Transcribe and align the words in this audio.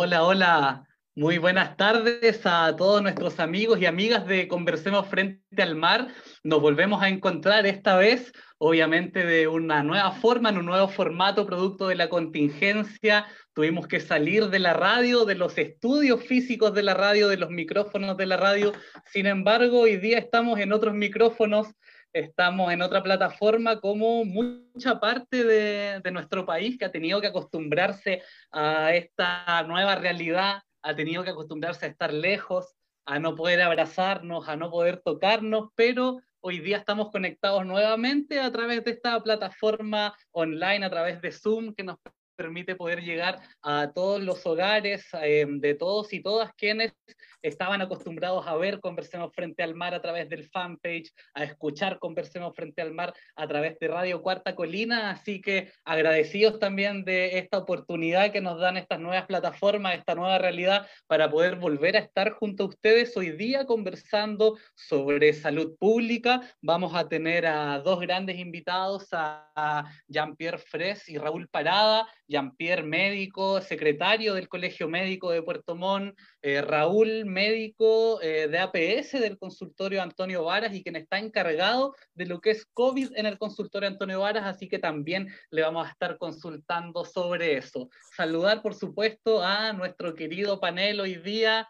Hola, 0.00 0.22
hola. 0.22 0.84
Muy 1.16 1.38
buenas 1.38 1.76
tardes 1.76 2.46
a 2.46 2.76
todos 2.76 3.02
nuestros 3.02 3.40
amigos 3.40 3.80
y 3.80 3.86
amigas 3.86 4.28
de 4.28 4.46
Conversemos 4.46 5.08
Frente 5.08 5.60
al 5.60 5.74
Mar. 5.74 6.06
Nos 6.44 6.60
volvemos 6.60 7.02
a 7.02 7.08
encontrar 7.08 7.66
esta 7.66 7.96
vez, 7.96 8.32
obviamente, 8.58 9.26
de 9.26 9.48
una 9.48 9.82
nueva 9.82 10.12
forma, 10.12 10.50
en 10.50 10.58
un 10.58 10.66
nuevo 10.66 10.86
formato, 10.86 11.46
producto 11.46 11.88
de 11.88 11.96
la 11.96 12.08
contingencia. 12.08 13.26
Tuvimos 13.54 13.88
que 13.88 13.98
salir 13.98 14.50
de 14.50 14.60
la 14.60 14.72
radio, 14.72 15.24
de 15.24 15.34
los 15.34 15.58
estudios 15.58 16.22
físicos 16.22 16.72
de 16.74 16.84
la 16.84 16.94
radio, 16.94 17.26
de 17.26 17.38
los 17.38 17.50
micrófonos 17.50 18.16
de 18.16 18.26
la 18.26 18.36
radio. 18.36 18.72
Sin 19.06 19.26
embargo, 19.26 19.80
hoy 19.80 19.96
día 19.96 20.18
estamos 20.18 20.60
en 20.60 20.72
otros 20.72 20.94
micrófonos 20.94 21.74
estamos 22.12 22.72
en 22.72 22.82
otra 22.82 23.02
plataforma 23.02 23.80
como 23.80 24.24
mucha 24.24 24.98
parte 25.00 25.44
de, 25.44 26.10
nuestro 26.10 26.46
país 26.46 26.78
que 26.78 26.86
ha 26.86 26.92
tenido 26.92 27.20
que 27.20 27.26
acostumbrarse 27.26 28.22
a 28.50 28.94
esta 28.94 29.62
nueva 29.64 29.94
realidad, 29.96 30.62
ha 30.82 30.96
tenido 30.96 31.22
que 31.22 31.30
acostumbrarse 31.30 31.86
a 31.86 31.88
estar 31.90 32.12
lejos, 32.12 32.74
a 33.06 33.18
no 33.18 33.34
poder 33.34 33.60
abrazarnos, 33.60 34.48
a 34.48 34.56
no 34.56 34.70
poder 34.70 35.00
tocarnos, 35.04 35.70
pero 35.74 36.20
hoy 36.40 36.60
día 36.60 36.78
estamos 36.78 37.10
conectados 37.10 37.66
nuevamente 37.66 38.40
a 38.40 38.50
través 38.50 38.84
de 38.84 38.92
esta 38.92 39.20
plataforma 39.22 40.16
online, 40.30 40.84
a 40.84 40.90
través 40.90 41.20
de 41.20 41.32
Zoom, 41.32 41.74
que 41.74 41.84
nos 41.84 41.98
permite 42.36 42.76
poder 42.76 43.02
llegar 43.02 43.40
a 43.62 43.90
todos 43.92 44.22
los 44.22 44.46
hogares 44.46 45.08
eh, 45.22 45.44
de 45.48 45.74
todos 45.74 46.12
y 46.12 46.22
todas 46.22 46.52
quienes 46.54 46.92
estaban 47.42 47.80
acostumbrados 47.80 48.46
a 48.46 48.56
ver 48.56 48.80
Conversemos 48.80 49.32
Frente 49.34 49.62
al 49.62 49.74
Mar 49.74 49.94
a 49.94 50.02
través 50.02 50.28
del 50.28 50.48
fanpage, 50.48 51.12
a 51.34 51.44
escuchar 51.44 51.98
Conversemos 51.98 52.54
Frente 52.54 52.82
al 52.82 52.92
Mar 52.92 53.14
a 53.36 53.46
través 53.46 53.78
de 53.78 53.88
Radio 53.88 54.22
Cuarta 54.22 54.54
Colina, 54.54 55.10
así 55.10 55.40
que 55.40 55.70
agradecidos 55.84 56.58
también 56.58 57.04
de 57.04 57.38
esta 57.38 57.58
oportunidad 57.58 58.32
que 58.32 58.40
nos 58.40 58.58
dan 58.58 58.76
estas 58.76 59.00
nuevas 59.00 59.26
plataformas, 59.26 59.98
esta 59.98 60.14
nueva 60.14 60.38
realidad 60.38 60.86
para 61.06 61.30
poder 61.30 61.56
volver 61.56 61.96
a 61.96 62.00
estar 62.00 62.32
junto 62.32 62.64
a 62.64 62.68
ustedes 62.68 63.16
hoy 63.16 63.30
día 63.30 63.66
conversando 63.66 64.58
sobre 64.74 65.32
salud 65.32 65.76
pública. 65.78 66.40
Vamos 66.62 66.94
a 66.94 67.08
tener 67.08 67.46
a 67.46 67.78
dos 67.80 68.00
grandes 68.00 68.38
invitados, 68.38 69.08
a 69.12 69.84
Jean-Pierre 70.08 70.58
Fres 70.58 71.08
y 71.08 71.18
Raúl 71.18 71.48
Parada, 71.48 72.06
Jean-Pierre, 72.26 72.82
médico, 72.82 73.60
secretario 73.60 74.34
del 74.34 74.48
Colegio 74.48 74.88
Médico 74.88 75.30
de 75.30 75.42
Puerto 75.42 75.74
Montt, 75.74 76.18
eh, 76.42 76.62
Raúl, 76.62 77.24
médico 77.24 78.20
eh, 78.22 78.46
de 78.46 78.58
APS 78.58 79.20
del 79.20 79.38
consultorio 79.38 80.02
Antonio 80.02 80.44
Varas 80.44 80.72
y 80.72 80.82
quien 80.82 80.96
está 80.96 81.18
encargado 81.18 81.94
de 82.14 82.26
lo 82.26 82.40
que 82.40 82.50
es 82.50 82.64
COVID 82.74 83.16
en 83.16 83.26
el 83.26 83.38
consultorio 83.38 83.88
Antonio 83.88 84.20
Varas, 84.20 84.44
así 84.46 84.68
que 84.68 84.78
también 84.78 85.28
le 85.50 85.62
vamos 85.62 85.86
a 85.86 85.90
estar 85.90 86.16
consultando 86.18 87.04
sobre 87.04 87.56
eso. 87.56 87.90
Saludar, 88.16 88.62
por 88.62 88.74
supuesto, 88.74 89.42
a 89.42 89.72
nuestro 89.72 90.14
querido 90.14 90.60
panel 90.60 91.00
hoy 91.00 91.16
día, 91.16 91.68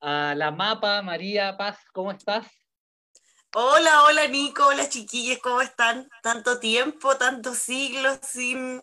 a 0.00 0.34
la 0.36 0.50
mapa, 0.52 1.02
María 1.02 1.56
Paz, 1.56 1.78
¿cómo 1.92 2.12
estás? 2.12 2.46
Hola, 3.56 4.04
hola 4.04 4.26
Nico, 4.26 4.66
hola 4.66 4.88
chiquillos, 4.88 5.38
¿cómo 5.38 5.60
están? 5.60 6.08
Tanto 6.22 6.58
tiempo, 6.58 7.16
tantos 7.16 7.58
siglos 7.58 8.18
sin 8.22 8.82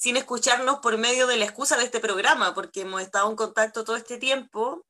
sin 0.00 0.16
escucharnos 0.16 0.78
por 0.78 0.96
medio 0.96 1.26
de 1.26 1.36
la 1.36 1.44
excusa 1.44 1.76
de 1.76 1.84
este 1.84 2.00
programa, 2.00 2.54
porque 2.54 2.80
hemos 2.80 3.02
estado 3.02 3.28
en 3.28 3.36
contacto 3.36 3.84
todo 3.84 3.96
este 3.96 4.16
tiempo, 4.16 4.86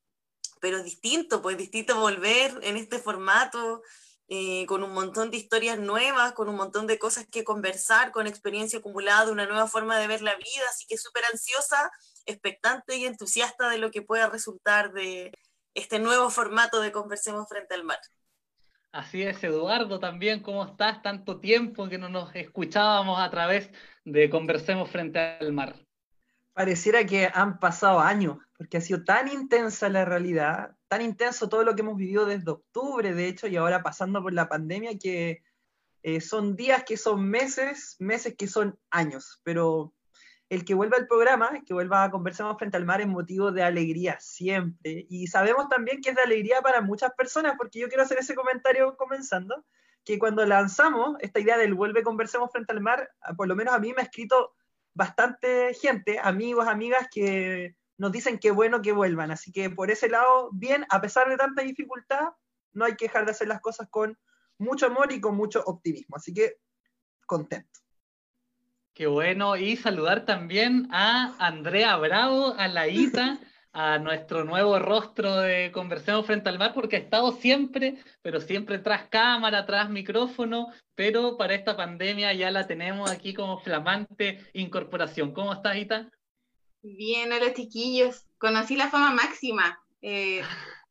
pero 0.61 0.79
es 0.79 0.85
distinto, 0.85 1.43
pues 1.43 1.55
es 1.55 1.59
distinto 1.59 1.99
volver 1.99 2.61
en 2.63 2.77
este 2.77 3.01
formato, 3.01 3.83
eh, 4.29 4.67
con 4.67 4.85
un 4.85 4.93
montón 4.93 5.33
de 5.33 5.37
historias 5.37 5.81
nuevas, 5.81 6.33
con 6.33 6.49
un 6.49 6.55
montón 6.55 6.87
de 6.87 7.01
cosas 7.01 7.27
que 7.27 7.43
conversar, 7.43 8.13
con 8.13 8.29
experiencia 8.29 8.79
acumulada, 8.79 9.33
una 9.33 9.47
nueva 9.47 9.67
forma 9.67 9.99
de 9.99 10.07
ver 10.07 10.23
la 10.23 10.37
vida, 10.37 10.65
así 10.71 10.87
que 10.87 10.97
súper 10.97 11.25
ansiosa, 11.25 11.91
expectante 12.25 12.97
y 12.97 13.05
entusiasta 13.05 13.69
de 13.69 13.79
lo 13.79 13.91
que 13.91 14.03
pueda 14.03 14.29
resultar 14.29 14.93
de 14.93 15.33
este 15.75 15.99
nuevo 15.99 16.31
formato 16.31 16.81
de 16.81 16.93
Conversemos 16.93 17.49
frente 17.49 17.75
al 17.75 17.83
mar. 17.83 17.99
Así 18.93 19.23
es, 19.23 19.43
Eduardo, 19.43 19.99
también, 19.99 20.41
¿cómo 20.41 20.65
estás? 20.65 21.03
Tanto 21.03 21.41
tiempo 21.41 21.89
que 21.89 21.99
no 21.99 22.09
nos 22.09 22.33
escuchábamos 22.37 23.19
a 23.19 23.31
través 23.31 23.71
de 24.11 24.31
Conversemos 24.31 24.91
frente 24.91 25.19
al 25.19 25.53
mar. 25.53 25.77
Pareciera 26.53 27.05
que 27.05 27.31
han 27.33 27.59
pasado 27.59 28.01
años, 28.01 28.39
porque 28.57 28.77
ha 28.77 28.81
sido 28.81 29.05
tan 29.05 29.29
intensa 29.29 29.89
la 29.89 30.05
realidad, 30.05 30.77
tan 30.89 31.03
intenso 31.03 31.49
todo 31.49 31.63
lo 31.63 31.75
que 31.75 31.83
hemos 31.83 31.97
vivido 31.97 32.27
desde 32.27 32.51
octubre, 32.51 33.15
de 33.15 33.29
hecho, 33.29 33.47
y 33.47 33.57
ahora 33.57 33.83
pasando 33.83 34.23
por 34.23 34.33
la 34.33 34.49
pandemia, 34.49 34.99
que 34.99 35.43
eh, 36.03 36.21
son 36.21 36.57
días 36.57 36.85
que 36.85 36.97
son 36.97 37.29
meses, 37.29 37.97
meses 37.99 38.35
que 38.37 38.47
son 38.47 38.79
años, 38.91 39.41
pero 39.45 39.95
el 40.49 40.65
que 40.65 40.75
vuelva 40.75 40.97
al 40.97 41.07
programa, 41.07 41.63
que 41.65 41.73
vuelva 41.73 42.03
a 42.03 42.11
Conversemos 42.11 42.59
frente 42.59 42.77
al 42.77 42.85
mar 42.85 43.01
es 43.01 43.07
motivo 43.07 43.53
de 43.53 43.63
alegría 43.63 44.19
siempre. 44.19 45.07
Y 45.09 45.29
sabemos 45.29 45.69
también 45.69 46.01
que 46.01 46.11
es 46.11 46.17
de 46.17 46.23
alegría 46.23 46.61
para 46.61 46.81
muchas 46.81 47.13
personas, 47.15 47.55
porque 47.57 47.79
yo 47.79 47.89
quiero 47.89 48.03
hacer 48.03 48.19
ese 48.19 48.35
comentario 48.35 48.97
comenzando, 48.97 49.65
que 50.05 50.19
cuando 50.19 50.45
lanzamos 50.47 51.17
esta 51.21 51.41
idea 51.41 51.59
del 51.59 51.75
vuelve 51.75 52.03
Conversemos 52.03 52.51
frente 52.51 52.73
al 52.73 52.81
mar, 52.81 53.11
por 53.37 53.49
lo 53.49 53.57
menos 53.57 53.75
a 53.75 53.79
mí 53.79 53.93
me 53.93 54.03
ha 54.03 54.05
escrito 54.05 54.55
bastante 54.95 55.75
gente, 55.75 56.19
amigos, 56.23 56.67
amigas, 56.67 57.09
que 57.11 57.75
nos 57.99 58.13
dicen 58.13 58.39
que 58.39 58.51
bueno 58.51 58.83
que 58.83 58.93
vuelvan. 58.93 59.31
Así 59.31 59.53
que 59.53 59.71
por 59.71 59.91
ese 59.91 60.09
lado, 60.09 60.51
bien, 60.53 60.87
a 60.91 61.01
pesar 61.01 61.29
de 61.29 61.37
tanta 61.37 61.63
dificultad, 61.63 62.31
no 62.73 62.85
hay 62.85 62.97
que 62.97 63.07
dejar 63.07 63.25
de 63.25 63.33
hacer 63.33 63.49
las 63.49 63.61
cosas 63.61 63.89
con 63.91 64.19
mucho 64.59 64.87
amor 64.87 65.13
y 65.13 65.21
con 65.21 65.37
mucho 65.37 65.63
optimismo. 65.65 66.17
Así 66.17 66.33
que 66.33 66.57
contento. 67.27 67.81
Qué 68.95 69.07
bueno. 69.07 69.57
Y 69.57 69.77
saludar 69.77 70.25
también 70.25 70.89
a 70.91 71.35
Andrea 71.39 71.97
Bravo, 71.97 72.55
a 72.59 72.69
la 72.69 72.89
Ita, 72.89 73.39
a 73.73 73.99
nuestro 73.99 74.45
nuevo 74.45 74.79
rostro 74.79 75.37
de 75.37 75.71
Conversemos 75.73 76.27
Frente 76.27 76.49
al 76.49 76.59
Mar, 76.59 76.73
porque 76.75 76.97
ha 76.97 77.01
estado 77.01 77.33
siempre, 77.33 78.03
pero 78.23 78.41
siempre 78.41 78.79
tras 78.79 79.09
cámara, 79.09 79.67
tras 79.67 79.91
micrófono, 79.91 80.69
pero 80.95 81.37
para 81.37 81.55
esta 81.55 81.77
pandemia 81.77 82.33
ya 82.35 82.51
la 82.51 82.67
tenemos 82.67 83.11
aquí 83.11 83.33
como 83.33 83.61
flamante 83.61 84.45
incorporación. 84.55 85.33
¿Cómo 85.33 85.53
estás, 85.53 85.77
Ita? 85.77 86.11
Bien, 86.83 87.33
hola 87.33 87.55
chiquillos. 87.55 88.27
Conocí 88.39 88.77
la 88.77 88.91
fama 88.91 89.13
máxima. 89.13 89.81
Eh, 90.03 90.43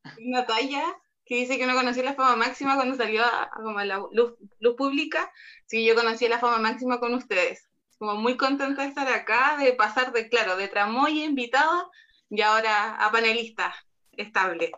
una 0.25 0.45
talla 0.45 0.83
que 1.25 1.35
dice 1.35 1.57
que 1.57 1.67
no 1.67 1.75
conocí 1.75 2.01
la 2.01 2.13
fama 2.13 2.37
máxima 2.37 2.75
cuando 2.75 2.95
salió 2.95 3.23
a, 3.23 3.51
como 3.55 3.79
la 3.81 3.97
luz, 4.11 4.35
luz 4.59 4.75
pública. 4.75 5.29
Sí, 5.65 5.85
yo 5.85 5.95
conocí 5.95 6.27
la 6.27 6.39
fama 6.39 6.59
máxima 6.59 6.99
con 6.99 7.13
ustedes 7.13 7.69
como 7.99 8.15
muy 8.15 8.37
contenta 8.37 8.83
de 8.83 8.87
estar 8.87 9.09
acá, 9.09 9.57
de 9.59 9.73
pasar 9.73 10.13
de, 10.13 10.29
claro, 10.29 10.55
de 10.55 10.69
tramoya 10.69 11.25
invitado 11.25 11.91
y 12.29 12.41
ahora 12.41 12.95
a 12.95 13.11
panelista 13.11 13.73
estable. 14.11 14.71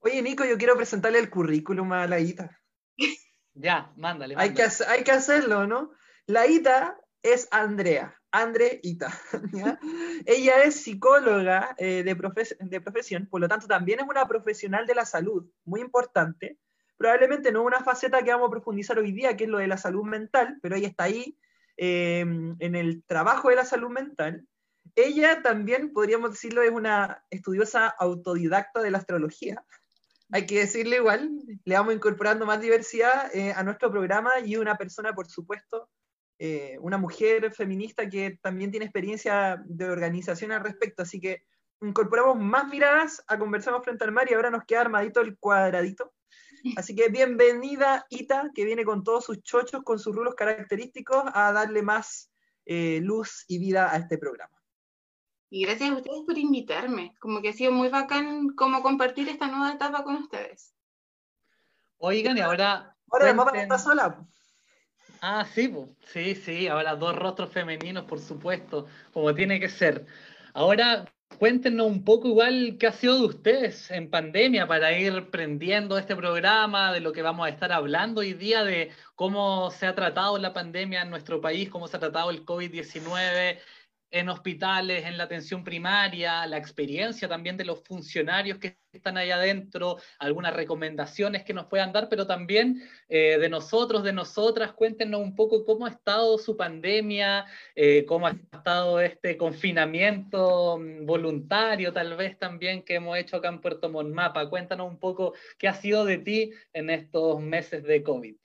Oye, 0.00 0.22
Nico, 0.22 0.44
yo 0.44 0.58
quiero 0.58 0.76
presentarle 0.76 1.18
el 1.18 1.30
currículum 1.30 1.92
a 1.92 2.06
la 2.06 2.20
Ita. 2.20 2.60
ya, 3.54 3.92
mándale. 3.96 4.34
Hay, 4.36 4.54
que, 4.54 4.66
hay 4.88 5.04
que 5.04 5.12
hacerlo, 5.12 5.66
¿no? 5.66 5.92
La 6.26 6.46
Ita 6.46 6.98
es 7.22 7.48
Andrea, 7.50 8.14
Andre 8.30 8.80
Ita. 8.82 9.12
Ella 10.26 10.62
es 10.62 10.82
psicóloga 10.82 11.74
eh, 11.78 12.02
de, 12.04 12.14
de 12.60 12.80
profesión, 12.80 13.26
por 13.26 13.40
lo 13.40 13.48
tanto 13.48 13.66
también 13.66 14.00
es 14.00 14.06
una 14.08 14.26
profesional 14.26 14.86
de 14.86 14.94
la 14.94 15.04
salud, 15.04 15.48
muy 15.64 15.80
importante. 15.80 16.58
Probablemente 16.96 17.52
no 17.52 17.62
una 17.62 17.80
faceta 17.80 18.22
que 18.22 18.30
vamos 18.30 18.48
a 18.48 18.52
profundizar 18.52 18.98
hoy 18.98 19.12
día, 19.12 19.36
que 19.36 19.44
es 19.44 19.50
lo 19.50 19.58
de 19.58 19.66
la 19.66 19.76
salud 19.76 20.04
mental, 20.04 20.58
pero 20.62 20.76
ella 20.76 20.88
está 20.88 21.04
ahí 21.04 21.36
Em, 21.76 22.56
en 22.58 22.74
el 22.74 23.04
trabajo 23.04 23.50
de 23.50 23.56
la 23.56 23.64
salud 23.64 23.90
mental, 23.90 24.46
ella 24.96 25.42
también, 25.42 25.92
podríamos 25.92 26.32
decirlo, 26.32 26.62
es 26.62 26.70
una 26.70 27.24
estudiosa 27.30 27.86
autodidacta 27.86 28.82
de 28.82 28.90
la 28.90 28.98
astrología. 28.98 29.64
Hay 30.32 30.46
que 30.46 30.58
decirle 30.58 30.96
igual, 30.96 31.30
le 31.64 31.74
vamos 31.74 31.94
incorporando 31.94 32.46
más 32.46 32.60
diversidad 32.60 33.34
eh, 33.34 33.52
a 33.52 33.62
nuestro 33.62 33.90
programa 33.90 34.32
y 34.44 34.56
una 34.56 34.76
persona, 34.76 35.14
por 35.14 35.28
supuesto, 35.28 35.88
eh, 36.38 36.76
una 36.80 36.98
mujer 36.98 37.52
feminista 37.52 38.08
que 38.08 38.38
también 38.42 38.70
tiene 38.70 38.86
experiencia 38.86 39.62
de 39.64 39.88
organización 39.88 40.50
al 40.50 40.64
respecto. 40.64 41.02
Así 41.02 41.20
que 41.20 41.44
incorporamos 41.80 42.38
más 42.38 42.66
miradas 42.68 43.22
a 43.28 43.38
Conversamos 43.38 43.84
frente 43.84 44.02
al 44.02 44.12
mar 44.12 44.26
y 44.28 44.34
ahora 44.34 44.50
nos 44.50 44.64
queda 44.64 44.80
armadito 44.80 45.20
el 45.20 45.38
cuadradito 45.38 46.12
Así 46.76 46.96
que 46.96 47.08
bienvenida 47.08 48.06
Ita, 48.10 48.50
que 48.54 48.64
viene 48.64 48.84
con 48.84 49.04
todos 49.04 49.24
sus 49.24 49.42
chochos, 49.42 49.82
con 49.84 49.98
sus 49.98 50.14
rulos 50.14 50.34
característicos, 50.34 51.22
a 51.32 51.52
darle 51.52 51.82
más 51.82 52.32
eh, 52.64 53.00
luz 53.02 53.44
y 53.46 53.58
vida 53.58 53.92
a 53.92 53.98
este 53.98 54.18
programa. 54.18 54.55
Y 55.48 55.64
gracias 55.64 55.90
a 55.90 55.94
ustedes 55.94 56.22
por 56.26 56.36
invitarme. 56.36 57.14
Como 57.20 57.40
que 57.40 57.50
ha 57.50 57.52
sido 57.52 57.72
muy 57.72 57.88
bacán 57.88 58.50
como 58.50 58.82
compartir 58.82 59.28
esta 59.28 59.48
nueva 59.48 59.72
etapa 59.72 60.04
con 60.04 60.16
ustedes. 60.16 60.74
Oigan, 61.98 62.36
y 62.36 62.40
ahora. 62.40 62.96
Ahora 63.10 63.26
la 63.26 63.34
mamá 63.34 63.52
está 63.54 63.78
sola. 63.78 64.26
Ah, 65.20 65.46
sí, 65.54 65.72
sí, 66.12 66.34
sí, 66.34 66.68
ahora 66.68 66.94
dos 66.94 67.16
rostros 67.16 67.50
femeninos, 67.50 68.04
por 68.04 68.20
supuesto, 68.20 68.86
como 69.12 69.34
tiene 69.34 69.58
que 69.58 69.68
ser. 69.68 70.06
Ahora, 70.52 71.06
Cuéntenos 71.38 71.86
un 71.86 72.02
poco 72.02 72.28
igual 72.28 72.76
qué 72.80 72.86
ha 72.86 72.92
sido 72.92 73.18
de 73.18 73.26
ustedes 73.26 73.90
en 73.90 74.08
pandemia 74.08 74.66
para 74.66 74.98
ir 74.98 75.28
prendiendo 75.28 75.98
este 75.98 76.16
programa, 76.16 76.92
de 76.94 77.00
lo 77.00 77.12
que 77.12 77.20
vamos 77.20 77.46
a 77.46 77.50
estar 77.50 77.72
hablando 77.72 78.22
hoy 78.22 78.32
día, 78.32 78.64
de 78.64 78.90
cómo 79.14 79.70
se 79.70 79.86
ha 79.86 79.94
tratado 79.94 80.38
la 80.38 80.54
pandemia 80.54 81.02
en 81.02 81.10
nuestro 81.10 81.42
país, 81.42 81.68
cómo 81.68 81.88
se 81.88 81.98
ha 81.98 82.00
tratado 82.00 82.30
el 82.30 82.46
COVID-19 82.46 83.58
en 84.18 84.28
hospitales, 84.28 85.04
en 85.04 85.18
la 85.18 85.24
atención 85.24 85.62
primaria, 85.62 86.46
la 86.46 86.56
experiencia 86.56 87.28
también 87.28 87.56
de 87.56 87.64
los 87.64 87.82
funcionarios 87.82 88.58
que 88.58 88.78
están 88.92 89.16
ahí 89.16 89.30
adentro, 89.30 89.98
algunas 90.18 90.54
recomendaciones 90.54 91.44
que 91.44 91.52
nos 91.52 91.66
puedan 91.66 91.92
dar, 91.92 92.08
pero 92.08 92.26
también 92.26 92.82
eh, 93.08 93.36
de 93.38 93.48
nosotros, 93.48 94.02
de 94.02 94.12
nosotras, 94.12 94.72
cuéntenos 94.72 95.20
un 95.20 95.34
poco 95.34 95.64
cómo 95.64 95.86
ha 95.86 95.90
estado 95.90 96.38
su 96.38 96.56
pandemia, 96.56 97.44
eh, 97.74 98.04
cómo 98.06 98.26
ha 98.26 98.30
estado 98.30 99.00
este 99.00 99.36
confinamiento 99.36 100.78
mm, 100.78 101.04
voluntario 101.04 101.92
tal 101.92 102.16
vez 102.16 102.38
también 102.38 102.82
que 102.82 102.94
hemos 102.94 103.18
hecho 103.18 103.36
acá 103.36 103.48
en 103.48 103.60
Puerto 103.60 103.90
Monmapa. 103.90 104.48
Cuéntanos 104.48 104.88
un 104.88 104.98
poco 104.98 105.34
qué 105.58 105.68
ha 105.68 105.74
sido 105.74 106.04
de 106.04 106.18
ti 106.18 106.52
en 106.72 106.90
estos 106.90 107.40
meses 107.40 107.82
de 107.84 108.02
COVID. 108.02 108.36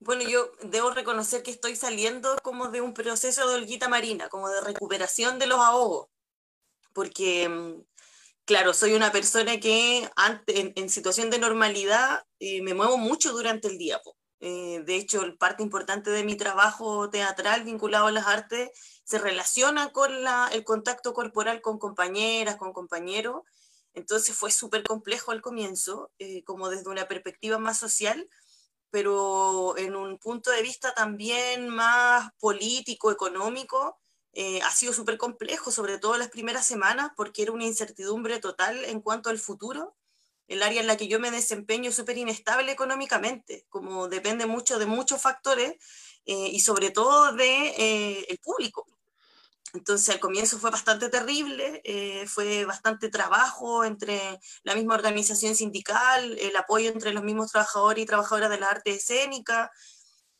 Bueno, 0.00 0.22
yo 0.22 0.50
debo 0.62 0.90
reconocer 0.92 1.42
que 1.42 1.50
estoy 1.50 1.76
saliendo 1.76 2.36
como 2.42 2.68
de 2.70 2.80
un 2.80 2.94
proceso 2.94 3.46
de 3.46 3.56
holguita 3.56 3.86
marina, 3.88 4.30
como 4.30 4.48
de 4.48 4.60
recuperación 4.62 5.38
de 5.38 5.46
los 5.46 5.58
ahogos, 5.60 6.08
porque, 6.94 7.48
mm, 7.48 7.82
claro, 8.46 8.74
soy 8.74 8.94
una 8.94 9.12
persona 9.12 9.60
que 9.60 10.10
en, 10.46 10.88
situación 10.90 11.30
de 11.30 11.38
normalidad 11.38 12.24
eh, 12.40 12.62
me 12.62 12.74
muevo 12.74 12.96
mucho 12.98 13.32
durante 13.32 13.68
el 13.68 13.78
día. 13.78 14.00
Eh, 14.40 14.82
de 14.86 14.96
hecho, 14.96 15.22
parte 15.38 15.62
importante 15.62 16.10
de 16.10 16.24
mi 16.24 16.36
trabajo 16.36 17.10
teatral 17.10 17.64
vinculado 17.64 18.06
a 18.06 18.12
las 18.12 18.26
artes 18.26 18.70
se 19.04 19.18
relaciona 19.18 19.92
con 19.92 20.22
la, 20.24 20.48
el 20.52 20.64
contacto 20.64 21.12
corporal 21.14 21.60
con 21.60 21.78
compañeras, 21.78 22.56
con 22.56 22.72
compañeros. 22.72 23.42
Entonces 23.94 24.36
fue 24.36 24.50
súper 24.50 24.82
complejo 24.84 25.32
al 25.32 25.42
comienzo, 25.42 26.10
eh, 26.18 26.42
como 26.44 26.70
desde 26.70 26.90
una 26.90 27.06
perspectiva 27.08 27.58
más 27.58 27.78
social 27.78 28.28
pero 28.90 29.76
en 29.78 29.96
un 29.96 30.18
punto 30.18 30.50
de 30.50 30.62
vista 30.62 30.94
también 30.94 31.68
más 31.68 32.30
político, 32.38 33.10
económico, 33.10 33.98
eh, 34.32 34.60
ha 34.62 34.70
sido 34.70 34.92
súper 34.92 35.18
complejo, 35.18 35.70
sobre 35.70 35.98
todo 35.98 36.16
las 36.16 36.28
primeras 36.28 36.66
semanas, 36.66 37.10
porque 37.16 37.42
era 37.42 37.52
una 37.52 37.64
incertidumbre 37.64 38.38
total 38.38 38.84
en 38.84 39.00
cuanto 39.00 39.30
al 39.30 39.38
futuro. 39.38 39.96
El 40.46 40.62
área 40.62 40.80
en 40.80 40.86
la 40.86 40.96
que 40.96 41.08
yo 41.08 41.20
me 41.20 41.30
desempeño 41.30 41.90
es 41.90 41.96
súper 41.96 42.18
inestable 42.18 42.72
económicamente, 42.72 43.66
como 43.68 44.08
depende 44.08 44.46
mucho 44.46 44.78
de 44.78 44.86
muchos 44.86 45.22
factores 45.22 45.76
eh, 46.26 46.48
y 46.52 46.60
sobre 46.60 46.90
todo 46.90 47.32
de 47.32 47.68
eh, 47.68 48.26
el 48.28 48.38
público. 48.38 48.86
Entonces 49.72 50.08
al 50.08 50.20
comienzo 50.20 50.58
fue 50.58 50.70
bastante 50.70 51.08
terrible, 51.08 51.80
eh, 51.84 52.26
fue 52.26 52.64
bastante 52.64 53.08
trabajo 53.08 53.84
entre 53.84 54.40
la 54.64 54.74
misma 54.74 54.94
organización 54.94 55.54
sindical, 55.54 56.38
el 56.38 56.56
apoyo 56.56 56.90
entre 56.90 57.12
los 57.12 57.22
mismos 57.22 57.52
trabajadores 57.52 58.02
y 58.02 58.06
trabajadoras 58.06 58.50
de 58.50 58.58
la 58.58 58.68
arte 58.68 58.90
escénica. 58.90 59.70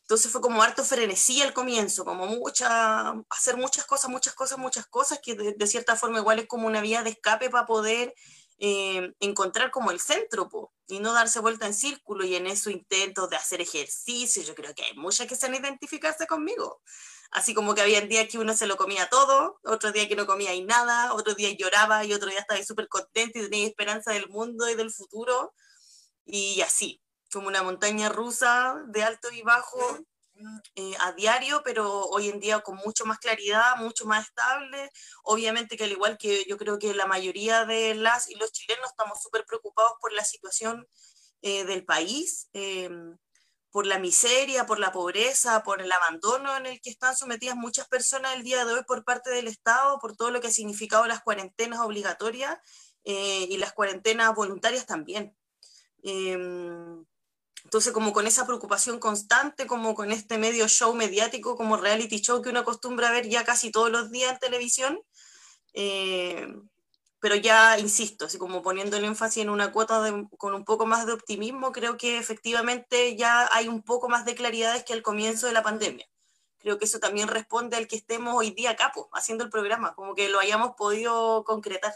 Entonces 0.03 0.32
fue 0.32 0.41
como 0.41 0.62
harto 0.62 0.85
frenesí 0.85 1.41
al 1.43 1.53
comienzo, 1.53 2.05
como 2.05 2.27
mucha, 2.27 3.11
hacer 3.31 3.56
muchas 3.56 3.87
cosas, 3.87 4.11
muchas 4.11 4.35
cosas, 4.35 4.59
muchas 4.59 4.87
cosas, 4.87 5.21
que 5.23 5.37
de, 5.37 5.67
cierta 5.69 5.94
forma 5.94 6.19
igual 6.19 6.41
es 6.41 6.49
como 6.49 6.67
una 6.67 6.81
vía 6.81 7.05
de 7.05 7.11
escape 7.11 7.49
para 7.49 7.67
poder 7.67 8.12
eh, 8.59 9.12
encontrar 9.21 9.71
como 9.71 9.93
el 9.93 10.00
centro, 10.00 10.50
y 10.88 10.99
no 10.99 11.12
darse 11.12 11.38
vuelta 11.38 11.67
en 11.67 11.75
círculo 11.75 12.25
y 12.25 12.35
en 12.35 12.49
eso 12.49 12.71
intento 12.71 13.29
de 13.29 13.37
hacer 13.37 13.61
ejercicio, 13.61 14.43
yo 14.43 14.56
creo 14.56 14.75
que 14.75 14.83
hay 14.83 14.94
muchas 14.97 15.29
que 15.29 15.37
se 15.37 15.47
han 15.47 15.55
identificarse 15.55 16.26
conmigo 16.26 16.81
Así 17.31 17.55
como 17.55 17.75
que 17.75 17.82
había 17.82 18.00
días 18.00 18.29
que 18.29 18.38
uno 18.38 18.56
se 18.56 18.67
lo 18.67 18.77
comía 18.77 19.09
todo, 19.09 19.61
otro 19.65 19.93
día 19.93 20.09
que 20.09 20.17
no 20.17 20.27
comía 20.27 20.53
y 20.55 20.65
nada, 20.65 21.15
otro 21.15 21.35
día 21.35 21.50
lloraba 21.56 22.05
y 22.05 22.12
otro 22.12 22.29
día 22.29 22.41
estaba 22.41 22.62
súper 22.65 22.88
contento 22.88 23.38
y 23.38 23.49
tenía 23.49 23.69
esperanza 23.69 24.12
del 24.12 24.29
mundo 24.29 24.69
y 24.69 24.75
del 24.75 24.91
futuro. 24.91 25.55
Y 26.25 26.61
así, 26.62 27.00
como 27.32 27.49
una 27.49 27.62
montaña 27.62 28.09
rusa 28.09 28.82
de 28.88 29.05
alto 29.05 29.31
y 29.31 29.43
bajo 29.43 29.81
eh, 30.75 30.94
a 31.00 31.12
diario, 31.12 31.62
pero 31.65 32.05
hoy 32.06 32.29
en 32.29 32.41
día 32.41 32.61
con 32.61 32.77
mucho 32.77 33.05
más 33.05 33.19
claridad, 33.19 33.76
mucho 33.76 34.06
más 34.06 34.26
estable. 34.26 34.91
Obviamente 35.23 35.76
que 35.76 35.85
al 35.85 35.93
igual 35.93 36.19
que 36.19 36.44
yo 36.49 36.56
creo 36.56 36.79
que 36.79 36.94
la 36.94 37.06
mayoría 37.06 37.65
de 37.65 37.94
las 37.94 38.29
y 38.29 38.35
los 38.37 38.53
chilenos 38.53 38.91
estamos 38.91 39.23
súper 39.23 39.44
preocupados 39.44 39.93
por 40.00 40.12
la 40.12 40.25
situación 40.25 40.87
eh, 41.43 41.65
del 41.65 41.85
país. 41.85 42.49
Eh, 42.55 42.91
por 43.71 43.87
la 43.87 43.99
miseria, 43.99 44.67
por 44.67 44.79
la 44.79 44.93
pobreza, 44.93 45.63
por 45.63 45.81
el 45.81 45.93
abandono 45.93 46.57
en 46.57 46.67
el 46.67 46.81
que 46.81 46.91
están 46.91 47.17
sometidas 47.17 47.57
muchas 47.57 47.89
personas 47.89 48.35
el 48.35 48.43
día 48.43 48.65
de 48.65 48.73
hoy 48.73 48.83
por 48.87 49.05
parte 49.05 49.31
del 49.31 49.49
Estado, 49.49 49.99
por 50.01 50.17
todo 50.17 50.31
lo 50.31 50.41
que 50.41 50.49
ha 50.49 50.53
significado 50.53 51.07
las 51.07 51.23
cuarentenas 51.23 51.81
obligatorias 51.81 52.59
eh, 53.05 53.47
y 53.49 53.57
las 53.59 53.73
cuarentenas 53.73 54.35
voluntarias 54.35 54.87
también. 54.87 55.37
Em, 56.03 57.05
entonces, 57.65 57.93
como 57.93 58.13
con 58.13 58.27
esa 58.27 58.47
preocupación 58.47 58.99
constante, 58.99 59.67
como 59.67 59.95
con 59.95 60.11
este 60.11 60.39
medio 60.39 60.67
show 60.67 60.95
mediático, 60.95 61.57
como 61.57 61.77
reality 61.77 62.21
show 62.21 62.43
que 62.43 62.49
uno 62.49 62.61
acostumbra 62.61 63.09
a 63.09 63.13
ver 63.13 63.29
ya 63.29 63.45
casi 63.45 63.71
todos 63.71 63.91
los 63.91 64.11
días 64.11 64.33
en 64.33 64.39
televisión, 64.39 65.01
eh, 65.75 66.49
pero 67.21 67.37
ya 67.37 67.79
insisto, 67.79 68.25
así 68.25 68.39
como 68.39 68.63
poniendo 68.63 68.97
el 68.97 69.05
énfasis 69.05 69.43
en 69.43 69.51
una 69.51 69.73
cuota 69.73 70.03
con 70.39 70.55
un 70.55 70.65
poco 70.65 70.87
más 70.87 71.07
de 71.07 71.13
optimismo, 71.13 71.71
creo 71.71 71.97
que 71.99 72.19
efectivamente 72.19 73.15
ya 73.15 73.49
hay 73.53 73.69
un 73.69 73.83
poco 73.83 74.09
más 74.09 74.25
de 74.25 74.35
claridades 74.35 74.85
que 74.85 74.95
al 74.95 75.03
comienzo 75.03 75.47
de 75.47 75.53
la 75.53 75.63
pandemia. 75.63 76.07
Creo 76.59 76.79
que 76.79 76.87
eso 76.87 76.99
también 76.99 77.29
responde 77.29 77.77
al 77.77 77.87
que 77.87 77.97
estemos 77.97 78.35
hoy 78.35 78.51
día 78.51 78.71
acá, 78.71 78.93
haciendo 79.13 79.45
el 79.45 79.51
programa, 79.51 79.95
como 79.95 80.15
que 80.15 80.31
lo 80.31 80.41
hayamos 80.41 80.73
podido 80.77 81.45
concretar. 81.45 81.93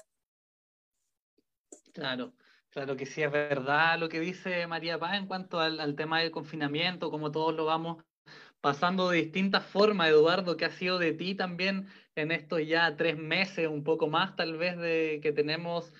Claro, 1.92 2.34
claro 2.70 2.96
que 2.96 3.06
sí, 3.06 3.22
es 3.22 3.32
verdad 3.32 3.98
lo 3.98 4.08
que 4.08 4.20
dice 4.20 4.66
María 4.66 4.98
Paz 4.98 5.14
en 5.14 5.26
cuanto 5.26 5.58
al, 5.58 5.80
al 5.80 5.96
tema 5.96 6.20
del 6.20 6.30
confinamiento, 6.30 7.10
como 7.10 7.30
todos 7.30 7.54
lo 7.54 7.64
vamos 7.64 8.04
pasando 8.60 9.10
de 9.10 9.22
distintas 9.22 9.66
formas, 9.66 10.08
Eduardo, 10.08 10.56
que 10.56 10.64
ha 10.64 10.70
sido 10.70 10.98
de 10.98 11.12
ti 11.12 11.34
también 11.34 11.86
en 12.16 12.30
estos 12.30 12.66
ya 12.66 12.96
tres 12.96 13.16
meses, 13.16 13.68
un 13.68 13.84
poco 13.84 14.08
más 14.08 14.36
tal 14.36 14.56
vez 14.56 14.76
de 14.78 15.20
que 15.22 15.32
tenemos, 15.32 15.92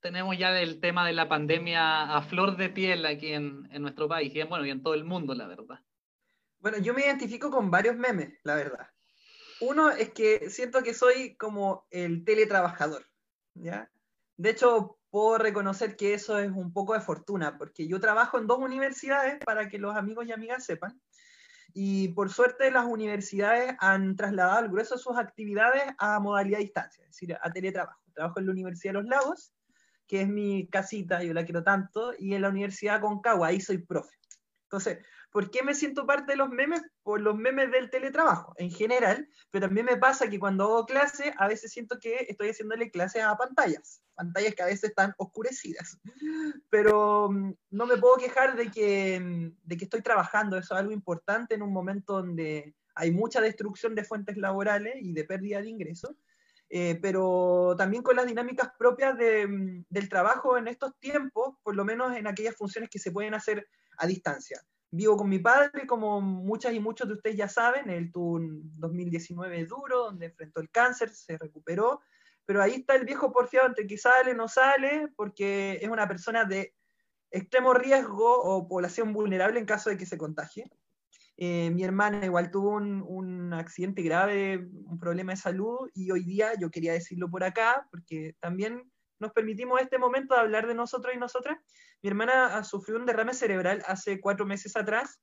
tenemos 0.00 0.36
ya 0.38 0.58
el 0.60 0.80
tema 0.80 1.06
de 1.06 1.12
la 1.12 1.28
pandemia 1.28 2.16
a 2.16 2.22
flor 2.22 2.56
de 2.56 2.68
piel 2.68 3.06
aquí 3.06 3.32
en, 3.32 3.68
en 3.72 3.82
nuestro 3.82 4.08
país 4.08 4.34
y 4.34 4.40
en, 4.40 4.48
bueno, 4.48 4.66
y 4.66 4.80
todo 4.80 4.94
el 4.94 5.04
mundo, 5.04 5.34
la 5.34 5.46
verdad. 5.46 5.80
Bueno, 6.58 6.78
yo 6.78 6.94
me 6.94 7.02
identifico 7.02 7.50
con 7.50 7.70
varios 7.70 7.96
memes, 7.96 8.38
la 8.42 8.54
verdad. 8.56 8.88
Uno 9.60 9.90
es 9.90 10.10
que 10.10 10.50
siento 10.50 10.82
que 10.82 10.94
soy 10.94 11.36
como 11.36 11.86
el 11.90 12.24
teletrabajador, 12.24 13.06
¿ya? 13.54 13.90
De 14.36 14.50
hecho, 14.50 14.98
puedo 15.10 15.38
reconocer 15.38 15.96
que 15.96 16.14
eso 16.14 16.38
es 16.38 16.50
un 16.50 16.72
poco 16.72 16.94
de 16.94 17.00
fortuna, 17.00 17.56
porque 17.56 17.86
yo 17.86 18.00
trabajo 18.00 18.38
en 18.38 18.46
dos 18.46 18.58
universidades, 18.58 19.38
para 19.44 19.68
que 19.68 19.78
los 19.78 19.94
amigos 19.94 20.26
y 20.26 20.32
amigas 20.32 20.64
sepan, 20.64 21.00
y 21.74 22.08
por 22.08 22.30
suerte 22.30 22.70
las 22.70 22.86
universidades 22.86 23.74
han 23.80 24.14
trasladado 24.14 24.64
el 24.64 24.70
grueso 24.70 24.94
de 24.94 25.02
sus 25.02 25.18
actividades 25.18 25.82
a 25.98 26.20
modalidad 26.20 26.60
distancia, 26.60 27.02
es 27.02 27.10
decir, 27.10 27.36
a 27.40 27.52
teletrabajo. 27.52 28.00
Trabajo 28.14 28.38
en 28.38 28.46
la 28.46 28.52
Universidad 28.52 28.92
de 28.92 29.00
Los 29.00 29.08
Lagos, 29.08 29.52
que 30.06 30.22
es 30.22 30.28
mi 30.28 30.68
casita, 30.68 31.24
yo 31.24 31.34
la 31.34 31.44
quiero 31.44 31.64
tanto, 31.64 32.12
y 32.16 32.34
en 32.34 32.42
la 32.42 32.48
Universidad 32.48 33.00
Concagua, 33.00 33.48
ahí 33.48 33.60
soy 33.60 33.78
profe. 33.78 34.16
Entonces, 34.66 35.04
¿por 35.34 35.50
qué 35.50 35.64
me 35.64 35.74
siento 35.74 36.06
parte 36.06 36.30
de 36.30 36.36
los 36.36 36.48
memes? 36.48 36.80
Por 37.02 37.20
los 37.20 37.34
memes 37.34 37.72
del 37.72 37.90
teletrabajo 37.90 38.54
en 38.56 38.70
general, 38.70 39.28
pero 39.50 39.66
también 39.66 39.84
me 39.84 39.96
pasa 39.96 40.30
que 40.30 40.38
cuando 40.38 40.62
hago 40.62 40.86
clase, 40.86 41.34
a 41.36 41.48
veces 41.48 41.72
siento 41.72 41.98
que 41.98 42.24
estoy 42.28 42.50
haciéndole 42.50 42.88
clases 42.92 43.24
a 43.24 43.36
pantallas, 43.36 44.00
pantallas 44.14 44.54
que 44.54 44.62
a 44.62 44.66
veces 44.66 44.90
están 44.90 45.12
oscurecidas. 45.18 45.98
Pero 46.70 47.30
mm, 47.32 47.52
no 47.70 47.86
me 47.86 47.96
puedo 47.96 48.14
quejar 48.14 48.54
de 48.54 48.70
que, 48.70 49.18
mm, 49.18 49.58
de 49.64 49.76
que 49.76 49.84
estoy 49.86 50.02
trabajando, 50.02 50.56
eso 50.56 50.72
es 50.72 50.80
algo 50.80 50.92
importante 50.92 51.56
en 51.56 51.62
un 51.62 51.72
momento 51.72 52.12
donde 52.12 52.76
hay 52.94 53.10
mucha 53.10 53.40
destrucción 53.40 53.96
de 53.96 54.04
fuentes 54.04 54.36
laborales 54.36 54.94
y 55.00 55.14
de 55.14 55.24
pérdida 55.24 55.60
de 55.60 55.68
ingresos. 55.68 56.12
Eh, 56.70 56.96
pero 57.02 57.74
también 57.76 58.04
con 58.04 58.14
las 58.14 58.26
dinámicas 58.26 58.70
propias 58.78 59.18
de, 59.18 59.48
mm, 59.48 59.86
del 59.88 60.08
trabajo 60.08 60.56
en 60.56 60.68
estos 60.68 60.96
tiempos, 61.00 61.56
por 61.64 61.74
lo 61.74 61.84
menos 61.84 62.16
en 62.16 62.28
aquellas 62.28 62.54
funciones 62.54 62.88
que 62.88 63.00
se 63.00 63.10
pueden 63.10 63.34
hacer 63.34 63.66
a 63.98 64.06
distancia. 64.06 64.62
Vivo 64.96 65.16
con 65.16 65.28
mi 65.28 65.40
padre, 65.40 65.88
como 65.88 66.20
muchas 66.20 66.72
y 66.72 66.78
muchos 66.78 67.08
de 67.08 67.14
ustedes 67.14 67.36
ya 67.36 67.48
saben, 67.48 67.90
él 67.90 68.12
tuvo 68.12 68.34
un 68.34 68.78
2019 68.78 69.66
duro, 69.66 70.04
donde 70.04 70.26
enfrentó 70.26 70.60
el 70.60 70.70
cáncer, 70.70 71.10
se 71.10 71.36
recuperó, 71.36 72.00
pero 72.46 72.62
ahí 72.62 72.74
está 72.74 72.94
el 72.94 73.04
viejo 73.04 73.32
porfiado 73.32 73.66
entre 73.66 73.88
que 73.88 73.98
sale 73.98 74.34
no 74.34 74.46
sale, 74.46 75.08
porque 75.16 75.80
es 75.82 75.88
una 75.88 76.06
persona 76.06 76.44
de 76.44 76.76
extremo 77.32 77.74
riesgo 77.74 78.40
o 78.40 78.68
población 78.68 79.12
vulnerable 79.12 79.58
en 79.58 79.66
caso 79.66 79.90
de 79.90 79.96
que 79.96 80.06
se 80.06 80.16
contagie. 80.16 80.70
Eh, 81.36 81.70
mi 81.70 81.82
hermana 81.82 82.24
igual 82.24 82.52
tuvo 82.52 82.70
un, 82.76 83.02
un, 83.04 83.52
accidente 83.52 84.00
grave, 84.02 84.68
un 84.86 85.00
problema 85.00 85.32
de 85.32 85.38
salud, 85.38 85.90
y 85.92 86.12
hoy 86.12 86.22
día 86.22 86.52
yo 86.56 86.70
quería 86.70 86.92
decirlo 86.92 87.28
por 87.28 87.42
acá, 87.42 87.88
porque 87.90 88.36
también 88.38 88.92
nos 89.18 89.32
permitimos 89.32 89.80
este 89.80 89.98
momento 89.98 90.34
de 90.34 90.40
hablar 90.40 90.66
de 90.66 90.74
nosotros 90.74 91.14
y 91.14 91.18
nosotras. 91.18 91.58
Mi 92.02 92.08
hermana 92.08 92.62
sufrió 92.64 92.96
un 92.96 93.06
derrame 93.06 93.34
cerebral 93.34 93.82
hace 93.86 94.20
cuatro 94.20 94.46
meses 94.46 94.76
atrás, 94.76 95.20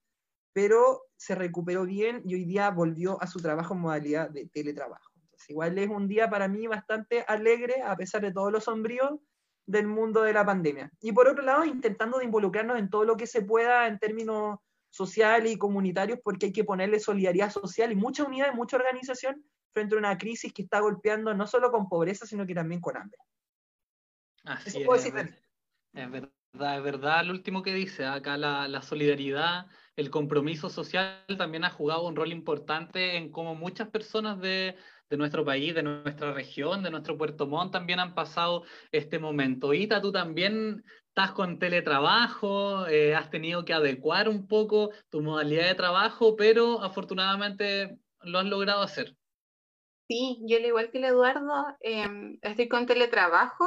pero 0.54 1.04
se 1.16 1.36
recuperó 1.36 1.86
bien 1.86 2.22
y 2.26 2.36
hoy 2.36 2.46
día 2.46 2.70
volvió 2.70 3.22
a 3.22 3.28
su 3.28 3.40
trabajo 3.40 3.74
en 3.74 3.82
modalidad 3.82 4.30
de 4.30 4.48
teletrabajo. 4.48 5.12
Entonces, 5.16 5.50
igual 5.50 5.78
es 5.78 5.90
un 5.90 6.08
día 6.08 6.30
para 6.30 6.48
mí 6.48 6.68
bastante 6.68 7.24
alegre, 7.28 7.82
a 7.84 7.96
pesar 7.96 8.22
de 8.22 8.34
todos 8.34 8.52
los 8.52 8.66
sombríos 8.66 9.20
del 9.66 9.88
mundo 9.88 10.24
de 10.24 10.34
la 10.34 10.46
pandemia. 10.46 10.92
Y 11.00 11.12
por 11.12 11.28
otro 11.28 11.44
lado, 11.44 11.64
intentando 11.66 12.18
de 12.18 12.26
involucrarnos 12.26 12.78
en 12.78 12.90
todo 12.90 13.06
lo 13.06 13.16
que 13.16 13.28
se 13.28 13.42
pueda 13.42 13.88
en 13.88 14.00
términos 14.00 14.60
sociales 14.90 15.52
y 15.54 15.58
comunitarios, 15.58 16.20
porque 16.24 16.48
hay 16.48 16.54
que 16.54 16.66
ponerle 16.66 17.00
solidaridad 17.00 17.50
social 17.50 17.92
y 17.92 17.96
mucha 17.96 18.24
unidad 18.24 18.52
y 18.52 18.56
mucha 18.56 18.76
organización 18.76 19.44
frente 19.74 19.96
a 19.96 20.00
una 20.00 20.18
crisis 20.18 20.52
que 20.54 20.64
está 20.64 20.82
golpeando 20.82 21.34
no 21.34 21.48
solo 21.48 21.72
con 21.72 21.88
pobreza, 21.88 22.26
sino 22.26 22.46
que 22.46 22.54
también 22.54 22.82
con 22.82 22.98
hambre. 22.98 23.18
Así 24.44 24.84
decir 24.84 25.36
es 25.94 26.10
verdad, 26.10 26.78
es 26.78 26.84
verdad 26.84 27.26
lo 27.26 27.34
último 27.34 27.64
que 27.64 27.74
dice. 27.74 28.06
Acá 28.06 28.38
la, 28.38 28.68
la, 28.68 28.82
solidaridad, 28.82 29.68
el 29.96 30.10
compromiso 30.10 30.70
social 30.70 31.26
también 31.38 31.64
ha 31.64 31.70
jugado 31.70 32.08
un 32.08 32.16
rol 32.16 32.32
importante 32.32 33.18
en 33.18 33.32
cómo 33.32 33.56
muchas 33.56 33.90
personas 33.90 34.40
de, 34.40 34.78
de 35.10 35.18
nuestro 35.18 35.44
país, 35.44 35.76
de 35.76 35.84
nuestra 35.84 36.34
región, 36.34 36.84
de 36.84 36.92
nuestro 36.92 37.18
Puerto 37.18 37.46
Montt 37.46 37.74
también 37.74 38.00
han 38.00 38.16
pasado 38.16 38.64
este 38.92 39.20
momento. 39.20 39.74
Ita, 39.74 40.02
tú 40.02 40.12
también 40.12 40.84
estás 41.08 41.32
con 41.34 41.60
teletrabajo, 41.60 42.88
eh, 42.88 43.14
has 43.16 43.30
tenido 43.30 43.66
que 43.66 43.74
adecuar 43.74 44.30
un 44.30 44.48
poco 44.48 44.92
tu 45.10 45.22
modalidad 45.22 45.68
de 45.68 45.76
trabajo, 45.76 46.38
pero 46.38 46.82
afortunadamente 46.82 47.98
lo 48.22 48.40
has 48.40 48.46
logrado 48.46 48.82
hacer. 48.82 49.18
Sí, 50.08 50.42
yo 50.46 50.58
al 50.58 50.66
igual 50.66 50.92
que 50.92 50.98
el 50.98 51.06
Eduardo, 51.06 51.66
em, 51.82 52.38
estoy 52.42 52.68
con 52.68 52.86
teletrabajo 52.86 53.66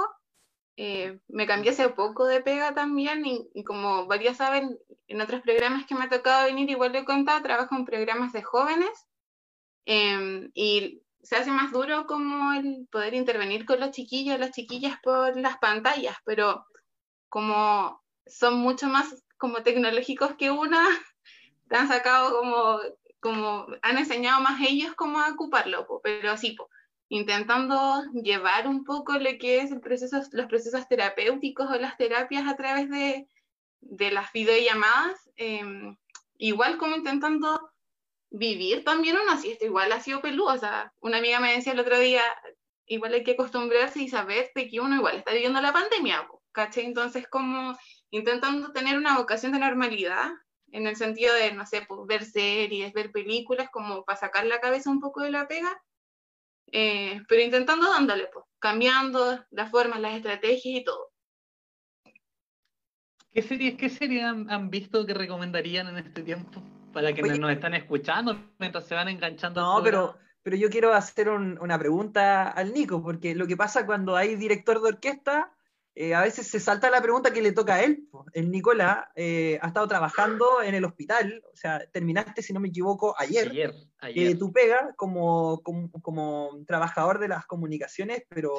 eh, 0.77 1.21
me 1.29 1.47
cambié 1.47 1.71
hace 1.71 1.89
poco 1.91 2.27
de 2.27 2.41
pega 2.41 2.75
también 2.75 3.25
y, 3.25 3.65
como 3.65 4.07
varios 4.07 4.37
saben, 4.37 4.79
en 5.07 5.21
otros 5.21 5.43
programas 5.43 5.87
que 5.87 5.95
me 5.95 6.05
ha 6.05 6.09
tocado 6.09 6.47
venir, 6.47 6.69
igual 6.71 6.93
lo 6.93 6.99
he 6.99 7.05
contado, 7.05 7.43
trabajo 7.43 7.77
en 7.77 7.85
programas 7.85 8.33
de 8.33 8.43
jóvenes 8.43 8.91
em, 9.87 10.51
y 10.55 11.03
se 11.23 11.37
hace 11.37 11.51
más 11.51 11.73
duro 11.73 12.07
como 12.07 12.53
el 12.53 12.89
poder 12.91 13.15
intervenir 13.15 13.65
con 13.67 13.81
los 13.81 13.93
chiquillos, 13.93 14.39
las 14.39 14.51
chiquillas 14.51 14.99
por 15.03 15.39
las 15.39 15.59
pantallas, 15.59 16.17
pero 16.25 16.67
como 17.29 18.03
son 18.27 18.59
mucho 18.59 18.89
más 18.89 19.25
como 19.39 19.63
tecnológicos 19.63 20.35
que 20.37 20.51
una, 20.51 20.81
te 21.69 21.77
han 21.77 21.89
sacado 21.89 22.39
como, 22.39 22.81
como 23.21 23.67
han 23.83 23.99
enseñado 23.99 24.41
más 24.41 24.61
ellos 24.61 24.95
cómo 24.95 25.19
ocuparlo, 25.21 25.87
pero 26.03 26.33
así, 26.33 26.57
intentando 27.15 28.03
llevar 28.13 28.67
un 28.67 28.83
poco 28.85 29.13
lo 29.13 29.31
que 29.39 29.61
es 29.61 29.71
los 29.71 29.81
procesos 30.49 30.89
terapéuticos 30.89 31.71
o 31.71 31.77
las 31.77 31.97
terapias 31.97 32.49
a 32.49 32.57
través 32.57 32.91
de, 32.91 33.29
de 33.81 34.11
las 34.11 34.33
videollamadas, 34.33 35.31
em, 35.37 35.97
igual 36.39 36.77
como 36.77 36.97
intentando 36.97 37.71
vivir 38.31 38.83
también 38.83 39.17
una 39.17 39.37
siesta, 39.37 39.65
igual 39.65 39.93
ha 39.93 40.01
sido 40.01 40.21
peludo, 40.21 40.55
o 40.55 40.59
sea, 40.59 40.93
una 41.01 41.19
amiga 41.19 41.39
me 41.39 41.55
decía 41.55 41.73
el 41.73 41.79
otro 41.79 42.01
día, 42.01 42.23
igual 42.87 43.15
hay 43.15 43.23
que 43.23 43.33
acostumbrarse 43.33 44.01
y 44.03 44.09
saber 44.09 44.51
que 44.53 44.81
uno 44.81 44.97
igual 44.97 45.17
está 45.17 45.33
viviendo 45.33 45.61
la 45.61 45.73
pandemia, 45.73 46.27
¿caché? 46.51 46.83
Entonces 46.85 47.29
como 47.29 47.79
intentando 48.11 48.73
tener 48.73 48.99
una 48.99 49.17
vocación 49.17 49.53
de 49.53 49.61
normalidad, 49.61 50.33
en 50.73 50.89
el 50.89 50.97
sentido 50.97 51.33
de, 51.33 51.53
no 51.53 51.65
sé, 51.65 51.83
pues, 51.87 52.01
ver 52.09 52.25
series, 52.25 52.93
ver 52.93 53.13
películas, 53.13 53.71
como 53.71 54.05
para 54.05 54.19
sacar 54.19 54.47
la 54.47 54.59
cabeza 54.59 54.91
un 54.91 54.99
poco 54.99 55.23
de 55.23 55.31
la 55.31 55.47
pega, 55.47 55.81
eh, 56.73 57.21
pero 57.29 57.43
intentando 57.43 57.91
dándole, 57.91 58.29
pues, 58.33 58.45
cambiando 58.59 59.45
las 59.51 59.71
formas, 59.71 60.01
las 60.01 60.15
estrategias 60.15 60.81
y 60.81 60.85
todo. 60.85 61.13
¿Qué 63.33 63.43
series, 63.43 63.75
qué 63.75 63.89
series 63.89 64.25
han, 64.25 64.71
visto 64.71 65.05
que 65.05 65.13
recomendarían 65.13 65.89
en 65.89 65.99
este 65.99 66.23
tiempo? 66.23 66.63
Para 66.93 67.13
que 67.13 67.23
nos 67.23 67.51
están 67.51 67.75
escuchando 67.75 68.39
mientras 68.59 68.87
se 68.87 68.95
van 68.95 69.09
enganchando. 69.09 69.61
No, 69.61 69.83
pero, 69.83 70.17
pero 70.43 70.57
yo 70.57 70.71
quiero 70.71 70.95
hacer 70.95 71.29
una 71.29 71.77
pregunta 71.77 72.49
al 72.49 72.73
Nico, 72.73 73.03
porque 73.03 73.35
lo 73.35 73.49
que 73.49 73.57
pasa 73.57 73.87
cuando 73.87 74.15
hay 74.15 74.37
director 74.37 74.81
de 74.81 74.89
orquesta 74.89 75.53
eh, 75.97 76.13
a 76.15 76.23
veces 76.23 76.49
se 76.49 76.59
salta 76.59 76.91
la 76.91 77.01
pregunta 77.01 77.33
que 77.33 77.41
le 77.41 77.53
toca 77.53 77.77
a 77.77 77.83
él. 77.85 78.09
El 78.33 78.51
Nicolás 78.51 79.07
eh, 79.15 79.59
ha 79.63 79.69
estado 79.69 79.87
trabajando 79.87 80.61
en 80.61 80.75
el 80.75 80.85
hospital, 80.85 81.43
o 81.53 81.57
sea, 81.57 81.87
terminaste, 81.93 82.43
si 82.43 82.53
no 82.53 82.59
me 82.59 82.69
equivoco, 82.69 83.15
ayer. 83.17 83.51
Ayer, 83.51 83.75
ayer. 83.99 84.39
tú 84.39 84.53
pega 84.53 84.93
como, 84.97 85.63
como, 85.63 86.65
trabajador 86.67 87.21
de 87.21 87.29
las 87.29 87.47
comunicaciones, 87.47 88.25
pero 88.29 88.55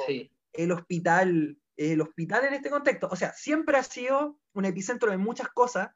el 0.52 0.72
hospital, 0.72 1.58
el 1.76 2.00
hospital 2.00 2.46
en 2.46 2.54
este 2.54 2.70
contexto, 2.70 3.08
o 3.10 3.16
sea, 3.16 3.34
siempre 3.34 3.76
ha 3.76 3.82
sido 3.82 4.38
un 4.54 4.64
epicentro 4.64 5.10
de 5.10 5.18
muchas 5.18 5.48
cosas, 5.48 5.90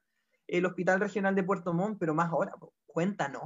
el 0.47 0.67
Hospital 0.67 1.01
Regional 1.01 1.35
de 1.35 1.45
Puerto 1.45 1.73
Montt, 1.73 1.99
pero 1.99 2.13
más 2.13 2.31
ahora, 2.31 2.53
cuéntanos. 2.85 3.45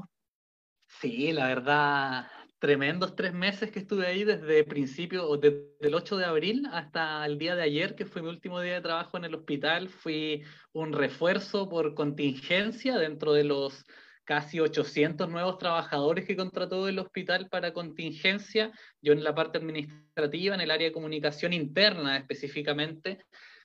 Sí, 1.01 1.33
la 1.33 1.47
verdad, 1.47 2.27
tremendos 2.65 3.15
tres 3.15 3.35
meses 3.35 3.71
que 3.71 3.81
estuve 3.81 4.07
ahí 4.07 4.25
desde 4.25 4.65
principio, 4.65 5.37
desde 5.37 5.69
el 5.81 5.95
8 5.95 6.17
de 6.17 6.25
abril 6.25 6.67
hasta 6.73 7.27
el 7.27 7.37
día 7.37 7.55
de 7.55 7.63
ayer, 7.63 7.95
que 7.95 8.07
fue 8.07 8.23
mi 8.23 8.31
último 8.31 8.59
día 8.59 8.73
de 8.73 8.81
trabajo 8.81 9.19
en 9.19 9.27
el 9.27 9.35
hospital. 9.35 9.91
Fui 9.91 10.43
un 10.73 10.95
refuerzo 10.95 11.69
por 11.69 11.95
contingencia 11.95 12.97
dentro 12.97 13.35
de 13.35 13.45
los 13.45 13.85
casi 14.25 14.61
800 14.61 15.29
nuevos 15.29 15.59
trabajadores 15.59 16.25
que 16.25 16.39
contrató 16.39 16.89
el 16.89 16.99
hospital 16.99 17.51
para 17.51 17.75
contingencia. 17.75 18.73
Yo 19.03 19.13
en 19.13 19.23
la 19.23 19.35
parte 19.35 19.59
administrativa, 19.59 20.55
en 20.55 20.63
el 20.63 20.71
área 20.71 20.89
de 20.89 20.95
comunicación 20.95 21.53
interna 21.53 22.17
específicamente, 22.17 23.19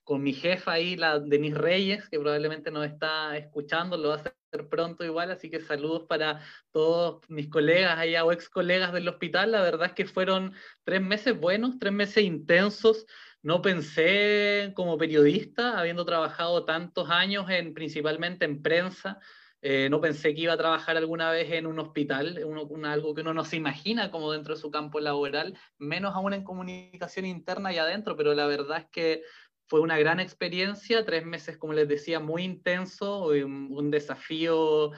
con 0.03 0.21
mi 0.21 0.33
jefa 0.33 0.73
ahí, 0.73 0.97
la 0.97 1.19
Denise 1.19 1.57
Reyes, 1.57 2.09
que 2.09 2.19
probablemente 2.19 2.69
nos 2.69 2.85
está 2.85 3.37
escuchando, 3.37 3.95
lo 3.95 4.11
hacer 4.11 4.35
pronto 4.69 5.03
igual, 5.03 5.31
así 5.31 5.49
que 5.49 5.59
saludos 5.61 6.03
para 6.07 6.41
todos 6.71 7.21
mis 7.29 7.49
colegas 7.49 7.97
allá 7.97 8.25
o 8.25 8.31
ex 8.31 8.49
colegas 8.49 8.93
del 8.93 9.07
hospital. 9.07 9.51
La 9.51 9.61
verdad 9.61 9.87
es 9.87 9.93
que 9.93 10.05
fueron 10.05 10.53
tres 10.83 11.01
meses 11.01 11.39
buenos, 11.39 11.79
tres 11.79 11.93
meses 11.93 12.23
intensos. 12.23 13.05
No 13.41 13.61
pensé 13.61 14.73
como 14.75 14.97
periodista, 14.97 15.79
habiendo 15.79 16.05
trabajado 16.05 16.65
tantos 16.65 17.09
años 17.09 17.49
en, 17.49 17.73
principalmente 17.73 18.45
en 18.45 18.61
prensa, 18.61 19.19
eh, 19.61 19.89
no 19.89 19.99
pensé 19.99 20.33
que 20.33 20.41
iba 20.41 20.53
a 20.53 20.57
trabajar 20.57 20.95
alguna 20.95 21.31
vez 21.31 21.51
en 21.51 21.67
un 21.67 21.79
hospital, 21.79 22.39
algo 22.85 23.13
que 23.13 23.21
uno 23.21 23.33
no 23.33 23.43
se 23.43 23.57
imagina 23.57 24.09
como 24.09 24.31
dentro 24.31 24.55
de 24.55 24.61
su 24.61 24.71
campo 24.71 25.01
laboral, 25.01 25.57
menos 25.77 26.15
aún 26.15 26.33
en 26.33 26.45
comunicación 26.45 27.25
interna 27.25 27.73
y 27.73 27.77
adentro, 27.77 28.15
pero 28.15 28.33
la 28.33 28.45
verdad 28.45 28.77
es 28.77 28.85
que 28.89 29.23
fue 29.69 29.81
una 29.81 29.99
gran 29.99 30.19
experiencia, 30.19 31.05
tres 31.05 31.25
meses, 31.25 31.57
como 31.57 31.73
les 31.73 31.87
decía, 31.87 32.19
muy 32.19 32.43
intenso, 32.43 33.27
un, 33.27 33.91
desafío 33.91 34.91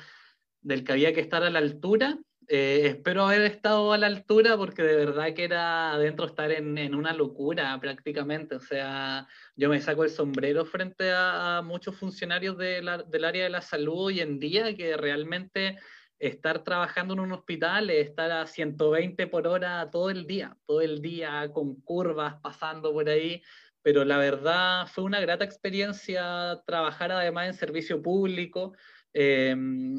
del 0.62 0.86
que 0.86 0.94
había 0.94 1.14
que 1.14 1.20
estar 1.20 1.44
a 1.44 1.50
la 1.50 1.60
altura. 1.60 2.18
Eh, 2.48 2.84
espero 2.86 3.26
haber 3.26 3.42
estado 3.42 3.92
a 3.92 3.98
la 3.98 4.08
altura 4.08 4.58
porque 4.58 4.82
de 4.82 4.96
verdad 4.96 5.34
que 5.34 5.44
era 5.44 5.94
adentro 5.94 6.26
estar 6.26 6.52
en, 6.52 6.96
una 6.96 7.14
locura 7.14 7.78
prácticamente. 7.82 8.56
O 8.56 8.60
sea, 8.62 9.28
yo 9.58 9.68
me 9.68 9.82
saco 9.82 10.06
el 10.06 10.10
sombrero 10.10 10.66
frente 10.66 11.12
a, 11.14 11.62
muchos 11.62 11.98
funcionarios 11.98 12.58
del 12.58 12.88
área 12.88 13.44
de 13.44 13.50
la 13.50 13.62
salud 13.62 14.06
hoy 14.06 14.22
en 14.22 14.40
día 14.40 14.74
que 14.76 14.96
realmente 14.96 15.78
estar 16.18 16.64
trabajando 16.64 17.14
en 17.14 17.20
un 17.20 17.34
hospital 17.34 17.90
es 17.90 18.08
estar 18.08 18.32
a 18.32 18.48
120 18.48 19.28
por 19.28 19.48
hora 19.48 19.90
todo 19.92 20.10
el 20.10 20.28
día, 20.28 20.56
todo 20.66 20.80
el 20.80 21.02
día 21.02 21.50
con 21.52 21.82
curvas 21.82 22.36
pasando 22.42 22.94
por 22.94 23.10
ahí 23.10 23.42
pero 23.82 24.06
la 24.06 24.18
verdad 24.18 24.88
fue 24.88 25.04
una 25.04 25.20
grata 25.20 25.44
experiencia 25.44 26.62
trabajar 26.66 27.12
además 27.12 27.48
en 27.48 27.54
servicio 27.54 28.02
público. 28.02 28.74
Eh, 29.14 29.56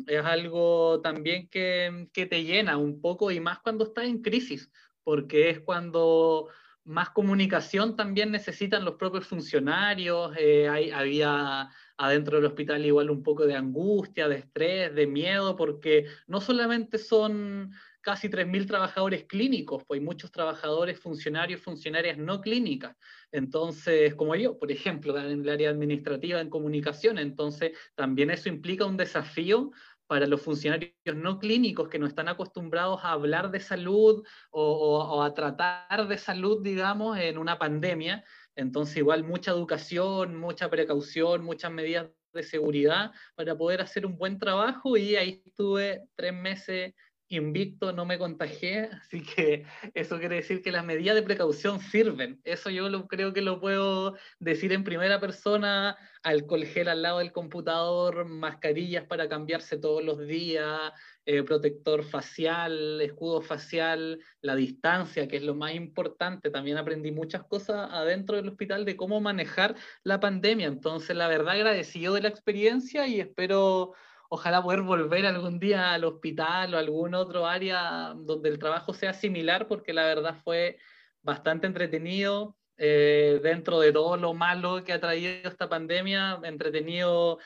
es 0.07 0.25
algo 0.25 1.01
también 1.03 1.49
que, 1.49 2.09
que, 2.13 2.27
te 2.27 2.45
llena 2.45 2.79
un 2.79 3.01
poco 3.01 3.31
y 3.31 3.41
más 3.41 3.59
cuando 3.61 3.85
estás 3.85 4.05
en 4.05 4.23
crisis, 4.23 4.71
porque 5.05 5.51
es 5.51 5.61
cuando 5.61 6.49
más 6.85 7.11
comunicación 7.11 7.97
también 7.97 8.31
necesitan 8.31 8.85
los 8.85 8.97
propios 8.97 9.27
funcionarios. 9.27 10.35
Eh, 10.39 10.69
hay, 10.69 10.91
había 10.91 11.71
adentro 11.97 12.37
del 12.37 12.47
hospital 12.47 12.85
igual 12.85 13.11
un 13.11 13.23
poco 13.23 13.47
de 13.47 13.55
angustia, 13.55 14.29
de 14.29 14.37
estrés, 14.37 14.95
de 14.95 15.07
miedo, 15.07 15.57
porque 15.57 16.07
no 16.27 16.41
solamente 16.41 16.99
son 16.99 17.73
casi 18.03 18.29
3.000 18.29 18.67
trabajadores 18.67 19.25
clínicos, 19.25 19.85
pues 19.87 20.03
muchos 20.03 20.31
trabajadores, 20.31 20.99
funcionarios, 21.01 21.61
funcionarias 21.61 22.19
no 22.19 22.41
clínicas. 22.41 22.97
Entonces, 23.31 24.15
como 24.15 24.35
yo, 24.35 24.59
por 24.59 24.71
ejemplo, 24.71 25.19
en 25.19 25.41
el 25.41 25.49
área 25.49 25.71
administrativa, 25.71 26.41
en 26.41 26.51
comunicación, 26.51 27.19
entonces 27.19 27.73
también 27.95 28.31
eso 28.31 28.49
implica 28.49 28.85
un 28.85 28.97
desafío 28.97 29.71
para 30.07 30.27
los 30.27 30.43
funcionarios 30.43 30.93
no 31.15 31.39
clínicos 31.39 31.89
que 31.89 31.99
no 31.99 32.07
están 32.07 32.29
acostumbrados 32.29 33.03
a 33.03 33.13
hablar 33.13 33.51
de 33.51 33.61
salud 33.61 34.23
o, 34.51 35.23
a 35.23 35.33
tratar 35.33 36.07
de 36.07 36.19
salud, 36.19 36.63
digamos, 36.63 37.17
en 37.19 37.39
una 37.39 37.59
pandemia. 37.59 38.23
Entonces, 38.55 38.99
igual 38.99 39.25
mucha 39.25 39.53
educación, 39.53 40.37
mucha 40.37 40.69
precaución, 40.69 41.43
muchas 41.43 41.73
medidas 41.73 42.11
de 42.35 42.43
seguridad 42.43 43.13
para 43.35 43.57
poder 43.57 43.81
hacer 43.81 44.05
un 44.05 44.19
buen 44.19 44.39
trabajo 44.39 44.97
y 44.99 45.17
ahí 45.17 45.43
estuve 45.47 46.03
tres 46.15 46.35
meses 46.35 46.95
invicto, 47.37 47.93
no 47.93 48.05
me 48.05 48.19
contagié, 48.19 48.91
así 48.93 49.23
que 49.23 49.65
eso 49.95 50.19
quiere 50.19 50.37
decir 50.37 50.63
que 50.63 50.73
las 50.73 50.85
medidas 50.85 51.15
de 51.15 51.23
precaución 51.23 51.81
sirven. 51.81 52.41
Eso 52.45 52.71
yo 52.71 52.89
lo, 52.89 53.07
creo 53.09 53.33
que 53.33 53.43
lo 53.43 53.61
puedo 53.61 54.17
decir 54.39 54.73
en 54.73 54.85
primera 54.85 55.21
persona, 55.21 55.97
alcohol 56.23 56.65
gel 56.65 56.89
al 56.89 57.03
lado 57.03 57.19
del 57.19 57.33
computador, 57.33 58.25
mascarillas 58.27 59.05
para 59.05 59.29
cambiarse 59.29 59.77
todos 59.77 60.05
los 60.05 60.27
días, 60.27 60.93
eh, 61.25 61.43
protector 61.43 62.05
facial, 62.05 63.01
escudo 63.01 63.43
facial, 63.43 64.21
la 64.41 64.57
distancia, 64.57 65.29
que 65.29 65.37
es 65.37 65.43
lo 65.43 65.55
más 65.55 65.75
importante. 65.75 66.51
También 66.51 66.79
aprendí 66.79 67.13
muchas 67.13 67.45
cosas 67.45 67.91
adentro 67.93 68.37
del 68.37 68.49
hospital 68.49 68.85
de 68.85 68.97
cómo 68.97 69.21
manejar 69.21 69.75
la 70.03 70.21
pandemia. 70.21 70.67
Entonces, 70.67 71.17
la 71.17 71.29
verdad, 71.29 71.55
agradecido 71.55 72.15
de 72.15 72.23
la 72.23 72.29
experiencia 72.29 73.07
y 73.07 73.21
espero 73.21 73.93
ojalá 74.35 74.63
poder 74.63 74.81
volver 74.81 75.27
algún 75.27 75.59
día 75.59 75.93
al 75.93 76.05
hospital 76.05 76.73
o 76.73 76.79
algún 76.79 77.15
otro 77.15 77.47
área 77.47 78.15
donde 78.17 78.49
el 78.49 78.59
trabajo 78.59 78.95
sea 78.95 79.13
similar, 79.13 79.69
porque 79.69 79.93
la 79.93 80.07
verdad 80.07 80.37
fue 80.43 80.79
bastante 81.21 81.67
entretenido. 81.67 82.57
Eh, 82.79 83.41
dentro 83.43 83.79
de 83.79 83.93
todo 83.93 84.17
lo 84.17 84.33
malo 84.33 84.83
que 84.85 84.95
ha 84.95 85.01
traído 85.01 85.47
esta 85.47 85.69
pandemia, 85.69 86.41
entretenido, 86.45 87.41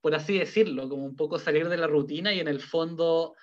por 0.00 0.16
así 0.16 0.36
decirlo, 0.36 0.88
como 0.88 1.04
un 1.04 1.14
poco 1.14 1.38
salir 1.38 1.68
de 1.68 1.76
la 1.76 1.86
rutina 1.86 2.34
y 2.34 2.40
en 2.40 2.48
el 2.48 2.58
fondo 2.58 3.36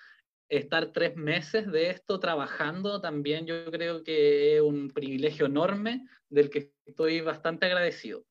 estar 0.50 0.92
tres 0.92 1.16
meses 1.16 1.72
de 1.72 1.92
esto 1.92 2.20
trabajando 2.20 3.00
también 3.00 3.48
yo 3.48 3.72
creo 3.72 4.04
que 4.04 4.58
es 4.58 4.62
un 4.62 4.90
privilegio 4.90 5.46
enorme 5.46 6.06
del 6.28 6.50
que 6.50 6.74
estoy 6.86 7.22
bastante 7.22 7.68
agradecido. 7.68 8.26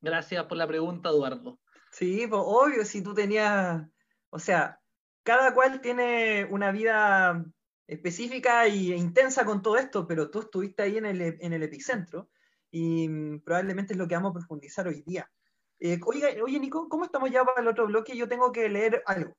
Gracias 0.00 0.44
por 0.44 0.56
la 0.56 0.68
pregunta, 0.68 1.08
Eduardo. 1.08 1.58
Sí, 1.90 2.26
pues 2.28 2.42
obvio, 2.44 2.84
si 2.84 3.02
tú 3.02 3.14
tenías, 3.14 3.82
o 4.30 4.38
sea, 4.38 4.80
cada 5.22 5.52
cual 5.54 5.80
tiene 5.80 6.46
una 6.46 6.70
vida 6.72 7.44
específica 7.86 8.66
e 8.66 8.96
intensa 8.96 9.44
con 9.44 9.60
todo 9.62 9.76
esto, 9.76 10.06
pero 10.06 10.30
tú 10.30 10.40
estuviste 10.40 10.82
ahí 10.82 10.96
en 10.96 11.06
el, 11.06 11.20
en 11.40 11.52
el 11.52 11.62
epicentro 11.62 12.30
y 12.70 13.08
mm, 13.08 13.40
probablemente 13.40 13.94
es 13.94 13.98
lo 13.98 14.06
que 14.06 14.14
vamos 14.14 14.30
a 14.30 14.34
profundizar 14.34 14.86
hoy 14.86 15.02
día. 15.02 15.28
Eh, 15.80 15.98
oye, 16.06 16.40
oye, 16.42 16.60
Nico, 16.60 16.88
¿cómo 16.88 17.04
estamos 17.04 17.30
ya 17.30 17.44
para 17.44 17.60
el 17.60 17.68
otro 17.68 17.86
bloque? 17.86 18.16
Yo 18.16 18.28
tengo 18.28 18.52
que 18.52 18.68
leer 18.68 19.02
algo. 19.06 19.36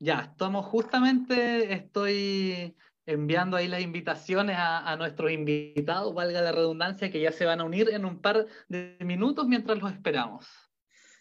Ya, 0.00 0.30
estamos 0.32 0.66
justamente, 0.66 1.72
estoy 1.72 2.76
enviando 3.06 3.56
ahí 3.56 3.68
las 3.68 3.80
invitaciones 3.80 4.56
a, 4.56 4.90
a, 4.90 4.96
nuestros 4.96 5.30
invitados, 5.30 6.14
valga 6.14 6.40
la 6.40 6.52
redundancia, 6.52 7.10
que 7.10 7.20
ya 7.20 7.32
se 7.32 7.46
van 7.46 7.60
a 7.60 7.64
unir 7.64 7.88
en 7.90 8.04
un 8.04 8.20
par 8.20 8.46
de 8.68 8.96
minutos 9.00 9.46
mientras 9.46 9.78
los 9.78 9.92
esperamos. 9.92 10.67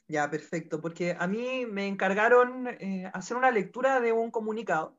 Ya, 0.08 0.30
perfecto, 0.30 0.80
porque 0.80 1.16
a 1.20 1.28
mí 1.28 1.66
me 1.66 1.88
encargaron 1.88 2.68
eh, 2.68 3.10
hacer 3.14 3.36
una 3.36 3.52
lectura 3.52 4.00
de 4.00 4.14
un 4.14 4.32
comunicado, 4.32 4.98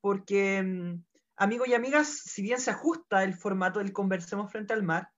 porque 0.00 0.62
mm, 0.62 1.04
amigos 1.36 1.68
y 1.68 1.74
amigas, 1.74 2.08
si 2.08 2.42
bien 2.42 2.60
se 2.60 2.72
ajusta 2.72 3.22
el 3.22 3.34
formato 3.34 3.78
del 3.78 3.92
Conversemos 3.92 4.50
frente 4.50 4.72
al 4.72 4.82
mar, 4.82 5.10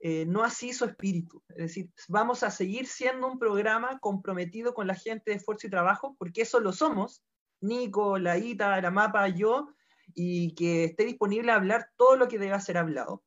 eh, 0.00 0.26
no 0.26 0.42
así 0.42 0.72
su 0.72 0.84
espíritu. 0.84 1.42
Es 1.48 1.56
decir, 1.56 1.90
vamos 2.08 2.42
a 2.42 2.50
seguir 2.50 2.86
siendo 2.86 3.26
un 3.26 3.38
programa 3.38 3.98
comprometido 4.00 4.74
con 4.74 4.86
la 4.86 4.96
gente 4.96 5.30
de 5.30 5.36
esfuerzo 5.38 5.66
y 5.66 5.70
trabajo, 5.70 6.16
porque 6.18 6.42
eso 6.42 6.60
lo 6.60 6.72
somos, 6.72 7.24
Nico, 7.60 8.18
la 8.18 8.36
Ita, 8.36 8.80
la 8.80 8.90
Mapa, 8.90 9.28
yo, 9.28 9.68
y 10.14 10.54
que 10.54 10.84
esté 10.84 11.04
disponible 11.04 11.52
a 11.52 11.54
hablar 11.54 11.88
todo 11.96 12.16
lo 12.16 12.28
que 12.28 12.38
deba 12.38 12.60
ser 12.60 12.76
hablado. 12.76 13.22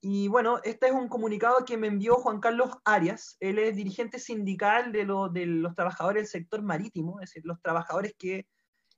Y 0.00 0.28
bueno, 0.28 0.60
este 0.62 0.86
es 0.86 0.92
un 0.92 1.08
comunicado 1.08 1.64
que 1.64 1.76
me 1.76 1.88
envió 1.88 2.16
Juan 2.16 2.38
Carlos 2.38 2.70
Arias. 2.84 3.36
Él 3.40 3.58
es 3.58 3.74
dirigente 3.74 4.20
sindical 4.20 4.92
de, 4.92 5.04
los 5.04 5.74
trabajadores 5.74 6.22
del 6.22 6.42
sector 6.42 6.62
marítimo, 6.62 7.20
es 7.20 7.30
decir, 7.30 7.42
los 7.44 7.60
trabajadores 7.60 8.14
que 8.16 8.46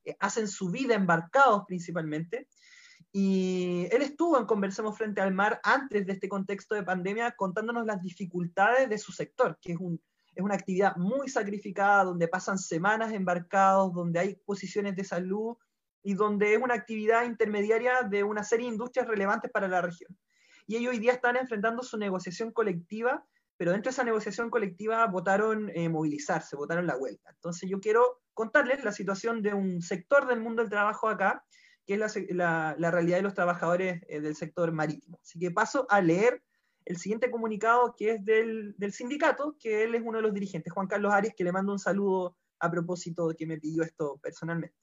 eh, 0.05 0.15
hacen 0.19 0.47
su 0.47 0.69
vida 0.69 0.93
embarcados 0.93 1.63
principalmente. 1.65 2.47
Y 3.11 3.87
él 3.91 4.03
estuvo 4.03 4.37
en 4.37 4.45
Conversemos 4.45 4.95
Frente 4.95 5.21
al 5.21 5.33
Mar 5.33 5.59
antes 5.63 6.05
de 6.05 6.13
este 6.13 6.29
contexto 6.29 6.75
de 6.75 6.83
pandemia 6.83 7.31
contándonos 7.31 7.85
las 7.85 8.01
dificultades 8.01 8.87
de 8.87 8.97
su 8.99 9.11
sector, 9.11 9.57
que 9.59 9.73
es, 9.73 9.79
es 10.35 10.43
una 10.43 10.53
actividad 10.53 10.95
muy 10.97 11.29
sacrificada, 11.29 12.03
donde 12.03 12.27
pasan 12.27 12.59
semanas 12.59 13.11
embarcados, 13.11 13.91
donde 13.91 14.19
hay 14.19 14.35
posiciones 14.45 14.95
de 14.95 15.03
salud 15.03 15.57
y 16.03 16.13
donde 16.13 16.53
es 16.53 16.61
una 16.61 16.75
actividad 16.75 17.25
intermediaria 17.25 18.03
de 18.03 18.23
una 18.23 18.43
serie 18.43 18.67
de 18.67 18.73
industrias 18.73 19.07
relevantes 19.07 19.51
para 19.51 19.67
la 19.67 19.81
región. 19.81 20.15
Y 20.71 20.77
ellos 20.77 20.93
hoy 20.93 20.99
día 20.99 21.11
están 21.11 21.35
enfrentando 21.35 21.83
su 21.83 21.97
negociación 21.97 22.53
colectiva, 22.53 23.25
pero 23.57 23.73
dentro 23.73 23.89
de 23.89 23.93
esa 23.93 24.05
negociación 24.05 24.49
colectiva 24.49 25.05
votaron 25.07 25.69
eh, 25.75 25.89
movilizarse, 25.89 26.55
votaron 26.55 26.87
la 26.87 26.95
huelga. 26.95 27.29
Entonces 27.29 27.69
yo 27.69 27.81
quiero 27.81 28.21
contarles 28.33 28.81
la 28.85 28.93
situación 28.93 29.41
de 29.41 29.53
un 29.53 29.81
sector 29.81 30.27
del 30.27 30.39
mundo 30.39 30.61
del 30.61 30.69
trabajo 30.69 31.09
acá, 31.09 31.43
que 31.85 31.95
es 31.95 32.15
la, 32.29 32.73
realidad 32.79 33.17
de 33.17 33.23
los 33.23 33.33
trabajadores 33.33 34.01
eh, 34.07 34.21
del 34.21 34.33
sector 34.33 34.71
marítimo. 34.71 35.19
Así 35.21 35.39
que 35.39 35.51
paso 35.51 35.85
a 35.89 35.99
leer 35.99 36.41
el 36.85 36.95
siguiente 36.95 37.29
comunicado 37.29 37.93
que 37.97 38.11
es 38.11 38.23
del, 38.23 38.73
del, 38.77 38.93
sindicato, 38.93 39.57
que 39.59 39.83
él 39.83 39.95
es 39.95 40.03
uno 40.05 40.19
de 40.19 40.23
los 40.23 40.33
dirigentes, 40.33 40.71
Juan 40.71 40.87
Carlos 40.87 41.11
Arias, 41.11 41.33
que 41.35 41.43
le 41.43 41.51
mando 41.51 41.73
un 41.73 41.79
saludo 41.79 42.37
a 42.61 42.71
propósito 42.71 43.27
de 43.27 43.35
que 43.35 43.45
me 43.45 43.57
pidió 43.57 43.83
esto 43.83 44.17
personalmente. 44.23 44.80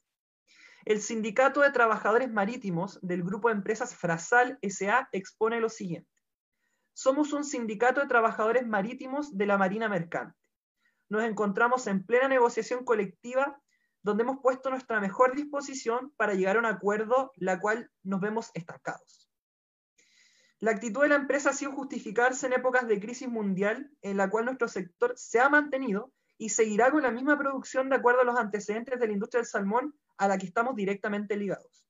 El 0.89 1.03
Sindicato 1.03 1.61
de 1.61 1.69
Trabajadores 1.69 2.31
Marítimos 2.31 2.97
del 3.03 3.21
Grupo 3.21 3.49
de 3.49 3.53
Empresas 3.53 3.95
Frasal 3.95 4.57
SA 4.63 5.07
expone 5.11 5.59
lo 5.59 5.69
siguiente. 5.69 6.09
Somos 6.93 7.31
un 7.31 7.43
sindicato 7.43 8.01
de 8.01 8.07
trabajadores 8.07 8.65
marítimos 8.65 9.37
de 9.37 9.45
la 9.45 9.59
Marina 9.59 9.87
Mercante. 9.87 10.35
Nos 11.07 11.25
encontramos 11.25 11.85
en 11.85 12.03
plena 12.03 12.27
negociación 12.27 12.85
colectiva 12.85 13.61
donde 14.01 14.23
hemos 14.23 14.39
puesto 14.41 14.71
nuestra 14.71 14.99
mejor 14.99 15.35
disposición 15.35 16.11
para 16.17 16.33
llegar 16.33 16.55
a 16.55 16.59
un 16.59 16.65
acuerdo, 16.65 17.33
la 17.35 17.59
cual 17.59 17.91
nos 18.01 18.19
vemos 18.19 18.49
estancados. 18.55 19.29
La 20.59 20.71
actitud 20.71 21.03
de 21.03 21.09
la 21.09 21.17
empresa 21.17 21.51
ha 21.51 21.53
sido 21.53 21.71
justificarse 21.73 22.47
en 22.47 22.53
épocas 22.53 22.87
de 22.87 22.99
crisis 22.99 23.29
mundial, 23.29 23.91
en 24.01 24.17
la 24.17 24.31
cual 24.31 24.45
nuestro 24.45 24.67
sector 24.67 25.13
se 25.15 25.39
ha 25.39 25.49
mantenido 25.49 26.11
y 26.39 26.49
seguirá 26.49 26.89
con 26.89 27.03
la 27.03 27.11
misma 27.11 27.37
producción 27.37 27.89
de 27.89 27.97
acuerdo 27.97 28.21
a 28.21 28.25
los 28.25 28.39
antecedentes 28.39 28.99
de 28.99 29.05
la 29.05 29.13
industria 29.13 29.41
del 29.41 29.47
salmón 29.47 29.93
a 30.19 30.27
la 30.27 30.37
que 30.37 30.45
estamos 30.45 30.75
directamente 30.75 31.35
ligados. 31.35 31.87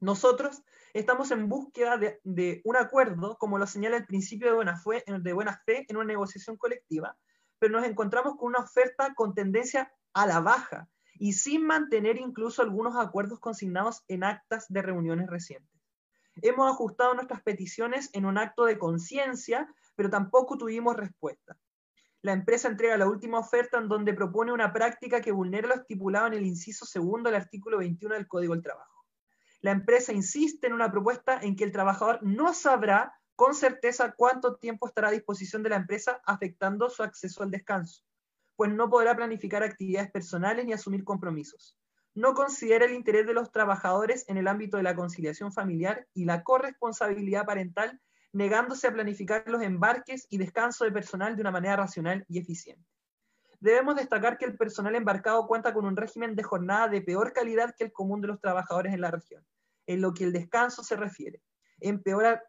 Nosotros 0.00 0.62
estamos 0.94 1.30
en 1.30 1.48
búsqueda 1.48 1.96
de, 1.96 2.60
un 2.64 2.76
acuerdo, 2.76 3.38
como 3.38 3.58
lo 3.58 3.68
señala 3.68 3.98
el 3.98 4.06
principio 4.06 4.48
de 4.48 4.54
buena, 4.54 4.76
fe, 4.76 5.04
de 5.06 5.32
buena 5.32 5.62
fe 5.64 5.86
en 5.88 5.96
una 5.96 6.06
negociación 6.06 6.56
colectiva, 6.56 7.16
pero 7.60 7.74
nos 7.74 7.86
encontramos 7.86 8.36
con 8.36 8.48
una 8.48 8.58
oferta 8.58 9.14
con 9.14 9.34
tendencia 9.34 9.92
a 10.12 10.26
la 10.26 10.40
baja, 10.40 10.88
y 11.22 11.34
sin 11.34 11.64
mantener 11.64 12.18
incluso 12.18 12.62
algunos 12.62 12.96
acuerdos 12.96 13.38
consignados 13.38 14.02
en 14.08 14.24
actas 14.24 14.66
de 14.68 14.82
reuniones 14.82 15.28
recientes. 15.28 15.80
Hemos 16.36 16.68
ajustado 16.68 17.14
nuestras 17.14 17.42
peticiones 17.42 18.10
en 18.12 18.24
un 18.26 18.38
acto 18.38 18.64
de 18.64 18.78
conciencia, 18.78 19.72
pero 19.94 20.10
tampoco 20.10 20.56
tuvimos 20.56 20.96
respuesta. 20.96 21.56
La 22.22 22.32
empresa 22.32 22.68
entrega 22.68 22.96
la 22.96 23.08
última 23.08 23.38
oferta 23.38 23.78
en 23.78 23.88
donde 23.88 24.14
propone 24.14 24.52
una 24.52 24.72
práctica 24.72 25.20
que 25.20 25.32
vulnera 25.32 25.68
lo 25.68 25.74
estipulado 25.74 26.28
en 26.28 26.34
el 26.34 26.46
inciso 26.46 26.86
segundo 26.86 27.30
del 27.30 27.40
artículo 27.40 27.78
21 27.78 28.14
del 28.14 28.28
Código 28.28 28.54
del 28.54 28.62
Trabajo. 28.62 29.04
La 29.60 29.72
empresa 29.72 30.12
insiste 30.12 30.66
en 30.66 30.72
una 30.72 30.90
propuesta 30.90 31.38
en 31.42 31.56
que 31.56 31.64
el 31.64 31.72
trabajador 31.72 32.20
no 32.22 32.54
sabrá 32.54 33.14
con 33.36 33.54
certeza 33.54 34.14
cuánto 34.16 34.56
tiempo 34.56 34.86
estará 34.86 35.08
a 35.08 35.12
disposición 35.12 35.62
de 35.62 35.70
la 35.70 35.76
empresa 35.76 36.20
afectando 36.24 36.88
su 36.88 37.02
acceso 37.02 37.42
al 37.42 37.50
descanso 37.50 38.04
pues 38.56 38.72
no 38.72 38.88
podrá 38.90 39.16
planificar 39.16 39.62
actividades 39.62 40.10
personales 40.10 40.64
ni 40.64 40.72
asumir 40.72 41.04
compromisos. 41.04 41.76
No 42.14 42.34
considera 42.34 42.84
el 42.84 42.92
interés 42.92 43.26
de 43.26 43.34
los 43.34 43.50
trabajadores 43.50 44.24
en 44.28 44.36
el 44.36 44.46
ámbito 44.46 44.76
de 44.76 44.82
la 44.82 44.94
conciliación 44.94 45.52
familiar 45.52 46.06
y 46.14 46.26
la 46.26 46.44
corresponsabilidad 46.44 47.46
parental, 47.46 48.00
negándose 48.32 48.86
a 48.86 48.92
planificar 48.92 49.44
los 49.46 49.62
embarques 49.62 50.26
y 50.30 50.38
descanso 50.38 50.84
de 50.84 50.92
personal 50.92 51.36
de 51.36 51.42
una 51.42 51.50
manera 51.50 51.76
racional 51.76 52.24
y 52.28 52.38
eficiente. 52.38 52.84
Debemos 53.60 53.94
destacar 53.94 54.38
que 54.38 54.44
el 54.44 54.56
personal 54.56 54.96
embarcado 54.96 55.46
cuenta 55.46 55.72
con 55.72 55.84
un 55.84 55.96
régimen 55.96 56.34
de 56.34 56.42
jornada 56.42 56.88
de 56.88 57.00
peor 57.00 57.32
calidad 57.32 57.74
que 57.76 57.84
el 57.84 57.92
común 57.92 58.20
de 58.20 58.28
los 58.28 58.40
trabajadores 58.40 58.92
en 58.92 59.00
la 59.00 59.10
región, 59.10 59.46
en 59.86 60.00
lo 60.00 60.12
que 60.14 60.24
el 60.24 60.32
descanso 60.32 60.82
se 60.82 60.96
refiere. 60.96 61.42
Empeorar, 61.78 62.42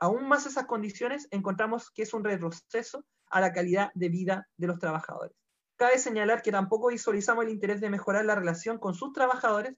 aún 0.00 0.26
más 0.28 0.46
esas 0.46 0.66
condiciones, 0.66 1.28
encontramos 1.30 1.90
que 1.90 2.02
es 2.02 2.12
un 2.14 2.24
retroceso 2.24 3.04
a 3.30 3.40
la 3.40 3.52
calidad 3.52 3.90
de 3.94 4.08
vida 4.08 4.48
de 4.56 4.66
los 4.66 4.78
trabajadores. 4.78 5.36
Cabe 5.76 5.98
señalar 5.98 6.42
que 6.42 6.50
tampoco 6.50 6.88
visualizamos 6.88 7.44
el 7.44 7.50
interés 7.50 7.80
de 7.80 7.90
mejorar 7.90 8.24
la 8.24 8.34
relación 8.34 8.78
con 8.78 8.94
sus 8.94 9.12
trabajadores, 9.12 9.76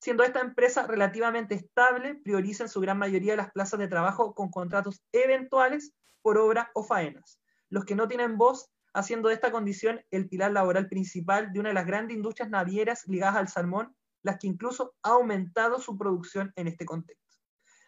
siendo 0.00 0.24
esta 0.24 0.40
empresa 0.40 0.86
relativamente 0.86 1.54
estable, 1.54 2.14
prioriza 2.16 2.64
en 2.64 2.68
su 2.68 2.80
gran 2.80 2.98
mayoría 2.98 3.36
las 3.36 3.52
plazas 3.52 3.78
de 3.78 3.88
trabajo 3.88 4.34
con 4.34 4.50
contratos 4.50 5.02
eventuales 5.12 5.92
por 6.22 6.38
obra 6.38 6.70
o 6.74 6.82
faenas, 6.82 7.38
los 7.68 7.84
que 7.84 7.94
no 7.94 8.08
tienen 8.08 8.36
voz, 8.36 8.70
haciendo 8.92 9.28
de 9.28 9.34
esta 9.34 9.52
condición 9.52 10.00
el 10.10 10.28
pilar 10.28 10.52
laboral 10.52 10.88
principal 10.88 11.52
de 11.52 11.60
una 11.60 11.68
de 11.68 11.74
las 11.74 11.86
grandes 11.86 12.16
industrias 12.16 12.50
navieras 12.50 13.06
ligadas 13.06 13.36
al 13.36 13.48
salmón, 13.48 13.94
las 14.22 14.38
que 14.38 14.48
incluso 14.48 14.94
ha 15.02 15.10
aumentado 15.10 15.78
su 15.78 15.96
producción 15.96 16.52
en 16.56 16.66
este 16.66 16.84
contexto. 16.84 17.38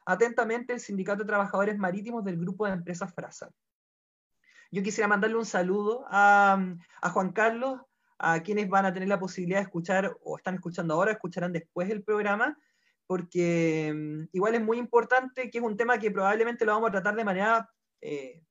Atentamente, 0.07 0.73
el 0.73 0.81
Sindicato 0.81 1.23
de 1.23 1.29
Trabajadores 1.29 1.79
Marítimos 1.79 2.25
del 2.25 2.39
Grupo 2.39 2.67
de 2.67 2.73
Empresas 2.73 3.13
Frasal. 3.15 3.51
Yo 4.71 4.83
quisiera 4.83 5.07
mandarle 5.07 5.37
un 5.37 5.45
saludo 5.45 6.07
a, 6.09 6.59
Juan 7.13 7.33
Carlos, 7.33 7.81
a 8.23 8.41
quienes 8.41 8.69
van 8.69 8.87
a 8.87 8.93
tener 8.93 9.09
la 9.09 9.19
posibilidad 9.19 9.59
de 9.59 9.65
escuchar 9.65 10.17
o 10.23 10.37
están 10.37 10.55
escuchando 10.55 10.95
ahora, 10.95 11.11
escucharán 11.11 11.53
después 11.53 11.91
el 11.91 12.05
programa, 12.05 12.57
porque 13.07 13.93
mm, 13.93 14.29
igual 14.33 14.55
es 14.55 14.63
muy 14.63 14.79
importante, 14.79 15.51
que 15.51 15.59
es 15.59 15.65
un 15.65 15.77
tema 15.77 15.99
que 15.99 16.13
probablemente 16.13 16.65
lo 16.65 16.73
vamos 16.73 16.89
a 16.89 16.93
tratar 16.93 17.17
de 17.17 17.25
manera 17.25 17.69
eh, 18.01 18.45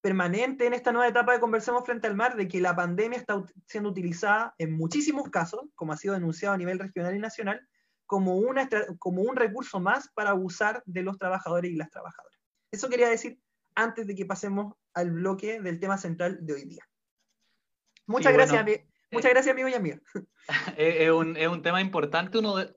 permanente 0.00 0.66
en 0.66 0.74
esta 0.74 0.92
nueva 0.92 1.08
etapa 1.08 1.32
de 1.32 1.40
Conversemos 1.40 1.84
frente 1.84 2.06
al 2.06 2.14
mar, 2.14 2.36
de 2.36 2.46
que 2.46 2.60
la 2.60 2.76
pandemia 2.76 3.18
está 3.18 3.42
siendo 3.66 3.90
utilizada 3.90 4.54
en 4.58 4.76
muchísimos 4.76 5.28
casos, 5.28 5.62
como 5.74 5.92
ha 5.92 5.96
sido 5.96 6.14
denunciado 6.14 6.54
a 6.54 6.58
nivel 6.58 6.78
regional 6.78 7.16
y 7.16 7.18
nacional, 7.18 7.60
como, 8.06 8.36
una, 8.36 8.68
como 9.00 9.22
un 9.22 9.34
recurso 9.34 9.80
más 9.80 10.08
para 10.14 10.30
abusar 10.30 10.84
de 10.86 11.02
los 11.02 11.18
trabajadores 11.18 11.72
y 11.72 11.74
las 11.74 11.90
trabajadoras. 11.90 12.38
Eso 12.70 12.88
quería 12.88 13.08
decir 13.08 13.40
antes 13.74 14.06
de 14.06 14.14
que 14.14 14.24
pasemos 14.24 14.74
al 14.94 15.10
bloque 15.10 15.60
del 15.60 15.80
tema 15.80 15.98
central 15.98 16.38
de 16.40 16.52
hoy 16.54 16.64
día. 16.64 16.84
Muchas 18.06 18.32
gracias, 18.32 18.64
Muchas 19.10 19.30
gracias, 19.30 19.52
amigo 19.52 19.68
y 19.68 19.74
amiga. 19.74 20.00
es, 20.76 21.10
un, 21.10 21.36
es 21.36 21.48
un 21.48 21.62
tema 21.62 21.80
importante, 21.80 22.38
uno 22.38 22.56
de, 22.56 22.74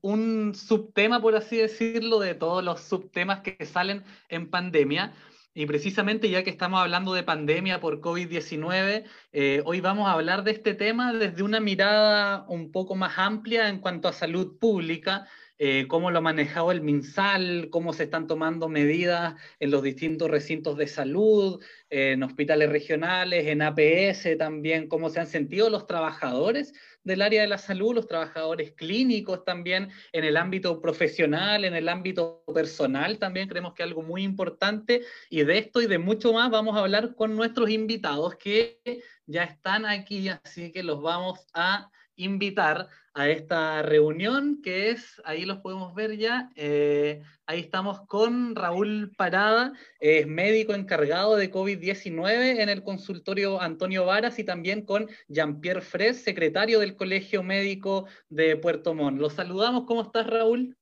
un 0.00 0.54
subtema, 0.54 1.20
por 1.20 1.34
así 1.34 1.56
decirlo, 1.56 2.20
de 2.20 2.34
todos 2.34 2.62
los 2.62 2.80
subtemas 2.80 3.40
que 3.40 3.64
salen 3.66 4.04
en 4.28 4.50
pandemia. 4.50 5.14
Y 5.54 5.66
precisamente 5.66 6.30
ya 6.30 6.44
que 6.44 6.50
estamos 6.50 6.80
hablando 6.80 7.12
de 7.14 7.24
pandemia 7.24 7.80
por 7.80 8.00
COVID-19, 8.00 9.04
eh, 9.32 9.62
hoy 9.64 9.80
vamos 9.80 10.08
a 10.08 10.12
hablar 10.12 10.44
de 10.44 10.52
este 10.52 10.74
tema 10.74 11.12
desde 11.12 11.42
una 11.42 11.58
mirada 11.58 12.44
un 12.48 12.70
poco 12.70 12.94
más 12.94 13.18
amplia 13.18 13.68
en 13.68 13.80
cuanto 13.80 14.06
a 14.06 14.12
salud 14.12 14.56
pública, 14.58 15.26
eh, 15.58 15.86
cómo 15.88 16.10
lo 16.10 16.18
ha 16.18 16.22
manejado 16.22 16.70
el 16.70 16.82
MinSal, 16.82 17.68
cómo 17.70 17.92
se 17.92 18.04
están 18.04 18.26
tomando 18.26 18.68
medidas 18.68 19.34
en 19.58 19.70
los 19.70 19.82
distintos 19.82 20.30
recintos 20.30 20.76
de 20.76 20.86
salud, 20.86 21.60
en 21.90 22.22
hospitales 22.22 22.70
regionales, 22.70 23.46
en 23.46 23.62
APS 23.62 24.38
también, 24.38 24.88
cómo 24.88 25.10
se 25.10 25.20
han 25.20 25.26
sentido 25.26 25.68
los 25.68 25.86
trabajadores 25.86 26.74
del 27.02 27.22
área 27.22 27.40
de 27.42 27.48
la 27.48 27.58
salud, 27.58 27.94
los 27.94 28.06
trabajadores 28.06 28.72
clínicos 28.72 29.44
también, 29.44 29.90
en 30.12 30.24
el 30.24 30.36
ámbito 30.36 30.80
profesional, 30.80 31.64
en 31.64 31.74
el 31.74 31.88
ámbito 31.88 32.44
personal 32.54 33.18
también, 33.18 33.48
creemos 33.48 33.74
que 33.74 33.82
es 33.82 33.88
algo 33.88 34.02
muy 34.02 34.22
importante. 34.22 35.02
Y 35.30 35.42
de 35.42 35.58
esto 35.58 35.80
y 35.80 35.86
de 35.86 35.98
mucho 35.98 36.32
más 36.32 36.50
vamos 36.50 36.76
a 36.76 36.80
hablar 36.80 37.14
con 37.14 37.34
nuestros 37.34 37.70
invitados 37.70 38.36
que 38.36 38.78
ya 39.26 39.44
están 39.44 39.86
aquí, 39.86 40.28
así 40.28 40.70
que 40.70 40.82
los 40.82 41.02
vamos 41.02 41.46
a 41.52 41.90
invitar 42.16 42.88
a 43.18 43.28
esta 43.30 43.82
reunión 43.82 44.62
que 44.62 44.90
es, 44.90 45.20
ahí 45.24 45.44
los 45.44 45.58
podemos 45.58 45.92
ver 45.92 46.16
ya, 46.16 46.50
eh, 46.54 47.20
ahí 47.46 47.58
estamos 47.58 48.06
con 48.06 48.54
Raúl 48.54 49.10
Parada, 49.16 49.72
es 49.98 50.24
médico 50.28 50.72
encargado 50.72 51.34
de 51.34 51.50
COVID-19 51.50 52.60
en 52.60 52.68
el 52.68 52.84
consultorio 52.84 53.60
Antonio 53.60 54.04
Varas 54.04 54.38
y 54.38 54.44
también 54.44 54.84
con 54.84 55.08
Jean-Pierre 55.26 55.80
Fres, 55.80 56.22
secretario 56.22 56.78
del 56.78 56.94
Colegio 56.94 57.42
Médico 57.42 58.06
de 58.28 58.54
Puerto 58.54 58.94
Montt. 58.94 59.18
Los 59.20 59.32
saludamos, 59.32 59.84
¿cómo 59.84 60.02
estás 60.02 60.28
Raúl? 60.28 60.76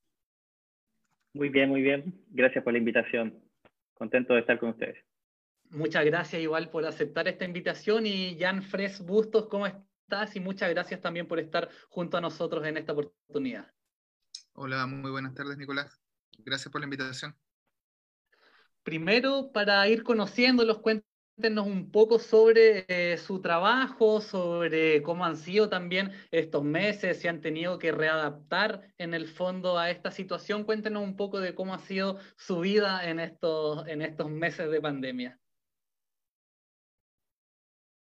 Muy 1.33 1.49
bien, 1.49 1.71
muy 1.71 1.81
bien. 1.81 2.23
Gracias 2.29 2.63
por 2.63 2.75
la 2.75 2.79
invitación. 2.79 3.43
Contento 3.95 4.35
de 4.35 4.41
estar 4.41 4.59
con 4.59 4.69
ustedes. 4.69 4.99
Muchas 5.71 6.05
gracias 6.05 6.43
igual 6.43 6.69
por 6.69 6.85
aceptar 6.85 7.29
esta 7.29 7.47
invitación 7.47 8.05
y 8.05 8.37
Jan 8.39 8.63
Fres 8.63 9.01
Bustos, 9.01 9.47
¿cómo 9.47 9.67
estás? 9.67 9.86
Y 10.35 10.41
muchas 10.41 10.71
gracias 10.71 11.01
también 11.01 11.27
por 11.27 11.41
estar 11.41 11.69
junto 11.89 12.17
a 12.17 12.21
nosotros 12.21 12.65
en 12.67 12.77
esta 12.77 12.93
oportunidad. 12.93 13.73
Hola, 14.53 14.87
muy 14.87 15.11
buenas 15.11 15.35
tardes, 15.35 15.59
Nicolás. 15.59 16.01
Gracias 16.39 16.71
por 16.71 16.81
la 16.81 16.87
invitación. 16.87 17.35
Primero, 18.85 19.51
para 19.53 19.87
ir 19.89 20.05
conociéndolos, 20.05 20.79
cuéntenos 20.79 21.67
un 21.67 21.91
poco 21.91 22.21
sobre 22.21 22.85
eh, 22.87 23.19
su 23.19 23.41
trabajo, 23.41 24.21
sobre 24.21 25.03
cómo 25.03 25.25
han 25.25 25.37
sido 25.37 25.69
también 25.69 26.13
estos 26.31 26.63
meses, 26.63 27.21
si 27.21 27.27
han 27.27 27.41
tenido 27.41 27.79
que 27.79 27.91
readaptar 27.91 28.95
en 28.99 29.13
el 29.13 29.27
fondo 29.27 29.77
a 29.77 29.91
esta 29.91 30.13
situación. 30.13 30.63
Cuéntenos 30.63 31.03
un 31.03 31.17
poco 31.17 31.41
de 31.41 31.55
cómo 31.55 31.75
ha 31.75 31.81
sido 31.81 32.21
su 32.37 32.61
vida 32.61 33.09
en 33.11 33.19
estos, 33.19 33.87
en 33.89 34.03
estos 34.03 34.31
meses 34.31 34.71
de 34.71 34.81
pandemia. 34.81 35.41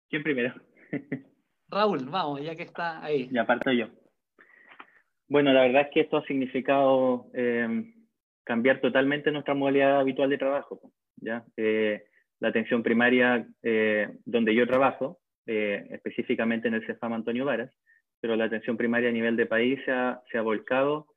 ¿Quién 0.08 0.22
primero? 0.24 0.54
Raúl, 1.72 2.06
vamos, 2.10 2.42
ya 2.42 2.56
que 2.56 2.64
está 2.64 3.04
ahí. 3.04 3.30
Ya 3.32 3.46
parto 3.46 3.72
yo. 3.72 3.88
Bueno, 5.28 5.54
la 5.54 5.62
verdad 5.62 5.84
es 5.84 5.88
que 5.94 6.00
esto 6.02 6.18
ha 6.18 6.26
significado 6.26 7.28
eh, 7.36 7.94
cambiar 8.44 8.82
totalmente 8.82 9.32
nuestra 9.32 9.54
modalidad 9.54 10.00
habitual 10.00 10.30
de 10.32 10.40
trabajo. 10.40 10.82
¿ya? 11.18 11.46
Eh, 11.56 12.04
la 12.40 12.48
atención 12.48 12.82
primaria 12.82 13.48
eh, 13.62 14.10
donde 14.26 14.56
yo 14.56 14.66
trabajo, 14.66 15.20
específicamente 15.46 16.68
en 16.68 16.76
el 16.76 16.86
CEFAM 16.86 17.14
Antonio 17.14 17.44
Varas, 17.44 17.72
pero 18.22 18.36
la 18.36 18.46
atención 18.46 18.78
primaria 18.78 19.10
a 19.10 19.12
nivel 19.12 19.36
de 19.36 19.48
país 19.48 19.80
se 19.84 19.92
ha, 19.92 20.22
se 20.32 20.38
ha 20.38 20.44
volcado, 20.44 21.08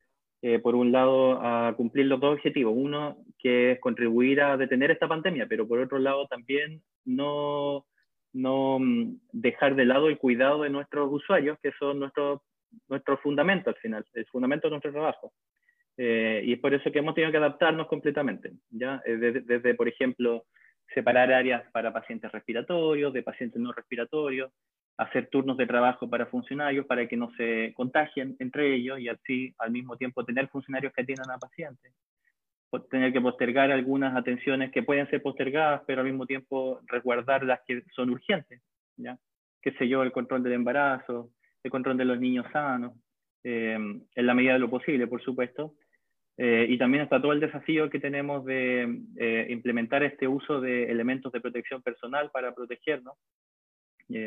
por 0.62 0.74
un 0.74 0.90
lado, 0.90 1.38
a 1.42 1.74
cumplir 1.76 2.06
los 2.06 2.18
dos 2.18 2.36
objetivos. 2.36 2.72
Uno, 2.74 3.18
que 3.38 3.72
es 3.72 3.80
contribuir 3.80 4.40
a 4.40 4.56
detener 4.56 4.90
esta 4.90 5.06
pandemia, 5.06 5.46
pero 5.48 5.68
por 5.68 5.80
otro 5.80 5.98
lado 5.98 6.26
también 6.28 6.82
no 7.04 7.84
no 8.32 8.78
mm, 8.78 9.18
dejar 9.32 9.74
de 9.74 9.84
lado 9.84 10.08
el 10.08 10.18
cuidado 10.18 10.62
de 10.62 10.70
nuestros 10.70 11.10
usuarios, 11.12 11.58
que 11.62 11.72
son 11.78 12.00
nuestros 12.00 12.40
nuestro 12.88 13.18
fundamento 13.18 13.70
al 13.70 13.76
final, 13.76 14.04
el 14.14 14.26
fundamento 14.26 14.66
de 14.66 14.70
nuestro 14.70 14.92
trabajo. 14.92 15.32
Eh, 15.96 16.42
y 16.44 16.54
es 16.54 16.58
por 16.58 16.72
eso 16.72 16.90
que 16.90 17.00
hemos 17.00 17.14
tenido 17.14 17.30
que 17.30 17.38
adaptarnos 17.38 17.86
completamente, 17.86 18.52
¿ya? 18.70 19.02
Eh, 19.04 19.16
desde, 19.16 19.40
desde, 19.40 19.74
por 19.74 19.88
ejemplo, 19.88 20.46
separar 20.94 21.32
áreas 21.32 21.64
para 21.72 21.92
pacientes 21.92 22.32
respiratorios, 22.32 23.12
de 23.12 23.22
pacientes 23.22 23.60
no 23.60 23.72
respiratorios, 23.72 24.50
hacer 24.96 25.28
turnos 25.28 25.56
de 25.56 25.66
trabajo 25.66 26.08
para 26.08 26.26
funcionarios 26.26 26.86
para 26.86 27.06
que 27.06 27.16
no 27.16 27.30
se 27.36 27.72
contagien 27.74 28.36
entre 28.38 28.74
ellos 28.74 29.00
y 29.00 29.08
así 29.08 29.54
al 29.58 29.70
mismo 29.70 29.96
tiempo 29.96 30.24
tener 30.24 30.48
funcionarios 30.48 30.92
que 30.92 31.02
atiendan 31.02 31.30
a 31.30 31.38
pacientes 31.38 31.92
tener 32.80 33.12
que 33.12 33.20
postergar 33.20 33.70
algunas 33.70 34.16
atenciones 34.16 34.70
que 34.70 34.82
pueden 34.82 35.08
ser 35.10 35.22
postergadas, 35.22 35.82
pero 35.86 36.00
al 36.00 36.06
mismo 36.06 36.26
tiempo 36.26 36.80
resguardar 36.86 37.44
las 37.44 37.60
que 37.66 37.82
son 37.94 38.10
urgentes, 38.10 38.62
¿ya? 38.96 39.18
Qué 39.60 39.72
sé 39.72 39.88
yo, 39.88 40.02
el 40.02 40.12
control 40.12 40.42
del 40.42 40.54
embarazo, 40.54 41.30
el 41.62 41.70
control 41.70 41.96
de 41.96 42.04
los 42.04 42.18
niños 42.18 42.46
sanos, 42.52 42.94
eh, 43.44 43.74
en 43.74 44.26
la 44.26 44.34
medida 44.34 44.54
de 44.54 44.58
lo 44.58 44.70
posible, 44.70 45.06
por 45.06 45.22
supuesto. 45.22 45.74
Eh, 46.38 46.66
y 46.68 46.78
también 46.78 47.04
está 47.04 47.20
todo 47.20 47.32
el 47.32 47.40
desafío 47.40 47.90
que 47.90 48.00
tenemos 48.00 48.44
de 48.44 49.02
eh, 49.16 49.46
implementar 49.50 50.02
este 50.02 50.26
uso 50.26 50.60
de 50.60 50.90
elementos 50.90 51.30
de 51.30 51.40
protección 51.40 51.82
personal 51.82 52.30
para 52.30 52.54
protegernos. 52.54 53.14
Y, 54.08 54.26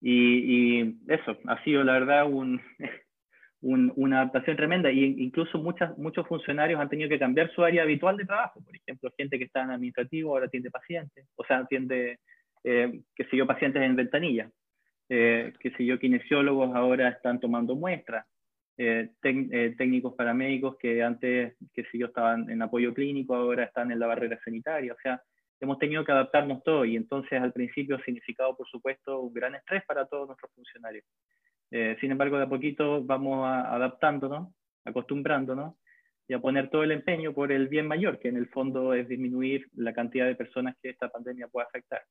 y, 0.00 0.96
eso, 1.08 1.36
ha 1.46 1.62
sido 1.64 1.84
la 1.84 1.92
verdad 1.94 2.26
un, 2.30 2.60
una 3.62 4.22
adaptación 4.22 4.56
tremenda 4.56 4.88
e 4.88 4.94
incluso 4.94 5.58
muchas, 5.58 5.96
muchos 5.98 6.26
funcionarios 6.26 6.80
han 6.80 6.88
tenido 6.88 7.08
que 7.08 7.18
cambiar 7.18 7.50
su 7.52 7.62
área 7.62 7.82
habitual 7.82 8.16
de 8.16 8.24
trabajo. 8.24 8.60
Por 8.64 8.74
ejemplo, 8.74 9.12
gente 9.16 9.38
que 9.38 9.44
está 9.44 9.62
en 9.62 9.70
administrativo 9.70 10.30
ahora 10.30 10.46
atiende 10.46 10.70
pacientes, 10.70 11.26
o 11.36 11.44
sea, 11.44 11.58
atiende, 11.58 12.18
eh, 12.64 13.00
qué 13.14 13.24
sé 13.24 13.36
yo, 13.36 13.46
pacientes 13.46 13.82
en 13.82 13.96
ventanilla. 13.96 14.50
Eh, 15.12 15.52
qué 15.58 15.72
sé 15.72 15.84
yo, 15.84 15.98
kinesiólogos 15.98 16.74
ahora 16.74 17.08
están 17.08 17.40
tomando 17.40 17.74
muestras. 17.74 18.26
Eh, 18.78 19.10
eh, 19.24 19.74
técnicos 19.76 20.14
paramédicos 20.14 20.76
que 20.78 21.02
antes, 21.02 21.54
qué 21.74 21.84
sé 21.84 21.98
yo, 21.98 22.06
estaban 22.06 22.48
en 22.48 22.62
apoyo 22.62 22.94
clínico, 22.94 23.34
ahora 23.34 23.64
están 23.64 23.90
en 23.90 23.98
la 23.98 24.06
barrera 24.06 24.40
sanitaria. 24.42 24.94
O 24.94 24.96
sea, 25.02 25.20
hemos 25.60 25.78
tenido 25.78 26.04
que 26.04 26.12
adaptarnos 26.12 26.62
todo 26.62 26.86
y 26.86 26.96
entonces 26.96 27.42
al 27.42 27.52
principio 27.52 27.96
ha 27.96 28.04
significado, 28.04 28.56
por 28.56 28.66
supuesto, 28.68 29.20
un 29.20 29.34
gran 29.34 29.54
estrés 29.54 29.84
para 29.84 30.06
todos 30.06 30.28
nuestros 30.28 30.50
funcionarios. 30.54 31.04
Eh, 31.70 31.96
sin 32.00 32.10
embargo, 32.10 32.36
de 32.36 32.44
a 32.44 32.48
poquito 32.48 33.04
vamos 33.04 33.46
adaptándonos, 33.46 34.52
acostumbrándonos 34.84 35.74
y 36.26 36.34
a 36.34 36.40
poner 36.40 36.70
todo 36.70 36.84
el 36.84 36.92
empeño 36.92 37.32
por 37.32 37.52
el 37.52 37.68
bien 37.68 37.86
mayor, 37.86 38.18
que 38.18 38.28
en 38.28 38.36
el 38.36 38.48
fondo 38.48 38.94
es 38.94 39.08
disminuir 39.08 39.68
la 39.74 39.92
cantidad 39.92 40.26
de 40.26 40.36
personas 40.36 40.76
que 40.82 40.90
esta 40.90 41.08
pandemia 41.08 41.48
puede 41.48 41.66
afectar. 41.66 42.02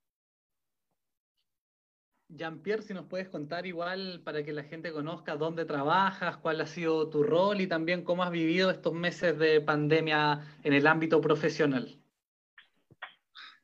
Jean-Pierre, 2.30 2.84
si 2.84 2.93
nos 2.93 3.08
puedes 3.08 3.28
contar 3.28 3.65
igual 3.65 4.22
para 4.24 4.43
que 4.43 4.54
la 4.54 4.63
gente 4.63 4.91
conozca 4.91 5.36
dónde 5.36 5.65
trabajas, 5.65 6.38
cuál 6.38 6.62
ha 6.62 6.67
sido 6.67 7.10
tu 7.10 7.24
rol 7.24 7.60
y 7.60 7.67
también 7.67 8.04
cómo 8.04 8.24
has 8.24 8.30
vivido 8.30 8.69
estos 8.69 8.93
meses 8.93 9.38
de 9.39 9.62
pandemia 9.62 10.41
en 10.63 10.74
el 10.74 10.86
ámbito 10.86 11.22
profesional. 11.22 12.00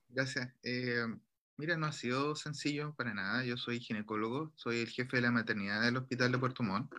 Gracias. 0.10 0.51
Eh, 0.63 1.05
Mira, 1.57 1.77
no 1.77 1.85
ha 1.85 1.91
sido 1.93 2.35
sencillo 2.35 2.93
para 2.95 3.13
nada. 3.13 3.45
Yo 3.45 3.55
soy 3.57 3.79
ginecólogo, 3.79 4.51
soy 4.55 4.79
el 4.81 4.89
jefe 4.89 5.17
de 5.17 5.21
la 5.21 5.31
maternidad 5.31 5.81
del 5.81 5.97
Hospital 5.97 6.31
de 6.33 6.37
Puerto 6.37 6.63
Montt. 6.63 6.91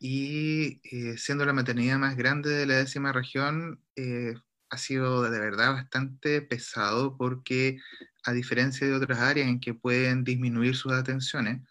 Y 0.00 0.80
eh, 0.84 1.16
siendo 1.18 1.44
la 1.44 1.52
maternidad 1.52 1.98
más 1.98 2.16
grande 2.16 2.50
de 2.50 2.66
la 2.66 2.76
décima 2.76 3.12
región, 3.12 3.82
eh, 3.96 4.34
ha 4.70 4.78
sido 4.78 5.28
de 5.30 5.40
verdad 5.40 5.72
bastante 5.72 6.42
pesado 6.42 7.16
porque, 7.16 7.78
a 8.24 8.32
diferencia 8.32 8.86
de 8.86 8.94
otras 8.94 9.18
áreas 9.18 9.48
en 9.48 9.60
que 9.60 9.74
pueden 9.74 10.24
disminuir 10.24 10.76
sus 10.76 10.92
atenciones, 10.92 11.62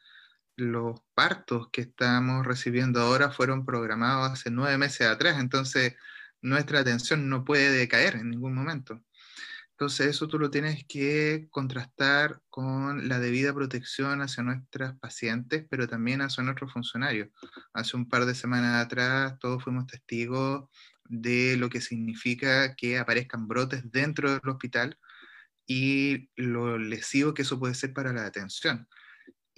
los 0.57 1.01
partos 1.13 1.69
que 1.71 1.81
estamos 1.81 2.45
recibiendo 2.45 3.01
ahora 3.01 3.31
fueron 3.31 3.65
programados 3.65 4.31
hace 4.31 4.51
nueve 4.51 4.77
meses 4.77 5.07
atrás, 5.07 5.39
entonces 5.39 5.95
nuestra 6.41 6.79
atención 6.81 7.29
no 7.29 7.45
puede 7.45 7.71
decaer 7.71 8.15
en 8.15 8.31
ningún 8.31 8.55
momento. 8.55 9.01
Entonces 9.79 10.07
eso 10.07 10.27
tú 10.27 10.39
lo 10.39 10.49
tienes 10.49 10.85
que 10.87 11.49
contrastar 11.51 12.41
con 12.49 13.07
la 13.07 13.19
debida 13.19 13.53
protección 13.53 14.23
hacia 14.23 14.41
nuestras 14.41 14.97
pacientes, 14.97 15.67
pero 15.69 15.87
también 15.87 16.23
hacia 16.23 16.43
nuestros 16.43 16.73
funcionarios. 16.73 17.29
Hace 17.73 17.95
un 17.95 18.09
par 18.09 18.25
de 18.25 18.33
semanas 18.33 18.83
atrás 18.83 19.37
todos 19.37 19.63
fuimos 19.63 19.85
testigos 19.85 20.67
de 21.05 21.57
lo 21.57 21.69
que 21.69 21.79
significa 21.79 22.73
que 22.73 22.97
aparezcan 22.97 23.47
brotes 23.47 23.83
dentro 23.91 24.31
del 24.31 24.49
hospital 24.49 24.97
y 25.67 26.27
lo 26.35 26.79
lesivo 26.79 27.35
que 27.35 27.43
eso 27.43 27.59
puede 27.59 27.75
ser 27.75 27.93
para 27.93 28.11
la 28.11 28.25
atención. 28.25 28.87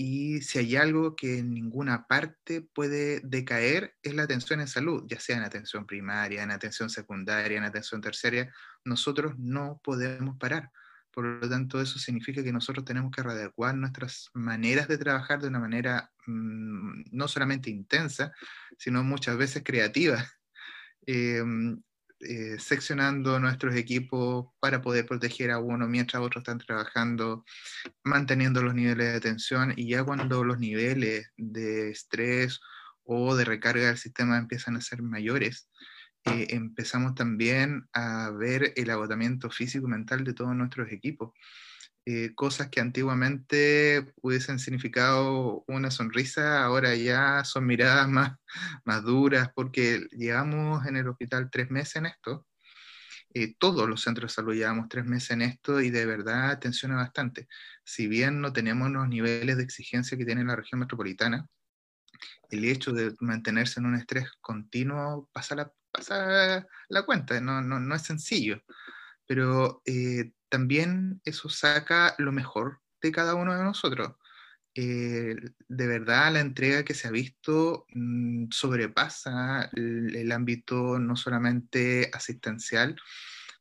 Y 0.01 0.39
si 0.43 0.59
hay 0.59 0.77
algo 0.77 1.13
que 1.13 1.39
en 1.39 1.53
ninguna 1.53 2.07
parte 2.07 2.61
puede 2.61 3.19
decaer 3.19 3.97
es 4.01 4.13
la 4.13 4.23
atención 4.23 4.61
en 4.61 4.69
salud, 4.69 5.03
ya 5.05 5.19
sea 5.19 5.35
en 5.35 5.43
atención 5.43 5.85
primaria, 5.85 6.41
en 6.41 6.51
atención 6.51 6.89
secundaria, 6.89 7.57
en 7.57 7.65
atención 7.65 7.99
terciaria. 7.99 8.49
Nosotros 8.85 9.37
no 9.37 9.81
podemos 9.83 10.37
parar. 10.37 10.71
Por 11.11 11.25
lo 11.25 11.49
tanto, 11.49 11.81
eso 11.81 11.99
significa 11.99 12.41
que 12.41 12.53
nosotros 12.53 12.85
tenemos 12.85 13.11
que 13.11 13.23
readecuar 13.23 13.75
nuestras 13.75 14.29
maneras 14.33 14.87
de 14.87 14.97
trabajar 14.97 15.41
de 15.41 15.49
una 15.49 15.59
manera 15.59 16.09
mm, 16.27 17.01
no 17.11 17.27
solamente 17.27 17.69
intensa, 17.69 18.31
sino 18.77 19.03
muchas 19.03 19.35
veces 19.35 19.63
creativa, 19.65 20.25
em, 21.07 21.83
eh, 22.21 22.57
seccionando 22.59 23.39
nuestros 23.39 23.75
equipos 23.75 24.47
para 24.59 24.81
poder 24.81 25.05
proteger 25.05 25.51
a 25.51 25.59
uno 25.59 25.87
mientras 25.87 26.21
otros 26.21 26.41
están 26.41 26.57
trabajando, 26.57 27.45
manteniendo 28.03 28.61
los 28.61 28.75
niveles 28.75 29.13
de 29.13 29.21
tensión 29.21 29.73
y 29.75 29.89
ya 29.89 30.03
cuando 30.03 30.43
los 30.43 30.59
niveles 30.59 31.31
de 31.37 31.91
estrés 31.91 32.59
o 33.03 33.35
de 33.35 33.45
recarga 33.45 33.87
del 33.87 33.97
sistema 33.97 34.37
empiezan 34.37 34.75
a 34.75 34.81
ser 34.81 35.01
mayores, 35.01 35.69
eh, 36.25 36.47
empezamos 36.49 37.15
también 37.15 37.87
a 37.93 38.31
ver 38.31 38.73
el 38.75 38.89
agotamiento 38.89 39.49
físico 39.49 39.87
y 39.87 39.91
mental 39.91 40.23
de 40.23 40.33
todos 40.33 40.55
nuestros 40.55 40.91
equipos. 40.91 41.31
Eh, 42.05 42.33
cosas 42.33 42.69
que 42.69 42.79
antiguamente 42.79 44.13
hubiesen 44.21 44.57
significado 44.57 45.63
una 45.67 45.91
sonrisa, 45.91 46.63
ahora 46.63 46.95
ya 46.95 47.43
son 47.43 47.65
miradas 47.65 48.07
más, 48.09 48.37
más 48.85 49.03
duras, 49.03 49.49
porque 49.53 50.07
llevamos 50.11 50.85
en 50.87 50.97
el 50.97 51.07
hospital 51.07 51.49
tres 51.51 51.69
meses 51.69 51.97
en 51.97 52.07
esto. 52.07 52.45
Eh, 53.33 53.53
todos 53.59 53.87
los 53.87 54.01
centros 54.01 54.31
de 54.31 54.35
salud 54.35 54.55
llevamos 54.55 54.89
tres 54.89 55.05
meses 55.05 55.31
en 55.31 55.43
esto 55.43 55.81
y 55.81 55.91
de 55.91 56.05
verdad 56.05 56.59
tensiona 56.59 56.95
bastante. 56.95 57.47
Si 57.83 58.07
bien 58.07 58.41
no 58.41 58.53
tenemos 58.53 58.89
los 58.89 59.07
niveles 59.07 59.57
de 59.57 59.63
exigencia 59.63 60.17
que 60.17 60.25
tiene 60.25 60.43
la 60.43 60.55
región 60.55 60.79
metropolitana, 60.79 61.47
el 62.49 62.65
hecho 62.65 62.91
de 62.91 63.13
mantenerse 63.19 63.79
en 63.79 63.85
un 63.85 63.95
estrés 63.95 64.31
continuo 64.41 65.29
pasa 65.31 65.55
la, 65.55 65.71
pasa 65.91 66.65
la 66.89 67.03
cuenta, 67.03 67.39
no, 67.39 67.61
no, 67.61 67.79
no 67.79 67.95
es 67.95 68.01
sencillo. 68.03 68.61
Pero 69.27 69.81
eh, 69.85 70.31
también 70.49 71.21
eso 71.25 71.49
saca 71.49 72.15
lo 72.17 72.31
mejor 72.31 72.81
de 73.01 73.11
cada 73.11 73.35
uno 73.35 73.55
de 73.55 73.63
nosotros. 73.63 74.13
Eh, 74.75 75.35
de 75.67 75.87
verdad, 75.87 76.31
la 76.33 76.39
entrega 76.41 76.83
que 76.83 76.93
se 76.93 77.07
ha 77.07 77.11
visto 77.11 77.85
mm, 77.93 78.45
sobrepasa 78.51 79.69
el, 79.73 80.31
ámbito 80.31 80.99
no 80.99 81.15
solamente 81.15 82.09
asistencial, 82.13 82.95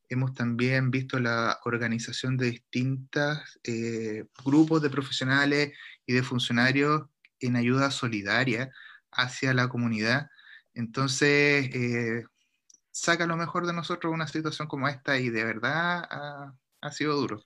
hemos 0.08 0.34
también 0.34 0.90
visto 0.90 1.18
la 1.18 1.60
organización 1.64 2.36
de 2.36 2.50
distintos 2.50 3.58
eh, 3.64 4.26
grupos 4.44 4.82
de 4.82 4.90
profesionales 4.90 5.72
y 6.06 6.12
de 6.14 6.22
funcionarios 6.22 7.02
en 7.40 7.56
ayuda 7.56 7.90
solidaria 7.90 8.70
hacia 9.12 9.54
la 9.54 9.68
comunidad. 9.68 10.30
Entonces, 10.74 11.70
eh, 11.74 12.24
saca 12.90 13.26
lo 13.26 13.36
mejor 13.36 13.66
de 13.66 13.72
nosotros 13.72 14.12
una 14.12 14.28
situación 14.28 14.68
como 14.68 14.88
esta 14.88 15.18
y 15.18 15.30
de 15.30 15.44
verdad 15.44 16.04
ha 16.80 16.90
sido 16.92 17.16
duro. 17.16 17.42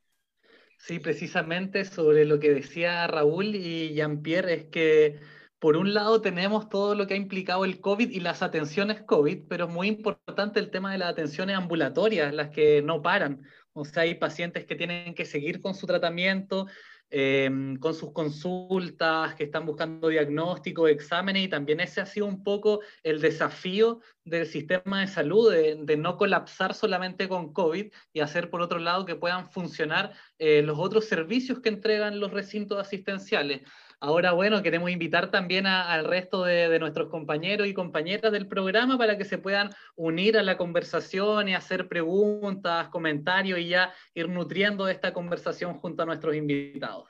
Sí, 0.79 0.99
precisamente 0.99 1.85
sobre 1.85 2.25
lo 2.25 2.41
que 2.41 2.53
decía 2.53 3.07
Raúl 3.07 3.55
y 3.55 3.95
Jean-Pierre, 3.95 4.55
es 4.55 4.65
que 4.65 5.21
por 5.61 5.77
un 5.77 5.95
lado 5.95 6.21
tenemos 6.21 6.69
todo 6.69 6.97
lo 6.97 7.07
que 7.07 7.15
ha 7.15 7.17
implicado 7.17 7.65
el 7.65 7.81
COVID 7.81 8.11
y 8.11 8.19
las 8.19 8.43
atenciones 8.43 9.03
COVID, 9.03 9.45
pero 9.49 9.67
es 9.67 9.73
muy 9.73 9.87
importante 9.87 10.59
el 10.59 10.73
tema 10.73 10.91
de 10.91 10.99
las 10.99 11.11
atenciones 11.11 11.57
ambulatorias, 11.57 12.35
las 12.35 12.51
que 12.51 12.83
no 12.83 13.01
paran. 13.01 13.43
O 13.73 13.85
sea, 13.85 14.03
hay 14.03 14.17
pacientes 14.17 14.67
que 14.67 14.75
tienen 14.75 15.15
que 15.15 15.25
seguir 15.25 15.61
con 15.61 15.77
su 15.77 15.87
tratamiento, 15.87 16.67
Em, 17.15 17.77
con 17.77 17.93
sus 17.93 18.11
consultas, 18.13 19.35
que 19.35 19.45
están 19.45 19.67
buscando 19.67 20.09
diagnóstico, 20.09 20.89
exámenes, 20.89 21.45
y 21.45 21.49
también 21.49 21.81
ese 21.81 22.01
ha 22.01 22.07
sido 22.07 22.25
un 22.25 22.43
poco 22.43 22.81
el 23.03 23.21
desafío 23.21 24.01
del 24.25 24.47
sistema 24.47 25.03
de 25.03 25.09
salud, 25.09 25.53
de, 25.53 25.97
no 25.99 26.17
colapsar 26.17 26.73
solamente 26.73 27.29
con 27.29 27.53
COVID 27.53 27.93
y 28.15 28.21
hacer 28.21 28.49
por 28.49 28.63
otro 28.63 28.79
lado 28.79 29.05
que 29.05 29.15
puedan 29.15 29.51
funcionar 29.51 30.15
eh, 30.39 30.63
los 30.63 30.79
otros 30.79 31.05
servicios 31.05 31.61
que 31.61 31.69
entregan 31.69 32.19
los 32.19 32.31
recintos 32.31 32.81
asistenciales. 32.81 33.61
Ahora, 34.05 34.33
bueno, 34.33 34.65
queremos 34.65 34.91
invitar 34.91 35.31
también 35.31 35.65
al 35.65 36.05
resto 36.05 36.43
de, 36.43 36.77
nuestros 36.81 37.09
compañeros 37.09 37.69
y 37.69 37.73
compañeras 37.73 38.33
del 38.33 38.49
programa 38.49 38.99
para 38.99 39.17
que 39.17 39.25
se 39.25 39.39
puedan 39.39 39.71
unir 39.95 40.37
a 40.37 40.43
la 40.43 40.57
conversación 40.57 41.49
y 41.49 41.55
hacer 41.55 41.87
preguntas, 41.87 42.89
comentarios 42.89 43.61
y 43.61 43.69
ya 43.69 43.95
ir 44.13 44.29
nutriendo 44.29 44.89
esta 44.89 45.13
conversación 45.13 45.75
junto 45.75 46.03
a 46.03 46.07
nuestros 46.07 46.35
invitados. 46.35 47.07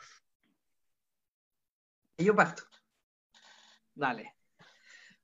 Yo 2.18 2.36
parto. 2.36 2.64
Dale. 3.94 4.34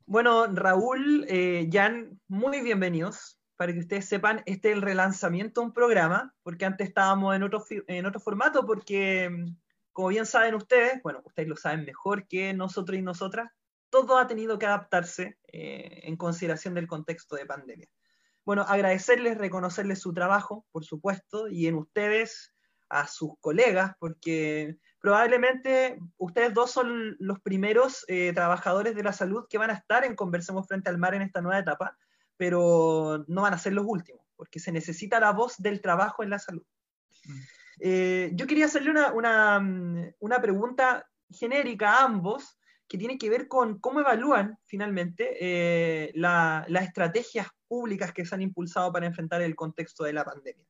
Bueno, 0.06 0.46
Raúl, 0.46 1.26
eh, 1.28 1.68
Jan, 1.70 2.18
muy 2.28 2.62
bienvenidos. 2.62 3.38
Para 3.56 3.74
que 3.74 3.80
ustedes 3.80 4.08
sepan, 4.08 4.42
este 4.46 4.70
es 4.70 4.76
el 4.76 4.80
relanzamiento 4.80 5.60
de 5.60 5.66
un 5.66 5.74
programa, 5.74 6.34
porque 6.42 6.64
antes 6.64 6.88
estábamos 6.88 7.36
en 7.36 7.42
otro, 7.42 7.62
en 7.88 8.06
otro 8.06 8.20
formato, 8.20 8.64
porque 8.64 9.52
como 9.98 10.10
bien 10.10 10.26
saben 10.26 10.54
ustedes, 10.54 11.02
bueno, 11.02 11.22
ustedes 11.24 11.48
lo 11.48 11.56
saben 11.56 11.84
mejor 11.84 12.28
que 12.28 12.54
nosotros 12.54 12.96
y 12.96 13.02
nosotras, 13.02 13.50
todo 13.90 14.16
ha 14.16 14.28
tenido 14.28 14.56
que 14.56 14.66
adaptarse 14.66 15.38
eh, 15.48 16.02
en 16.04 16.16
consideración 16.16 16.74
del 16.74 16.86
contexto 16.86 17.34
de 17.34 17.46
pandemia. 17.46 17.88
Bueno, 18.44 18.62
agradecerles, 18.62 19.36
reconocerles 19.38 19.98
su 19.98 20.14
trabajo, 20.14 20.64
por 20.70 20.84
supuesto, 20.84 21.48
y 21.48 21.66
en 21.66 21.74
ustedes 21.74 22.54
a 22.88 23.08
sus 23.08 23.32
colegas, 23.40 23.96
porque 23.98 24.76
probablemente 25.00 25.98
ustedes 26.16 26.54
dos 26.54 26.70
son 26.70 27.16
los 27.18 27.40
primeros 27.40 28.04
eh, 28.06 28.32
trabajadores 28.32 28.94
de 28.94 29.02
la 29.02 29.12
salud 29.12 29.46
que 29.50 29.58
van 29.58 29.70
a 29.70 29.74
estar 29.74 30.04
en 30.04 30.14
Conversemos 30.14 30.68
Frente 30.68 30.90
al 30.90 30.98
Mar 30.98 31.16
en 31.16 31.22
esta 31.22 31.40
nueva 31.40 31.58
etapa, 31.58 31.98
pero 32.36 33.24
no 33.26 33.42
van 33.42 33.54
a 33.54 33.58
ser 33.58 33.72
los 33.72 33.84
últimos, 33.84 34.24
porque 34.36 34.60
se 34.60 34.70
necesita 34.70 35.18
la 35.18 35.32
voz 35.32 35.56
del 35.58 35.80
trabajo 35.80 36.22
en 36.22 36.30
la 36.30 36.38
salud. 36.38 36.62
Mm. 37.24 37.57
Eh, 37.80 38.30
yo 38.34 38.46
quería 38.46 38.66
hacerle 38.66 38.92
mm, 38.92 40.14
una, 40.20 40.40
pregunta 40.40 41.06
genérica 41.30 41.92
a 41.94 42.04
ambos 42.04 42.58
que 42.88 42.98
tiene 42.98 43.18
que 43.18 43.30
ver 43.30 43.48
con 43.48 43.78
cómo 43.78 44.00
evalúan 44.00 44.58
finalmente 44.64 45.36
eh, 45.40 46.10
las 46.14 46.82
estrategias 46.82 47.48
públicas 47.66 48.12
que 48.12 48.24
se 48.24 48.34
han 48.34 48.42
impulsado 48.42 48.92
para 48.92 49.06
enfrentar 49.06 49.42
el 49.42 49.54
contexto 49.54 50.04
de 50.04 50.14
la 50.14 50.24
pandemia. 50.24 50.64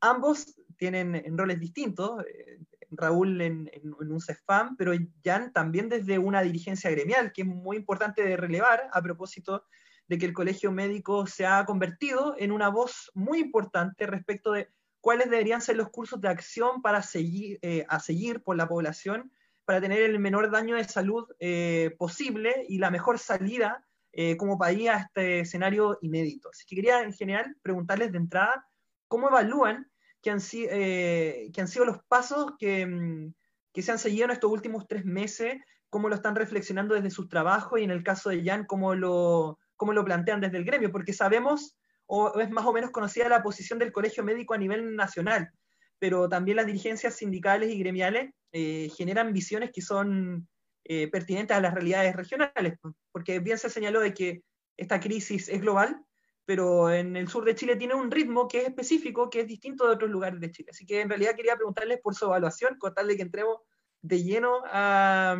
Ambos 0.00 0.60
tienen 0.76 1.36
roles 1.36 1.58
distintos, 1.58 2.24
eh, 2.24 2.58
Raúl 2.90 3.40
en, 3.40 3.70
un 3.84 4.20
CEFAM, 4.20 4.76
pero 4.76 4.92
Jan 5.24 5.52
también 5.52 5.88
desde 5.88 6.18
una 6.18 6.42
dirigencia 6.42 6.90
gremial, 6.90 7.32
que 7.32 7.42
es 7.42 7.48
muy 7.48 7.76
importante 7.76 8.22
de 8.22 8.36
relevar 8.36 8.88
a 8.92 9.02
propósito 9.02 9.64
de 10.08 10.18
que 10.18 10.26
el 10.26 10.32
colegio 10.32 10.70
médico 10.70 11.26
se 11.26 11.46
ha 11.46 11.64
convertido 11.64 12.36
en 12.38 12.52
una 12.52 12.68
voz 12.68 13.10
muy 13.14 13.40
importante 13.40 14.06
respecto 14.06 14.52
de 14.52 14.70
cuáles 15.06 15.30
deberían 15.30 15.60
ser 15.60 15.76
los 15.76 15.90
cursos 15.90 16.20
de 16.20 16.26
acción 16.26 16.82
para 16.82 17.00
seguir, 17.00 17.60
eh, 17.62 17.86
a 17.88 18.00
seguir 18.00 18.42
por 18.42 18.56
la 18.56 18.66
población 18.66 19.30
para 19.64 19.80
tener 19.80 20.02
el 20.02 20.18
menor 20.18 20.50
daño 20.50 20.74
de 20.74 20.82
salud 20.82 21.28
eh, 21.38 21.94
posible 21.96 22.66
y 22.68 22.78
la 22.78 22.90
mejor 22.90 23.20
salida 23.20 23.86
eh, 24.10 24.36
como 24.36 24.58
país 24.58 24.88
a 24.88 24.96
este 24.96 25.38
escenario 25.38 25.96
inédito. 26.02 26.48
Así 26.48 26.64
que 26.66 26.74
quería 26.74 27.04
en 27.04 27.12
general 27.12 27.54
preguntarles 27.62 28.10
de 28.10 28.18
entrada 28.18 28.66
cómo 29.06 29.28
evalúan 29.28 29.88
que 30.20 30.30
han, 30.32 30.40
que 30.40 31.52
han 31.56 31.68
sido 31.68 31.84
los 31.84 32.02
pasos 32.08 32.54
que, 32.58 32.84
mm, 32.84 33.32
que, 33.72 33.82
se 33.82 33.92
han 33.92 34.00
seguido 34.00 34.24
en 34.24 34.32
estos 34.32 34.50
últimos 34.50 34.88
tres 34.88 35.04
meses, 35.04 35.62
cómo 35.88 36.08
lo 36.08 36.16
están 36.16 36.34
reflexionando 36.34 36.96
desde 36.96 37.10
sus 37.10 37.28
trabajos 37.28 37.78
y 37.78 37.84
en 37.84 37.92
el 37.92 38.02
caso 38.02 38.30
de 38.30 38.42
Jan, 38.42 38.64
cómo 38.64 38.96
lo, 38.96 39.60
cómo 39.76 39.92
lo 39.92 40.04
plantean 40.04 40.40
desde 40.40 40.56
el 40.56 40.64
gremio, 40.64 40.90
porque 40.90 41.12
sabemos 41.12 41.76
o 42.06 42.40
es 42.40 42.50
más 42.50 42.64
o 42.66 42.72
menos 42.72 42.90
conocida 42.90 43.28
la 43.28 43.42
posición 43.42 43.78
del 43.78 43.92
colegio 43.92 44.24
médico 44.24 44.54
a 44.54 44.58
nivel 44.58 44.94
nacional, 44.94 45.50
pero 45.98 46.28
también 46.28 46.56
las 46.56 46.66
dirigencias 46.66 47.14
sindicales 47.14 47.70
y 47.70 47.78
gremiales 47.78 48.30
eh, 48.52 48.90
generan 48.96 49.32
visiones 49.32 49.70
que 49.72 49.82
son 49.82 50.48
eh, 50.84 51.08
pertinentes 51.08 51.56
a 51.56 51.60
las 51.60 51.74
realidades 51.74 52.14
regionales, 52.14 52.78
porque 53.12 53.40
bien 53.40 53.58
se 53.58 53.70
señaló 53.70 54.00
de 54.00 54.14
que 54.14 54.42
esta 54.76 55.00
crisis 55.00 55.48
es 55.48 55.60
global, 55.60 56.00
pero 56.44 56.92
en 56.92 57.16
el 57.16 57.28
sur 57.28 57.44
de 57.44 57.56
Chile 57.56 57.74
tiene 57.74 57.94
un 57.94 58.10
ritmo 58.10 58.46
que 58.46 58.58
es 58.58 58.68
específico, 58.68 59.28
que 59.28 59.40
es 59.40 59.48
distinto 59.48 59.84
de 59.86 59.94
otros 59.94 60.10
lugares 60.10 60.38
de 60.40 60.52
Chile. 60.52 60.68
Así 60.70 60.86
que 60.86 61.00
en 61.00 61.08
realidad 61.08 61.34
quería 61.34 61.56
preguntarles 61.56 62.00
por 62.00 62.14
su 62.14 62.26
evaluación, 62.26 62.78
con 62.78 62.94
tal 62.94 63.08
de 63.08 63.16
que 63.16 63.22
entremos 63.22 63.58
de 64.00 64.22
lleno 64.22 64.62
a, 64.66 65.36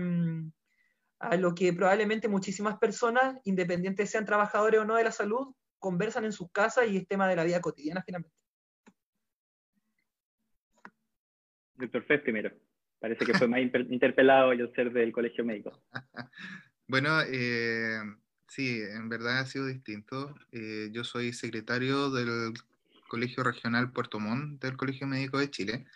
a 1.20 1.36
lo 1.36 1.54
que 1.54 1.72
probablemente 1.72 2.26
muchísimas 2.26 2.78
personas, 2.78 3.38
independientes 3.44 4.10
sean 4.10 4.24
trabajadores 4.24 4.80
o 4.80 4.84
no 4.84 4.96
de 4.96 5.04
la 5.04 5.12
salud, 5.12 5.54
conversan 5.78 6.24
en 6.24 6.32
sus 6.32 6.50
casas 6.50 6.88
y 6.88 6.96
es 6.96 7.08
tema 7.08 7.28
de 7.28 7.36
la 7.36 7.44
vida 7.44 7.60
cotidiana 7.60 8.02
finalmente. 8.02 8.34
Perfecto, 11.90 12.32
mira. 12.32 12.52
Parece 12.98 13.24
que 13.24 13.34
fue 13.34 13.48
más 13.48 13.60
interpelado 13.90 14.52
yo 14.54 14.68
ser 14.74 14.92
del 14.92 15.12
colegio 15.12 15.44
médico. 15.44 15.82
bueno, 16.88 17.20
eh, 17.22 18.00
sí, 18.48 18.80
en 18.80 19.08
verdad 19.08 19.40
ha 19.40 19.46
sido 19.46 19.66
distinto. 19.66 20.34
Eh, 20.52 20.88
yo 20.92 21.04
soy 21.04 21.32
secretario 21.32 22.10
del 22.10 22.54
Colegio 23.08 23.44
Regional 23.44 23.92
Puerto 23.92 24.18
Montt 24.18 24.62
del 24.62 24.76
Colegio 24.76 25.06
Médico 25.06 25.38
de 25.38 25.50
Chile 25.50 25.86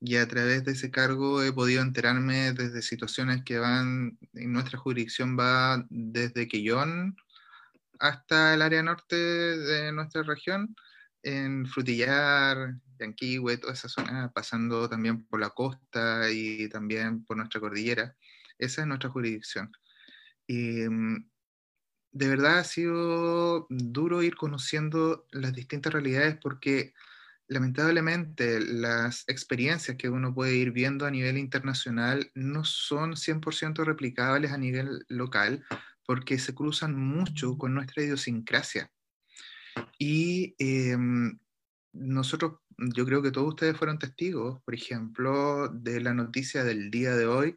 y 0.00 0.16
a 0.16 0.26
través 0.26 0.64
de 0.64 0.72
ese 0.72 0.90
cargo 0.90 1.42
he 1.42 1.52
podido 1.52 1.80
enterarme 1.80 2.52
desde 2.52 2.82
situaciones 2.82 3.44
que 3.44 3.58
van, 3.58 4.18
en 4.34 4.52
nuestra 4.52 4.78
jurisdicción 4.78 5.38
va 5.38 5.86
desde 5.90 6.48
Quillón 6.48 7.16
hasta 8.02 8.54
el 8.54 8.62
área 8.62 8.82
norte 8.82 9.14
de 9.16 9.92
nuestra 9.92 10.24
región, 10.24 10.74
en 11.22 11.66
Frutillar, 11.66 12.74
Yanquihue, 12.98 13.58
toda 13.58 13.74
esa 13.74 13.88
zona, 13.88 14.32
pasando 14.34 14.88
también 14.88 15.24
por 15.26 15.38
la 15.38 15.50
costa 15.50 16.28
y 16.32 16.68
también 16.68 17.24
por 17.24 17.36
nuestra 17.36 17.60
cordillera. 17.60 18.16
Esa 18.58 18.82
es 18.82 18.88
nuestra 18.88 19.08
jurisdicción. 19.08 19.70
Y, 20.48 20.88
mm, 20.88 21.30
de 22.10 22.28
verdad 22.28 22.58
ha 22.58 22.64
sido 22.64 23.68
duro 23.70 24.22
ir 24.24 24.34
conociendo 24.34 25.24
las 25.30 25.52
distintas 25.52 25.92
realidades 25.92 26.36
porque 26.42 26.94
lamentablemente 27.46 28.60
las 28.60 29.24
experiencias 29.28 29.96
que 29.96 30.08
uno 30.08 30.34
puede 30.34 30.56
ir 30.56 30.72
viendo 30.72 31.06
a 31.06 31.10
nivel 31.10 31.38
internacional 31.38 32.32
no 32.34 32.64
son 32.64 33.16
100% 33.16 33.84
replicables 33.84 34.50
a 34.50 34.58
nivel 34.58 35.04
local 35.08 35.64
porque 36.06 36.38
se 36.38 36.54
cruzan 36.54 36.98
mucho 36.98 37.56
con 37.56 37.74
nuestra 37.74 38.02
idiosincrasia. 38.02 38.90
Y 39.98 40.54
em, 40.58 41.38
nosotros, 41.92 42.60
yo 42.78 43.04
creo 43.04 43.22
que 43.22 43.30
todos 43.30 43.48
ustedes 43.48 43.76
fueron 43.76 43.98
testigos, 43.98 44.60
por 44.62 44.74
ejemplo, 44.74 45.68
de 45.68 46.00
la 46.00 46.14
noticia 46.14 46.64
del 46.64 46.90
día 46.90 47.14
de 47.14 47.26
hoy 47.26 47.56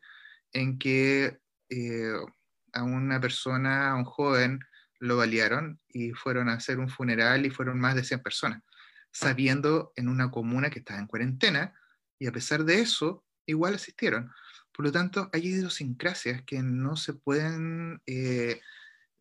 en 0.53 0.77
que 0.77 1.39
eh, 1.69 2.13
a 2.73 2.83
una 2.83 3.19
persona, 3.19 3.91
a 3.91 3.95
un 3.95 4.05
joven, 4.05 4.59
lo 4.99 5.17
balearon 5.17 5.79
y 5.89 6.11
fueron 6.11 6.49
a 6.49 6.53
hacer 6.53 6.79
un 6.79 6.89
funeral 6.89 7.45
y 7.45 7.49
fueron 7.49 7.79
más 7.79 7.95
de 7.95 8.03
100 8.03 8.21
personas, 8.21 8.63
sabiendo 9.11 9.91
en 9.95 10.07
una 10.07 10.31
comuna 10.31 10.69
que 10.69 10.79
estaba 10.79 10.99
en 10.99 11.07
cuarentena 11.07 11.73
y 12.17 12.27
a 12.27 12.31
pesar 12.31 12.63
de 12.63 12.79
eso, 12.79 13.25
igual 13.45 13.75
asistieron. 13.75 14.31
Por 14.75 14.85
lo 14.85 14.91
tanto, 14.91 15.29
hay 15.31 15.47
idiosincrasias 15.47 16.43
que 16.43 16.61
no 16.61 16.97
se 16.97 17.13
pueden 17.13 18.01
eh, 18.05 18.59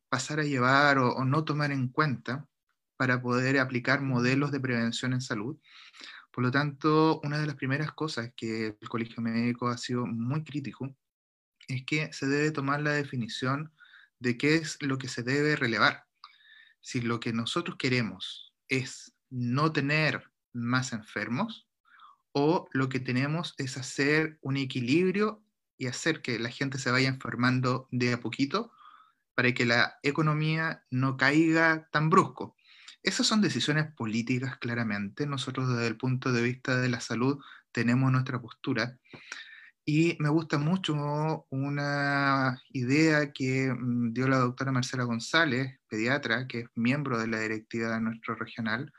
pasar 0.08 0.40
a 0.40 0.44
llevar 0.44 0.98
o, 0.98 1.24
no 1.24 1.44
tomar 1.44 1.70
en 1.70 1.88
cuenta 1.88 2.48
para 2.96 3.22
poder 3.22 3.60
aplicar 3.60 4.00
modelos 4.00 4.50
de 4.50 4.58
prevención 4.58 5.12
en 5.12 5.20
salud. 5.20 5.56
Por 6.32 6.42
lo 6.42 6.50
tanto, 6.50 7.20
una 7.22 7.38
de 7.38 7.46
las 7.46 7.54
primeras 7.54 7.92
cosas 7.92 8.32
que 8.36 8.76
el 8.80 8.88
Colegio 8.88 9.22
Médico 9.22 9.68
ha 9.68 9.78
sido 9.78 10.06
muy 10.06 10.42
crítico 10.42 10.92
es 11.68 11.84
que 11.84 12.12
se 12.12 12.26
debe 12.26 12.50
tomar 12.50 12.82
la 12.82 12.90
definición 12.90 13.72
de 14.18 14.36
qué 14.36 14.56
es 14.56 14.82
lo 14.82 14.98
que 14.98 15.06
se 15.06 15.22
debe 15.22 15.54
relevar. 15.54 16.04
Si 16.80 17.00
lo 17.00 17.20
que 17.20 17.32
nosotros 17.32 17.76
queremos 17.78 18.52
es 18.68 19.14
no 19.30 19.72
tener 19.72 20.32
más 20.52 20.92
enfermos 20.92 21.68
o 22.34 22.68
lo 22.72 22.88
que 22.88 22.98
tenemos 22.98 23.54
es 23.58 23.76
hacer 23.76 24.38
un 24.42 24.56
equilibrio 24.56 25.42
y 25.78 25.86
hacer 25.86 26.20
que 26.20 26.38
la 26.40 26.50
gente 26.50 26.78
se 26.78 26.90
vaya 26.90 27.08
enfermando 27.08 27.88
de 27.92 28.12
a 28.12 28.20
poquito 28.20 28.72
para 29.36 29.52
que 29.52 29.64
la 29.64 29.94
economía 30.02 30.84
no 30.90 31.16
caiga 31.16 31.88
tan 31.92 32.10
brusco. 32.10 32.56
Esas 33.04 33.26
son 33.26 33.40
decisiones 33.40 33.92
políticas, 33.94 34.58
claramente. 34.58 35.26
Nosotros 35.26 35.68
desde 35.68 35.86
el 35.86 35.96
punto 35.96 36.32
de 36.32 36.42
vista 36.42 36.76
de 36.80 36.88
la 36.88 37.00
salud 37.00 37.38
tenemos 37.70 38.10
nuestra 38.10 38.40
postura. 38.40 38.98
Y 39.84 40.16
me 40.18 40.28
gusta 40.28 40.58
mucho 40.58 41.46
una 41.50 42.60
idea 42.70 43.32
que 43.32 43.72
mm, 43.72 44.12
dio 44.12 44.26
la 44.26 44.38
doctora 44.38 44.72
Marcela 44.72 45.04
González, 45.04 45.78
pediatra, 45.88 46.48
que 46.48 46.60
es 46.60 46.66
miembro 46.74 47.18
de 47.18 47.28
la 47.28 47.38
directiva 47.38 47.90
de 47.90 48.00
nuestro 48.00 48.34
regional, 48.34 48.92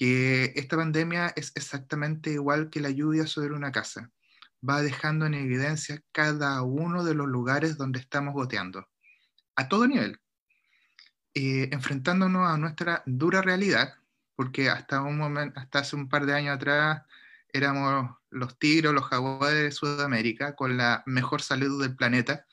que 0.00 0.54
esta 0.56 0.78
pandemia 0.78 1.30
es 1.36 1.52
exactamente 1.56 2.30
igual 2.30 2.70
que 2.70 2.80
la 2.80 2.88
lluvia 2.88 3.26
sobre 3.26 3.54
una 3.54 3.70
casa. 3.70 4.10
Va 4.66 4.80
dejando 4.80 5.26
en 5.26 5.34
evidencia 5.34 6.02
cada 6.10 6.62
uno 6.62 7.04
de 7.04 7.12
los 7.14 7.28
lugares 7.28 7.76
donde 7.76 8.00
estamos 8.00 8.32
goteando, 8.32 8.88
a 9.56 9.68
todo 9.68 9.86
nivel, 9.86 10.18
eh, 11.34 11.68
enfrentándonos 11.70 12.48
a 12.48 12.56
nuestra 12.56 13.02
dura 13.04 13.42
realidad, 13.42 13.92
porque 14.36 14.70
hasta, 14.70 15.02
un 15.02 15.18
momento, 15.18 15.60
hasta 15.60 15.80
hace 15.80 15.96
un 15.96 16.08
par 16.08 16.24
de 16.24 16.32
años 16.32 16.56
atrás 16.56 17.02
éramos 17.52 18.16
los 18.30 18.58
tigres, 18.58 18.92
los 18.92 19.04
jaguares 19.04 19.64
de 19.64 19.70
Sudamérica, 19.70 20.56
con 20.56 20.78
la 20.78 21.02
mejor 21.04 21.42
salud 21.42 21.82
del 21.82 21.94
planeta, 21.94 22.46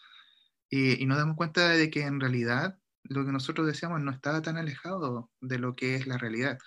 y, 0.70 1.06
nos 1.06 1.18
damos 1.18 1.38
cuenta 1.38 1.70
de 1.70 1.90
que 1.90 2.02
en 2.02 2.20
realidad 2.20 2.78
lo 3.04 3.26
que 3.26 3.32
nosotros 3.32 3.68
decíamos 3.68 4.02
no 4.02 4.12
estaba 4.12 4.42
tan 4.42 4.58
alejado 4.58 5.32
de 5.40 5.60
lo 5.60 5.78
que 5.78 5.96
es 5.96 6.08
la 6.08 6.18
realidad. 6.18 6.60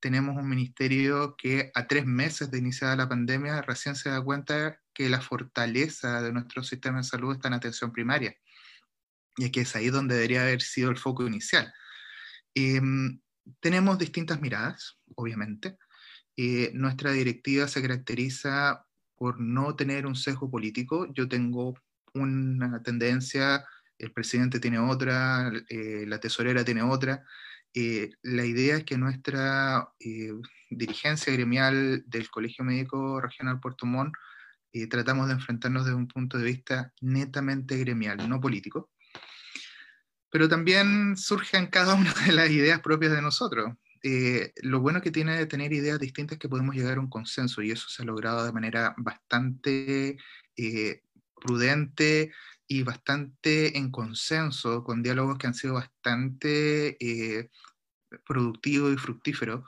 Tenemos 0.00 0.36
un 0.36 0.48
ministerio 0.48 1.36
que 1.36 1.70
a 1.74 1.86
tres 1.86 2.06
meses 2.06 2.50
de 2.50 2.58
iniciada 2.58 2.96
la 2.96 3.08
pandemia 3.08 3.62
recién 3.62 3.96
se 3.96 4.10
da 4.10 4.22
cuenta 4.22 4.80
que 4.92 5.08
la 5.08 5.20
fortaleza 5.20 6.22
de 6.22 6.32
nuestro 6.32 6.62
sistema 6.62 6.98
de 6.98 7.04
salud 7.04 7.34
está 7.34 7.48
en 7.48 7.54
atención 7.54 7.92
primaria, 7.92 8.36
y 9.36 9.50
que 9.50 9.62
es 9.62 9.76
ahí 9.76 9.88
donde 9.88 10.14
debería 10.14 10.42
haber 10.42 10.62
sido 10.62 10.90
el 10.90 10.98
foco 10.98 11.26
inicial. 11.26 11.72
Em, 12.54 13.20
tenemos 13.60 13.98
distintas 13.98 14.40
miradas, 14.40 14.98
obviamente, 15.14 15.78
eh, 16.36 16.70
nuestra 16.74 17.12
directiva 17.12 17.66
se 17.66 17.80
caracteriza 17.80 18.86
por 19.16 19.40
no 19.40 19.74
tener 19.74 20.06
un 20.06 20.14
sesgo 20.14 20.50
político. 20.50 21.12
Yo 21.14 21.28
tengo 21.28 21.74
una 22.14 22.82
tendencia, 22.82 23.64
el 23.98 24.12
presidente 24.12 24.60
tiene 24.60 24.78
otra, 24.78 25.50
eh, 25.68 26.04
la 26.06 26.20
tesorera 26.20 26.64
tiene 26.64 26.82
otra. 26.82 27.24
Eh, 27.74 28.10
la 28.22 28.44
idea 28.44 28.76
es 28.76 28.84
que 28.84 28.96
nuestra 28.96 29.88
dirigencia 30.70 31.32
gremial 31.32 32.04
del 32.06 32.30
Colegio 32.30 32.64
Médico 32.64 33.20
Regional 33.20 33.60
Puerto 33.60 33.86
Montt 33.86 34.14
tratamos 34.90 35.26
de 35.28 35.34
enfrentarnos 35.34 35.86
desde 35.86 35.96
un 35.96 36.06
punto 36.06 36.36
de 36.36 36.44
vista 36.44 36.92
netamente 37.00 37.78
gremial, 37.78 38.28
no 38.28 38.40
político. 38.40 38.90
Pero 40.30 40.48
también 40.48 41.16
surgen 41.16 41.68
cada 41.68 41.94
una 41.94 42.12
de 42.26 42.32
las 42.32 42.50
ideas 42.50 42.80
propias 42.80 43.12
de 43.12 43.22
nosotros. 43.22 43.72
Eh, 44.08 44.52
lo 44.62 44.80
bueno 44.80 45.00
que 45.00 45.10
tiene 45.10 45.36
de 45.36 45.46
tener 45.46 45.72
ideas 45.72 45.98
distintas 45.98 46.36
es 46.36 46.38
que 46.38 46.48
podemos 46.48 46.76
llegar 46.76 46.98
a 46.98 47.00
un 47.00 47.08
consenso 47.08 47.60
y 47.62 47.72
eso 47.72 47.88
se 47.88 48.02
ha 48.02 48.06
logrado 48.06 48.44
de 48.44 48.52
manera 48.52 48.94
bastante 48.98 50.16
eh, 50.56 51.02
prudente 51.40 52.32
y 52.68 52.82
bastante 52.82 53.78
en 53.78 53.90
consenso, 53.90 54.82
con 54.84 55.02
diálogos 55.02 55.38
que 55.38 55.46
han 55.46 55.54
sido 55.54 55.74
bastante 55.74 56.96
eh, 57.00 57.50
productivos 58.26 58.92
y 58.92 58.96
fructíferos, 58.96 59.64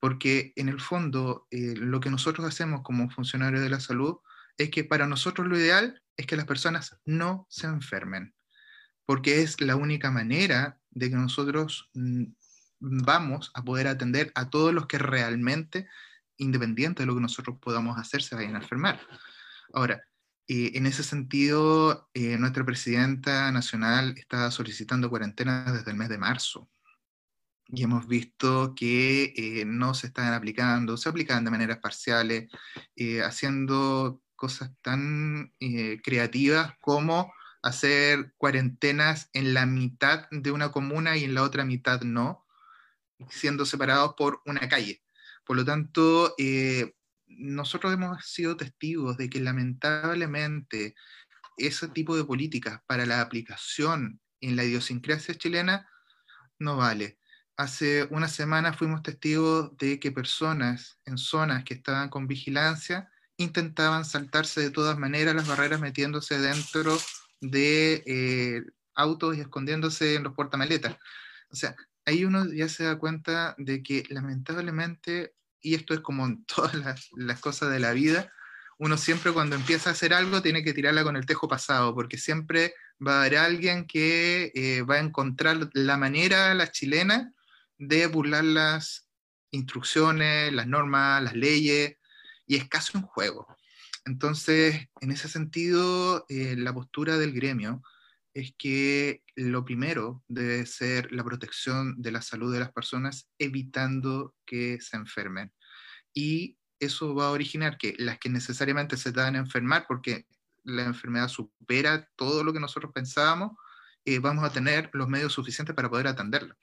porque 0.00 0.52
en 0.56 0.68
el 0.68 0.80
fondo 0.80 1.46
lo 1.50 2.00
que 2.00 2.10
nosotros 2.10 2.46
hacemos 2.46 2.82
como 2.82 3.08
funcionarios 3.10 3.62
de 3.62 3.70
la 3.70 3.78
salud 3.78 4.16
es 4.58 4.70
que 4.70 4.84
para 4.84 5.06
nosotros 5.06 5.46
lo 5.46 5.56
ideal 5.56 6.02
es 6.16 6.26
que 6.26 6.36
las 6.36 6.46
personas 6.46 6.98
no 7.04 7.46
se 7.48 7.66
enfermen, 7.66 8.34
porque 9.06 9.42
es 9.42 9.60
la 9.60 9.76
única 9.76 10.10
manera 10.10 10.78
de 10.90 11.10
que 11.10 11.16
nosotros 11.16 11.90
mm, 11.94 12.24
vamos 12.80 13.50
a 13.54 13.62
poder 13.62 13.86
atender 13.86 14.32
a 14.34 14.50
todos 14.50 14.74
los 14.74 14.86
que 14.86 14.98
realmente, 14.98 15.88
independiente 16.36 17.02
de 17.02 17.06
lo 17.06 17.14
que 17.14 17.20
nosotros 17.20 17.58
podamos 17.60 17.98
hacer, 17.98 18.22
se 18.22 18.34
vayan 18.34 18.56
a 18.56 18.60
enfermar. 18.60 19.00
Ahora, 19.72 20.02
eh, 20.48 20.72
en 20.74 20.86
ese 20.86 21.02
sentido, 21.02 22.08
eh, 22.14 22.36
nuestra 22.38 22.64
presidenta 22.64 23.50
nacional 23.52 24.14
está 24.16 24.50
solicitando 24.50 25.10
cuarentena 25.10 25.72
desde 25.72 25.90
el 25.90 25.96
mes 25.96 26.08
de 26.08 26.18
marzo. 26.18 26.68
Y 27.68 27.84
hemos 27.84 28.06
visto 28.06 28.74
que 28.74 29.32
eh, 29.36 29.64
no 29.64 29.94
se 29.94 30.08
están 30.08 30.34
aplicando, 30.34 30.96
se 30.96 31.08
aplican 31.08 31.44
de 31.44 31.50
maneras 31.50 31.78
parciales, 31.78 32.50
haciendo 33.24 34.22
cosas 34.36 34.70
tan 34.82 35.54
creativas 36.02 36.74
como 36.80 37.32
hacer 37.62 38.34
cuarentenas 38.36 39.30
en 39.32 39.54
la 39.54 39.66
mitad 39.66 40.28
de 40.30 40.50
una 40.50 40.70
comuna 40.70 41.16
y 41.16 41.24
en 41.24 41.34
la 41.34 41.42
otra 41.42 41.64
mitad 41.64 42.02
no, 42.02 42.44
siendo 43.30 43.64
separados 43.64 44.14
por 44.14 44.42
una 44.44 44.68
calle. 44.68 45.02
Por 45.44 45.56
lo 45.56 45.64
tanto, 45.64 46.34
eh, 46.38 46.94
nosotros 47.38 47.92
hemos 47.92 48.24
sido 48.24 48.56
testigos 48.56 49.16
de 49.16 49.28
que 49.28 49.40
lamentablemente 49.40 50.94
ese 51.56 51.88
tipo 51.88 52.16
de 52.16 52.24
políticas 52.24 52.80
para 52.86 53.06
la 53.06 53.20
aplicación 53.20 54.20
en 54.40 54.56
la 54.56 54.64
idiosincrasia 54.64 55.34
chilena 55.34 55.88
no 56.58 56.76
vale. 56.76 57.18
Hace 57.56 58.08
una 58.10 58.28
semana 58.28 58.72
fuimos 58.72 59.02
testigos 59.02 59.76
de 59.76 60.00
que 60.00 60.10
personas 60.10 60.98
en 61.04 61.18
zonas 61.18 61.64
que 61.64 61.74
estaban 61.74 62.08
con 62.08 62.26
vigilancia 62.26 63.10
intentaban 63.36 64.04
saltarse 64.04 64.60
de 64.60 64.70
todas 64.70 64.98
maneras 64.98 65.34
las 65.34 65.48
barreras 65.48 65.80
metiéndose 65.80 66.38
dentro 66.38 66.96
de 67.40 68.02
eh, 68.06 68.62
autos 68.94 69.36
y 69.36 69.40
escondiéndose 69.40 70.14
en 70.14 70.22
los 70.22 70.34
portamaletas. 70.34 70.96
O 71.50 71.56
sea, 71.56 71.76
ahí 72.04 72.24
uno 72.24 72.46
ya 72.52 72.68
se 72.68 72.84
da 72.84 72.98
cuenta 72.98 73.54
de 73.58 73.82
que 73.82 74.04
lamentablemente, 74.08 75.34
y 75.62 75.74
esto 75.74 75.94
es 75.94 76.00
como 76.00 76.26
en 76.26 76.44
todas 76.46 76.74
las, 76.74 77.40
cosas 77.40 77.70
de 77.70 77.80
la 77.80 77.92
vida, 77.92 78.32
uno 78.78 78.96
siempre 78.96 79.32
cuando 79.32 79.54
empieza 79.56 79.90
a 79.90 79.92
hacer 79.92 80.12
algo 80.12 80.42
tiene 80.42 80.64
que 80.64 80.74
tirarla 80.74 81.04
con 81.04 81.16
el 81.16 81.26
tejo 81.26 81.48
pasado, 81.48 81.94
porque 81.94 82.18
siempre 82.18 82.74
va 83.04 83.14
a 83.14 83.20
haber 83.20 83.38
alguien 83.38 83.86
que 83.86 84.50
eh, 84.54 84.82
va 84.82 84.96
a 84.96 85.00
encontrar 85.00 85.70
la 85.72 85.96
manera, 85.96 86.52
la 86.54 86.70
chilena, 86.70 87.32
de 87.78 88.06
burlar 88.06 88.44
las 88.44 89.08
instrucciones, 89.50 90.52
las 90.52 90.66
normas, 90.66 91.22
las 91.22 91.34
leyes, 91.34 91.96
y 92.46 92.56
es 92.56 92.68
casi 92.68 92.96
un 92.96 93.04
juego. 93.04 93.46
Entonces, 94.04 94.88
en 95.00 95.12
ese 95.12 95.28
sentido, 95.28 96.24
eh, 96.28 96.56
la 96.56 96.74
postura 96.74 97.18
del 97.18 97.32
gremio 97.32 97.82
es 98.34 98.54
que 98.56 99.22
lo 99.36 99.64
primero 99.64 100.22
debe 100.28 100.64
ser 100.66 101.12
la 101.12 101.24
protección 101.24 102.00
de 102.00 102.12
la 102.12 102.22
salud 102.22 102.52
de 102.52 102.60
las 102.60 102.72
personas, 102.72 103.28
evitando 103.38 104.34
que 104.46 104.80
se 104.80 104.96
enfermen. 104.96 105.52
y 106.14 106.58
eso 106.82 107.14
va 107.14 107.26
a 107.26 107.30
originar 107.30 107.78
que 107.78 107.94
las 107.98 108.18
que 108.18 108.28
necesariamente 108.28 108.96
se 108.96 109.12
van 109.12 109.36
a 109.36 109.38
enfermar 109.38 109.84
porque 109.86 110.26
la 110.64 110.84
enfermedad 110.84 111.28
supera 111.28 112.08
todo 112.16 112.42
lo 112.42 112.52
que 112.52 112.58
nosotros 112.58 112.92
pensábamos, 112.92 113.52
eh, 114.04 114.18
vamos 114.18 114.44
a 114.44 114.52
tener 114.52 114.90
los 114.92 115.08
medios 115.08 115.32
suficientes 115.32 115.76
para 115.76 115.88
poder 115.88 116.08
atenderla. 116.08 116.56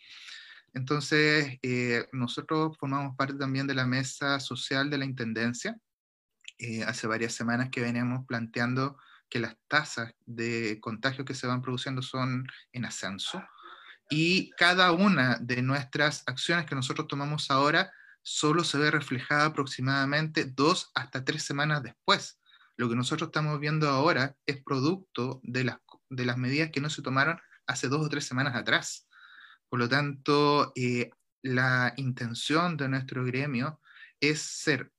Entonces, 0.74 1.58
eh, 1.62 2.08
nosotros 2.12 2.78
formamos 2.78 3.16
parte 3.16 3.36
también 3.36 3.66
de 3.66 3.74
la 3.74 3.86
mesa 3.86 4.40
social 4.40 4.90
de 4.90 4.98
la 4.98 5.06
Intendencia. 5.06 5.78
Eh, 6.58 6.84
hace 6.84 7.08
varias 7.08 7.34
semanas 7.34 7.70
que 7.72 7.82
veníamos 7.82 8.26
planteando 8.28 8.98
que 9.30 9.40
las 9.40 9.56
tasas 9.68 10.14
de 10.26 10.80
contagio 10.82 11.26
que 11.26 11.36
se 11.36 11.48
van 11.48 11.62
produciendo 11.62 12.02
son 12.02 12.48
en 12.72 12.86
ascenso 12.86 13.44
y 14.10 14.50
cada 14.52 14.92
una 14.92 15.38
de 15.40 15.62
nuestras 15.62 16.24
acciones 16.26 16.66
que 16.66 16.76
nosotros 16.76 17.08
tomamos 17.08 17.52
ahora 17.52 17.94
solo 18.24 18.64
se 18.64 18.80
ve 18.80 18.92
reflejada 18.92 19.46
aproximadamente 19.46 20.46
dos 20.46 20.92
hasta 20.96 21.24
tres 21.24 21.44
semanas 21.44 21.84
después. 21.84 22.42
Lo 22.76 22.90
que 22.90 22.96
nosotros 22.96 23.28
estamos 23.28 23.60
viendo 23.60 23.88
ahora 23.88 24.36
es 24.48 24.64
producto 24.64 25.40
de 25.44 25.64
las, 25.64 25.78
de 26.10 26.26
las 26.26 26.38
medidas 26.38 26.72
que 26.72 26.82
no 26.82 26.90
se 26.90 27.04
tomaron 27.04 27.40
hace 27.68 27.88
dos 27.88 28.06
o 28.06 28.10
tres 28.10 28.26
semanas 28.26 28.56
atrás. 28.56 29.08
Por 29.70 29.80
lo 29.80 29.88
tanto, 29.88 30.72
eh, 30.76 31.12
la 31.44 31.94
intención 31.98 32.78
de 32.78 32.90
nuestro 32.90 33.24
gremio 33.24 33.80
es 34.20 34.42
ser 34.42 34.92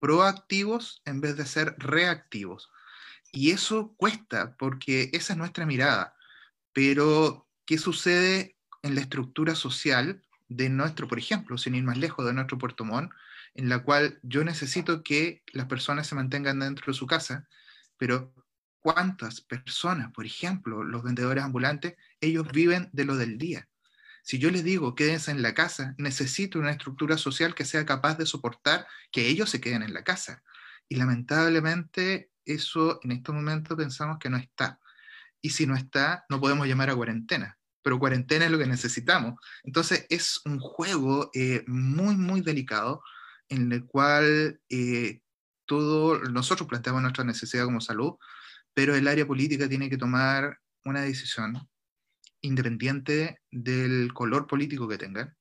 proactivos 0.00 1.02
en 1.04 1.20
vez 1.20 1.36
de 1.36 1.44
ser 1.44 1.74
reactivos. 1.78 2.70
Y 3.32 3.50
eso 3.50 3.94
cuesta 3.96 4.56
porque 4.56 5.10
esa 5.12 5.32
es 5.34 5.38
nuestra 5.38 5.66
mirada. 5.66 6.14
Pero, 6.72 7.48
¿qué 7.66 7.78
sucede 7.78 8.56
en 8.82 8.94
la 8.94 9.00
estructura 9.00 9.54
social 9.54 10.22
de 10.48 10.68
nuestro, 10.70 11.08
por 11.08 11.18
ejemplo, 11.18 11.58
sin 11.58 11.74
ir 11.74 11.84
más 11.84 11.98
lejos, 11.98 12.24
de 12.24 12.32
nuestro 12.32 12.58
Puerto 12.58 12.84
Montt, 12.84 13.12
en 13.54 13.68
la 13.68 13.82
cual 13.82 14.18
yo 14.22 14.44
necesito 14.44 15.02
que 15.02 15.42
las 15.52 15.66
personas 15.66 16.06
se 16.06 16.14
mantengan 16.14 16.60
dentro 16.60 16.86
de 16.86 16.98
su 16.98 17.06
casa, 17.06 17.48
pero 17.96 18.32
¿cuántas 18.78 19.40
personas, 19.40 20.12
por 20.12 20.24
ejemplo, 20.24 20.84
los 20.84 21.02
vendedores 21.02 21.44
ambulantes, 21.44 21.96
ellos 22.20 22.46
viven 22.52 22.88
de 22.92 23.04
lo 23.04 23.16
del 23.16 23.36
día? 23.36 23.68
Si 24.22 24.38
yo 24.38 24.50
les 24.50 24.64
digo 24.64 24.94
quédense 24.94 25.30
en 25.30 25.42
la 25.42 25.54
casa, 25.54 25.94
necesito 25.98 26.58
una 26.58 26.70
estructura 26.70 27.18
social 27.18 27.54
que 27.54 27.64
sea 27.64 27.86
capaz 27.86 28.16
de 28.16 28.26
soportar 28.26 28.86
que 29.10 29.26
ellos 29.26 29.50
se 29.50 29.60
queden 29.60 29.82
en 29.82 29.94
la 29.94 30.04
casa. 30.04 30.42
Y 30.88 30.96
lamentablemente 30.96 32.30
eso 32.48 33.00
en 33.02 33.12
este 33.12 33.32
momento 33.32 33.76
pensamos 33.76 34.18
que 34.18 34.30
no 34.30 34.36
está. 34.36 34.78
Y 35.40 35.50
si 35.50 35.66
no 35.66 35.76
está, 35.76 36.24
no 36.28 36.40
podemos 36.40 36.66
llamar 36.66 36.90
a 36.90 36.96
cuarentena, 36.96 37.58
pero 37.82 37.98
cuarentena 37.98 38.46
es 38.46 38.50
lo 38.50 38.58
que 38.58 38.66
necesitamos. 38.66 39.34
Entonces 39.62 40.06
es 40.08 40.40
un 40.44 40.58
juego 40.58 41.30
eh, 41.34 41.62
muy, 41.66 42.16
muy 42.16 42.40
delicado 42.40 43.02
en 43.48 43.70
el 43.72 43.86
cual 43.86 44.60
eh, 44.68 45.20
todo, 45.66 46.18
nosotros 46.30 46.68
planteamos 46.68 47.02
nuestra 47.02 47.24
necesidad 47.24 47.64
como 47.64 47.80
salud, 47.80 48.14
pero 48.74 48.94
el 48.94 49.06
área 49.06 49.26
política 49.26 49.68
tiene 49.68 49.88
que 49.88 49.98
tomar 49.98 50.58
una 50.84 51.02
decisión 51.02 51.68
independiente 52.40 53.40
del 53.50 54.12
color 54.12 54.46
político 54.46 54.88
que 54.88 54.98
tengan, 54.98 55.36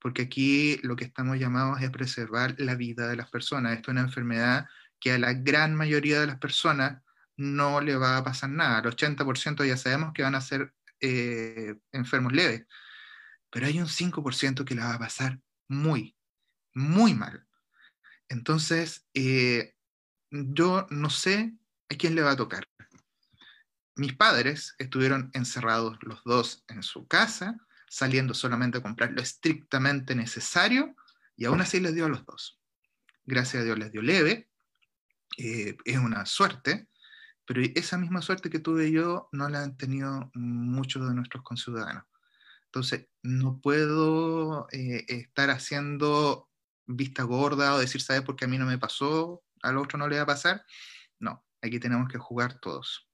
porque 0.00 0.22
aquí 0.22 0.78
lo 0.82 0.96
que 0.96 1.04
estamos 1.04 1.38
llamados 1.38 1.80
es 1.82 1.90
preservar 1.90 2.54
la 2.58 2.74
vida 2.76 3.08
de 3.08 3.16
las 3.16 3.30
personas. 3.30 3.74
Esto 3.74 3.90
es 3.90 3.92
una 3.92 4.02
enfermedad 4.02 4.66
que 5.00 5.12
a 5.12 5.18
la 5.18 5.32
gran 5.32 5.74
mayoría 5.74 6.20
de 6.20 6.26
las 6.26 6.38
personas 6.38 7.02
no 7.36 7.80
le 7.80 7.96
va 7.96 8.16
a 8.16 8.24
pasar 8.24 8.50
nada. 8.50 8.78
Al 8.78 8.84
80% 8.84 9.64
ya 9.66 9.76
sabemos 9.76 10.12
que 10.12 10.22
van 10.22 10.34
a 10.34 10.40
ser 10.40 10.74
eh, 11.00 11.76
enfermos 11.92 12.32
leves, 12.32 12.66
pero 13.50 13.66
hay 13.66 13.80
un 13.80 13.86
5% 13.88 14.64
que 14.64 14.74
la 14.74 14.86
va 14.86 14.94
a 14.94 14.98
pasar 14.98 15.40
muy, 15.68 16.16
muy 16.74 17.14
mal. 17.14 17.46
Entonces, 18.28 19.06
eh, 19.14 19.74
yo 20.30 20.86
no 20.90 21.10
sé 21.10 21.54
a 21.90 21.94
quién 21.94 22.14
le 22.14 22.22
va 22.22 22.32
a 22.32 22.36
tocar 22.36 22.68
mis 23.98 24.14
padres 24.14 24.74
estuvieron 24.78 25.30
encerrados 25.34 25.98
los 26.02 26.22
dos 26.24 26.64
en 26.68 26.82
su 26.82 27.06
casa, 27.06 27.58
saliendo 27.88 28.32
solamente 28.32 28.78
a 28.78 28.82
comprar 28.82 29.10
lo 29.12 29.20
estrictamente 29.20 30.14
necesario, 30.14 30.94
y 31.36 31.44
aún 31.44 31.60
así 31.60 31.80
les 31.80 31.94
dio 31.94 32.06
a 32.06 32.08
los 32.08 32.24
dos. 32.24 32.60
Gracias 33.24 33.62
a 33.62 33.64
Dios 33.64 33.78
les 33.78 33.92
dio 33.92 34.00
leve, 34.00 34.47
eh, 35.38 35.76
es 35.84 35.98
una 35.98 36.26
suerte, 36.26 36.88
pero 37.46 37.62
esa 37.74 37.96
misma 37.96 38.20
suerte 38.20 38.50
que 38.50 38.58
tuve 38.58 38.90
yo 38.90 39.28
no 39.32 39.48
la 39.48 39.62
han 39.62 39.76
tenido 39.76 40.30
muchos 40.34 41.08
de 41.08 41.14
nuestros 41.14 41.42
conciudadanos. 41.44 42.04
Entonces, 42.64 43.06
no 43.22 43.60
puedo 43.60 44.68
eh, 44.72 45.06
estar 45.08 45.48
haciendo 45.50 46.50
vista 46.86 47.22
gorda 47.22 47.74
o 47.74 47.78
decir, 47.78 48.02
¿sabes 48.02 48.22
por 48.22 48.36
qué 48.36 48.44
a 48.44 48.48
mí 48.48 48.58
no 48.58 48.66
me 48.66 48.78
pasó? 48.78 49.42
Al 49.62 49.78
otro 49.78 49.98
no 49.98 50.08
le 50.08 50.16
va 50.16 50.22
a 50.22 50.26
pasar. 50.26 50.64
No, 51.18 51.46
aquí 51.62 51.78
tenemos 51.78 52.08
que 52.08 52.18
jugar 52.18 52.60
todos. 52.60 53.08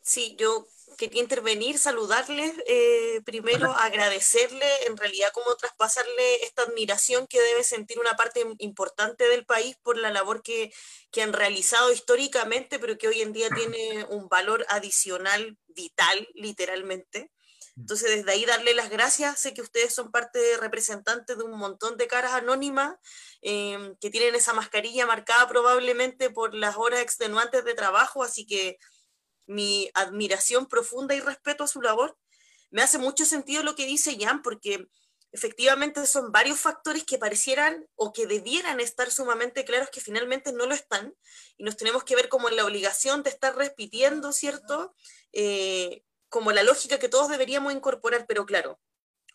Sí, 0.00 0.36
yo 0.38 0.66
quería 0.98 1.22
intervenir, 1.22 1.78
saludarles, 1.78 2.52
eh, 2.66 3.22
primero 3.24 3.72
agradecerle, 3.72 4.66
en 4.86 4.96
realidad 4.96 5.30
como 5.32 5.56
traspasarle 5.56 6.44
esta 6.44 6.62
admiración 6.62 7.28
que 7.28 7.40
debe 7.40 7.62
sentir 7.62 8.00
una 8.00 8.16
parte 8.16 8.44
importante 8.58 9.28
del 9.28 9.46
país 9.46 9.76
por 9.82 9.96
la 9.96 10.10
labor 10.10 10.42
que, 10.42 10.72
que 11.12 11.22
han 11.22 11.32
realizado 11.32 11.92
históricamente, 11.92 12.80
pero 12.80 12.98
que 12.98 13.08
hoy 13.08 13.22
en 13.22 13.32
día 13.32 13.48
tiene 13.48 14.04
un 14.10 14.28
valor 14.28 14.66
adicional 14.68 15.56
vital, 15.68 16.28
literalmente. 16.34 17.30
Entonces, 17.76 18.10
desde 18.10 18.32
ahí 18.32 18.44
darle 18.44 18.74
las 18.74 18.90
gracias. 18.90 19.38
Sé 19.38 19.54
que 19.54 19.62
ustedes 19.62 19.94
son 19.94 20.10
parte 20.10 20.40
de 20.40 20.56
representantes 20.56 21.38
de 21.38 21.44
un 21.44 21.56
montón 21.56 21.96
de 21.96 22.08
caras 22.08 22.32
anónimas 22.32 22.96
eh, 23.40 23.94
que 24.00 24.10
tienen 24.10 24.34
esa 24.34 24.52
mascarilla 24.52 25.06
marcada 25.06 25.46
probablemente 25.46 26.28
por 26.28 26.54
las 26.54 26.76
horas 26.76 27.00
extenuantes 27.00 27.64
de 27.64 27.74
trabajo, 27.74 28.24
así 28.24 28.46
que 28.46 28.78
mi 29.48 29.90
admiración 29.94 30.66
profunda 30.66 31.14
y 31.14 31.20
respeto 31.20 31.64
a 31.64 31.68
su 31.68 31.82
labor. 31.82 32.16
Me 32.70 32.82
hace 32.82 32.98
mucho 32.98 33.24
sentido 33.24 33.62
lo 33.64 33.74
que 33.74 33.86
dice 33.86 34.16
Jan, 34.20 34.42
porque 34.42 34.86
efectivamente 35.32 36.06
son 36.06 36.32
varios 36.32 36.60
factores 36.60 37.04
que 37.04 37.18
parecieran 37.18 37.86
o 37.96 38.12
que 38.12 38.26
debieran 38.26 38.80
estar 38.80 39.10
sumamente 39.10 39.64
claros 39.64 39.90
que 39.90 40.00
finalmente 40.00 40.52
no 40.52 40.66
lo 40.66 40.74
están 40.74 41.14
y 41.56 41.64
nos 41.64 41.76
tenemos 41.76 42.04
que 42.04 42.14
ver 42.14 42.28
como 42.28 42.48
en 42.48 42.56
la 42.56 42.64
obligación 42.64 43.22
de 43.22 43.30
estar 43.30 43.56
repitiendo, 43.56 44.32
¿cierto? 44.32 44.94
Eh, 45.32 46.02
como 46.28 46.52
la 46.52 46.62
lógica 46.62 46.98
que 46.98 47.08
todos 47.08 47.28
deberíamos 47.28 47.72
incorporar, 47.72 48.26
pero 48.26 48.46
claro, 48.46 48.78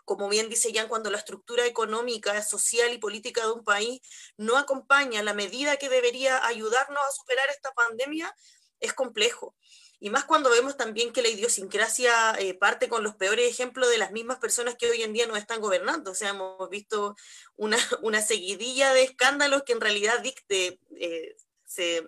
como 0.05 0.29
bien 0.29 0.49
dice 0.49 0.71
Jan, 0.73 0.87
cuando 0.87 1.09
la 1.09 1.17
estructura 1.17 1.65
económica, 1.65 2.41
social 2.43 2.91
y 2.93 2.97
política 2.97 3.45
de 3.45 3.51
un 3.51 3.63
país 3.63 4.01
no 4.37 4.57
acompaña 4.57 5.23
la 5.23 5.33
medida 5.33 5.77
que 5.77 5.89
debería 5.89 6.45
ayudarnos 6.45 7.01
a 7.03 7.11
superar 7.11 7.49
esta 7.49 7.71
pandemia, 7.71 8.33
es 8.79 8.93
complejo. 8.93 9.55
Y 10.03 10.09
más 10.09 10.25
cuando 10.25 10.49
vemos 10.49 10.75
también 10.75 11.13
que 11.13 11.21
la 11.21 11.29
idiosincrasia 11.29 12.35
eh, 12.37 12.53
parte 12.55 12.89
con 12.89 13.03
los 13.03 13.15
peores 13.15 13.49
ejemplos 13.49 13.89
de 13.89 13.97
las 13.97 14.11
mismas 14.11 14.37
personas 14.37 14.75
que 14.75 14.89
hoy 14.89 15.01
en 15.01 15.13
día 15.13 15.27
nos 15.27 15.37
están 15.37 15.61
gobernando. 15.61 16.11
O 16.11 16.13
sea, 16.13 16.31
hemos 16.31 16.69
visto 16.69 17.15
una, 17.55 17.77
una 18.01 18.21
seguidilla 18.21 18.93
de 18.93 19.03
escándalos 19.03 19.63
que 19.63 19.71
en 19.71 19.79
realidad 19.79 20.19
dicte, 20.19 20.77
eh, 20.99 21.37
se 21.65 22.05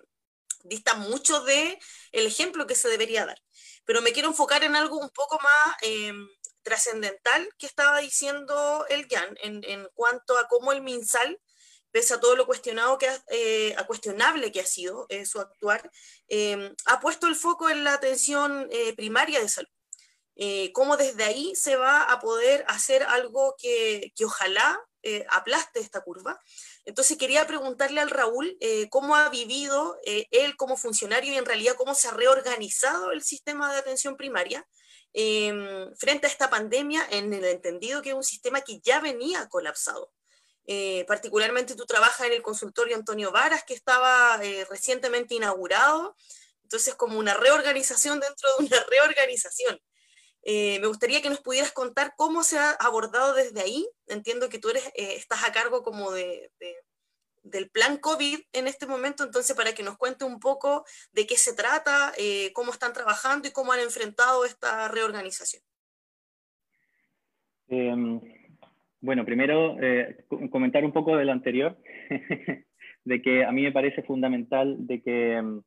distan 0.64 1.00
mucho 1.08 1.40
de 1.44 1.78
el 2.12 2.26
ejemplo 2.26 2.66
que 2.66 2.74
se 2.74 2.90
debería 2.90 3.24
dar. 3.24 3.42
Pero 3.86 4.02
me 4.02 4.12
quiero 4.12 4.28
enfocar 4.28 4.62
en 4.62 4.76
algo 4.76 4.98
un 4.98 5.08
poco 5.08 5.38
más 5.42 5.76
eh, 5.80 6.12
trascendental 6.64 7.48
que 7.56 7.64
estaba 7.64 8.00
diciendo 8.00 8.84
el 8.90 9.08
Jan 9.08 9.38
en, 9.42 9.64
en 9.64 9.88
cuanto 9.94 10.36
a 10.36 10.48
cómo 10.48 10.70
el 10.70 10.82
MinSal 10.82 11.40
pese 11.96 12.12
a 12.12 12.20
todo 12.20 12.36
lo 12.36 12.44
cuestionado 12.44 12.98
que 12.98 13.08
eh, 13.30 13.74
a 13.78 13.86
cuestionable 13.86 14.52
que 14.52 14.60
ha 14.60 14.66
sido 14.66 15.06
eh, 15.08 15.24
su 15.24 15.40
actuar, 15.40 15.90
em, 16.28 16.74
ha 16.84 17.00
puesto 17.00 17.26
el 17.26 17.34
foco 17.34 17.70
en 17.70 17.84
la 17.84 17.94
atención 17.94 18.68
eh, 18.70 18.94
primaria 18.94 19.40
de 19.40 19.48
salud. 19.48 19.70
cómo 20.74 20.98
desde 20.98 21.24
ahí 21.24 21.54
se 21.56 21.76
va 21.76 22.02
a 22.12 22.18
poder 22.20 22.66
hacer 22.68 23.02
algo 23.02 23.54
que, 23.58 24.12
que 24.14 24.26
ojalá 24.26 24.78
aplaste 25.30 25.80
esta 25.80 26.02
curva. 26.02 26.38
Entonces 26.84 27.16
quería 27.16 27.46
preguntarle 27.46 28.00
al 28.02 28.10
Raúl 28.10 28.58
cómo 28.90 29.16
ha 29.16 29.30
vivido 29.30 29.96
él 30.04 30.56
como 30.56 30.76
funcionario 30.76 31.32
y 31.32 31.38
en 31.38 31.46
realidad 31.46 31.76
cómo 31.78 31.94
se 31.94 32.08
ha 32.08 32.10
reorganizado 32.10 33.12
el 33.12 33.22
sistema 33.22 33.72
de 33.72 33.78
atención 33.78 34.16
primaria 34.16 34.66
em, 35.14 35.94
frente 35.96 36.26
a 36.26 36.30
esta 36.30 36.50
pandemia 36.50 37.02
en 37.10 37.32
el 37.32 37.44
entendido 37.44 38.02
que 38.02 38.10
es 38.10 38.16
un 38.16 38.30
sistema 38.34 38.60
que 38.60 38.80
ya 38.80 39.00
venía 39.00 39.48
colapsado. 39.48 40.12
Eh, 40.66 41.04
particularmente 41.06 41.76
tú 41.76 41.86
trabajas 41.86 42.26
en 42.26 42.32
el 42.32 42.42
consultorio 42.42 42.96
Antonio 42.96 43.30
Varas, 43.30 43.62
que 43.64 43.74
estaba 43.74 44.40
eh, 44.42 44.66
recientemente 44.68 45.36
inaugurado, 45.36 46.16
entonces 46.64 46.96
como 46.96 47.18
una 47.18 47.34
reorganización 47.34 48.18
dentro 48.18 48.48
de 48.58 48.66
una 48.66 48.84
reorganización. 48.90 49.80
Eh, 50.42 50.78
me 50.80 50.88
gustaría 50.88 51.22
que 51.22 51.30
nos 51.30 51.40
pudieras 51.40 51.72
contar 51.72 52.14
cómo 52.16 52.42
se 52.42 52.58
ha 52.58 52.70
abordado 52.72 53.34
desde 53.34 53.60
ahí. 53.60 53.88
Entiendo 54.06 54.48
que 54.48 54.58
tú 54.58 54.70
eres, 54.70 54.84
estás 54.94 55.44
a 55.44 55.52
cargo 55.52 55.82
como 55.82 56.12
de, 56.12 56.52
del 57.42 57.70
plan 57.70 57.96
COVID 57.96 58.40
en 58.52 58.68
este 58.68 58.86
momento, 58.86 59.24
entonces 59.24 59.56
para 59.56 59.74
que 59.74 59.82
nos 59.82 59.96
cuente 59.96 60.24
un 60.24 60.38
poco 60.38 60.84
de 61.10 61.26
qué 61.26 61.36
se 61.36 61.52
trata, 61.52 62.12
cómo 62.54 62.72
están 62.72 62.92
trabajando 62.92 63.48
y 63.48 63.52
cómo 63.52 63.72
han 63.72 63.80
enfrentado 63.80 64.44
esta 64.44 64.86
reorganización. 64.86 65.62
Em, 67.68 68.20
Bueno, 69.00 69.24
primero 69.24 69.76
eh, 69.80 70.24
comentar 70.50 70.84
un 70.84 70.92
poco 70.92 71.16
de 71.16 71.24
lo 71.24 71.32
anterior, 71.32 71.76
de 73.04 73.22
que 73.22 73.44
a 73.44 73.52
mí 73.52 73.62
me 73.62 73.72
parece 73.72 74.02
fundamental 74.02 74.86
de 74.86 75.02
que 75.02 75.42
mm, 75.42 75.60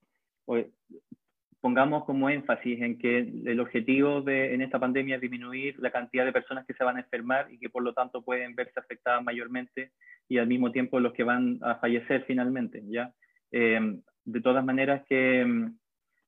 pongamos 1.61 2.05
como 2.05 2.29
énfasis 2.29 2.81
en 2.81 2.97
que 2.97 3.19
el 3.19 3.59
objetivo 3.59 4.21
de, 4.21 4.53
en 4.53 4.61
esta 4.61 4.79
pandemia 4.79 5.15
es 5.15 5.21
disminuir 5.21 5.77
la 5.79 5.91
cantidad 5.91 6.25
de 6.25 6.31
personas 6.31 6.65
que 6.65 6.73
se 6.73 6.83
van 6.83 6.97
a 6.97 7.01
enfermar 7.01 7.51
y 7.51 7.59
que 7.59 7.69
por 7.69 7.83
lo 7.83 7.93
tanto 7.93 8.23
pueden 8.23 8.55
verse 8.55 8.79
afectadas 8.79 9.23
mayormente 9.23 9.91
y 10.27 10.37
al 10.37 10.47
mismo 10.47 10.71
tiempo 10.71 10.99
los 10.99 11.13
que 11.13 11.23
van 11.23 11.59
a 11.61 11.75
fallecer 11.75 12.23
finalmente. 12.25 12.81
¿ya? 12.87 13.13
Eh, 13.51 13.99
de 14.25 14.41
todas 14.41 14.63
maneras 14.63 15.03
que 15.07 15.43
mm, 15.45 15.77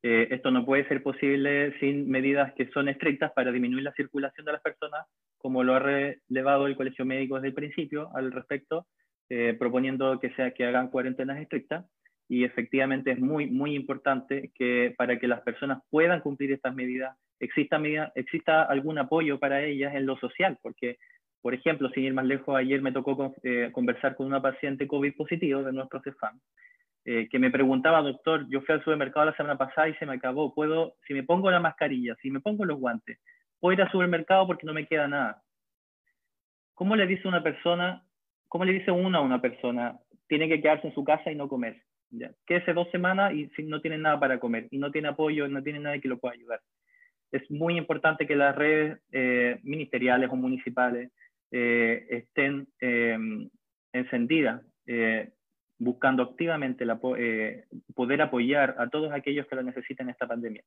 eh, 0.04 0.28
esto 0.32 0.52
no 0.52 0.66
puede 0.66 0.88
ser 0.88 1.04
posible 1.04 1.78
sin 1.80 2.10
medidas 2.10 2.54
que 2.56 2.68
son 2.72 2.90
estrictas 2.90 3.32
para 3.34 3.52
disminuir 3.52 3.84
la 3.84 3.94
circulación 3.94 4.46
de 4.46 4.54
las 4.54 4.62
personas, 4.62 5.06
como 5.42 5.64
lo 5.64 5.76
ha 5.76 5.80
relevado 5.80 6.68
el 6.68 6.76
Colegio 6.76 7.06
Médico 7.06 7.36
desde 7.36 7.50
el 7.50 7.54
principio 7.54 8.10
al 8.16 8.32
respecto, 8.32 8.86
eh, 9.30 9.56
proponiendo 9.58 10.20
que, 10.20 10.34
sea, 10.36 10.52
que 10.52 10.66
hagan 10.66 10.90
cuarentenas 10.90 11.40
estrictas. 11.40 11.86
Y 12.28 12.46
efectivamente 12.46 13.12
es 13.12 13.20
muy, 13.20 13.48
muy 13.48 13.76
importante 13.76 14.52
que 14.56 14.94
para 14.98 15.20
que 15.20 15.28
las 15.28 15.42
personas 15.42 15.80
puedan 15.90 16.22
cumplir 16.22 16.52
estas 16.52 16.74
medidas, 16.74 17.18
exista, 17.40 17.82
exista 18.16 18.64
algún 18.64 18.98
apoyo 19.00 19.40
para 19.40 19.64
ellas 19.64 19.94
en 19.96 20.06
lo 20.06 20.18
social, 20.18 20.58
porque, 20.62 20.98
por 21.42 21.54
ejemplo, 21.54 21.90
sin 21.90 22.06
ir 22.06 22.14
más 22.14 22.26
lejos, 22.26 22.56
ayer 22.56 22.82
me 22.82 22.94
tocó 22.94 23.36
eh, 23.44 23.70
conversar 23.74 24.16
con 24.16 24.28
una 24.28 24.42
paciente 24.42 24.88
COVID 24.88 25.14
positivo 25.16 25.62
de 25.64 25.74
nuestro 25.74 26.02
CEFAM, 26.02 26.40
eh, 27.04 27.28
que 27.30 27.40
me 27.40 27.50
preguntaba, 27.50 28.02
doctor, 28.02 28.48
yo 28.48 28.62
fui 28.62 28.76
al 28.76 28.84
supermercado 28.84 29.26
la 29.26 29.36
semana 29.36 29.58
pasada 29.58 29.90
y 29.90 29.96
se 29.96 30.06
me 30.06 30.14
acabó, 30.14 30.54
puedo, 30.54 30.96
si 31.08 31.14
me 31.14 31.24
pongo 31.24 31.50
la 31.50 31.60
mascarilla, 31.60 32.16
si 32.22 32.30
me 32.30 32.40
pongo 32.40 32.64
los 32.64 32.80
guantes, 32.80 33.18
puedo 33.62 33.74
ir 33.74 33.82
al 33.82 33.92
supermercado 33.92 34.46
porque 34.46 34.66
no 34.66 34.74
me 34.74 34.88
queda 34.88 35.08
nada. 35.08 35.42
¿Cómo 36.74 36.98
le 36.98 37.08
dice 37.08 37.28
una 37.28 37.44
persona, 37.44 38.04
cómo 38.50 38.66
le 38.66 38.74
dice 38.74 38.92
uno 38.92 39.20
a 39.20 39.22
una 39.22 39.40
persona, 39.40 39.98
tiene 40.28 40.50
que 40.50 40.62
quedarse 40.62 40.88
en 40.88 40.96
su 40.96 41.04
casa 41.06 41.32
y 41.32 41.36
no 41.36 41.48
comer? 41.48 41.82
¿ya? 42.10 42.32
hace 42.50 42.74
dos 42.74 42.90
semanas 42.92 43.34
y 43.34 43.50
no 43.64 43.80
tiene 43.80 43.98
nada 43.98 44.20
para 44.20 44.40
comer 44.40 44.68
y 44.72 44.78
no 44.78 44.92
tiene 44.92 45.10
apoyo, 45.10 45.48
no 45.48 45.64
tiene 45.64 45.80
nadie 45.80 46.02
que 46.02 46.10
lo 46.10 46.18
pueda 46.18 46.34
ayudar. 46.34 46.60
Es 47.32 47.50
muy 47.50 47.78
importante 47.78 48.28
que 48.28 48.36
las 48.36 48.56
redes 48.56 49.00
eh, 49.12 49.60
ministeriales 49.64 50.30
o 50.30 50.36
municipales 50.36 51.12
eh, 51.52 52.06
estén 52.10 52.68
em, 52.80 53.50
encendidas, 53.94 54.62
eh, 54.88 55.32
buscando 55.78 56.24
activamente 56.24 56.86
la, 56.86 57.00
poder 57.00 58.22
apoyar 58.22 58.76
a 58.78 58.90
todos 58.90 59.12
aquellos 59.14 59.48
que 59.48 59.56
lo 59.56 59.64
necesiten 59.64 60.08
en 60.08 60.12
esta 60.12 60.28
pandemia. 60.28 60.64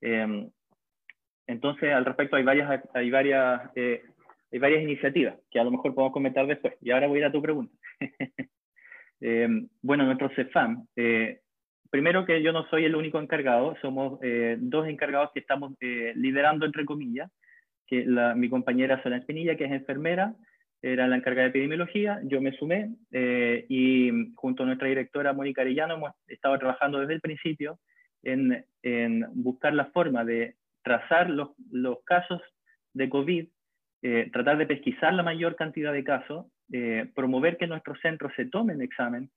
Em, 0.00 0.50
entonces, 1.48 1.92
al 1.92 2.04
respecto, 2.04 2.36
hay 2.36 2.44
varias, 2.44 2.82
hay, 2.94 3.10
varias, 3.10 3.62
hay 3.74 4.58
varias 4.58 4.82
iniciativas 4.82 5.36
que 5.50 5.58
a 5.58 5.64
lo 5.64 5.70
mejor 5.70 5.94
podemos 5.94 6.12
comentar 6.12 6.46
después. 6.46 6.74
Y 6.82 6.90
ahora 6.90 7.08
voy 7.08 7.18
a 7.18 7.20
ir 7.22 7.24
a 7.26 7.32
tu 7.32 7.42
pregunta. 7.42 7.74
Eh, 9.20 9.48
bueno, 9.82 10.04
nuestro 10.04 10.30
CEFAM, 10.36 10.86
eh, 10.94 11.40
primero 11.90 12.24
que 12.24 12.40
yo 12.40 12.52
no 12.52 12.68
soy 12.68 12.84
el 12.84 12.94
único 12.94 13.18
encargado, 13.18 13.74
somos 13.82 14.20
eh, 14.22 14.56
dos 14.60 14.86
encargados 14.86 15.32
que 15.34 15.40
estamos 15.40 15.72
liderando, 15.80 16.64
entre 16.64 16.84
comillas, 16.84 17.28
que 17.88 18.04
la, 18.06 18.36
mi 18.36 18.48
compañera 18.48 19.02
Sonia 19.02 19.18
Espinilla, 19.18 19.56
que 19.56 19.64
es 19.64 19.72
enfermera, 19.72 20.36
era 20.80 21.08
la 21.08 21.16
encargada 21.16 21.46
de 21.46 21.48
epidemiología, 21.48 22.20
yo 22.22 22.40
me 22.40 22.52
sumé 22.52 22.94
y 23.10 24.32
junto 24.36 24.62
a 24.62 24.66
nuestra 24.66 24.86
directora 24.86 25.32
Mónica 25.32 25.62
Arellano 25.62 25.94
hemos 25.94 26.12
estado 26.28 26.56
trabajando 26.56 27.00
desde 27.00 27.14
el 27.14 27.20
principio 27.20 27.80
en, 28.22 28.64
en 28.84 29.26
buscar 29.32 29.74
la 29.74 29.86
forma 29.86 30.24
de 30.24 30.54
trazar 30.82 31.30
los, 31.30 31.50
los 31.70 31.98
casos 32.04 32.40
de 32.94 33.08
COVID, 33.08 33.48
tratar 34.32 34.58
de 34.58 34.66
pesquisar 34.66 35.12
la 35.12 35.24
mayor 35.24 35.56
cantidad 35.56 35.92
de 35.92 36.04
casos 36.04 36.46
eh, 36.70 37.06
promover 37.14 37.56
que 37.56 37.66
nuestros 37.66 37.98
centros 38.00 38.32
se 38.36 38.44
tomen 38.44 38.82
examen, 38.82 39.30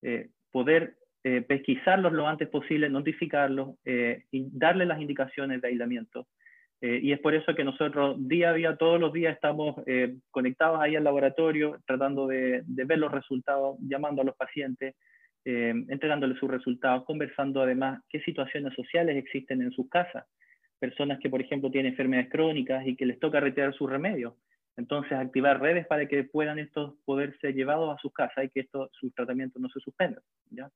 eh, 0.00 0.30
poder 0.50 0.96
eh, 1.22 1.42
pesquisarlos 1.42 2.14
lo 2.14 2.26
antes 2.26 2.48
posible, 2.48 2.88
notificarlos 2.88 3.76
y 3.84 4.48
darle 4.52 4.86
las 4.86 5.00
indicaciones 5.00 5.60
de 5.60 5.68
aislamiento. 5.68 6.26
y 6.80 7.12
es 7.12 7.18
por 7.18 7.34
eso 7.34 7.54
que 7.54 7.64
nosotros 7.64 8.16
día 8.28 8.50
a 8.50 8.54
día, 8.54 8.76
todos 8.76 9.00
los 9.00 9.12
días 9.12 9.34
estamos 9.34 9.74
conectados 10.30 10.80
ahí 10.80 10.94
al 10.94 11.04
laboratorio, 11.04 11.76
tratando 11.86 12.28
de, 12.28 12.62
de, 12.64 12.84
ver 12.84 12.98
los 12.98 13.10
resultados, 13.10 13.76
llamando 13.80 14.22
a 14.22 14.24
los 14.24 14.36
pacientes, 14.36 14.94
entregándoles 15.44 16.38
sus 16.38 16.48
resultados, 16.48 17.04
conversando 17.04 17.60
además 17.60 18.00
qué 18.08 18.20
situaciones 18.20 18.72
sociales 18.74 19.16
existen 19.16 19.60
en 19.60 19.72
sus 19.72 19.88
casas. 19.90 20.24
Personas 20.78 21.18
que, 21.20 21.30
por 21.30 21.40
ejemplo, 21.40 21.70
tienen 21.70 21.92
enfermedades 21.92 22.30
crónicas 22.30 22.86
y 22.86 22.96
que 22.96 23.06
les 23.06 23.18
toca 23.18 23.40
retirar 23.40 23.74
sus 23.74 23.90
remedios 23.90 24.34
entonces, 24.78 25.12
activar 25.12 25.60
redes 25.60 25.88
para 25.88 26.06
que 26.06 26.22
puedan 26.22 26.60
estos 26.60 26.94
poder 27.04 27.36
ser 27.40 27.52
llevados 27.52 27.92
a 27.92 28.00
sus 28.00 28.12
casas 28.12 28.44
y 28.44 28.48
que 28.48 28.60
estos, 28.60 28.88
sus 28.92 29.12
tratamientos 29.12 29.60
no 29.60 29.68
se 29.70 29.80
suspendan. 29.80 30.22
¿ya? 30.50 30.70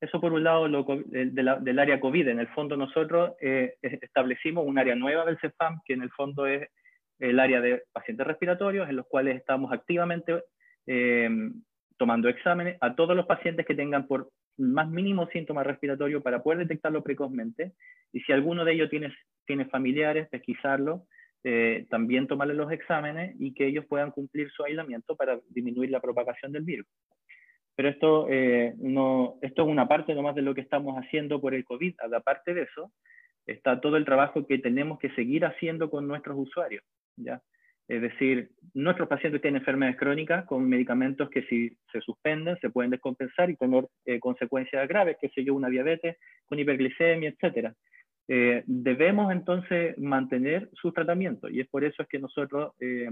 Eso 0.00 0.18
por 0.18 0.32
un 0.32 0.42
lado 0.42 0.66
del 0.66 1.78
área 1.78 2.00
COVID. 2.00 2.28
En 2.28 2.40
el 2.40 2.48
fondo 2.48 2.74
nosotros 2.78 3.34
eh, 3.42 3.74
establecimos 3.82 4.66
un 4.66 4.78
área 4.78 4.94
nueva 4.94 5.26
del 5.26 5.38
CEFAM, 5.40 5.82
que 5.84 5.92
en 5.92 6.00
el 6.00 6.10
fondo 6.12 6.46
es 6.46 6.70
el 7.18 7.38
área 7.38 7.60
de 7.60 7.82
pacientes 7.92 8.26
respiratorios, 8.26 8.88
en 8.88 8.96
los 8.96 9.06
cuales 9.06 9.36
estamos 9.36 9.70
activamente 9.72 10.42
eh, 10.86 11.28
tomando 11.98 12.30
exámenes 12.30 12.78
a 12.80 12.94
todos 12.94 13.14
los 13.14 13.26
pacientes 13.26 13.66
que 13.66 13.74
tengan 13.74 14.06
por 14.06 14.30
más 14.56 14.88
mínimo 14.88 15.26
síntomas 15.28 15.66
respiratorios 15.66 16.22
para 16.22 16.42
poder 16.42 16.60
detectarlo 16.60 17.02
precozmente. 17.02 17.72
Y 18.12 18.20
si 18.20 18.32
alguno 18.32 18.64
de 18.64 18.72
ellos 18.72 18.90
tiene, 18.90 19.14
tiene 19.46 19.66
familiares, 19.66 20.28
pesquisarlo 20.28 21.06
eh, 21.46 21.84
también 21.90 22.26
tomarle 22.26 22.54
los 22.54 22.72
exámenes 22.72 23.36
y 23.38 23.52
que 23.52 23.66
ellos 23.66 23.84
puedan 23.84 24.10
cumplir 24.12 24.50
su 24.50 24.64
aislamiento 24.64 25.14
para 25.14 25.38
disminuir 25.50 25.90
la 25.90 26.00
propagación 26.00 26.52
del 26.52 26.64
virus. 26.64 26.86
Pero 27.76 27.90
esto, 27.90 28.26
eh, 28.30 28.72
no, 28.78 29.36
esto 29.42 29.62
es 29.62 29.68
una 29.68 29.86
parte 29.86 30.14
nomás 30.14 30.34
de 30.34 30.40
lo 30.40 30.54
que 30.54 30.62
estamos 30.62 30.96
haciendo 30.96 31.42
por 31.42 31.52
el 31.54 31.66
COVID. 31.66 31.96
Aparte 32.16 32.54
de 32.54 32.62
eso, 32.62 32.92
está 33.46 33.78
todo 33.82 33.98
el 33.98 34.06
trabajo 34.06 34.46
que 34.46 34.58
tenemos 34.58 34.98
que 34.98 35.10
seguir 35.10 35.44
haciendo 35.44 35.90
con 35.90 36.08
nuestros 36.08 36.38
usuarios. 36.38 36.82
¿ya? 37.16 37.42
Es 37.86 38.00
decir, 38.00 38.50
nuestros 38.72 39.08
pacientes 39.08 39.42
tienen 39.42 39.60
enfermedades 39.60 39.98
crónicas 39.98 40.46
con 40.46 40.66
medicamentos 40.66 41.28
que 41.28 41.42
si 41.42 41.76
se 41.92 42.00
suspenden 42.00 42.56
se 42.60 42.70
pueden 42.70 42.90
descompensar 42.90 43.50
y 43.50 43.56
tener 43.56 43.86
eh, 44.06 44.18
consecuencias 44.20 44.88
graves, 44.88 45.18
que 45.20 45.28
sé 45.28 45.44
yo, 45.44 45.54
una 45.54 45.68
diabetes 45.68 46.16
con 46.46 46.58
hiperglicemia, 46.58 47.28
etcétera. 47.30 47.74
Eh, 48.26 48.62
debemos 48.66 49.30
entonces 49.30 49.98
mantener 49.98 50.70
su 50.72 50.92
tratamiento 50.92 51.50
y 51.50 51.60
es 51.60 51.68
por 51.68 51.84
eso 51.84 52.02
es 52.02 52.08
que 52.08 52.18
nosotros 52.18 52.72
eh, 52.80 53.10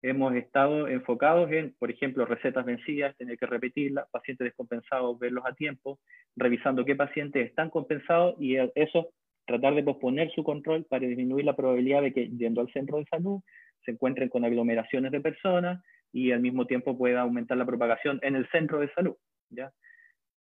hemos 0.00 0.32
estado 0.36 0.86
enfocados 0.86 1.50
en, 1.50 1.74
por 1.76 1.90
ejemplo, 1.90 2.24
recetas 2.24 2.64
vencidas, 2.64 3.16
tener 3.16 3.36
que 3.36 3.46
repetirlas, 3.46 4.08
pacientes 4.12 4.44
descompensados, 4.44 5.18
verlos 5.18 5.44
a 5.44 5.54
tiempo, 5.54 5.98
revisando 6.36 6.84
qué 6.84 6.94
pacientes 6.94 7.48
están 7.48 7.68
compensados 7.68 8.36
y 8.38 8.56
eso 8.76 9.08
tratar 9.44 9.74
de 9.74 9.82
posponer 9.82 10.30
su 10.30 10.44
control 10.44 10.84
para 10.84 11.06
disminuir 11.06 11.44
la 11.44 11.56
probabilidad 11.56 12.02
de 12.02 12.12
que 12.12 12.28
yendo 12.28 12.60
al 12.60 12.72
centro 12.72 12.98
de 12.98 13.06
salud 13.06 13.40
se 13.84 13.92
encuentren 13.92 14.28
con 14.28 14.44
aglomeraciones 14.44 15.12
de 15.12 15.20
personas 15.20 15.82
y 16.12 16.32
al 16.32 16.40
mismo 16.40 16.66
tiempo 16.66 16.96
pueda 16.96 17.22
aumentar 17.22 17.56
la 17.56 17.66
propagación 17.66 18.18
en 18.22 18.36
el 18.36 18.48
centro 18.50 18.80
de 18.80 18.92
salud. 18.92 19.16
¿ya? 19.50 19.72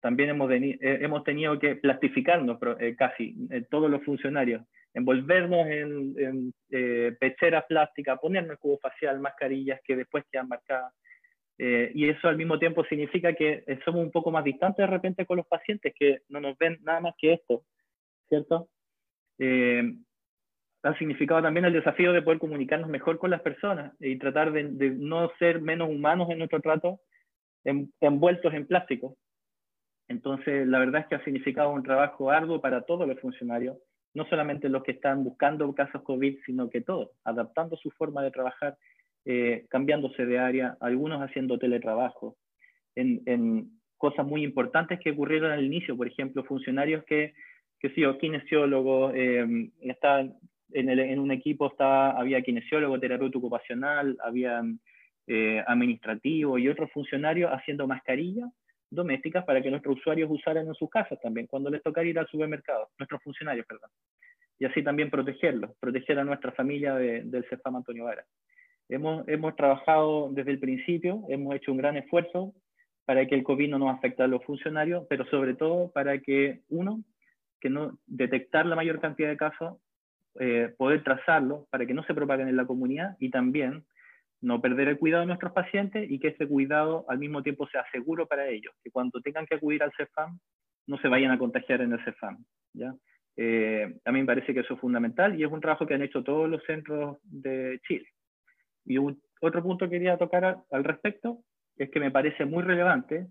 también 0.01 0.31
hemos, 0.31 0.51
eh, 0.51 0.77
hemos 0.81 1.25
tenido 1.25 1.59
que 1.59 1.77
plastificarnos 1.77 2.59
eh, 2.81 2.97
casi 2.97 3.37
eh, 3.51 3.63
todos 3.71 3.91
los 3.91 4.03
funcionarios, 4.03 4.63
envolvernos 4.95 5.67
en, 5.67 6.15
en 6.19 7.17
pecheras 7.19 7.65
plásticas, 7.69 8.19
ponernos 8.19 8.59
cubo 8.59 8.79
facial, 8.79 9.21
mascarillas 9.21 9.81
que 9.85 9.95
después 9.97 10.25
quedan 10.31 10.49
marcadas. 10.49 10.93
y 11.59 12.09
eso 12.09 12.27
al 12.27 12.37
mismo 12.37 12.59
tiempo 12.59 12.85
significa 12.85 13.35
que 13.35 13.63
somos 13.85 14.03
un 14.03 14.11
poco 14.11 14.31
más 14.31 14.43
distantes 14.43 14.79
de 14.79 14.87
repente 14.87 15.27
con 15.27 15.37
los 15.37 15.47
pacientes 15.47 15.93
que 15.97 16.23
no 16.29 16.41
nos 16.41 16.57
ven 16.59 16.79
nada 16.83 17.01
más 17.01 17.15
que 17.19 17.35
esto, 17.35 17.63
¿cierto? 18.29 18.69
Ha 20.83 20.97
significado 20.99 21.43
también 21.43 21.67
el 21.67 21.73
desafío 21.73 22.13
de 22.13 22.23
poder 22.23 22.39
comunicarnos 22.39 22.89
mejor 22.89 23.19
con 23.19 23.31
las 23.31 23.43
personas 23.43 23.93
y 24.01 24.17
tratar 24.17 24.53
de, 24.53 24.65
de 24.65 24.91
no 24.91 25.31
ser 25.39 25.61
menos 25.61 25.91
humanos 25.91 26.29
en 26.31 26.39
nuestro 26.39 26.61
trato 26.61 27.01
envueltos 27.65 28.55
en 28.55 28.67
plástico. 28.67 29.17
Entonces, 30.09 30.67
la 30.67 30.79
verdad 30.79 31.03
es 31.03 31.07
que 31.07 31.15
ha 31.15 31.25
significado 31.25 31.71
un 31.71 31.83
trabajo 31.83 32.31
arduo 32.31 32.61
para 32.61 32.83
todos 32.83 33.07
los 33.07 33.21
funcionarios, 33.21 33.77
no 34.15 34.25
solamente 34.27 34.69
los 34.69 34.83
que 34.83 34.93
están 34.93 35.23
buscando 35.23 35.73
casos 35.75 36.03
COVID, 36.03 36.39
sino 36.45 36.69
que 36.69 36.81
todos, 36.81 37.11
adaptando 37.25 37.77
su 37.77 37.91
forma 37.91 38.23
de 38.23 38.33
trabajar, 38.33 38.77
eh, 39.25 39.67
cambiándose 39.69 40.27
de 40.27 40.39
área, 40.39 40.77
algunos 40.81 41.23
haciendo 41.23 41.59
teletrabajo, 41.59 42.37
en, 42.97 43.71
cosas 43.99 44.27
muy 44.27 44.43
importantes 44.43 44.99
que 44.99 45.11
ocurrieron 45.11 45.53
al 45.53 45.63
inicio, 45.63 45.95
por 45.95 46.09
ejemplo, 46.09 46.43
funcionarios 46.45 47.05
que, 47.05 47.35
que 47.79 47.91
sí, 47.91 48.03
o 48.03 48.17
kinesiólogos, 48.17 49.13
eh, 49.15 49.47
en, 50.73 51.19
un 51.19 51.31
equipo 51.31 51.69
estaba, 51.69 52.13
había 52.13 52.43
kinesiólogo, 52.43 53.01
terapeuta 53.01 53.39
ocupacional, 53.39 54.17
había 54.23 54.63
eh, 55.27 55.63
administrativo 55.67 56.59
y 56.59 56.69
otros 56.69 56.91
funcionarios 56.93 57.51
haciendo 57.53 57.87
mascarilla 57.87 58.47
domésticas 58.91 59.45
para 59.45 59.63
que 59.63 59.71
nuestros 59.71 59.99
usuarios 59.99 60.31
usaran 60.31 60.67
en 60.67 60.75
sus 60.75 60.91
casas 60.91 61.19
también, 61.21 61.47
cuando 61.47 61.71
les 61.71 61.83
tocara 61.83 62.09
ir 62.09 62.19
al 62.19 62.27
supermercado, 62.27 62.89
nuestros 62.99 63.23
funcionarios, 63.23 63.67
perdón. 63.67 63.91
Y 64.59 64.65
así 64.67 64.83
también 64.83 65.11
protegerlos, 65.11 65.71
proteger 65.79 66.19
a 66.19 66.25
nuestra 66.25 66.53
familia 66.53 66.95
del 66.97 67.47
CEFAM 67.49 67.77
Antonio 67.77 68.05
Vara. 68.05 68.25
Hemos, 68.89 69.27
hemos 69.29 69.55
trabajado 69.57 70.29
desde 70.33 70.51
el 70.51 70.59
principio, 70.59 71.23
hemos 71.29 71.55
hecho 71.55 71.71
un 71.71 71.79
gran 71.79 71.97
esfuerzo 71.97 72.53
para 73.05 73.27
que 73.27 73.37
el 73.37 73.45
COVID 73.45 73.71
no 73.71 73.79
nos 73.79 73.97
afecte 73.97 74.23
a 74.23 74.27
los 74.27 74.45
funcionarios, 74.45 75.07
pero 75.09 75.25
sobre 75.27 75.55
todo 75.55 75.91
para 75.93 76.19
que, 76.19 76.61
uno, 76.69 77.03
que 77.61 77.71
no 77.71 77.99
detectar 78.07 78.67
la 78.67 78.77
mayor 78.77 79.01
cantidad 79.01 79.29
de 79.29 79.37
casos, 79.37 79.79
eh, 80.39 80.73
poder 80.77 81.03
trazarlo 81.03 81.67
para 81.71 81.87
que 81.87 81.95
no 81.95 82.05
se 82.05 82.15
propaguen 82.15 82.49
en 82.49 82.57
la 82.57 82.67
comunidad 82.67 83.17
y 83.19 83.31
también 83.31 83.85
no 84.41 84.61
perder 84.61 84.89
el 84.89 84.99
cuidado 84.99 85.23
de 85.23 85.27
nuestros 85.27 85.53
pacientes 85.53 86.11
y 86.11 86.19
que 86.19 86.29
ese 86.29 86.47
cuidado 86.47 87.05
al 87.09 87.19
mismo 87.19 87.43
tiempo 87.43 87.67
sea 87.69 87.85
seguro 87.93 88.27
para 88.27 88.49
ellos, 88.49 88.73
que 88.83 88.91
cuando 88.91 89.21
tengan 89.21 89.47
que 89.47 89.57
acudir 89.57 89.83
al 89.83 89.93
CEFAM 89.97 90.39
no 90.87 90.99
se 90.99 91.09
vayan 91.09 91.31
a 91.31 91.39
contagiar 91.39 91.83
en 91.83 91.93
el 91.93 92.05
CEFAM. 92.05 92.45
¿ya? 92.73 92.95
Eh, 93.37 93.95
a 94.05 94.13
mí 94.13 94.21
me 94.21 94.27
parece 94.27 94.55
que 94.55 94.61
eso 94.61 94.75
es 94.75 94.81
fundamental 94.81 95.39
y 95.39 95.45
es 95.45 95.51
un 95.51 95.61
trabajo 95.61 95.87
que 95.87 95.95
han 95.95 96.03
hecho 96.03 96.23
todos 96.23 96.49
los 96.49 96.63
centros 96.65 97.19
de 97.23 97.81
Chile. 97.87 98.07
Y 98.85 98.99
otro 98.99 99.63
punto 99.63 99.87
que 99.87 99.93
quería 99.93 100.17
tocar 100.17 100.59
al 100.71 100.85
respecto 100.85 101.43
es 101.77 101.91
que 101.91 102.01
me 102.01 102.11
parece 102.11 102.45
muy 102.45 102.63
relevante 102.63 103.27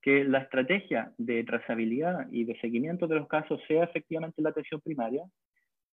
que 0.00 0.24
la 0.24 0.38
estrategia 0.38 1.12
de 1.16 1.44
trazabilidad 1.44 2.26
y 2.30 2.44
de 2.44 2.58
seguimiento 2.60 3.06
de 3.06 3.16
los 3.16 3.28
casos 3.28 3.60
sea 3.68 3.84
efectivamente 3.84 4.42
la 4.42 4.50
atención 4.50 4.80
primaria, 4.80 5.22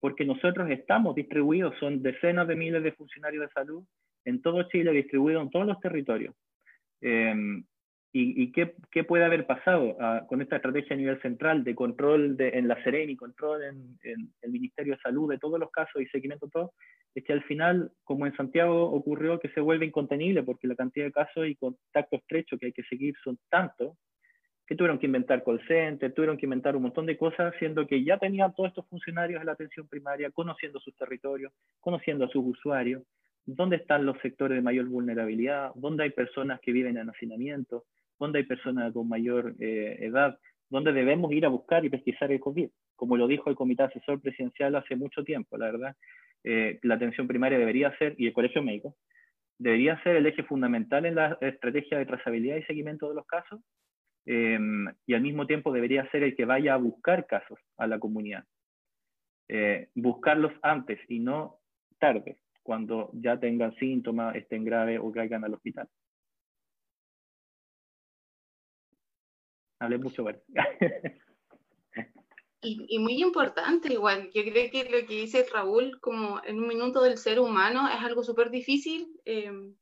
porque 0.03 0.25
nosotros 0.25 0.69
estamos 0.69 1.15
distribuidos, 1.15 1.77
son 1.79 2.03
decenas 2.03 2.45
de 2.45 2.57
miles 2.57 2.83
de 2.83 2.91
funcionarios 2.91 3.47
de 3.47 3.53
salud 3.53 3.85
en 4.25 4.41
todo 4.41 4.63
Chile, 4.63 4.91
distribuidos 4.91 5.43
en 5.43 5.49
todos 5.49 5.65
los 5.65 5.79
territorios. 5.79 6.35
Em, 6.99 7.63
¿Y, 8.11 8.51
qué, 8.51 8.75
puede 9.05 9.23
haber 9.23 9.47
pasado 9.47 9.95
ah, 10.01 10.25
con 10.27 10.41
esta 10.41 10.57
estrategia 10.57 10.93
a 10.93 10.99
nivel 10.99 11.21
central 11.21 11.63
de 11.63 11.73
control 11.73 12.35
de, 12.35 12.49
en 12.49 12.67
la 12.67 12.77
y 12.85 13.15
control 13.15 13.63
en, 13.63 13.97
el 14.41 14.51
Ministerio 14.51 14.95
de 14.95 14.99
Salud 14.99 15.29
de 15.29 15.39
todos 15.39 15.57
los 15.57 15.71
casos 15.71 16.01
y 16.01 16.05
seguimiento 16.07 16.49
todo? 16.49 16.73
Es 17.15 17.23
que 17.23 17.31
al 17.31 17.43
final, 17.43 17.89
como 18.03 18.27
en 18.27 18.35
Santiago 18.35 18.91
ocurrió, 18.91 19.39
que 19.39 19.53
se 19.53 19.61
vuelve 19.61 19.85
incontenible 19.85 20.43
porque 20.43 20.67
la 20.67 20.75
cantidad 20.75 21.05
de 21.05 21.13
casos 21.13 21.47
y 21.47 21.55
contacto 21.55 22.17
estrecho 22.17 22.57
que 22.57 22.65
hay 22.65 22.73
que 22.73 22.83
seguir 22.83 23.15
son 23.23 23.39
tantos 23.49 23.95
que 24.65 24.75
tuvieron 24.75 24.99
que 24.99 25.07
inventar 25.07 25.43
call 25.43 25.61
center, 25.67 26.13
tuvieron 26.13 26.37
que 26.37 26.45
inventar 26.45 26.75
un 26.75 26.83
montón 26.83 27.05
de 27.05 27.17
cosas, 27.17 27.53
siendo 27.59 27.85
que 27.85 28.03
ya 28.03 28.17
tenían 28.17 28.53
todos 28.55 28.69
estos 28.69 28.87
funcionarios 28.87 29.41
de 29.41 29.45
la 29.45 29.51
atención 29.53 29.87
primaria, 29.87 30.31
conociendo 30.31 30.79
sus 30.79 30.95
territorios, 30.95 31.51
conociendo 31.79 32.25
a 32.25 32.29
sus 32.29 32.45
usuarios, 32.45 33.03
dónde 33.45 33.75
están 33.77 34.05
los 34.05 34.17
sectores 34.21 34.55
de 34.55 34.61
mayor 34.61 34.85
vulnerabilidad, 34.85 35.71
dónde 35.75 36.03
hay 36.03 36.11
personas 36.11 36.59
que 36.61 36.71
viven 36.71 36.97
en 36.97 37.09
hacinamiento, 37.09 37.85
dónde 38.19 38.39
hay 38.39 38.45
personas 38.45 38.93
con 38.93 39.09
mayor 39.09 39.53
eh, 39.59 39.97
edad, 39.99 40.39
dónde 40.69 40.93
debemos 40.93 41.31
ir 41.33 41.45
a 41.45 41.49
buscar 41.49 41.83
y 41.83 41.89
pesquisar 41.89 42.31
el 42.31 42.39
COVID. 42.39 42.69
Como 42.95 43.17
lo 43.17 43.27
dijo 43.27 43.49
el 43.49 43.55
Comité 43.55 43.83
Asesor 43.83 44.21
Presidencial 44.21 44.75
hace 44.75 44.95
mucho 44.95 45.23
tiempo, 45.23 45.57
la 45.57 45.65
verdad, 45.65 45.95
eh, 46.43 46.79
la 46.83 46.95
atención 46.95 47.27
primaria 47.27 47.57
debería 47.57 47.95
ser, 47.97 48.15
y 48.17 48.27
el 48.27 48.33
Colegio 48.33 48.63
Médico, 48.63 48.95
debería 49.57 50.01
ser 50.03 50.15
el 50.15 50.25
eje 50.25 50.43
fundamental 50.43 51.05
en 51.05 51.15
la 51.15 51.37
estrategia 51.41 51.97
de 51.97 52.05
trazabilidad 52.05 52.57
y 52.57 52.63
seguimiento 52.63 53.09
de 53.09 53.15
los 53.15 53.25
casos, 53.25 53.59
em, 54.25 54.87
y 55.05 55.13
al 55.13 55.21
mismo 55.21 55.45
tiempo 55.47 55.71
debería 55.71 56.09
ser 56.11 56.23
el 56.23 56.35
que 56.35 56.45
vaya 56.45 56.73
a 56.73 56.77
buscar 56.77 57.27
casos 57.27 57.59
a 57.77 57.87
la 57.87 57.99
comunidad. 57.99 58.45
Eh, 59.49 59.89
buscarlos 59.95 60.53
antes 60.61 60.99
y 61.09 61.19
no 61.19 61.59
tarde, 61.99 62.37
cuando 62.61 63.09
ya 63.13 63.39
tengan 63.39 63.75
síntomas, 63.75 64.35
estén 64.35 64.63
graves 64.63 64.99
o 65.01 65.11
caigan 65.11 65.43
al 65.43 65.53
hospital. 65.53 65.87
hablé 69.83 69.97
mucho, 69.97 70.23
bueno. 70.23 70.39
Y, 72.65 72.97
muy 72.97 73.21
importante 73.21 73.91
igual, 73.91 74.31
yo 74.33 74.41
creo 74.41 74.71
que 74.71 74.85
lo 74.85 75.05
que 75.05 75.15
dice 75.15 75.45
Raúl, 75.51 75.99
como 75.99 76.41
en 76.45 76.59
un 76.61 76.67
minuto 76.69 77.01
del 77.01 77.17
ser 77.17 77.41
humano, 77.41 77.89
es 77.89 78.01
algo 78.01 78.23
súper 78.23 78.51
difícil 78.51 79.19
em, 79.25 79.75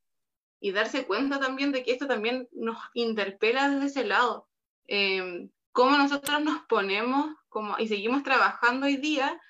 y 0.62 0.72
darse 0.72 1.06
cuenta 1.06 1.40
también 1.40 1.74
de 1.74 1.84
que 1.84 1.92
esto 1.92 2.08
también 2.08 2.48
nos 2.54 2.78
interpela 2.94 3.68
desde 3.68 3.88
ese 3.88 4.06
lado. 4.06 4.48
Eh, 4.88 5.50
cómo 5.72 5.98
nosotros 5.98 6.42
nos 6.42 6.62
ponemos 6.70 7.36
como, 7.50 7.78
y 7.80 7.88
seguimos 7.88 8.24
trabajando 8.24 8.86
hoy 8.86 8.98
día 8.98 9.42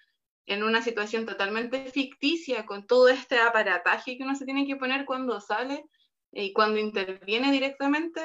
en 0.45 0.63
una 0.63 0.81
situación 0.81 1.25
totalmente 1.25 1.85
ficticia, 1.91 2.65
con 2.65 2.87
todo 2.87 3.09
este 3.09 3.37
aparataje 3.39 4.17
que 4.17 4.23
uno 4.23 4.35
se 4.35 4.45
tiene 4.45 4.65
que 4.65 4.77
poner 4.77 5.05
cuando 5.05 5.39
sale 5.39 5.85
y 6.31 6.53
cuando 6.53 6.79
interviene 6.79 7.51
directamente, 7.51 8.21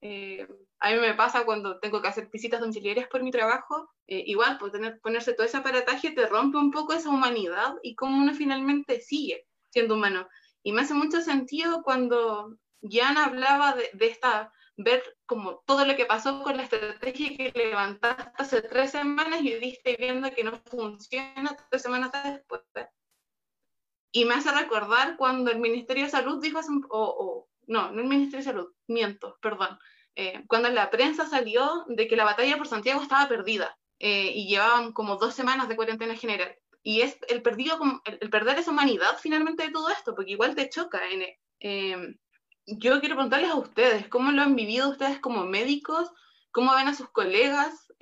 eh, 0.00 0.48
a 0.80 0.90
mí 0.90 0.98
me 0.98 1.14
pasa 1.14 1.44
cuando 1.44 1.78
tengo 1.80 2.00
que 2.00 2.08
hacer 2.08 2.28
visitas 2.32 2.60
domiciliarias 2.60 3.08
por 3.08 3.22
mi 3.22 3.30
trabajo, 3.30 3.90
eh, 4.06 4.24
igual, 4.26 4.56
pues 4.58 4.72
tener, 4.72 5.00
ponerse 5.00 5.34
todo 5.34 5.46
ese 5.46 5.58
aparataje 5.58 6.12
te 6.12 6.26
rompe 6.26 6.56
un 6.56 6.70
poco 6.70 6.94
esa 6.94 7.10
humanidad 7.10 7.74
y 7.82 7.94
cómo 7.94 8.16
uno 8.16 8.34
finalmente 8.34 9.00
sigue 9.02 9.46
siendo 9.68 9.94
humano. 9.94 10.26
Y 10.62 10.72
me 10.72 10.82
hace 10.82 10.94
mucho 10.94 11.20
sentido 11.20 11.82
cuando 11.82 12.56
Jan 12.82 13.16
hablaba 13.16 13.74
de, 13.74 13.90
de 13.94 14.06
esta, 14.06 14.52
ver 14.76 15.02
como 15.26 15.62
todo 15.66 15.84
lo 15.84 15.96
que 15.96 16.06
pasó 16.06 16.42
con 16.42 16.56
la 16.56 16.64
estrategia 16.64 17.36
que 17.36 17.52
levantaste 17.54 18.30
hace 18.36 18.62
tres 18.62 18.92
semanas 18.92 19.40
y 19.42 19.54
viste 19.58 19.96
viendo 19.98 20.30
que 20.32 20.44
no 20.44 20.60
funciona 20.66 21.56
tres 21.70 21.82
semanas 21.82 22.10
después. 22.12 22.62
Y 24.12 24.24
me 24.24 24.34
hace 24.34 24.52
recordar 24.52 25.16
cuando 25.16 25.50
el 25.50 25.58
Ministerio 25.58 26.04
de 26.04 26.10
Salud 26.10 26.40
dijo, 26.42 26.60
o, 26.90 27.00
o 27.00 27.48
no, 27.66 27.90
no 27.92 28.00
el 28.00 28.08
Ministerio 28.08 28.44
de 28.44 28.52
Salud, 28.52 28.74
miento, 28.86 29.38
perdón, 29.40 29.78
eh, 30.14 30.44
cuando 30.46 30.68
la 30.68 30.90
prensa 30.90 31.26
salió 31.26 31.84
de 31.88 32.06
que 32.06 32.16
la 32.16 32.24
batalla 32.24 32.58
por 32.58 32.68
Santiago 32.68 33.00
estaba 33.00 33.28
perdida 33.28 33.76
eh, 33.98 34.32
y 34.34 34.46
llevaban 34.46 34.92
como 34.92 35.16
dos 35.16 35.34
semanas 35.34 35.68
de 35.68 35.76
cuarentena 35.76 36.14
general. 36.14 36.54
Y 36.82 37.02
es 37.02 37.16
el, 37.28 37.42
perdido, 37.42 37.78
el, 38.04 38.30
perder 38.30 38.58
esa 38.58 38.70
humanidad 38.70 39.18
finalmente 39.20 39.64
de 39.64 39.70
todo 39.70 39.88
esto, 39.88 40.14
porque 40.14 40.32
igual 40.32 40.54
te 40.54 40.68
choca. 40.68 41.00
Eh, 41.60 42.16
yo 42.66 43.00
quiero 43.00 43.14
preguntarles 43.14 43.50
a 43.50 43.56
ustedes, 43.56 44.08
¿cómo 44.08 44.32
lo 44.32 44.42
han 44.42 44.56
vivido 44.56 44.90
ustedes 44.90 45.20
como 45.20 45.44
médicos? 45.44 46.10
¿Cómo 46.50 46.74
ven 46.74 46.88
a 46.88 46.94
sus 46.94 47.08
colegas? 47.10 47.92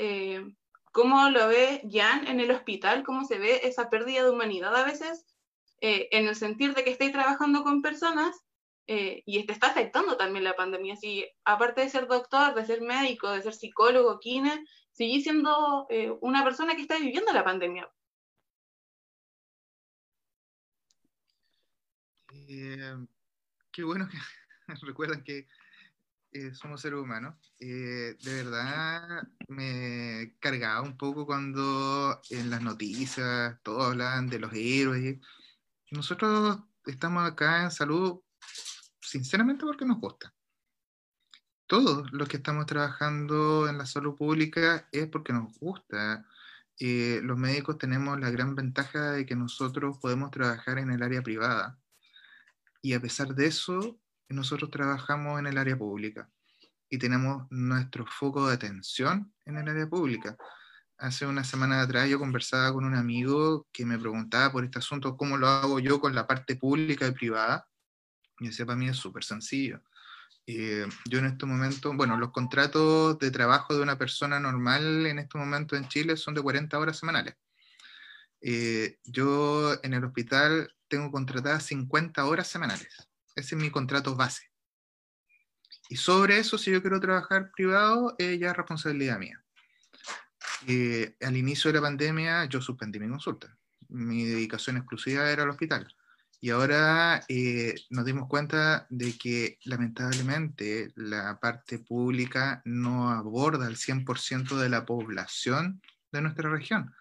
¿Cómo 0.92 1.30
lo 1.30 1.48
ve 1.48 1.82
Jan 1.90 2.26
en 2.26 2.40
el 2.40 2.50
hospital? 2.50 3.04
¿Cómo 3.04 3.24
se 3.24 3.38
ve 3.38 3.60
esa 3.64 3.90
pérdida 3.90 4.24
de 4.24 4.30
humanidad 4.30 4.74
a 4.74 4.84
veces? 4.84 5.26
en 5.82 6.28
el 6.28 6.36
sentir 6.36 6.74
de 6.74 6.84
que 6.84 6.90
estáis 6.90 7.10
trabajando 7.10 7.62
con 7.62 7.80
personas 7.80 8.44
eh, 8.92 9.22
y 9.24 9.46
te 9.46 9.52
está 9.52 9.68
afectando 9.68 10.16
también 10.16 10.42
la 10.42 10.56
pandemia. 10.56 10.96
Si 10.96 11.24
aparte 11.44 11.82
de 11.82 11.88
ser 11.88 12.08
doctor, 12.08 12.56
de 12.56 12.66
ser 12.66 12.80
médico, 12.80 13.30
de 13.30 13.40
ser 13.40 13.54
psicólogo, 13.54 14.18
kine, 14.18 14.64
sigue 14.90 15.22
siendo 15.22 15.86
eh, 15.90 16.12
una 16.20 16.42
persona 16.42 16.74
que 16.74 16.82
está 16.82 16.98
viviendo 16.98 17.32
la 17.32 17.44
pandemia. 17.44 17.88
Eh, 22.52 23.06
qué 23.70 23.84
bueno 23.84 24.08
que 24.08 24.18
recuerdan 24.82 25.22
que 25.22 25.46
somos 26.52 26.80
seres 26.80 26.98
humanos. 26.98 27.36
de 27.58 28.16
verdad 28.24 29.22
me 29.46 30.34
cargaba 30.40 30.82
un 30.82 30.96
poco 30.96 31.26
cuando 31.26 32.20
en 32.30 32.50
las 32.50 32.60
noticias 32.60 33.56
todos 33.62 33.92
hablan 33.92 34.28
de 34.28 34.40
los 34.40 34.52
héroes. 34.52 35.20
Nosotros 35.92 36.58
estamos 36.86 37.24
acá 37.24 37.62
en 37.62 37.70
salud 37.70 38.20
sinceramente 39.00 39.64
porque 39.64 39.84
nos 39.84 40.00
gusta. 40.00 40.34
Todos 41.66 42.10
los 42.12 42.28
que 42.28 42.38
estamos 42.38 42.66
trabajando 42.66 43.68
en 43.68 43.78
la 43.78 43.86
salud 43.86 44.16
pública 44.16 44.88
es 44.90 45.06
porque 45.06 45.32
nos 45.32 45.56
gusta. 45.58 46.26
Eh, 46.80 47.20
los 47.22 47.38
médicos 47.38 47.78
tenemos 47.78 48.18
la 48.18 48.30
gran 48.30 48.56
ventaja 48.56 49.12
de 49.12 49.26
que 49.26 49.36
nosotros 49.36 49.98
podemos 49.98 50.32
trabajar 50.32 50.78
en 50.78 50.90
el 50.90 51.02
área 51.02 51.22
privada 51.22 51.79
y 52.82 52.94
a 52.94 53.00
pesar 53.00 53.34
de 53.34 53.46
eso, 53.46 53.98
nosotros 54.28 54.70
trabajamos 54.70 55.38
en 55.38 55.46
el 55.46 55.58
área 55.58 55.76
pública 55.76 56.30
y 56.88 56.98
tenemos 56.98 57.46
nuestro 57.50 58.06
foco 58.06 58.48
de 58.48 58.54
atención 58.54 59.32
en 59.44 59.58
el 59.58 59.68
área 59.68 59.88
pública. 59.88 60.36
Hace 60.98 61.26
una 61.26 61.44
semana 61.44 61.80
atrás 61.80 62.08
yo 62.08 62.18
conversaba 62.18 62.72
con 62.72 62.84
un 62.84 62.94
amigo 62.94 63.66
que 63.72 63.86
me 63.86 63.98
preguntaba 63.98 64.52
por 64.52 64.64
este 64.64 64.80
asunto, 64.80 65.16
cómo 65.16 65.36
lo 65.36 65.46
hago 65.48 65.78
yo 65.78 66.00
con 66.00 66.14
la 66.14 66.26
parte 66.26 66.56
pública 66.56 67.06
y 67.06 67.12
privada. 67.12 67.66
Y 68.38 68.48
ese 68.48 68.66
para 68.66 68.76
mí 68.76 68.88
es 68.88 68.96
súper 68.96 69.24
sencillo. 69.24 69.82
Eh, 70.46 70.86
yo 71.08 71.18
en 71.20 71.26
este 71.26 71.46
momento, 71.46 71.92
bueno, 71.94 72.16
los 72.16 72.32
contratos 72.32 73.18
de 73.18 73.30
trabajo 73.30 73.74
de 73.74 73.82
una 73.82 73.96
persona 73.96 74.40
normal 74.40 75.06
en 75.06 75.20
este 75.20 75.38
momento 75.38 75.76
en 75.76 75.88
Chile 75.88 76.16
son 76.16 76.34
de 76.34 76.42
40 76.42 76.78
horas 76.78 76.98
semanales. 76.98 77.36
Eh, 78.40 78.98
yo 79.04 79.74
en 79.82 79.94
el 79.94 80.04
hospital 80.04 80.72
tengo 80.88 81.10
contratadas 81.10 81.64
50 81.64 82.24
horas 82.24 82.48
semanales. 82.48 83.08
Ese 83.34 83.54
es 83.54 83.60
mi 83.60 83.70
contrato 83.70 84.16
base. 84.16 84.50
Y 85.88 85.96
sobre 85.96 86.38
eso, 86.38 86.56
si 86.58 86.70
yo 86.70 86.80
quiero 86.80 87.00
trabajar 87.00 87.50
privado, 87.52 88.14
eh, 88.18 88.38
ya 88.38 88.50
es 88.50 88.56
responsabilidad 88.56 89.18
mía. 89.18 89.42
al 91.22 91.36
inicio 91.36 91.70
de 91.72 91.78
la 91.78 91.82
pandemia, 91.82 92.44
yo 92.44 92.60
suspendí 92.60 93.00
mi 93.00 93.08
consulta. 93.08 93.56
Mi 93.88 94.24
dedicación 94.24 94.76
exclusiva 94.76 95.30
era 95.30 95.42
al 95.42 95.50
hospital. 95.50 95.88
Y 96.42 96.50
ahora 96.50 97.22
eh, 97.28 97.74
nos 97.90 98.06
dimos 98.06 98.26
cuenta 98.26 98.86
de 98.88 99.16
que 99.18 99.58
lamentablemente 99.64 100.90
la 100.96 101.38
parte 101.38 101.78
pública 101.78 102.62
no 102.64 103.10
aborda 103.10 103.66
al 103.66 103.76
100% 103.76 104.56
de 104.56 104.70
la 104.70 104.86
población 104.86 105.82
de 106.10 106.22
nuestra 106.22 106.48
región. 106.48 106.94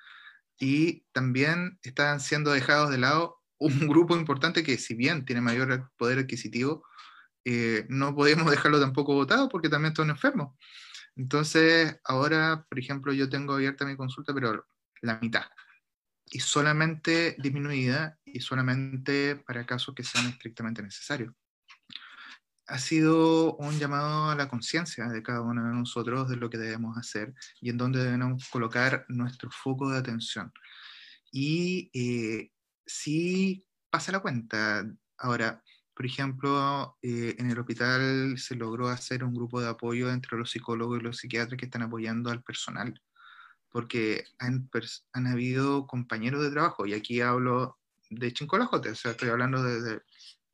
Y 0.59 1.05
también 1.13 1.79
están 1.81 2.19
siendo 2.19 2.51
dejados 2.51 2.91
de 2.91 2.97
lado 2.97 3.39
un 3.57 3.69
grupo 3.87 4.15
importante 4.15 4.63
que 4.63 4.77
si 4.77 4.93
bien 4.93 5.25
tiene 5.25 5.41
mayor 5.41 5.91
poder 5.97 6.19
adquisitivo, 6.19 6.83
eh, 7.45 7.85
no 7.89 8.15
podemos 8.15 8.51
dejarlo 8.51 8.79
tampoco 8.79 9.13
votado 9.13 9.49
porque 9.49 9.69
también 9.69 9.93
están 9.93 10.09
enfermos. 10.09 10.55
Entonces, 11.15 11.99
ahora, 12.03 12.65
por 12.69 12.79
ejemplo, 12.79 13.13
yo 13.13 13.29
tengo 13.29 13.53
abierta 13.53 13.85
mi 13.85 13.95
consulta, 13.95 14.33
pero 14.33 14.65
la 15.01 15.19
mitad. 15.19 15.45
Y 16.25 16.39
solamente 16.39 17.35
disminuida 17.39 18.17
y 18.23 18.39
solamente 18.41 19.35
para 19.35 19.65
casos 19.65 19.95
que 19.95 20.03
sean 20.03 20.27
estrictamente 20.27 20.81
necesarios. 20.81 21.33
Ha 22.69 22.77
sido 22.77 23.55
un 23.55 23.79
llamado 23.79 24.29
a 24.29 24.35
la 24.35 24.47
conciencia 24.47 25.07
de 25.07 25.23
cada 25.23 25.41
uno 25.41 25.65
de 25.65 25.73
nosotros 25.73 26.29
de 26.29 26.35
lo 26.35 26.49
que 26.49 26.59
debemos 26.59 26.97
hacer 26.97 27.33
y 27.59 27.69
en 27.69 27.77
dónde 27.77 28.03
debemos 28.03 28.47
colocar 28.49 29.05
nuestro 29.09 29.49
foco 29.49 29.89
de 29.89 29.97
atención. 29.97 30.53
Y 31.31 31.89
eh, 31.93 32.51
sí 32.85 33.65
pasa 33.89 34.11
la 34.11 34.19
cuenta. 34.19 34.85
Ahora, 35.17 35.63
por 35.95 36.05
ejemplo, 36.05 36.97
eh, 37.01 37.35
en 37.39 37.49
el 37.51 37.59
hospital 37.59 38.37
se 38.37 38.55
logró 38.55 38.87
hacer 38.87 39.23
un 39.23 39.33
grupo 39.33 39.59
de 39.59 39.67
apoyo 39.67 40.09
entre 40.11 40.37
los 40.37 40.51
psicólogos 40.51 40.99
y 40.99 41.03
los 41.03 41.17
psiquiatras 41.17 41.57
que 41.57 41.65
están 41.65 41.81
apoyando 41.81 42.29
al 42.29 42.43
personal, 42.43 43.01
porque 43.69 44.23
han, 44.37 44.69
han 45.11 45.27
habido 45.27 45.87
compañeros 45.87 46.41
de 46.41 46.51
trabajo, 46.51 46.85
y 46.85 46.93
aquí 46.93 47.19
hablo 47.19 47.79
de 48.09 48.31
Chincolajote, 48.31 48.91
o 48.91 48.95
sea, 48.95 49.11
estoy 49.11 49.27
hablando 49.27 49.61
desde 49.61 50.01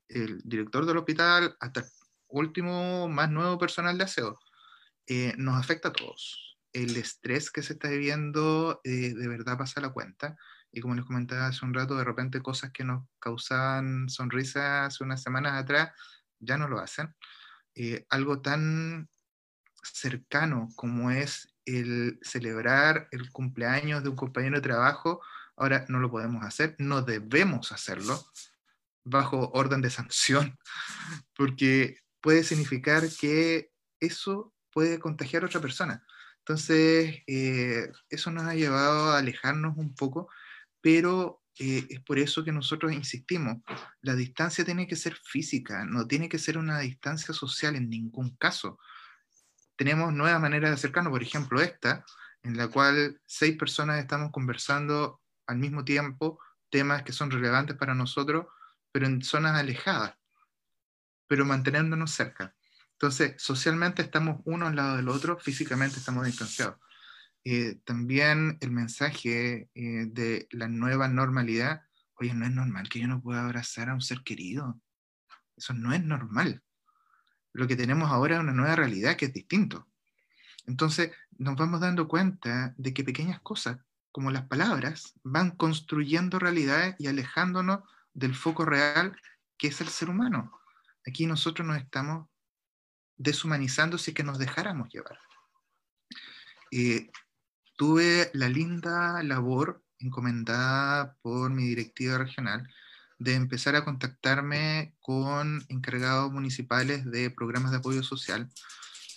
el 0.09 0.41
director 0.43 0.85
del 0.85 0.97
hospital 0.97 1.55
hasta 1.59 1.85
último, 2.39 3.07
más 3.09 3.29
nuevo 3.29 3.57
personal 3.57 3.97
de 3.97 4.03
aseo. 4.03 4.39
Eh, 5.07 5.33
nos 5.37 5.59
afecta 5.59 5.89
a 5.89 5.93
todos. 5.93 6.57
El 6.73 6.97
estrés 6.97 7.51
que 7.51 7.61
se 7.61 7.73
está 7.73 7.89
viviendo 7.89 8.81
eh, 8.83 9.13
de 9.13 9.27
verdad 9.27 9.57
pasa 9.57 9.81
la 9.81 9.93
cuenta 9.93 10.35
y 10.71 10.81
como 10.81 10.95
les 10.95 11.05
comentaba 11.05 11.47
hace 11.47 11.63
un 11.63 11.73
rato, 11.73 11.95
de 11.95 12.03
repente 12.03 12.41
cosas 12.41 12.71
que 12.71 12.83
nos 12.83 13.07
causaban 13.19 14.09
sonrisas 14.09 14.87
hace 14.87 15.03
unas 15.05 15.23
semanas 15.23 15.53
atrás, 15.53 15.91
ya 16.39 16.57
no 16.57 16.67
lo 16.67 16.79
hacen. 16.79 17.15
Eh, 17.75 18.05
algo 18.09 18.41
tan 18.41 19.07
cercano 19.81 20.69
como 20.75 21.11
es 21.11 21.55
el 21.65 22.19
celebrar 22.21 23.07
el 23.11 23.31
cumpleaños 23.31 24.03
de 24.03 24.09
un 24.09 24.15
compañero 24.15 24.57
de 24.57 24.61
trabajo, 24.61 25.21
ahora 25.55 25.85
no 25.87 25.99
lo 25.99 26.11
podemos 26.11 26.43
hacer, 26.43 26.75
no 26.77 27.01
debemos 27.01 27.71
hacerlo 27.71 28.21
bajo 29.05 29.51
orden 29.53 29.81
de 29.81 29.89
sanción, 29.89 30.57
porque 31.35 31.99
puede 32.25 32.43
significar 32.43 33.03
que 33.21 33.69
eso 34.01 34.51
puede 34.73 34.97
contagiar 34.97 35.43
a 35.43 35.45
otra 35.45 35.61
persona. 35.61 36.03
Entonces, 36.39 37.21
eh, 37.27 37.91
eso 38.09 38.31
nos 38.31 38.45
ha 38.45 38.55
llevado 38.55 39.11
a 39.11 39.19
alejarnos 39.19 39.77
un 39.77 39.93
poco 39.93 40.27
pero 40.85 41.41
eh, 41.57 41.87
es 41.89 41.99
por 42.01 42.19
eso 42.19 42.43
que 42.43 42.51
nosotros 42.51 42.93
insistimos, 42.93 43.57
la 44.01 44.13
distancia 44.13 44.63
tiene 44.63 44.85
que 44.85 44.95
ser 44.95 45.15
física, 45.15 45.83
no 45.83 46.05
tiene 46.05 46.29
que 46.29 46.37
ser 46.37 46.59
una 46.59 46.77
distancia 46.77 47.33
social 47.33 47.75
en 47.75 47.89
ningún 47.89 48.35
caso. 48.35 48.77
Tenemos 49.75 50.13
nuevas 50.13 50.39
maneras 50.39 50.69
de 50.69 50.75
acercarnos, 50.75 51.09
por 51.09 51.23
ejemplo 51.23 51.59
esta, 51.59 52.05
en 52.43 52.55
la 52.55 52.67
cual 52.67 53.19
seis 53.25 53.57
personas 53.57 53.97
estamos 53.97 54.29
conversando 54.31 55.23
al 55.47 55.57
mismo 55.57 55.83
tiempo 55.83 56.39
temas 56.69 57.01
que 57.01 57.13
son 57.13 57.31
relevantes 57.31 57.75
para 57.75 57.95
nosotros, 57.95 58.45
pero 58.91 59.07
en 59.07 59.23
zonas 59.23 59.59
alejadas, 59.59 60.13
pero 61.27 61.45
manteniéndonos 61.45 62.11
cerca. 62.11 62.55
Entonces, 62.93 63.33
socialmente 63.37 64.01
estamos 64.01 64.41
uno 64.45 64.67
al 64.67 64.75
lado 64.75 64.95
del 64.97 65.09
otro, 65.09 65.37
físicamente 65.37 65.99
estamos 65.99 66.25
distanciados. 66.25 66.77
Eh, 67.43 67.75
también 67.83 68.57
el 68.61 68.71
mensaje 68.71 69.69
eh, 69.75 70.05
de 70.07 70.47
la 70.51 70.67
nueva 70.67 71.07
normalidad, 71.07 71.81
oye, 72.19 72.33
no 72.33 72.45
es 72.45 72.51
normal 72.51 72.89
que 72.89 72.99
yo 72.99 73.07
no 73.07 73.21
pueda 73.21 73.43
abrazar 73.43 73.89
a 73.89 73.93
un 73.93 74.01
ser 74.01 74.21
querido. 74.23 74.79
Eso 75.55 75.73
no 75.73 75.93
es 75.93 76.03
normal. 76.03 76.63
Lo 77.53 77.67
que 77.67 77.75
tenemos 77.75 78.09
ahora 78.11 78.35
es 78.35 78.41
una 78.41 78.53
nueva 78.53 78.75
realidad 78.75 79.15
que 79.15 79.25
es 79.25 79.33
distinto. 79.33 79.87
Entonces 80.65 81.11
nos 81.37 81.55
vamos 81.55 81.81
dando 81.81 82.07
cuenta 82.07 82.73
de 82.77 82.93
que 82.93 83.03
pequeñas 83.03 83.39
cosas, 83.41 83.77
como 84.11 84.31
las 84.31 84.47
palabras, 84.47 85.13
van 85.23 85.51
construyendo 85.51 86.39
realidades 86.39 86.95
y 86.97 87.07
alejándonos 87.07 87.81
del 88.13 88.33
foco 88.33 88.65
real 88.65 89.15
que 89.57 89.67
es 89.67 89.81
el 89.81 89.89
ser 89.89 90.09
humano. 90.09 90.51
Aquí 91.07 91.25
nosotros 91.25 91.67
nos 91.67 91.77
estamos 91.77 92.27
deshumanizando 93.17 93.97
si 93.97 94.11
es 94.11 94.15
que 94.15 94.23
nos 94.23 94.39
dejáramos 94.39 94.89
llevar. 94.89 95.19
Tuve 97.77 98.31
la 98.33 98.47
linda 98.47 99.21
labor 99.23 99.83
encomendada 99.99 101.15
por 101.21 101.49
mi 101.51 101.63
directiva 101.63 102.17
regional 102.17 102.69
de 103.19 103.33
empezar 103.33 103.75
a 103.75 103.83
contactarme 103.83 104.95
con 104.99 105.65
encargados 105.69 106.31
municipales 106.31 107.09
de 107.09 107.29
programas 107.29 107.71
de 107.71 107.77
apoyo 107.77 108.03
social 108.03 108.49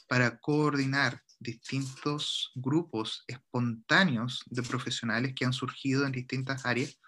para 0.08 0.38
coordinar 0.38 1.22
distintos 1.38 2.50
grupos 2.54 3.24
espontáneos 3.28 4.42
de 4.46 4.62
profesionales 4.62 5.34
que 5.34 5.44
han 5.44 5.52
surgido 5.52 6.04
en 6.04 6.12
distintas 6.12 6.66
áreas 6.66 6.98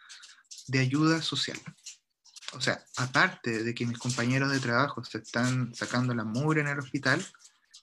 de 0.69 0.79
ayuda 0.79 1.23
social. 1.23 1.59
O 2.53 2.61
sea, 2.61 2.83
aparte 2.97 3.63
de 3.63 3.75
que 3.75 3.87
mis 3.87 3.99
compañeros 3.99 4.51
de 4.51 4.61
trabajo 4.61 5.05
se 5.05 5.19
están 5.19 5.75
sacando 5.75 6.15
la 6.15 6.25
mugre 6.25 6.61
en 6.61 6.69
el 6.69 6.79
hospital, 6.79 7.25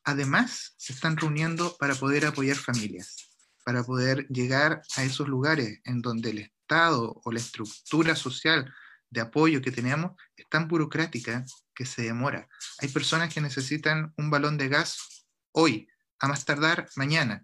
además 0.04 0.74
se 0.78 0.94
están 0.94 1.18
reuniendo 1.18 1.76
para 1.78 1.96
poder 1.96 2.26
apoyar 2.26 2.58
familias 2.58 3.28
para 3.68 3.84
poder 3.84 4.26
llegar 4.30 4.82
a 4.96 5.04
esos 5.04 5.28
lugares 5.28 5.82
en 5.84 6.02
donde 6.02 6.30
el 6.30 6.38
Estado 6.38 7.20
o 7.22 7.32
la 7.34 7.40
estructura 7.40 8.16
social 8.16 8.74
de 9.10 9.20
apoyo 9.20 9.62
que 9.62 9.74
tenemos 9.74 10.14
es 10.38 10.48
tan 10.48 10.70
burocrática 10.70 11.44
que 11.76 11.86
se 11.86 12.04
demora. 12.04 12.48
Hay 12.80 12.88
personas 12.88 13.34
que 13.34 13.42
necesitan 13.42 14.14
un 14.16 14.30
balón 14.30 14.58
de 14.58 14.70
gas 14.70 15.26
hoy, 15.52 15.90
a 16.18 16.30
más 16.30 16.46
tardar 16.46 16.88
mañana, 16.96 17.44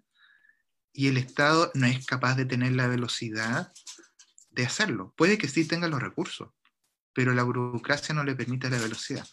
y 0.94 1.08
el 1.08 1.18
Estado 1.18 1.70
no 1.74 1.86
es 1.86 2.06
capaz 2.06 2.36
de 2.36 2.46
tener 2.46 2.72
la 2.72 2.88
velocidad 2.88 3.70
de 4.48 4.64
hacerlo. 4.64 5.12
Puede 5.18 5.36
que 5.36 5.48
sí 5.48 5.68
tenga 5.68 5.88
los 5.88 6.00
recursos, 6.00 6.54
pero 7.14 7.32
la 7.32 7.42
burocracia 7.42 8.14
no 8.14 8.24
le 8.24 8.34
permite 8.34 8.70
la 8.70 8.78
velocidad. 8.78 9.26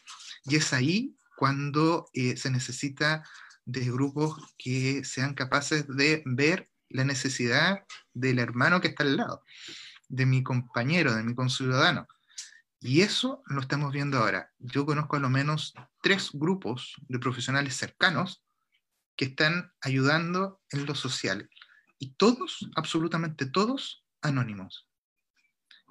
Y 0.45 0.55
es 0.55 0.73
ahí 0.73 1.15
cuando 1.35 2.09
eh, 2.13 2.37
se 2.37 2.51
necesita 2.51 3.23
de 3.65 3.85
grupos 3.91 4.53
que 4.57 5.03
sean 5.03 5.33
capaces 5.33 5.87
de 5.87 6.23
ver 6.25 6.69
la 6.89 7.03
necesidad 7.03 7.85
del 8.13 8.39
hermano 8.39 8.81
que 8.81 8.89
está 8.89 9.03
al 9.03 9.17
lado, 9.17 9.43
de 10.07 10.25
mi 10.25 10.43
compañero, 10.43 11.15
de 11.15 11.23
mi 11.23 11.33
conciudadano. 11.33 12.07
Y 12.79 13.01
eso 13.01 13.43
lo 13.45 13.61
estamos 13.61 13.91
viendo 13.93 14.17
ahora. 14.17 14.51
Yo 14.57 14.85
conozco 14.85 15.15
a 15.15 15.19
lo 15.19 15.29
menos 15.29 15.73
tres 16.01 16.31
grupos 16.33 16.95
de 17.07 17.19
profesionales 17.19 17.75
cercanos 17.75 18.43
que 19.15 19.25
están 19.25 19.71
ayudando 19.81 20.61
en 20.71 20.85
lo 20.85 20.95
social. 20.95 21.49
Y 21.99 22.15
todos, 22.15 22.67
absolutamente 22.75 23.45
todos, 23.45 24.03
anónimos. 24.21 24.87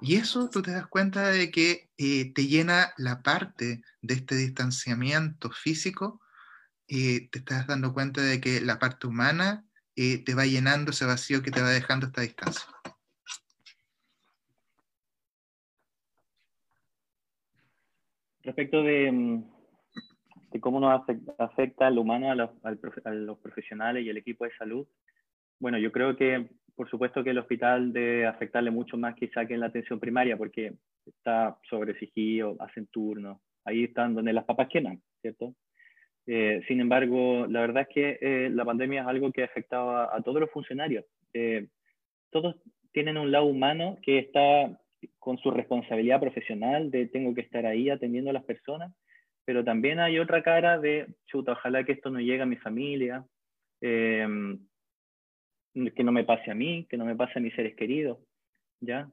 Y 0.01 0.15
eso 0.15 0.49
tú 0.49 0.61
te 0.61 0.71
das 0.71 0.87
cuenta 0.87 1.29
de 1.29 1.51
que 1.51 1.89
eh, 1.97 2.33
te 2.33 2.47
llena 2.47 2.91
la 2.97 3.21
parte 3.21 3.81
de 4.01 4.13
este 4.13 4.35
distanciamiento 4.35 5.51
físico, 5.51 6.19
eh, 6.87 7.29
te 7.29 7.39
estás 7.39 7.67
dando 7.67 7.93
cuenta 7.93 8.21
de 8.21 8.41
que 8.41 8.61
la 8.61 8.79
parte 8.79 9.07
humana 9.07 9.65
te 9.93 10.33
va 10.33 10.47
llenando 10.47 10.89
ese 10.89 11.05
vacío 11.05 11.43
que 11.43 11.51
te 11.51 11.61
va 11.61 11.69
dejando 11.69 12.07
esta 12.07 12.21
distancia. 12.21 12.65
Respecto 18.43 18.81
de, 18.81 19.11
mm, 19.11 20.59
cómo 20.59 20.79
nos 20.79 21.03
afecta, 21.37 21.87
al 21.87 21.97
humano, 21.97 22.31
a 22.31 22.35
los, 22.35 22.49
a 22.63 23.11
los 23.11 23.37
profesionales 23.39 24.03
y 24.03 24.09
el 24.09 24.17
equipo 24.17 24.45
de 24.45 24.55
salud, 24.57 24.87
bueno, 25.59 25.77
yo 25.77 25.91
creo 25.91 26.15
que 26.17 26.49
por 26.75 26.89
supuesto 26.89 27.23
que 27.23 27.31
el 27.31 27.37
hospital 27.37 27.93
debe 27.93 28.25
afectarle 28.25 28.71
mucho 28.71 28.97
más 28.97 29.15
quizá 29.15 29.45
que 29.45 29.53
en 29.53 29.59
la 29.59 29.67
atención 29.67 29.99
primaria, 29.99 30.37
porque 30.37 30.73
está 31.05 31.57
sobreexigido, 31.69 32.55
hacen 32.59 32.87
turnos, 32.87 33.39
ahí 33.65 33.85
están 33.85 34.15
donde 34.15 34.33
las 34.33 34.45
papas 34.45 34.67
queman, 34.69 35.01
¿cierto? 35.21 35.55
Eh, 36.27 36.61
sin 36.67 36.79
embargo, 36.79 37.47
la 37.47 37.61
verdad 37.61 37.85
es 37.87 37.93
que 37.93 38.17
eh, 38.21 38.49
la 38.49 38.65
pandemia 38.65 39.01
es 39.01 39.07
algo 39.07 39.31
que 39.31 39.41
ha 39.41 39.45
afectado 39.45 39.97
a, 39.97 40.21
todos 40.21 40.39
los 40.39 40.51
funcionarios. 40.51 41.05
Eh, 41.33 41.67
todos 42.29 42.55
tienen 42.91 43.17
un 43.17 43.31
lado 43.31 43.45
humano 43.45 43.97
que 44.01 44.19
está 44.19 44.79
con 45.17 45.37
su 45.39 45.49
responsabilidad 45.49 46.19
profesional 46.19 46.91
de 46.91 47.07
tengo 47.07 47.33
que 47.33 47.41
estar 47.41 47.65
ahí 47.65 47.89
atendiendo 47.89 48.29
a 48.29 48.33
las 48.33 48.43
personas, 48.43 48.93
pero 49.45 49.63
también 49.63 49.99
hay 49.99 50.19
otra 50.19 50.43
cara 50.43 50.77
de, 50.77 51.07
chuta, 51.25 51.53
ojalá 51.53 51.83
que 51.83 51.93
esto 51.93 52.11
no 52.11 52.19
llegue 52.19 52.41
a 52.41 52.45
mi 52.45 52.57
familia, 52.57 53.25
em, 53.81 54.59
que 55.73 56.03
no 56.03 56.11
me 56.11 56.23
pase 56.23 56.51
a 56.51 56.55
mí, 56.55 56.85
que 56.89 56.97
no 56.97 57.05
me 57.05 57.15
pase 57.15 57.39
a 57.39 57.41
mis 57.41 57.53
seres 57.53 57.75
queridos, 57.75 58.19
¿ya? 58.79 59.09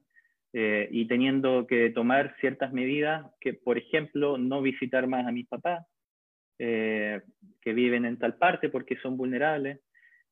y 0.50 1.06
teniendo 1.06 1.66
que 1.66 1.90
tomar 1.90 2.34
ciertas 2.40 2.72
medidas, 2.72 3.30
que 3.38 3.52
por 3.52 3.76
ejemplo, 3.78 4.38
no 4.38 4.62
visitar 4.62 5.06
más 5.06 5.26
a 5.26 5.30
mis 5.30 5.46
papás, 5.46 5.86
eh, 6.58 7.20
que 7.60 7.72
viven 7.72 8.04
en 8.04 8.18
tal 8.18 8.36
parte 8.36 8.68
porque 8.68 8.96
son 8.96 9.16
vulnerables. 9.16 9.80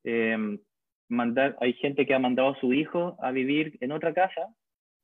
Eh, 0.02 0.58
mandar, 1.08 1.56
hay 1.60 1.72
gente 1.74 2.04
que 2.04 2.14
ha 2.14 2.18
mandado 2.18 2.50
a 2.50 2.60
su 2.60 2.72
hijo 2.72 3.16
a 3.20 3.30
vivir 3.30 3.78
en 3.80 3.92
otra 3.92 4.12
casa 4.12 4.48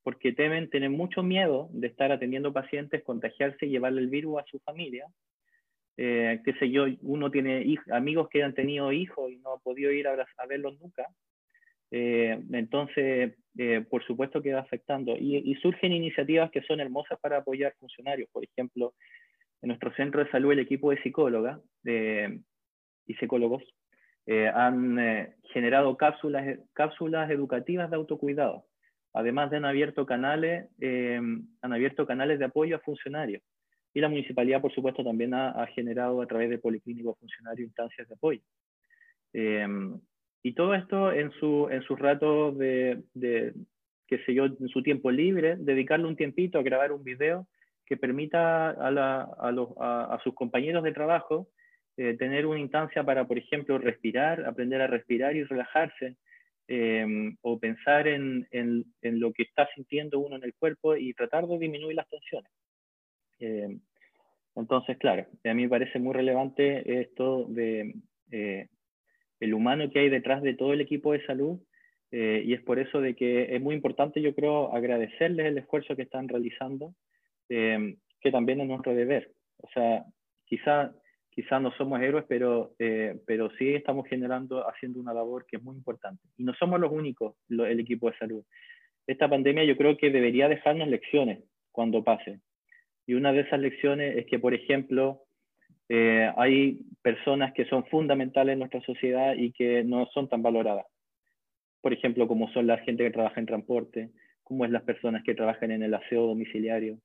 porque 0.03 0.33
temen 0.33 0.69
tener 0.69 0.91
mucho 0.91 1.23
miedo 1.23 1.69
de 1.73 1.87
estar 1.87 2.11
atendiendo 2.11 2.53
pacientes, 2.53 3.05
contagiarse 3.05 3.67
y 3.67 3.71
llevarle 3.71 4.01
el 4.01 4.09
virus 4.09 4.41
a 4.41 4.45
su 4.47 4.59
familia. 4.61 5.07
Eh, 5.97 6.41
qué 6.45 6.53
sé 6.55 6.71
yo, 6.71 6.87
uno 7.03 7.31
tiene 7.31 7.77
amigos 7.91 8.29
que 8.29 8.43
han 8.43 8.55
tenido 8.55 8.93
hijos 8.93 9.31
y 9.31 9.37
no 9.37 9.53
ha 9.53 9.59
podido 9.59 9.91
ir 9.93 10.09
a, 10.09 10.17
verlos 10.49 10.79
nunca. 10.81 11.07
Eh, 11.91 12.41
entonces, 12.53 13.35
eh, 13.59 13.85
por 13.89 14.05
supuesto 14.05 14.43
que 14.43 14.55
va 14.55 14.61
afectando. 14.61 15.17
Y, 15.19 15.55
surgen 15.57 15.93
iniciativas 15.93 16.51
que 16.51 16.63
son 16.63 16.81
hermosas 16.81 17.19
para 17.21 17.39
apoyar 17.39 17.75
funcionarios. 17.79 18.29
Por 18.31 18.45
ejemplo, 18.45 18.95
en 19.61 19.69
nuestro 19.69 19.93
centro 19.95 20.25
de 20.25 20.31
salud, 20.31 20.53
el 20.53 20.61
equipo 20.61 20.91
de 20.91 21.03
psicólogas 21.03 21.61
y 21.85 23.15
psicólogos 23.15 23.63
han 24.55 25.35
generado 25.53 25.97
cápsulas, 25.97 26.59
cápsulas 26.73 27.31
educativas 27.31 27.91
de 27.91 27.97
autocuidado 27.97 28.67
Además 29.15 29.51
de 29.51 29.59
han 29.59 29.65
abierto 29.65 30.07
canales, 30.07 30.69
eh, 30.81 31.17
han 31.17 31.73
abierto 31.73 32.07
canales 32.07 32.39
de 32.39 32.47
apoyo 32.47 32.77
a 32.77 32.81
funcionarios. 32.81 33.43
Y 33.95 34.01
la 34.01 34.09
municipalidad, 34.09 34.61
por 34.61 34.75
supuesto, 34.75 35.05
también 35.05 35.35
ha, 35.35 35.67
generado 35.69 36.23
a 36.23 36.27
través 36.27 36.51
de 36.51 36.59
policlínicos 36.59 37.19
funcionarios 37.19 37.67
instancias 37.67 38.09
de 38.09 38.15
apoyo. 38.15 38.41
Eh, 39.35 39.67
y 40.43 40.53
todo 40.55 40.75
esto 40.75 41.13
en 41.13 41.31
su, 41.33 41.69
en 41.71 41.83
sus 41.83 41.99
ratos 41.99 42.57
de, 42.59 43.03
de, 43.15 43.53
qué 44.07 44.19
sé 44.25 44.35
yo, 44.35 44.47
en 44.47 44.69
su 44.69 44.83
tiempo 44.83 45.11
libre, 45.11 45.57
dedicarle 45.59 46.07
un 46.07 46.17
tiempito 46.17 46.59
a 46.59 46.63
grabar 46.63 46.93
un 46.93 47.05
video 47.05 47.47
que 47.87 47.97
permita 47.97 48.71
a, 48.71 50.21
sus 50.25 50.35
compañeros 50.35 50.83
de 50.83 50.93
trabajo 50.93 51.49
eh, 51.97 52.17
tener 52.17 52.47
una 52.47 52.61
instancia 52.61 53.05
para, 53.05 53.27
por 53.27 53.39
ejemplo, 53.39 53.79
respirar, 53.79 54.45
aprender 54.47 54.81
a 54.81 54.87
respirar 54.87 55.37
y 55.37 55.45
relajarse, 55.45 56.17
Em, 56.69 57.37
o 57.43 57.59
pensar 57.59 58.07
en, 58.07 58.47
en, 58.53 58.85
en, 59.03 59.21
lo 59.21 59.33
que 59.33 59.43
está 59.43 59.69
sintiendo 59.75 60.21
uno 60.21 60.37
en 60.37 60.45
el 60.45 60.55
cuerpo 60.55 60.97
y 60.97 61.13
tratar 61.13 61.47
de 61.47 61.59
disminuir 61.59 61.97
las 61.97 62.09
tensiones. 62.09 62.51
Em, 63.43 63.81
entonces, 64.55 64.97
claro, 64.99 65.27
a 65.45 65.55
mí 65.55 65.63
me 65.63 65.69
parece 65.69 65.99
muy 65.99 66.15
relevante 66.15 67.01
esto 67.01 67.47
de 67.49 67.95
eh, 68.31 68.69
el 69.41 69.55
humano 69.55 69.91
que 69.91 69.99
hay 69.99 70.09
detrás 70.09 70.43
de 70.43 70.55
todo 70.55 70.73
el 70.73 70.81
equipo 70.81 71.13
de 71.13 71.27
salud 71.27 71.59
eh, 72.13 72.43
y 72.47 72.53
es 72.53 72.61
por 72.63 72.79
eso 72.79 73.01
de 73.01 73.17
que 73.17 73.57
es 73.57 73.61
muy 73.61 73.75
importante, 73.75 74.21
yo 74.23 74.35
creo, 74.35 74.73
agradecerles 74.73 75.47
el 75.47 75.59
esfuerzo 75.59 75.97
que 75.97 76.03
están 76.03 76.29
realizando, 76.29 76.95
em, 77.49 77.97
que 78.21 78.31
también 78.31 78.61
es 78.61 78.69
nuestro 78.69 78.95
deber. 78.95 79.33
O 79.59 79.69
sea, 79.71 80.05
quizá 80.45 80.95
quizás 81.31 81.63
no 81.63 81.73
somos 81.73 81.99
héroes, 82.01 82.27
pero, 82.29 82.75
eh, 82.79 83.19
pero 83.27 83.51
sí 83.59 83.75
estamos 83.75 84.07
generando, 84.07 84.69
haciendo 84.69 85.01
una 85.01 85.15
labor 85.15 85.47
que 85.47 85.57
es 85.57 85.63
muy 85.63 85.75
importante. 85.75 86.23
Y 86.37 86.45
no 86.45 86.53
somos 86.55 86.79
los 86.79 86.93
únicos, 86.93 87.35
el 87.49 87.81
equipo 87.81 88.11
de 88.11 88.19
salud. 88.19 88.45
Esta 89.07 89.31
pandemia 89.31 89.65
yo 89.65 89.77
creo 89.79 89.97
que 89.97 90.11
debería 90.11 90.49
dejarnos 90.49 90.89
lecciones 90.89 91.43
cuando 91.71 92.05
pase. 92.05 92.41
Y 93.07 93.15
una 93.15 93.33
de 93.33 93.41
esas 93.41 93.61
lecciones 93.61 94.17
es 94.17 94.27
que, 94.27 94.39
por 94.39 94.55
ejemplo, 94.55 95.23
eh, 95.89 96.31
hay 96.37 96.79
personas 97.03 97.53
que 97.53 97.67
son 97.67 97.85
fundamentales 97.87 98.55
en 98.55 98.61
nuestra 98.61 98.81
sociedad 98.83 99.35
y 99.37 99.53
que 99.53 99.85
no 99.85 100.07
son 100.15 100.29
tan 100.29 100.43
valoradas. 100.43 100.87
Por 101.81 101.93
ejemplo, 101.93 102.29
como 102.29 102.49
son 102.53 102.67
la 102.67 102.79
gente 102.79 103.05
que 103.05 103.11
trabaja 103.11 103.41
en 103.41 103.47
transporte, 103.47 104.11
como 104.43 104.65
es 104.65 104.71
las 104.71 104.83
personas 104.83 105.23
que 105.25 105.35
trabajan 105.35 105.71
en 105.71 105.83
el 105.83 105.95
aseo 105.95 106.27
domiciliario, 106.27 106.99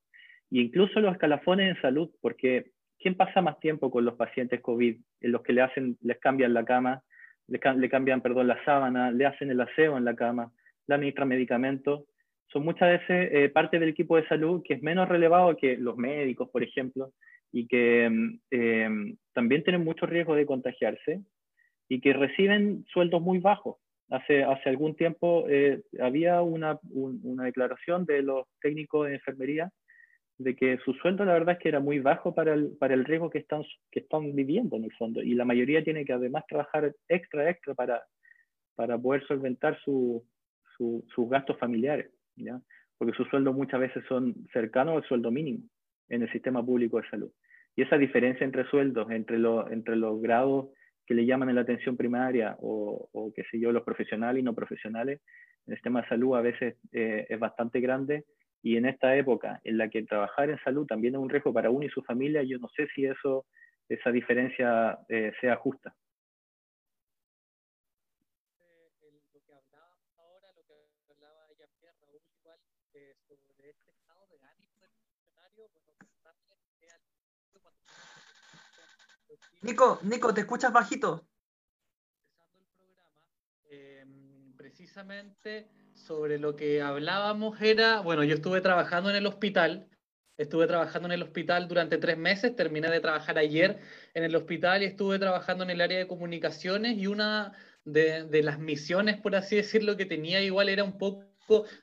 e 0.51 0.59
incluso 0.59 0.99
los 0.99 1.13
escalafones 1.13 1.75
en 1.75 1.81
salud, 1.81 2.09
porque 2.21 2.71
¿quién 2.99 3.15
pasa 3.15 3.41
más 3.41 3.59
tiempo 3.59 3.91
con 3.91 4.05
los 4.05 4.15
pacientes 4.15 4.61
COVID? 4.61 4.97
En 5.21 5.31
los 5.31 5.41
que 5.41 5.53
le 5.53 5.61
hacen, 5.61 5.97
les 6.01 6.19
cambian 6.19 6.53
la 6.53 6.63
cama, 6.63 7.03
le, 7.47 7.59
cambian, 7.89 8.21
perdón, 8.21 8.47
la 8.47 8.63
sábana, 8.65 9.11
le 9.11 9.25
hacen 9.25 9.49
el 9.49 9.61
aseo 9.61 9.97
en 9.97 10.05
la 10.05 10.15
cama, 10.15 10.51
le 10.87 10.95
administran 10.95 11.27
medicamentos. 11.27 12.03
Son 12.47 12.63
muchas 12.63 12.99
veces 12.99 13.29
eh, 13.31 13.49
parte 13.49 13.79
del 13.79 13.89
equipo 13.89 14.15
de 14.15 14.27
salud 14.27 14.63
que 14.63 14.75
es 14.75 14.81
menos 14.81 15.07
relevado 15.09 15.57
que 15.57 15.77
los 15.77 15.97
médicos, 15.97 16.49
por 16.49 16.63
ejemplo, 16.63 17.13
y 17.51 17.67
que 17.67 18.09
mm, 18.09 18.39
eh, 18.51 19.15
también 19.33 19.63
tienen 19.63 19.83
mucho 19.83 20.05
riesgo 20.05 20.35
de 20.35 20.45
contagiarse 20.45 21.21
y 21.89 21.99
que 21.99 22.13
reciben 22.13 22.85
sueldos 22.91 23.21
muy 23.21 23.39
bajos. 23.39 23.77
Hace, 24.09 24.43
hace 24.43 24.69
algún 24.69 24.95
tiempo 24.95 25.45
eh, 25.49 25.81
había 25.99 26.41
una, 26.41 26.79
una 26.93 27.43
declaración 27.43 28.05
de 28.05 28.21
los 28.21 28.45
técnicos 28.61 29.07
de 29.07 29.15
enfermería 29.15 29.69
de 30.37 30.55
que 30.55 30.77
su 30.85 30.93
sueldo 30.93 31.25
la 31.25 31.33
verdad 31.33 31.55
es 31.55 31.59
que 31.59 31.69
era 31.69 31.79
muy 31.79 31.99
bajo 31.99 32.33
para 32.33 32.53
el, 32.53 32.77
para 32.77 32.93
el 32.93 33.05
riesgo 33.05 33.29
que 33.29 33.39
están, 33.39 33.63
que 33.91 34.01
están 34.01 34.33
viviendo 34.35 34.75
en 34.77 34.85
el 34.85 34.93
fondo. 34.93 35.21
Y 35.21 35.33
la 35.33 35.45
mayoría 35.45 35.83
tiene 35.83 36.05
que 36.05 36.13
además 36.13 36.45
trabajar 36.47 36.93
extra, 37.09 37.49
extra 37.49 37.73
para, 37.73 38.03
para 38.75 38.97
poder 38.97 39.25
solventar 39.25 39.77
su, 39.83 40.23
sus 40.77 41.29
gastos 41.29 41.57
familiares, 41.57 42.11
¿ya? 42.37 42.59
porque 42.97 43.13
sus 43.15 43.27
sueldos 43.29 43.55
muchas 43.55 43.79
veces 43.79 44.03
son 44.07 44.33
cercanos 44.51 44.95
al 44.95 45.07
sueldo 45.07 45.31
mínimo 45.31 45.63
en 46.09 46.23
el 46.23 46.31
sistema 46.31 46.65
público 46.65 46.99
de 46.99 47.09
salud. 47.09 47.31
Y 47.75 47.83
esa 47.83 47.97
diferencia 47.97 48.43
entre 48.43 48.65
sueldos, 48.69 49.11
entre, 49.11 49.37
los 49.37 49.69
entre 49.71 49.95
los 49.95 50.19
grados 50.19 50.69
que 51.05 51.13
le 51.13 51.25
llaman 51.25 51.49
en 51.49 51.55
la 51.55 51.61
atención 51.61 51.95
primaria 51.95 52.57
o, 52.59 53.07
o 53.11 53.33
qué 53.33 53.43
sé 53.51 53.59
yo, 53.59 53.71
los 53.71 53.83
profesionales 53.83 54.41
y 54.41 54.43
no 54.43 54.55
profesionales, 54.55 55.21
en 55.67 55.73
el 55.73 55.77
sistema 55.77 56.01
de 56.01 56.07
salud 56.07 56.35
a 56.35 56.41
veces 56.41 56.75
eh, 56.91 57.27
es 57.29 57.39
bastante 57.39 57.79
grande 57.79 58.25
y 58.63 58.77
en 58.77 58.85
esta 58.85 59.15
época 59.15 59.61
en 59.63 59.77
la 59.77 59.89
que 59.89 60.03
trabajar 60.03 60.49
en 60.49 60.59
salud 60.59 60.87
también 60.87 61.15
es 61.15 61.19
un 61.19 61.29
riesgo 61.29 61.53
para 61.53 61.69
uno 61.69 61.85
y 61.85 61.89
su 61.89 62.01
familia, 62.03 62.41
yo 62.43 62.57
no 62.57 62.67
sé 62.69 62.87
si 62.95 63.05
eso, 63.05 63.45
esa 63.87 64.11
diferencia 64.11 64.97
eh, 65.09 65.31
sea 65.39 65.55
justa. 65.55 65.93
Lo 69.33 69.41
que 69.45 69.53
hablábamos 69.53 70.09
ahora, 70.17 70.51
lo 70.53 70.63
que 70.65 70.73
hablaba 71.11 71.47
ya 71.57 71.91
Raúl, 72.01 72.21
igual, 72.39 72.59
eh, 72.93 73.15
sobre 73.27 73.69
este 73.69 73.91
estado 73.91 74.27
de 74.27 74.39
ánimo 74.41 74.79
del 74.81 74.91
funcionario, 75.03 75.69
Nico, 79.61 79.99
Nico, 80.03 80.33
¿te 80.33 80.41
escuchas 80.41 80.71
bajito? 80.71 81.27
Empezando 82.29 82.59
el 83.69 83.77
eh, 83.77 84.05
precisamente 84.55 85.67
sobre 85.93 86.37
lo 86.37 86.55
que 86.55 86.81
hablábamos 86.81 87.59
era, 87.61 88.01
bueno, 88.01 88.23
yo 88.23 88.35
estuve 88.35 88.61
trabajando 88.61 89.09
en 89.09 89.15
el 89.15 89.25
hospital, 89.25 89.89
estuve 90.37 90.67
trabajando 90.67 91.07
en 91.07 91.13
el 91.13 91.23
hospital 91.23 91.67
durante 91.67 91.97
tres 91.97 92.17
meses, 92.17 92.55
terminé 92.55 92.89
de 92.89 92.99
trabajar 92.99 93.39
ayer 93.39 93.79
en 94.13 94.23
el 94.23 94.35
hospital 94.35 94.83
y 94.83 94.85
estuve 94.85 95.17
trabajando 95.17 95.63
en 95.63 95.71
el 95.71 95.81
área 95.81 95.97
de 95.97 96.07
comunicaciones 96.07 96.95
y 96.97 97.07
una 97.07 97.53
de, 97.83 98.43
las 98.43 98.59
misiones, 98.59 99.19
por 99.19 99.35
así 99.35 99.55
decirlo, 99.55 99.97
que 99.97 100.05
tenía 100.05 100.41
igual 100.41 100.69
era 100.69 100.83
un 100.83 100.97
poco 100.97 101.25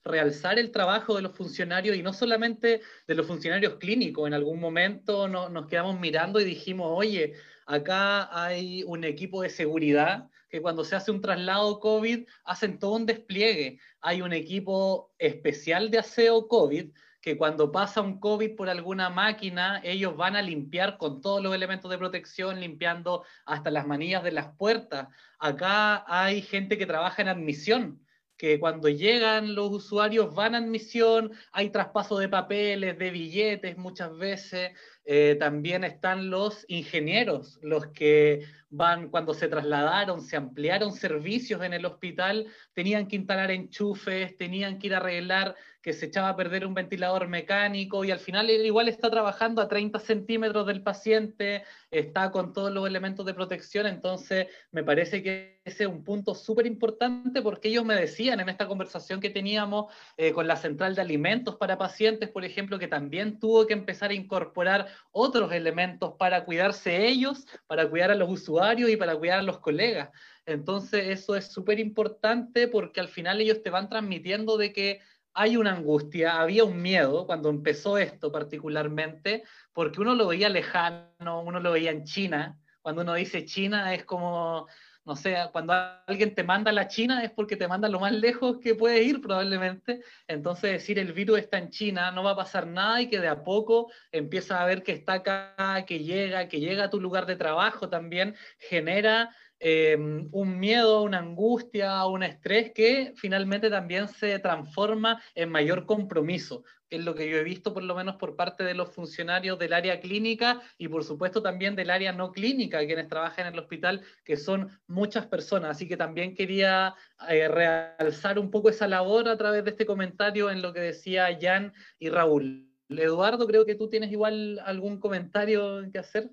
realzar 0.05 0.59
el 0.59 0.71
trabajo 0.71 1.17
de 1.17 1.23
los 1.23 1.35
funcionarios 1.35 1.97
y 1.97 2.03
no 2.03 2.13
solamente 2.13 2.83
de 3.09 3.15
los 3.15 3.27
funcionarios 3.27 3.77
clínicos. 3.77 4.27
En 4.27 4.35
algún 4.35 4.61
momento 4.61 5.27
no, 5.27 5.49
nos 5.49 5.67
quedamos 5.67 5.99
mirando 5.99 6.41
y 6.41 6.45
dijimos, 6.45 6.89
oye, 6.95 7.35
acá 7.67 8.29
hay 8.33 8.83
un 8.85 9.05
equipo 9.05 9.43
de 9.43 9.51
seguridad 9.51 10.29
que 10.49 10.63
cuando 10.63 10.85
se 10.85 10.95
hace 10.95 11.11
un 11.11 11.21
traslado 11.21 11.81
COVID 11.81 12.29
hacen 12.45 12.79
todo 12.79 12.93
un 12.93 13.07
despliegue. 13.07 13.81
Hay 14.01 14.23
un 14.23 14.33
equipo 14.33 15.13
especial 15.19 15.91
de 15.91 15.99
aseo 15.99 16.47
COVID 16.47 16.91
que 17.25 17.39
cuando 17.39 17.73
pasa 17.73 18.03
un 18.03 18.21
COVID 18.21 18.55
por 18.55 18.69
alguna 18.69 19.09
máquina, 19.09 19.81
ellos 19.83 20.15
van 20.15 20.37
a 20.37 20.43
limpiar 20.43 20.99
con 20.99 21.23
todos 21.23 21.43
los 21.43 21.55
elementos 21.55 21.91
de 21.91 21.97
protección, 21.97 22.61
limpiando 22.61 23.25
hasta 23.47 23.71
las 23.71 23.87
manillas 23.87 24.23
de 24.23 24.31
las 24.31 24.55
puertas. 24.57 25.09
Acá 25.39 26.05
hay 26.07 26.43
gente 26.43 26.77
que 26.77 26.85
trabaja 26.85 27.23
en 27.23 27.29
admisión, 27.29 28.05
que 28.37 28.61
cuando 28.61 28.91
llegan 28.91 29.55
los 29.55 29.71
usuarios 29.71 30.35
van 30.35 30.55
a 30.55 30.59
admisión, 30.59 31.33
hay 31.51 31.71
traspaso 31.71 32.19
de 32.19 32.29
papeles, 32.29 32.99
de 32.99 33.11
billetes 33.11 33.79
muchas 33.79 34.15
veces, 34.19 34.73
eh, 35.05 35.37
también 35.39 35.85
están 35.85 36.31
los 36.31 36.65
ingenieros, 36.69 37.59
los 37.63 37.87
que 37.89 38.47
van 38.71 39.09
cuando 39.09 39.35
se 39.35 39.49
trasladaron, 39.49 40.21
se 40.21 40.37
ampliaron 40.37 40.93
servicios 40.93 41.63
en 41.63 41.75
el 41.75 41.85
hospital, 41.85 42.47
tenían 42.73 43.07
que 43.07 43.17
instalar 43.17 43.51
enchufes, 43.51 44.37
tenían 44.37 44.79
que 44.79 44.89
ir 44.89 44.95
a 44.95 44.99
arreglar 44.99 45.55
que 45.85 45.93
se 45.93 46.07
echaba 46.07 46.31
a 46.31 46.37
perder 46.37 46.67
un 46.67 46.73
ventilador 46.73 47.29
mecánico 47.29 48.07
y 48.07 48.11
al 48.11 48.19
final 48.19 48.49
él 48.49 48.65
igual 48.65 48.89
está 48.89 49.11
trabajando 49.11 49.61
a 49.61 49.69
30 49.69 50.01
centímetros 50.01 50.67
del 50.67 50.83
paciente, 50.83 51.63
está 51.91 52.31
con 52.31 52.55
todos 52.55 52.73
los 52.73 52.87
elementos 52.87 53.27
de 53.27 53.35
protección, 53.35 53.87
entonces 53.87 54.47
me 54.73 54.83
parece 54.83 55.23
que 55.23 55.61
ese 55.63 55.85
es 55.85 55.91
un 55.91 56.03
punto 56.03 56.35
súper 56.35 56.65
importante 56.65 57.43
porque 57.43 57.69
ellos 57.69 57.85
me 57.85 57.97
decían 57.97 58.41
en 58.41 58.49
esta 58.49 58.67
conversación 58.67 59.21
que 59.21 59.29
teníamos 59.29 59.93
eh, 60.17 60.33
con 60.33 60.47
la 60.47 60.57
central 60.57 60.95
de 60.95 61.03
alimentos 61.03 61.57
para 61.57 61.77
pacientes, 61.77 62.31
por 62.31 62.47
ejemplo, 62.47 62.79
que 62.79 62.89
también 62.89 63.39
tuvo 63.39 63.67
que 63.67 63.75
empezar 63.75 64.11
a 64.11 64.15
incorporar 64.15 64.87
otros 65.13 65.53
elementos 65.53 66.15
para 66.19 66.47
cuidarse 66.47 67.07
ellos, 67.07 67.47
para 67.67 67.87
cuidar 67.91 68.11
a 68.11 68.15
los 68.15 68.31
usuarios 68.31 68.89
y 68.89 68.97
para 68.97 69.17
cuidar 69.17 69.41
a 69.41 69.43
los 69.43 69.59
colegas. 69.59 70.09
Entonces 70.47 71.09
eso 71.09 71.37
es 71.37 71.47
súper 71.47 71.79
importante 71.79 72.69
porque 72.69 73.01
al 73.01 73.09
final 73.09 73.41
ellos 73.41 73.63
te 73.63 73.71
van 73.71 73.89
transmitiendo 73.89 74.59
de 74.59 74.73
que 74.73 75.01
hay 75.35 75.57
una 75.57 75.73
angustia, 75.73 76.41
había 76.41 76.65
un 76.65 76.81
miedo 76.81 77.27
cuando 77.27 77.51
empezó 77.51 77.99
esto 77.99 78.31
particularmente, 78.33 79.43
porque 79.73 80.01
uno 80.01 80.15
lo 80.15 80.29
veía 80.29 80.49
lejano, 80.49 81.43
uno 81.43 81.61
lo 81.61 81.73
veía 81.73 81.91
en 81.91 82.05
China. 82.05 82.59
Cuando 82.81 83.03
uno 83.03 83.15
dice 83.15 83.45
China 83.45 83.95
es 83.95 84.05
como 84.05 84.67
no 85.05 85.17
sé, 85.17 85.37
cuando 85.53 85.75
alguien 86.07 86.35
te 86.35 86.43
manda 86.45 86.71
a 86.71 86.75
la 86.75 86.89
China 86.89 87.23
es 87.23 87.31
porque 87.31 87.57
te 87.57 87.69
manda 87.69 87.89
lo 87.89 88.01
más 88.01 88.13
lejos 88.13 88.59
que 88.59 88.75
puedes 88.75 89.07
ir 89.07 89.21
probablemente. 89.21 90.01
Entonces 90.27 90.73
decir 90.73 90.99
el 90.99 91.13
virus 91.13 91.41
está 91.41 91.59
en 91.59 91.69
China, 91.71 92.11
no 92.11 92.23
va 92.23 92.31
a 92.31 92.37
pasar 92.37 92.67
nada 92.67 93.03
y 93.03 93.09
que 93.09 93.21
de 93.21 93.29
a 93.29 93.45
poco 93.45 93.93
empieza 94.13 94.63
a 94.63 94.67
ver 94.67 94.83
que 94.83 94.93
está 94.93 95.15
acá, 95.15 95.85
que 95.87 95.99
llega, 95.99 96.49
que 96.49 96.59
llega 96.59 96.85
a 96.85 96.91
tu 96.91 97.01
lugar 97.01 97.27
de 97.27 97.37
trabajo 97.37 97.91
también, 97.91 98.35
genera 98.59 99.35
eh, 99.67 99.97
un 99.97 100.59
miedo, 100.59 101.01
una 101.01 101.21
angustia, 101.21 102.05
un 102.05 102.23
estrés 102.23 102.73
que 102.75 103.15
finalmente 103.17 103.71
también 103.71 104.09
se 104.09 104.39
transforma 104.39 105.23
en 105.35 105.49
mayor 105.49 105.87
compromiso, 105.87 106.65
que 106.87 106.97
es 106.97 107.05
lo 107.05 107.15
que 107.15 107.31
yo 107.31 107.39
he 107.39 107.45
visto 107.45 107.73
por 107.73 107.83
lo 107.83 107.95
menos 107.95 108.17
por 108.17 108.37
parte 108.37 108.63
de 108.63 108.75
los 108.75 108.91
funcionarios 108.91 109.59
del 109.59 109.73
área 109.73 110.01
clínica 110.01 110.61
y 110.77 110.89
por 110.89 111.03
supuesto 111.03 111.41
también 111.41 111.77
del 111.77 111.89
área 111.89 112.13
no 112.13 112.31
clínica, 112.31 112.85
quienes 112.85 113.09
trabajan 113.09 113.47
en 113.47 113.55
el 113.55 113.61
hospital, 113.61 114.03
que 114.23 114.37
son 114.37 114.69
muchas 114.87 115.25
personas. 115.29 115.71
Así 115.71 115.89
que 115.89 115.97
también 115.97 116.35
quería 116.35 116.95
eh, 117.31 117.49
realzar 117.49 118.39
un 118.39 118.51
poco 118.51 118.69
esa 118.69 118.87
labor 118.87 119.31
a 119.31 119.39
través 119.39 119.65
de 119.65 119.71
este 119.71 119.87
comentario 119.87 120.51
en 120.51 120.61
lo 120.61 120.75
que 120.75 120.81
decía 120.81 121.39
Jan 121.41 121.73
y 121.99 122.11
Raúl. 122.11 122.71
Eduardo, 122.91 123.47
creo 123.47 123.65
que 123.65 123.77
tú 123.77 123.89
tienes 123.89 124.13
igual 124.13 124.61
algún 124.63 125.01
comentario 125.01 125.91
que 125.91 125.99
hacer. 125.99 126.31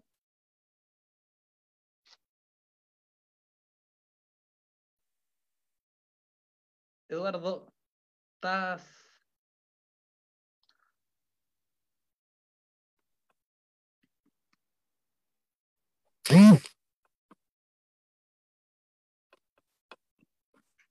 Eduardo, 7.12 7.68
estás... 8.36 9.06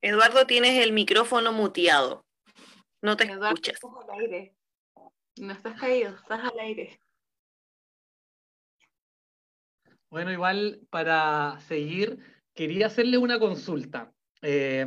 Eduardo, 0.02 0.46
tienes 0.46 0.84
el 0.84 0.92
micrófono 0.92 1.52
muteado. 1.52 2.26
No 3.00 3.16
te 3.16 3.24
Eduardo, 3.24 3.54
escuchas. 3.54 3.76
estás 3.76 3.90
al 4.06 4.20
aire. 4.20 4.54
No 5.38 5.52
estás 5.54 5.80
caído, 5.80 6.14
estás 6.16 6.44
al 6.44 6.58
aire. 6.58 7.00
Bueno, 10.10 10.30
igual 10.32 10.86
para 10.90 11.58
seguir, 11.60 12.18
quería 12.52 12.88
hacerle 12.88 13.16
una 13.16 13.38
consulta. 13.38 14.12
Eh, 14.42 14.84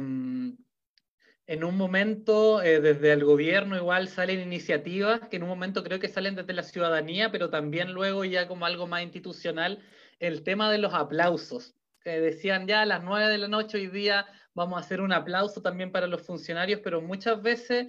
en 1.45 1.63
un 1.63 1.75
momento, 1.75 2.61
eh, 2.61 2.79
desde 2.79 3.11
el 3.11 3.25
gobierno 3.25 3.75
igual 3.75 4.07
salen 4.07 4.39
iniciativas 4.39 5.27
que 5.29 5.35
en 5.35 5.43
un 5.43 5.49
momento 5.49 5.83
creo 5.83 5.99
que 5.99 6.07
salen 6.07 6.35
desde 6.35 6.53
la 6.53 6.63
ciudadanía, 6.63 7.31
pero 7.31 7.49
también 7.49 7.91
luego 7.91 8.23
ya 8.23 8.47
como 8.47 8.65
algo 8.65 8.87
más 8.87 9.03
institucional, 9.03 9.79
el 10.19 10.43
tema 10.43 10.71
de 10.71 10.77
los 10.77 10.93
aplausos. 10.93 11.75
Que 12.01 12.19
decían 12.19 12.67
ya 12.67 12.81
a 12.81 12.85
las 12.85 13.03
nueve 13.03 13.29
de 13.29 13.37
la 13.37 13.47
noche 13.47 13.77
hoy 13.77 13.87
día 13.87 14.25
vamos 14.53 14.77
a 14.77 14.85
hacer 14.85 15.01
un 15.01 15.11
aplauso 15.11 15.61
también 15.61 15.91
para 15.91 16.07
los 16.07 16.21
funcionarios, 16.21 16.81
pero 16.81 17.01
muchas 17.01 17.41
veces 17.41 17.87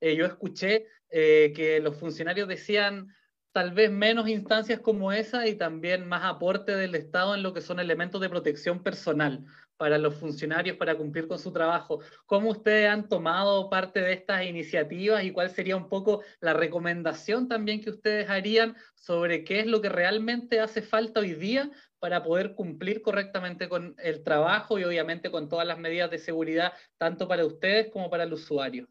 eh, 0.00 0.16
yo 0.16 0.26
escuché 0.26 0.86
eh, 1.10 1.52
que 1.54 1.80
los 1.80 1.96
funcionarios 1.96 2.48
decían 2.48 3.14
tal 3.52 3.72
vez 3.72 3.90
menos 3.90 4.28
instancias 4.28 4.80
como 4.80 5.12
esa 5.12 5.46
y 5.46 5.56
también 5.56 6.08
más 6.08 6.24
aporte 6.24 6.76
del 6.76 6.94
Estado 6.94 7.34
en 7.34 7.42
lo 7.42 7.52
que 7.52 7.60
son 7.60 7.80
elementos 7.80 8.20
de 8.20 8.30
protección 8.30 8.82
personal 8.82 9.44
para 9.80 9.96
los 9.96 10.14
funcionarios 10.14 10.76
para 10.76 10.94
cumplir 10.94 11.26
con 11.26 11.38
su 11.38 11.54
trabajo. 11.54 12.00
¿Cómo 12.26 12.50
ustedes 12.50 12.86
han 12.86 13.08
tomado 13.08 13.70
parte 13.70 14.02
de 14.02 14.12
estas 14.12 14.44
iniciativas 14.44 15.24
y 15.24 15.32
cuál 15.32 15.48
sería 15.48 15.74
un 15.74 15.88
poco 15.88 16.22
la 16.40 16.52
recomendación 16.52 17.48
también 17.48 17.80
que 17.80 17.88
ustedes 17.88 18.28
harían 18.28 18.76
sobre 18.94 19.42
qué 19.42 19.60
es 19.60 19.66
lo 19.66 19.80
que 19.80 19.88
realmente 19.88 20.60
hace 20.60 20.82
falta 20.82 21.20
hoy 21.20 21.32
día 21.32 21.70
para 21.98 22.22
poder 22.22 22.54
cumplir 22.54 23.00
correctamente 23.00 23.70
con 23.70 23.94
el 23.96 24.22
trabajo 24.22 24.78
y 24.78 24.84
obviamente 24.84 25.30
con 25.30 25.48
todas 25.48 25.66
las 25.66 25.78
medidas 25.78 26.10
de 26.10 26.18
seguridad, 26.18 26.74
tanto 26.98 27.26
para 27.26 27.46
ustedes 27.46 27.90
como 27.90 28.10
para 28.10 28.24
el 28.24 28.34
usuario? 28.34 28.86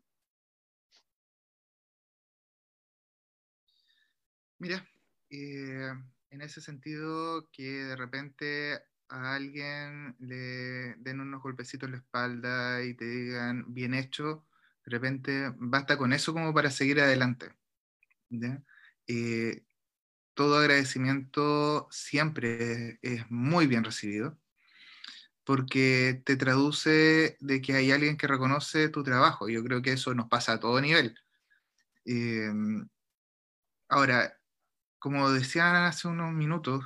Mira, 4.57 4.83
eh, 5.29 5.93
en 6.31 6.41
ese 6.41 6.61
sentido, 6.61 7.47
que 7.51 7.61
de 7.61 7.95
repente 7.95 8.88
a 9.09 9.35
alguien 9.35 10.15
le 10.19 10.95
den 10.97 11.19
unos 11.19 11.41
golpecitos 11.41 11.87
en 11.87 11.93
la 11.93 11.97
espalda 11.99 12.83
y 12.83 12.93
te 12.93 13.05
digan 13.05 13.65
bien 13.67 13.93
hecho, 13.93 14.45
de 14.85 14.91
repente 14.91 15.53
basta 15.57 15.97
con 15.97 16.13
eso 16.13 16.33
como 16.33 16.53
para 16.53 16.71
seguir 16.71 17.01
adelante. 17.01 17.53
¿ya? 18.29 18.61
Eh, 19.07 19.63
todo 20.33 20.57
agradecimiento 20.57 21.87
siempre 21.91 22.99
es 23.01 23.29
muy 23.29 23.67
bien 23.67 23.83
recibido 23.83 24.37
porque 25.43 26.21
te 26.25 26.35
traduce 26.35 27.35
de 27.39 27.61
que 27.61 27.73
hay 27.73 27.91
alguien 27.91 28.17
que 28.17 28.27
reconoce 28.27 28.89
tu 28.89 29.03
trabajo. 29.03 29.49
Yo 29.49 29.63
creo 29.63 29.81
que 29.81 29.93
eso 29.93 30.13
nos 30.13 30.29
pasa 30.29 30.53
a 30.53 30.59
todo 30.59 30.79
nivel. 30.79 31.15
Eh, 32.05 32.51
ahora, 33.87 34.39
como 34.99 35.31
decían 35.31 35.75
hace 35.75 36.07
unos 36.07 36.33
minutos, 36.33 36.85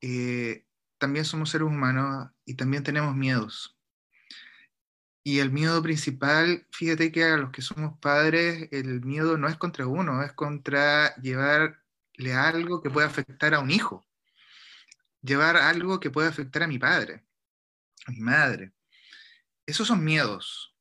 eh, 0.00 0.64
también 1.02 1.24
somos 1.24 1.50
seres 1.50 1.66
humanos 1.66 2.30
y 2.44 2.54
también 2.54 2.84
tenemos 2.84 3.16
miedos. 3.16 3.76
Y 5.24 5.40
el 5.40 5.50
miedo 5.50 5.82
principal, 5.82 6.64
fíjate 6.70 7.10
que 7.10 7.24
a 7.24 7.36
los 7.36 7.50
que 7.50 7.60
somos 7.60 7.98
padres, 7.98 8.68
el 8.70 9.00
miedo 9.00 9.36
no 9.36 9.48
es 9.48 9.56
contra 9.56 9.88
uno, 9.88 10.22
es 10.22 10.32
contra 10.32 11.12
llevarle 11.16 12.34
algo 12.36 12.80
que 12.80 12.90
pueda 12.90 13.08
afectar 13.08 13.52
a 13.52 13.58
un 13.58 13.72
hijo, 13.72 14.06
llevar 15.22 15.56
algo 15.56 15.98
que 15.98 16.10
pueda 16.10 16.28
afectar 16.28 16.62
a 16.62 16.68
mi 16.68 16.78
padre, 16.78 17.24
a 18.06 18.12
mi 18.12 18.20
madre. 18.20 18.72
Esos 19.66 19.88
son 19.88 20.04
miedos. 20.04 20.76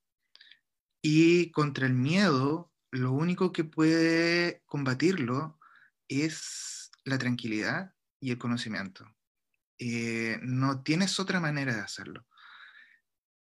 Y 1.01 1.49
contra 1.49 1.87
el 1.87 1.93
miedo, 1.93 2.71
lo 2.91 3.11
único 3.11 3.51
que 3.51 3.63
puede 3.63 4.61
combatirlo 4.67 5.57
es 6.07 6.91
la 7.05 7.17
tranquilidad 7.17 7.95
y 8.19 8.29
el 8.29 8.37
conocimiento. 8.37 9.11
Eh, 9.83 10.37
no 10.43 10.83
tienes 10.83 11.19
otra 11.19 11.39
manera 11.39 11.73
de 11.73 11.81
hacerlo. 11.81 12.23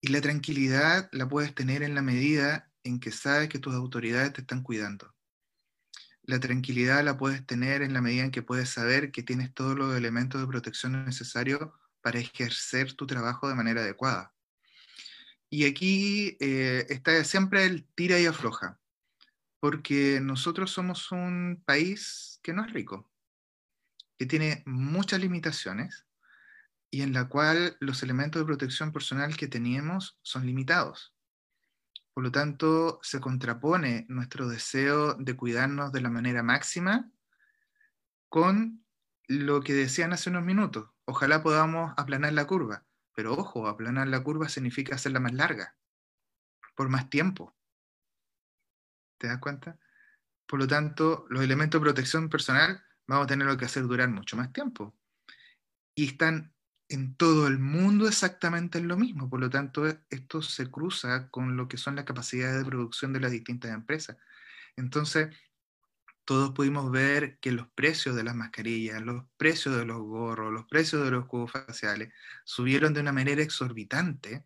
Y 0.01 0.09
la 0.09 0.21
tranquilidad 0.21 1.09
la 1.11 1.29
puedes 1.29 1.53
tener 1.53 1.83
en 1.83 1.97
la 1.97 2.03
medida 2.03 2.71
en 2.85 3.01
que 3.01 3.11
sabes 3.11 3.49
que 3.49 3.59
tus 3.59 3.75
autoridades 3.75 4.35
te 4.35 4.43
están 4.43 4.63
cuidando. 4.63 5.13
La 6.23 6.39
tranquilidad 6.39 7.03
la 7.03 7.19
puedes 7.19 7.45
tener 7.45 7.83
en 7.83 7.93
la 7.93 8.01
medida 8.01 8.23
en 8.23 8.31
que 8.31 8.43
puedes 8.43 8.71
saber 8.71 9.11
que 9.11 9.25
tienes 9.25 9.53
todos 9.53 9.77
los 9.77 9.97
elementos 9.97 10.41
de 10.41 10.47
protección 10.47 11.05
necesarios 11.05 11.71
para 12.03 12.21
ejercer 12.21 12.93
tu 12.93 13.05
trabajo 13.05 13.49
de 13.49 13.57
manera 13.57 13.81
adecuada. 13.81 14.33
Y 15.51 15.65
aquí 15.65 16.37
eh, 16.39 16.87
está 16.89 17.25
siempre 17.25 17.65
el 17.65 17.85
tira 17.97 18.21
y 18.21 18.27
afloja, 18.27 18.79
porque 19.59 20.21
nosotros 20.21 20.71
somos 20.71 21.11
un 21.11 21.61
país 21.67 22.39
que 22.45 22.53
no 22.53 22.65
es 22.65 22.73
rico, 22.73 23.11
que 24.17 24.27
tiene 24.27 24.63
muchas 24.67 25.19
limitaciones 25.19 26.05
y 26.91 27.03
en 27.03 27.13
la 27.13 27.29
cual 27.29 27.77
los 27.81 28.03
elementos 28.03 28.41
de 28.41 28.47
protección 28.47 28.93
personal 28.93 29.37
que 29.37 29.49
teníamos 29.49 30.19
son 30.23 30.47
limitados. 30.47 31.15
Por 32.15 32.25
lo 32.25 32.33
tanto, 32.33 32.99
se 33.03 33.21
contrapone 33.21 34.07
nuestro 34.09 34.49
deseo 34.49 35.15
de 35.15 35.37
cuidarnos 35.37 35.93
de 35.93 36.01
la 36.01 36.11
manera 36.11 36.43
máxima 36.43 37.11
con 38.29 38.85
lo 39.29 39.61
que 39.61 39.75
decían 39.75 40.13
hace 40.13 40.31
unos 40.31 40.45
minutos. 40.45 40.91
Ojalá 41.05 41.43
podamos 41.43 41.95
aplanar 41.97 42.33
la 42.33 42.47
curva, 42.47 42.87
pero 43.15 43.35
ojo, 43.35 43.69
aplanar 43.69 44.09
la 44.09 44.23
curva 44.23 44.49
significa 44.49 44.95
hacerla 44.95 45.21
más 45.21 45.33
larga, 45.33 45.77
por 46.75 46.89
más 46.89 47.09
tiempo. 47.09 47.55
¿Te 49.19 49.29
das 49.29 49.39
cuenta? 49.39 49.79
Por 50.47 50.59
lo 50.59 50.67
tanto, 50.67 51.27
los 51.29 51.43
elementos 51.43 51.81
de 51.81 51.85
protección 51.85 52.29
personal 52.29 52.83
vamos 53.07 53.25
a 53.25 53.29
tener 53.29 53.57
que 53.57 53.65
hacer 53.67 53.83
durar 53.85 54.09
mucho 54.09 54.37
más 54.37 54.53
tiempo. 54.53 54.97
Y 55.95 56.07
están 56.07 56.55
en 56.89 57.15
todo 57.15 57.47
el 57.47 57.59
mundo 57.59 58.09
exactamente 58.09 58.81
lo 58.81 58.97
mismo. 58.97 59.29
Por 59.29 59.41
lo 59.41 59.51
tanto, 59.51 59.87
esto 59.87 60.43
se 60.43 60.71
cruza 60.71 61.29
con 61.31 61.57
lo 61.57 61.69
que 61.69 61.77
son 61.77 61.97
las 61.97 62.05
capacidades 62.05 62.59
de 62.59 62.71
producción 62.71 63.13
de 63.13 63.21
las 63.21 63.31
distintas 63.31 63.73
empresas. 63.73 64.17
Entonces, 64.77 65.29
todos 66.25 66.53
pudimos 66.53 66.91
ver 66.91 67.39
que 67.41 67.53
los 67.53 67.69
precios 67.69 68.15
de 68.15 68.23
las 68.23 68.35
mascarillas, 68.35 69.03
los 69.03 69.25
precios 69.37 69.77
de 69.77 69.85
los 69.85 70.01
gorros, 70.01 70.53
los 70.53 70.67
precios 70.67 71.05
de 71.05 71.11
los 71.11 71.27
cubos 71.27 71.53
faciales 71.53 72.13
subieron 72.45 72.93
de 72.93 73.01
una 73.01 73.13
manera 73.13 73.43
exorbitante 73.43 74.45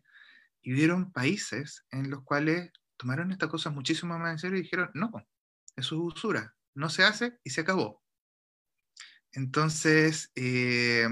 y 0.61 0.73
hubieron 0.73 1.11
países 1.11 1.85
en 1.91 2.09
los 2.09 2.23
cuales 2.23 2.71
tomaron 2.97 3.31
esta 3.31 3.49
cosa 3.49 3.69
muchísimo 3.69 4.17
más 4.17 4.31
en 4.31 4.39
serio 4.39 4.57
y 4.57 4.61
dijeron, 4.61 4.91
no, 4.93 5.11
eso 5.75 5.95
es 5.95 6.15
usura, 6.15 6.55
no 6.73 6.89
se 6.89 7.03
hace 7.03 7.39
y 7.43 7.49
se 7.49 7.61
acabó. 7.61 8.01
Entonces, 9.33 10.31
eh, 10.35 11.07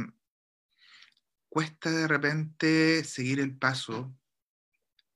cuesta 1.51 1.91
de 1.91 2.07
repente 2.07 3.03
seguir 3.03 3.41
el 3.41 3.57
paso 3.57 4.15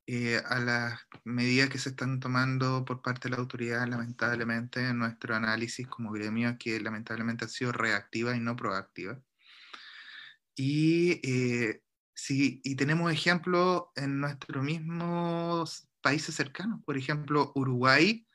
eh, 0.05 0.41
a 0.45 0.59
las 0.59 0.99
medidas 1.23 1.69
que 1.69 1.79
se 1.79 1.89
están 1.89 2.19
tomando 2.19 2.83
por 2.83 3.01
parte 3.01 3.29
de 3.29 3.35
la 3.35 3.41
autoridad, 3.41 3.87
lamentablemente, 3.87 4.81
en 4.89 4.99
nuestro 4.99 5.33
análisis 5.33 5.87
como 5.87 6.11
gremio, 6.11 6.57
que 6.59 6.79
lamentablemente 6.81 7.45
ha 7.45 7.47
sido 7.47 7.71
reactiva 7.71 8.35
y 8.35 8.41
no 8.41 8.55
proactiva. 8.55 9.19
Y 10.55 11.21
eh, 11.23 11.81
Sí, 12.15 12.61
y 12.63 12.75
tenemos 12.75 13.11
ejemplos 13.11 13.83
en 13.95 14.21
nuestros 14.21 14.63
mismos 14.63 15.89
países 16.01 16.33
cercanos. 16.33 16.81
Por 16.85 16.97
ejemplo, 16.97 17.51
Uruguay 17.55 18.25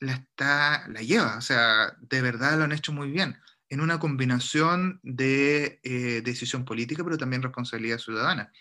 la, 0.00 0.14
está, 0.14 0.88
la 0.88 1.02
lleva, 1.02 1.36
o 1.36 1.42
sea, 1.42 1.94
de 2.00 2.22
verdad 2.22 2.56
lo 2.56 2.64
han 2.64 2.72
hecho 2.72 2.92
muy 2.92 3.10
bien, 3.10 3.36
en 3.70 3.80
una 3.80 4.00
combinación 4.00 4.98
de 5.04 5.80
eh, 5.84 6.22
decisión 6.22 6.64
política, 6.64 7.04
pero 7.04 7.16
también 7.16 7.42
responsabilidad 7.42 7.98
ciudadana. 7.98 8.52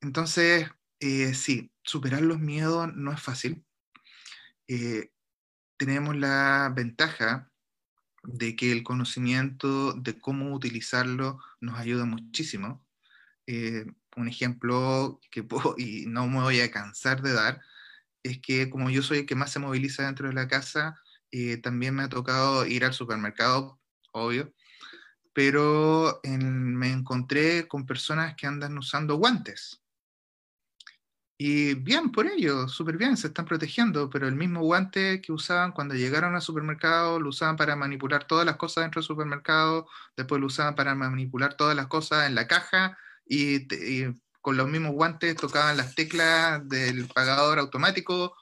Entonces, 0.00 0.70
eh, 1.00 1.34
sí, 1.34 1.72
superar 1.82 2.22
los 2.22 2.38
miedos 2.38 2.94
no 2.94 3.12
es 3.12 3.20
fácil. 3.20 3.66
Eh, 4.68 5.10
tenemos 5.76 6.16
la 6.16 6.72
ventaja 6.74 7.50
de 8.22 8.54
que 8.54 8.70
el 8.70 8.84
conocimiento 8.84 9.92
de 9.92 10.18
cómo 10.20 10.54
utilizarlo 10.54 11.40
nos 11.60 11.78
ayuda 11.78 12.04
muchísimo. 12.04 12.86
Un 14.16 14.28
ejemplo 14.28 15.20
que 15.30 15.44
no 16.06 16.28
me 16.28 16.40
voy 16.40 16.60
a 16.60 16.70
cansar 16.70 17.20
de 17.20 17.32
dar, 17.32 17.60
es 18.22 18.38
que 18.40 18.70
como 18.70 18.88
yo 18.88 19.02
soy 19.02 19.18
el 19.18 19.26
que 19.26 19.34
más 19.34 19.52
se 19.52 19.58
moviliza 19.58 20.06
dentro 20.06 20.28
de 20.28 20.34
la 20.34 20.48
casa, 20.48 21.03
eh, 21.36 21.56
también 21.56 21.96
me 21.96 22.04
ha 22.04 22.08
tocado 22.08 22.64
ir 22.64 22.84
al 22.84 22.94
supermercado, 22.94 23.80
obvio, 24.12 24.54
pero 25.32 26.20
me 26.22 26.92
encontré 26.92 27.66
con 27.66 27.86
personas 27.86 28.36
que 28.36 28.46
andan 28.46 28.78
usando 28.78 29.16
guantes. 29.16 29.82
Y 31.36 31.74
bien 31.74 32.12
por 32.12 32.28
ello, 32.28 32.68
súper 32.68 32.96
bien, 32.96 33.16
se 33.16 33.26
están 33.26 33.46
protegiendo, 33.46 34.08
pero 34.10 34.28
el 34.28 34.36
mismo 34.36 34.60
guante 34.60 35.20
que 35.20 35.32
usaban 35.32 35.72
cuando 35.72 35.96
llegaron 35.96 36.36
al 36.36 36.40
supermercado, 36.40 37.18
lo 37.18 37.30
usaban 37.30 37.56
para 37.56 37.74
manipular 37.74 38.28
todas 38.28 38.46
las 38.46 38.54
cosas 38.54 38.84
dentro 38.84 39.00
del 39.00 39.08
supermercado, 39.08 39.88
después 40.16 40.40
lo 40.40 40.46
usaban 40.46 40.76
para 40.76 40.94
manipular 40.94 41.54
todas 41.54 41.74
las 41.74 41.88
cosas 41.88 42.28
en 42.28 42.36
la 42.36 42.46
caja 42.46 42.96
y, 43.26 43.66
con 44.40 44.56
los 44.56 44.68
mismos 44.68 44.92
guantes 44.92 45.34
tocaban 45.34 45.78
las 45.78 45.96
teclas 45.96 46.68
del 46.68 47.08
pagador 47.08 47.58
automático 47.58 48.36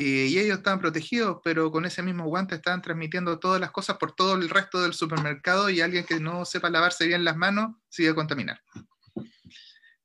y, 0.00 0.38
ellos 0.38 0.58
estaban 0.58 0.80
protegidos, 0.80 1.40
pero 1.44 1.70
con 1.70 1.84
ese 1.84 2.02
mismo 2.02 2.24
guante 2.24 2.54
estaban 2.54 2.80
transmitiendo 2.80 3.38
todas 3.38 3.60
las 3.60 3.70
cosas 3.70 3.98
por 3.98 4.12
todo 4.12 4.34
el 4.34 4.48
resto 4.48 4.80
del 4.80 4.94
supermercado 4.94 5.68
y 5.68 5.80
alguien 5.80 6.04
que 6.04 6.18
no 6.18 6.44
sepa 6.44 6.70
lavarse 6.70 7.06
bien 7.06 7.24
las 7.24 7.36
manos 7.36 7.76
sigue 7.88 8.08
a 8.08 8.14
contaminar. 8.14 8.62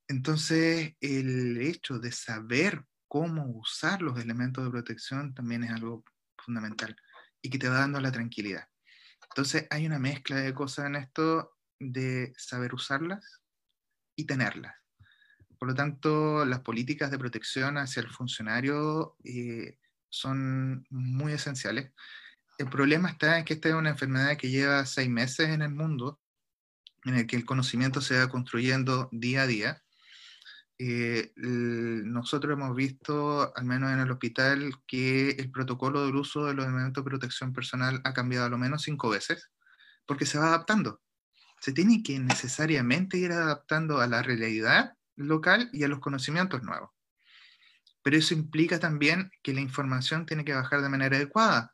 Entonces, 0.07 0.95
el 0.99 1.57
hecho 1.61 1.97
de 1.99 2.11
saber 2.11 2.85
cómo 3.07 3.45
usar 3.45 4.01
los 4.01 4.19
elementos 4.19 4.63
de 4.65 4.71
protección 4.71 5.33
también 5.33 5.63
es 5.63 5.71
algo 5.71 6.03
fundamental 6.37 6.95
y 7.41 7.49
que 7.49 7.57
te 7.57 7.69
va 7.69 7.79
dando 7.79 8.01
la 8.01 8.11
tranquilidad. 8.11 8.67
Entonces, 9.29 9.65
hay 9.69 9.85
una 9.85 9.99
mezcla 9.99 10.35
de 10.35 10.53
cosas 10.53 10.87
en 10.87 10.95
esto 10.97 11.57
de 11.79 12.33
saber 12.37 12.73
usarlas 12.73 13.41
y 14.15 14.25
tenerlas. 14.25 14.75
Por 15.57 15.69
lo 15.69 15.73
tanto, 15.73 16.45
las 16.45 16.59
políticas 16.59 17.11
de 17.11 17.17
protección 17.17 17.77
hacia 17.77 18.01
el 18.01 18.09
funcionario 18.09 19.15
eh, 19.23 19.79
son 20.15 20.85
muy 20.89 21.33
esenciales. 21.33 21.91
El 22.57 22.67
problema 22.69 23.09
está 23.09 23.37
en 23.37 23.45
que 23.45 23.53
esta 23.53 23.69
es 23.69 23.75
una 23.75 23.89
enfermedad 23.89 24.37
que 24.37 24.49
lleva 24.49 24.85
seis 24.85 25.09
meses 25.09 25.49
en 25.49 25.61
el 25.61 25.71
mundo, 25.71 26.19
en 27.03 27.15
el 27.15 27.27
que 27.27 27.35
el 27.35 27.45
conocimiento 27.45 28.01
se 28.01 28.17
va 28.17 28.29
construyendo 28.29 29.09
día 29.11 29.43
a 29.43 29.47
día. 29.47 29.83
Eh, 30.77 31.31
nosotros 31.35 32.53
hemos 32.53 32.75
visto, 32.75 33.55
al 33.55 33.65
menos 33.65 33.91
en 33.91 33.99
el 33.99 34.11
hospital, 34.11 34.73
que 34.87 35.31
el 35.31 35.51
protocolo 35.51 36.05
del 36.05 36.15
uso 36.15 36.45
de 36.45 36.53
los 36.53 36.65
elementos 36.65 37.03
de 37.03 37.09
protección 37.09 37.53
personal 37.53 38.01
ha 38.03 38.13
cambiado 38.13 38.45
a 38.45 38.49
lo 38.49 38.57
menos 38.57 38.83
cinco 38.83 39.09
veces, 39.09 39.51
porque 40.05 40.25
se 40.25 40.37
va 40.37 40.47
adaptando 40.47 41.01
se 41.65 41.73
tiene 41.73 42.03
que 42.03 42.19
necesariamente 42.19 43.17
ir 43.17 43.31
adaptando 43.31 43.99
a 43.99 44.05
la 44.05 44.21
realidad 44.21 44.93
local 45.15 45.67
y 45.73 45.83
a 45.83 45.87
los 45.87 45.99
conocimientos 45.99 46.61
nuevos. 46.61 46.91
Pero 48.05 48.17
eso 48.17 48.35
implica 48.35 48.79
también 48.79 49.31
que 49.41 49.51
la 49.51 49.61
información 49.61 50.27
tiene 50.27 50.45
que 50.45 50.53
bajar 50.53 50.83
de 50.83 50.89
manera 50.89 51.17
adecuada, 51.17 51.73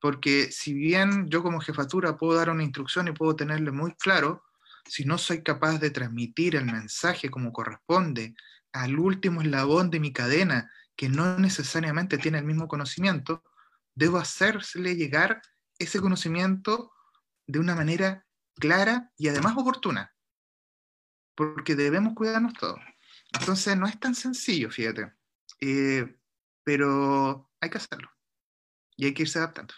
porque 0.00 0.52
si 0.52 0.72
bien 0.72 1.28
yo 1.28 1.42
como 1.42 1.60
jefatura 1.60 2.16
puedo 2.16 2.38
dar 2.38 2.50
una 2.50 2.62
instrucción 2.62 3.08
y 3.08 3.12
puedo 3.12 3.34
tenerle 3.34 3.72
muy 3.72 3.92
claro, 3.96 4.44
si 4.84 5.04
no 5.04 5.18
soy 5.18 5.42
capaz 5.42 5.80
de 5.80 5.90
transmitir 5.90 6.54
el 6.54 6.66
mensaje 6.66 7.30
como 7.30 7.52
corresponde 7.52 8.36
al 8.72 8.96
último 8.96 9.42
eslabón 9.42 9.90
de 9.90 9.98
mi 9.98 10.12
cadena, 10.12 10.70
que 10.94 11.08
no 11.08 11.36
necesariamente 11.36 12.16
tiene 12.16 12.38
el 12.38 12.44
mismo 12.44 12.68
conocimiento, 12.68 13.42
debo 13.92 14.18
hacerle 14.18 14.94
llegar 14.94 15.42
ese 15.80 15.98
conocimiento 15.98 16.92
de 17.48 17.58
una 17.58 17.74
manera 17.74 18.24
clara 18.54 19.10
y 19.16 19.26
además 19.26 19.56
oportuna, 19.56 20.14
porque 21.34 21.74
debemos 21.74 22.14
cuidarnos 22.14 22.52
todos. 22.54 22.78
Entonces 23.32 23.76
no 23.76 23.88
es 23.88 23.98
tan 23.98 24.14
sencillo, 24.14 24.70
fíjate, 24.70 25.12
eh, 25.60 26.14
pero 26.64 27.48
hay 27.60 27.70
que 27.70 27.78
hacerlo 27.78 28.08
y 28.96 29.06
hay 29.06 29.14
que 29.14 29.22
irse 29.22 29.38
adaptando. 29.38 29.74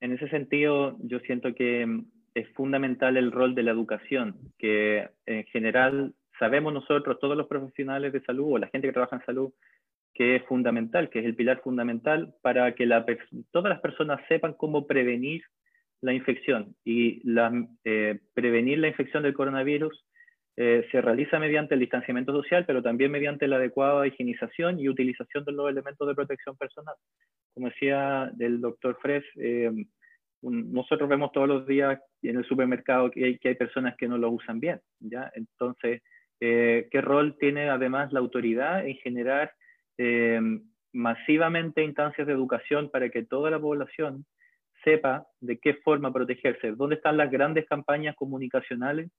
En 0.00 0.12
ese 0.12 0.28
sentido, 0.28 0.96
yo 1.00 1.18
siento 1.20 1.54
que 1.54 2.04
es 2.34 2.48
fundamental 2.52 3.16
el 3.16 3.32
rol 3.32 3.54
de 3.54 3.62
la 3.62 3.70
educación, 3.70 4.52
que 4.58 5.08
en 5.24 5.44
general 5.46 6.14
sabemos 6.38 6.72
nosotros, 6.72 7.18
todos 7.18 7.36
los 7.36 7.46
profesionales 7.46 8.12
de 8.12 8.22
salud 8.22 8.52
o 8.52 8.58
la 8.58 8.68
gente 8.68 8.86
que 8.86 8.92
trabaja 8.92 9.16
en 9.16 9.24
salud, 9.24 9.52
que 10.12 10.36
es 10.36 10.44
fundamental, 10.44 11.10
que 11.10 11.20
es 11.20 11.24
el 11.24 11.34
pilar 11.34 11.60
fundamental 11.62 12.34
para 12.42 12.74
que 12.74 12.86
todas 13.50 13.70
las 13.70 13.80
personas 13.80 14.20
sepan 14.28 14.54
cómo 14.54 14.86
prevenir 14.86 15.42
la 16.06 16.14
infección. 16.14 16.74
Y 16.84 17.20
eh, 17.84 18.18
prevenir 18.32 18.78
la 18.78 18.88
infección 18.88 19.24
del 19.24 19.34
coronavirus 19.34 20.04
eh, 20.56 20.86
se 20.92 21.00
realiza 21.00 21.40
mediante 21.40 21.74
el 21.74 21.80
distanciamiento 21.80 22.32
social, 22.32 22.64
pero 22.64 22.80
también 22.80 23.10
mediante 23.10 23.48
la 23.48 23.56
adecuada 23.56 24.06
higienización 24.06 24.78
y 24.78 24.88
utilización 24.88 25.44
de 25.44 25.52
los 25.52 25.68
elementos 25.68 26.06
de 26.06 26.14
protección 26.14 26.56
personal. 26.56 26.94
Como 27.52 27.68
decía 27.70 28.30
el 28.38 28.60
doctor 28.60 28.96
Fres, 29.02 29.24
eh, 29.34 29.72
nosotros 30.42 31.08
vemos 31.08 31.32
todos 31.32 31.48
los 31.48 31.66
días 31.66 31.98
en 32.22 32.36
el 32.36 32.44
supermercado 32.44 33.10
que 33.10 33.24
hay, 33.24 33.38
que 33.38 33.48
hay 33.48 33.54
personas 33.56 33.96
que 33.96 34.06
no 34.06 34.16
lo 34.16 34.30
usan 34.30 34.60
bien. 34.60 34.80
¿ya? 35.00 35.32
Entonces, 35.34 36.02
¿qué 36.38 37.00
rol 37.02 37.36
tiene 37.40 37.68
además 37.68 38.12
la 38.12 38.20
autoridad 38.20 38.86
en 38.86 38.96
generar 38.98 39.52
masivamente 40.92 41.82
instancias 41.82 42.26
de 42.28 42.32
educación 42.32 42.90
para 42.90 43.08
que 43.08 43.24
toda 43.24 43.50
la 43.50 43.58
población 43.58 44.24
sepa 44.86 45.26
de 45.40 45.58
qué 45.58 45.74
forma 45.74 46.12
protegerse, 46.12 46.70
dónde 46.70 46.94
están 46.94 47.16
las 47.16 47.28
grandes 47.28 47.66
campañas 47.66 48.14
comunicacionales, 48.14 49.10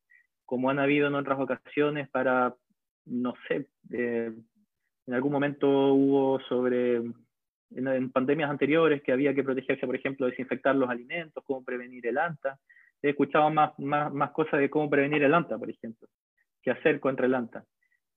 como 0.45 0.70
han 0.70 0.80
habido 0.80 1.07
en 1.07 1.15
otras 1.15 1.38
ocasiones 1.38 2.07
para, 2.09 2.55
no 3.05 3.34
sé, 3.48 3.68
eh, 3.91 4.31
en 5.07 5.14
algún 5.14 5.34
momento 5.34 5.68
hubo 5.68 6.39
sobre, 6.48 7.02
en, 7.76 8.11
pandemias 8.11 8.49
anteriores, 8.49 9.02
que 9.03 9.11
había 9.11 9.34
que 9.34 9.44
protegerse, 9.44 9.85
por 9.85 9.95
ejemplo, 9.95 10.26
desinfectar 10.26 10.73
los 10.73 10.89
alimentos, 10.89 11.44
cómo 11.45 11.65
prevenir 11.65 12.07
el 12.07 12.18
ANTA. 12.18 12.57
He 13.02 13.10
escuchado 13.10 13.49
más, 13.49 13.77
más, 13.77 14.14
más 14.14 14.31
cosas 14.31 14.61
de 14.61 14.69
cómo 14.69 14.89
prevenir 14.89 15.22
el 15.23 15.34
ANTA, 15.34 15.57
por 15.57 15.69
ejemplo, 15.69 16.07
qué 16.61 16.72
hacer 16.72 17.02
contra 17.02 17.26
el 17.26 17.35
ANTA 17.35 17.65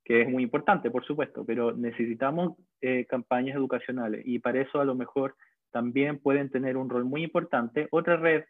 que 0.02 0.22
es 0.22 0.28
muy 0.28 0.43
importante, 0.43 0.90
por 0.90 1.05
supuesto, 1.05 1.44
pero 1.44 1.70
necesitamos 1.70 2.56
eh, 2.81 3.06
campañas 3.06 3.56
educacionales 3.56 4.22
y 4.24 4.40
para 4.40 4.60
eso 4.60 4.81
a 4.81 4.85
lo 4.85 4.97
mejor 4.97 5.36
también 5.70 6.18
pueden 6.18 6.51
tener 6.51 6.76
un 6.76 6.90
rol 6.90 7.05
muy 7.05 7.24
importante 7.24 7.88
otra 7.90 8.16
red 8.16 8.44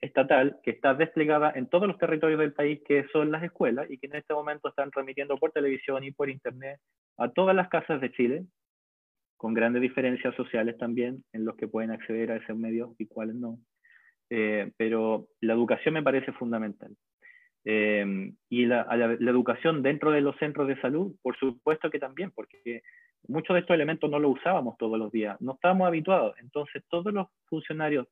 estatal 0.00 0.58
que 0.62 0.70
está 0.70 0.94
desplegada 0.94 1.52
en 1.54 1.68
todos 1.68 1.86
los 1.86 1.98
territorios 1.98 2.40
del 2.40 2.52
país, 2.52 2.80
que 2.86 3.06
son 3.12 3.30
las 3.30 3.42
escuelas, 3.42 3.90
y 3.90 3.98
que 3.98 4.06
en 4.06 4.16
este 4.16 4.34
momento 4.34 4.68
están 4.68 4.90
transmitiendo 4.90 5.36
por 5.36 5.52
televisión 5.52 6.02
y 6.04 6.10
por 6.10 6.30
internet 6.30 6.80
a 7.18 7.28
todas 7.30 7.54
las 7.54 7.68
casas 7.68 8.00
de 8.00 8.12
Chile, 8.12 8.46
con 9.36 9.54
grandes 9.54 9.82
diferencias 9.82 10.34
sociales 10.36 10.78
también 10.78 11.24
en 11.32 11.44
los 11.44 11.56
que 11.56 11.68
pueden 11.68 11.90
acceder 11.90 12.30
a 12.30 12.36
esos 12.36 12.56
medios 12.56 12.90
y 12.98 13.06
cuáles 13.06 13.34
no. 13.34 13.58
Eh, 14.30 14.72
pero 14.76 15.26
la 15.40 15.52
educación 15.52 15.94
me 15.94 16.02
parece 16.02 16.32
fundamental. 16.32 16.96
Eh, 17.64 18.32
y 18.48 18.66
la, 18.66 18.86
educación 19.20 19.82
dentro 19.82 20.10
de 20.10 20.20
los 20.20 20.36
centros 20.38 20.66
de 20.68 20.80
salud, 20.80 21.14
por 21.22 21.36
supuesto 21.36 21.90
que 21.90 21.98
también, 21.98 22.30
porque 22.30 22.82
muchos 23.28 23.54
de 23.54 23.60
estos 23.60 23.74
elementos 23.74 24.10
no 24.10 24.18
los 24.18 24.32
usábamos 24.32 24.76
todos 24.78 24.98
los 24.98 25.10
días, 25.12 25.40
no 25.40 25.52
estábamos 25.52 25.86
habituados. 25.86 26.34
Entonces, 26.40 26.82
todos 26.88 27.12
los 27.12 27.28
funcionarios 27.46 28.06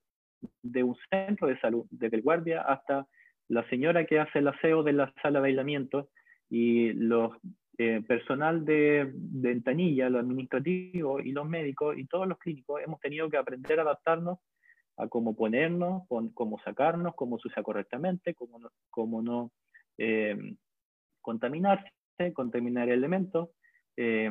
de 0.62 0.82
un 0.82 0.96
centro 1.10 1.48
de 1.48 1.58
salud, 1.60 1.86
desde 1.90 2.16
el 2.16 2.22
guardia 2.22 2.62
hasta 2.62 3.06
la 3.48 3.68
señora 3.68 4.06
que 4.06 4.20
hace 4.20 4.38
el 4.38 4.48
aseo 4.48 4.82
de 4.82 4.92
la 4.92 5.12
sala 5.22 5.40
de 5.40 5.48
aislamiento 5.48 6.08
y 6.48 6.92
los 6.92 7.32
eh, 7.78 8.02
personal 8.06 8.64
de, 8.64 9.10
ventanilla, 9.14 10.10
los 10.10 10.20
administrativos 10.22 11.24
y 11.24 11.32
los 11.32 11.48
médicos 11.48 11.96
y 11.98 12.06
todos 12.06 12.28
los 12.28 12.38
clínicos, 12.38 12.80
hemos 12.84 13.00
tenido 13.00 13.28
que 13.30 13.38
aprender 13.38 13.78
a 13.78 13.82
adaptarnos 13.82 14.38
a 14.96 15.08
cómo 15.08 15.34
ponernos, 15.34 16.02
cómo 16.34 16.60
sacarnos, 16.62 17.14
cómo 17.14 17.38
se 17.38 17.62
correctamente, 17.62 18.34
cómo 18.34 18.58
no, 18.58 18.70
cómo 18.90 19.22
no 19.22 19.50
eh, 19.96 20.36
contaminarse, 21.22 21.90
contaminar 22.34 22.90
elementos, 22.90 23.48
eh, 23.96 24.28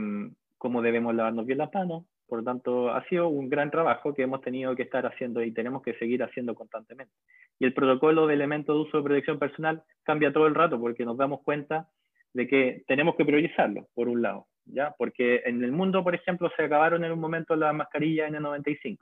cómo 0.60 0.82
debemos 0.84 1.16
lavarnos 1.16 1.48
bien 1.48 1.58
las 1.58 1.74
manos, 1.74 2.04
Por 2.28 2.40
lo 2.40 2.46
tanto, 2.46 2.92
ha 2.92 3.04
sido 3.08 3.28
un 3.30 3.50
gran 3.50 3.72
trabajo 3.72 4.14
que 4.14 4.22
hemos 4.22 4.42
tenido 4.42 4.76
que 4.76 4.84
estar 4.84 5.04
haciendo 5.08 5.42
y 5.42 5.52
tenemos 5.52 5.82
que 5.82 5.96
seguir 5.96 6.22
haciendo 6.22 6.54
constantemente. 6.54 7.12
Y 7.58 7.66
el 7.66 7.74
protocolo 7.74 8.28
de 8.28 8.36
elementos 8.36 8.76
de 8.76 8.82
uso 8.82 8.98
de 8.98 9.04
protección 9.04 9.40
personal 9.40 9.82
cambia 10.04 10.32
todo 10.32 10.46
el 10.46 10.54
rato 10.54 10.80
porque 10.80 11.06
nos 11.06 11.18
damos 11.18 11.42
cuenta 11.42 11.88
de 12.34 12.48
que 12.48 12.84
tenemos 12.88 13.16
que 13.16 13.26
priorizarlo, 13.26 13.88
por 13.96 14.10
un 14.10 14.22
lado, 14.22 14.46
¿ya? 14.66 14.94
Porque 14.98 15.42
en 15.46 15.64
el 15.64 15.72
mundo, 15.72 16.04
por 16.04 16.14
ejemplo, 16.14 16.52
se 16.56 16.64
acabaron 16.66 17.04
en 17.04 17.14
un 17.14 17.20
momento 17.20 17.56
las 17.56 17.74
mascarillas 17.74 18.32
N95. 18.32 18.98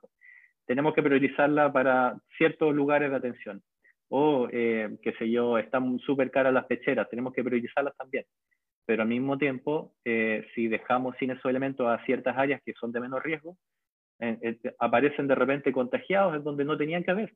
Tenemos 0.66 0.94
que 0.94 1.04
priorizarla 1.04 1.74
para 1.74 2.18
ciertos 2.38 2.74
lugares 2.74 3.10
de 3.10 3.18
atención. 3.18 3.62
O, 4.10 4.48
eh, 4.54 4.98
qué 5.02 5.12
sé 5.14 5.30
yo, 5.30 5.58
están 5.58 6.00
súper 6.00 6.32
caras 6.32 6.54
las 6.54 6.66
pecheras, 6.66 7.10
tenemos 7.10 7.34
que 7.34 7.44
priorizarlas 7.44 7.96
también. 7.98 8.24
Pero 8.88 9.04
al 9.04 9.10
mismo 9.10 9.38
tiempo, 9.38 9.94
eh, 10.04 10.48
si 10.56 10.68
dejamos 10.68 11.16
sin 11.20 11.30
esos 11.30 11.46
elementos 11.46 11.88
a 11.88 12.04
ciertas 12.06 12.36
áreas 12.36 12.62
que 12.66 12.74
son 12.74 12.92
de 12.92 13.00
menos 13.00 13.22
riesgo, 13.22 13.56
eh, 14.20 14.58
aparecen 14.80 15.28
de 15.28 15.36
repente 15.36 15.72
contagiados 15.72 16.36
en 16.36 16.44
donde 16.44 16.66
no 16.66 16.76
tenían 16.76 17.04
que 17.04 17.12
haber. 17.12 17.34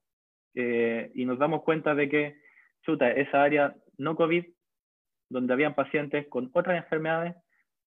y 0.53 1.23
nos 1.25 1.39
damos 1.39 1.63
cuenta 1.63 1.95
de 1.95 2.09
que, 2.09 2.35
chuta, 2.81 3.09
esa 3.11 3.43
área 3.43 3.73
no 3.97 4.15
COVID 4.17 4.43
donde 5.29 5.53
habían 5.53 5.75
pacientes 5.75 6.27
con 6.27 6.49
otras 6.53 6.77
enfermedades, 6.77 7.35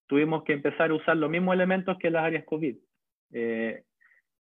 tuvimos 0.07 0.45
que 0.45 0.53
empezar 0.53 0.91
a 0.91 0.95
usar 0.95 1.17
los 1.17 1.31
mismos 1.31 1.55
elementos 1.55 1.99
que 1.99 2.11
las 2.11 2.25
áreas 2.25 2.45
COVID. 2.45 2.77
Eh, 3.33 3.83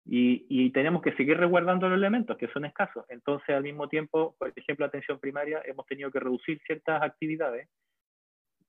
y, 0.05 0.69
tenemos 0.71 1.01
que 1.01 1.13
seguir 1.13 1.37
resguardando 1.37 1.87
los 1.87 1.97
elementos 1.97 2.37
que 2.37 2.47
son 2.47 2.65
escasos. 2.65 3.05
Entonces, 3.09 3.55
al 3.55 3.63
mismo 3.63 3.87
tiempo, 3.87 4.35
por 4.37 4.51
ejemplo, 4.55 4.85
atención 4.85 5.19
primaria, 5.19 5.61
hemos 5.65 5.85
tenido 5.85 6.11
que 6.11 6.19
reducir 6.19 6.59
ciertas 6.65 7.01
actividades, 7.01 7.69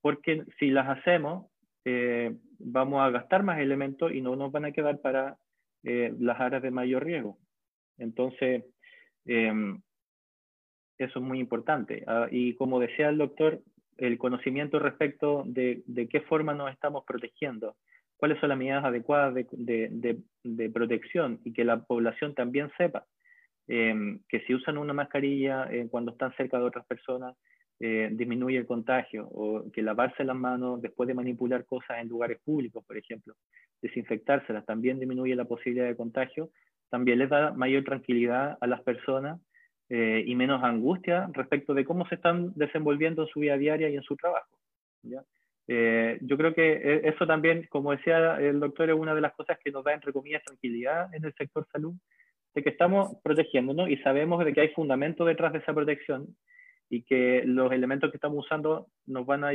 porque 0.02 0.44
si 0.58 0.70
las 0.70 0.88
hacemos, 0.88 1.46
eh, 1.84 2.36
vamos 2.58 3.00
a 3.00 3.10
gastar 3.10 3.42
más 3.42 3.58
elementos 3.60 4.12
y 4.12 4.20
no 4.20 4.36
nos 4.36 4.52
van 4.52 4.66
a 4.66 4.72
quedar 4.72 5.00
para 5.00 5.38
eh, 5.84 6.14
las 6.18 6.38
áreas 6.38 6.62
de 6.62 6.70
mayor 6.70 7.04
riesgo. 7.04 7.38
Entonces, 7.96 8.64
eso 9.24 11.18
es 11.18 11.24
muy 11.24 11.38
importante. 11.38 12.04
Ah, 12.06 12.28
y 12.30 12.54
como 12.54 12.80
decía 12.80 13.08
el 13.08 13.18
doctor, 13.18 13.62
el 13.98 14.18
conocimiento 14.18 14.78
respecto 14.78 15.44
de, 15.46 15.82
de, 15.86 16.08
qué 16.08 16.20
forma 16.22 16.54
nos 16.54 16.70
estamos 16.70 17.04
protegiendo, 17.04 17.76
cuáles 18.16 18.38
son 18.40 18.48
las 18.48 18.58
medidas 18.58 18.84
adecuadas 18.84 19.34
de, 19.34 20.18
de, 20.42 20.70
protección 20.70 21.40
y 21.44 21.52
que 21.52 21.64
la 21.64 21.82
población 21.82 22.34
también 22.34 22.70
sepa 22.78 23.06
em, 23.68 24.20
que 24.28 24.40
si 24.40 24.54
usan 24.54 24.78
una 24.78 24.92
mascarilla 24.92 25.66
eh, 25.70 25.88
cuando 25.90 26.12
están 26.12 26.34
cerca 26.36 26.58
de 26.58 26.64
otras 26.64 26.86
personas, 26.86 27.36
eh, 27.84 28.10
disminuye 28.12 28.56
el 28.56 28.64
contagio, 28.64 29.26
o 29.26 29.68
que 29.72 29.82
lavarse 29.82 30.22
las 30.22 30.36
manos 30.36 30.80
después 30.80 31.08
de 31.08 31.14
manipular 31.14 31.64
cosas 31.66 31.98
en 31.98 32.08
lugares 32.08 32.38
públicos, 32.44 32.84
por 32.86 32.96
ejemplo, 32.96 33.34
desinfectárselas 33.82 34.64
también 34.64 35.00
disminuye 35.00 35.34
la 35.34 35.46
posibilidad 35.46 35.88
de 35.88 35.96
contagio, 35.96 36.50
también 36.90 37.18
les 37.18 37.28
da 37.28 37.52
mayor 37.52 37.82
tranquilidad 37.82 38.56
a 38.60 38.66
las 38.68 38.82
personas 38.82 39.40
eh, 39.88 40.22
y 40.24 40.36
menos 40.36 40.62
angustia 40.62 41.28
respecto 41.32 41.74
de 41.74 41.84
cómo 41.84 42.06
se 42.06 42.14
están 42.14 42.52
desenvolviendo 42.54 43.22
en 43.22 43.28
su 43.28 43.40
vida 43.40 43.56
diaria 43.56 43.88
y 43.88 43.96
en 43.96 44.02
su 44.04 44.14
trabajo. 44.14 44.56
Eh, 45.66 46.18
yo 46.20 46.36
creo 46.36 46.54
que 46.54 46.74
eh, 46.74 47.00
eso 47.08 47.26
también, 47.26 47.66
como 47.68 47.90
decía 47.90 48.38
el 48.38 48.60
doctor, 48.60 48.90
es 48.90 48.96
una 48.96 49.12
de 49.12 49.22
las 49.22 49.32
cosas 49.32 49.58
que 49.58 49.72
nos 49.72 49.82
da, 49.82 49.92
entre 49.92 50.12
comillas, 50.12 50.44
tranquilidad 50.44 51.12
en 51.12 51.24
el 51.24 51.34
sector 51.34 51.66
salud, 51.72 51.94
de 52.54 52.62
que 52.62 52.70
estamos 52.70 53.16
protegiéndonos 53.24 53.90
y 53.90 53.96
sabemos 53.96 54.44
de 54.44 54.52
que 54.52 54.60
hay 54.60 54.68
fundamento 54.68 55.24
detrás 55.24 55.52
de 55.52 55.58
esa 55.58 55.74
protección 55.74 56.28
y 56.92 57.04
que 57.04 57.42
los 57.46 57.72
elementos 57.72 58.10
que 58.10 58.18
estamos 58.18 58.44
usando 58.44 58.88
nos 59.06 59.24
van 59.24 59.44
a, 59.44 59.50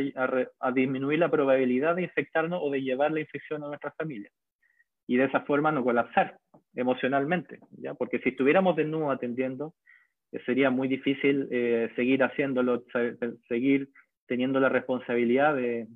a, 0.59 0.71
disminuir 0.71 1.19
la 1.19 1.29
probabilidad 1.29 1.95
de 1.95 2.01
infectarnos 2.01 2.59
o 2.63 2.71
de 2.71 2.81
llevar 2.81 3.11
la 3.11 3.19
infección 3.19 3.63
a 3.63 3.67
nuestras 3.67 3.95
familias. 3.95 4.33
Y 5.05 5.17
de 5.17 5.25
esa 5.25 5.41
forma 5.41 5.71
no 5.71 5.83
colapsar 5.83 6.39
emocionalmente, 6.73 7.59
¿ya? 7.77 7.93
porque 7.93 8.17
si 8.21 8.29
estuviéramos 8.29 8.75
de 8.75 8.85
nuevo 8.85 9.11
atendiendo, 9.11 9.75
sería 10.47 10.71
muy 10.71 10.87
difícil 10.87 11.47
eh, 11.51 11.91
seguir 11.95 12.23
haciéndolo, 12.23 12.85
seguir 13.47 13.89
teniendo 14.25 14.59
la 14.59 14.69
responsabilidad 14.69 15.55
de, 15.55 15.87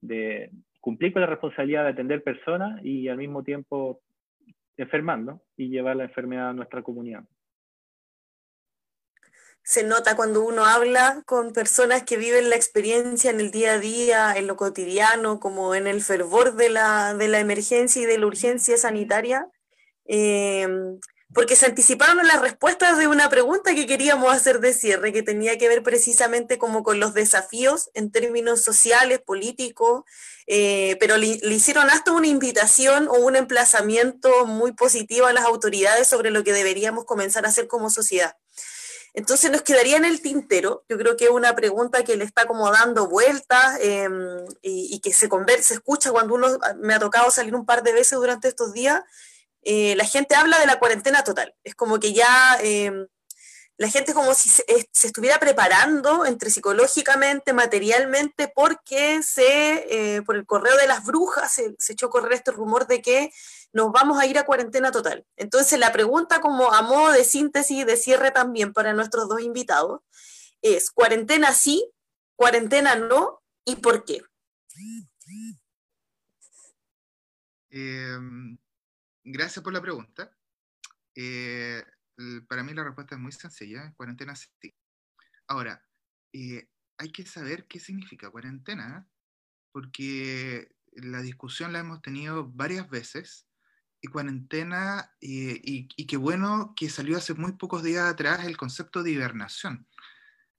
de, 0.00 0.50
cumplir 0.80 1.12
con 1.12 1.22
la 1.22 1.28
responsabilidad 1.28 1.84
de 1.84 1.90
atender 1.90 2.24
personas 2.24 2.84
y 2.84 3.06
al 3.06 3.18
mismo 3.18 3.44
tiempo 3.44 4.00
enfermando 4.76 5.40
y 5.56 5.68
llevar 5.68 5.94
la 5.94 6.04
enfermedad 6.04 6.48
a 6.48 6.52
nuestra 6.52 6.82
comunidad. 6.82 7.22
Se 9.64 9.82
nota 9.82 10.14
cuando 10.14 10.42
uno 10.42 10.66
habla 10.66 11.22
con 11.26 11.52
personas 11.52 12.02
que 12.04 12.16
viven 12.16 12.50
la 12.50 12.56
experiencia 12.56 13.30
en 13.30 13.40
el 13.40 13.50
día 13.50 13.72
a 13.72 13.78
día, 13.78 14.34
en 14.36 14.46
lo 14.46 14.56
cotidiano, 14.56 15.40
como 15.40 15.74
en 15.74 15.86
el 15.86 16.02
fervor 16.02 16.54
de 16.54 16.68
la, 16.68 17.14
de 17.14 17.28
la 17.28 17.40
emergencia 17.40 18.02
y 18.02 18.06
de 18.06 18.18
la 18.18 18.26
urgencia 18.26 18.76
sanitaria. 18.76 19.48
Eh, 20.06 20.68
porque 21.34 21.56
se 21.56 21.66
anticiparon 21.66 22.24
las 22.26 22.40
respuestas 22.40 22.96
de 22.96 23.08
una 23.08 23.28
pregunta 23.28 23.74
que 23.74 23.86
queríamos 23.86 24.32
hacer 24.32 24.60
de 24.60 24.72
cierre, 24.72 25.12
que 25.12 25.24
tenía 25.24 25.58
que 25.58 25.68
ver 25.68 25.82
precisamente 25.82 26.58
como 26.58 26.84
con 26.84 27.00
los 27.00 27.12
desafíos 27.12 27.90
en 27.94 28.12
términos 28.12 28.62
sociales, 28.62 29.20
políticos, 29.20 30.04
eh, 30.46 30.96
pero 31.00 31.16
le, 31.16 31.26
hicieron 31.26 31.90
hasta 31.90 32.12
una 32.12 32.28
invitación 32.28 33.08
o 33.08 33.14
un 33.14 33.34
emplazamiento 33.34 34.46
muy 34.46 34.72
positivo 34.72 35.26
a 35.26 35.32
las 35.32 35.44
autoridades 35.44 36.06
sobre 36.06 36.30
lo 36.30 36.44
que 36.44 36.52
deberíamos 36.52 37.04
comenzar 37.04 37.44
a 37.44 37.48
hacer 37.48 37.66
como 37.66 37.90
sociedad. 37.90 38.36
Entonces 39.14 39.48
nos 39.48 39.62
quedaría 39.62 39.96
en 39.96 40.04
el 40.04 40.20
tintero, 40.20 40.84
yo 40.88 40.98
creo 40.98 41.16
que 41.16 41.26
es 41.26 41.30
una 41.30 41.54
pregunta 41.54 42.02
que 42.02 42.16
le 42.16 42.24
está 42.24 42.46
como 42.46 42.68
dando 42.72 43.06
vueltas 43.06 43.78
em, 43.80 44.12
y, 44.60 44.98
que 44.98 45.12
se, 45.12 45.28
se 45.62 45.74
escucha 45.74 46.10
cuando 46.10 46.34
uno 46.34 46.58
me 46.78 46.94
ha 46.94 46.98
tocado 46.98 47.30
salir 47.30 47.54
un 47.54 47.64
par 47.64 47.84
de 47.84 47.92
veces 47.92 48.18
durante 48.18 48.48
estos 48.48 48.72
días, 48.72 49.02
eh, 49.62 49.94
la 49.96 50.04
gente 50.04 50.34
habla 50.34 50.58
de 50.58 50.66
la 50.66 50.80
cuarentena 50.80 51.22
total. 51.22 51.54
Es 51.62 51.76
como 51.76 52.00
que 52.00 52.12
ya 52.12 52.58
eh, 52.60 53.06
la 53.76 53.88
gente 53.88 54.14
como 54.14 54.34
si 54.34 54.48
se, 54.48 54.64
estuviera 55.04 55.38
preparando 55.38 56.26
entre 56.26 56.50
psicológicamente, 56.50 57.52
materialmente, 57.52 58.52
porque 58.54 59.22
se, 59.22 60.16
eh, 60.16 60.22
por 60.22 60.34
el 60.34 60.44
correo 60.44 60.76
de 60.76 60.88
las 60.88 61.04
brujas 61.04 61.52
se, 61.52 61.76
se, 61.78 61.92
echó 61.92 62.06
a 62.06 62.10
correr 62.10 62.32
este 62.32 62.50
rumor 62.50 62.88
de 62.88 63.00
que 63.00 63.32
nos 63.74 63.92
vamos 63.92 64.18
a 64.18 64.26
ir 64.26 64.38
a 64.38 64.46
cuarentena 64.46 64.90
total. 64.92 65.26
Entonces 65.36 65.78
la 65.78 65.92
pregunta 65.92 66.40
como 66.40 66.72
a 66.72 66.80
modo 66.80 67.12
de 67.12 67.24
síntesis 67.24 67.78
y 67.78 67.84
de 67.84 67.96
cierre 67.96 68.30
también 68.30 68.72
para 68.72 68.94
nuestros 68.94 69.28
dos 69.28 69.40
invitados 69.42 70.00
es, 70.62 70.90
¿cuarentena 70.90 71.52
sí? 71.52 71.90
¿Cuarentena 72.36 72.94
no? 72.94 73.42
¿Y 73.64 73.76
por 73.76 74.04
qué? 74.04 74.22
Em, 77.70 78.56
gracias 79.24 79.62
por 79.62 79.72
la 79.72 79.82
pregunta. 79.82 80.30
Eh, 81.16 81.82
para 82.48 82.62
mí 82.62 82.72
la 82.74 82.84
respuesta 82.84 83.16
es 83.16 83.20
muy 83.20 83.32
sencilla, 83.32 83.92
cuarentena 83.96 84.36
sí. 84.36 84.48
Ahora, 85.48 85.84
eh, 86.32 86.68
hay 86.98 87.10
que 87.10 87.26
saber 87.26 87.66
qué 87.66 87.80
significa 87.80 88.30
cuarentena, 88.30 89.08
porque 89.72 90.70
la 90.92 91.22
discusión 91.22 91.72
la 91.72 91.80
hemos 91.80 92.00
tenido 92.02 92.48
varias 92.52 92.88
veces, 92.88 93.48
y 94.04 94.08
cuarentena, 94.08 95.14
eh, 95.22 95.58
y, 95.64 95.88
y, 95.96 96.06
qué 96.06 96.18
bueno 96.18 96.74
que 96.76 96.90
salió 96.90 97.16
hace 97.16 97.32
muy 97.32 97.52
pocos 97.52 97.82
días 97.82 98.04
atrás 98.04 98.44
el 98.44 98.58
concepto 98.58 99.02
de 99.02 99.12
hibernación. 99.12 99.88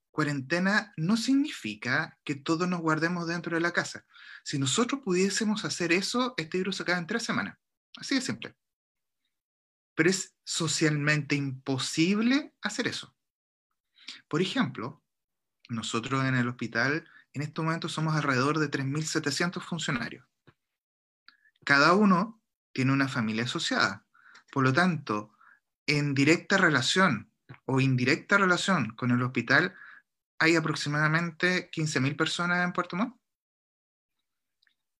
Cuarentena 0.09 0.91
no 0.97 1.15
significa 1.15 2.17
que 2.23 2.33
todos 2.33 2.67
nos 2.67 2.81
guardemos 2.81 3.27
dentro 3.27 3.53
de 3.53 3.61
la 3.61 3.71
casa. 3.71 4.03
Si 4.43 4.57
nosotros 4.57 5.01
pudiésemos 5.03 5.63
hacer 5.63 5.91
eso, 5.91 6.33
este 6.37 6.57
virus 6.57 6.77
se 6.77 6.83
acaba 6.83 6.97
en 6.97 7.05
tres 7.05 7.21
semanas. 7.21 7.55
Así 7.97 8.15
de 8.15 8.21
simple. 8.21 8.55
Pero 9.93 10.09
es 10.09 10.33
socialmente 10.43 11.35
imposible 11.35 12.55
hacer 12.63 12.87
eso. 12.87 13.15
Por 14.27 14.41
ejemplo, 14.41 15.03
nosotros 15.69 16.25
en 16.25 16.33
el 16.33 16.47
hospital 16.47 17.07
en 17.33 17.43
este 17.43 17.61
momento 17.61 17.89
somos 17.89 18.15
alrededor 18.15 18.57
de 18.57 18.71
3.700 18.71 19.61
funcionarios. 19.61 20.25
Cada 21.63 21.93
uno 21.93 22.41
tiene 22.75 22.91
una 22.91 23.07
familia 23.07 23.45
asociada. 23.45 24.05
Por 24.51 24.65
lo 24.65 24.73
tanto, 24.73 25.31
en 25.87 26.13
directa 26.13 26.57
relación 26.57 27.31
o 27.63 27.79
indirecta 27.79 28.37
relación 28.37 28.93
con 28.97 29.11
el 29.11 29.23
hospital, 29.23 29.73
hay 30.39 30.57
aproximadamente 30.57 31.71
15.000 31.71 32.17
personas 32.17 32.65
en 32.65 32.73
Puerto 32.73 32.97
Montt. 32.97 33.15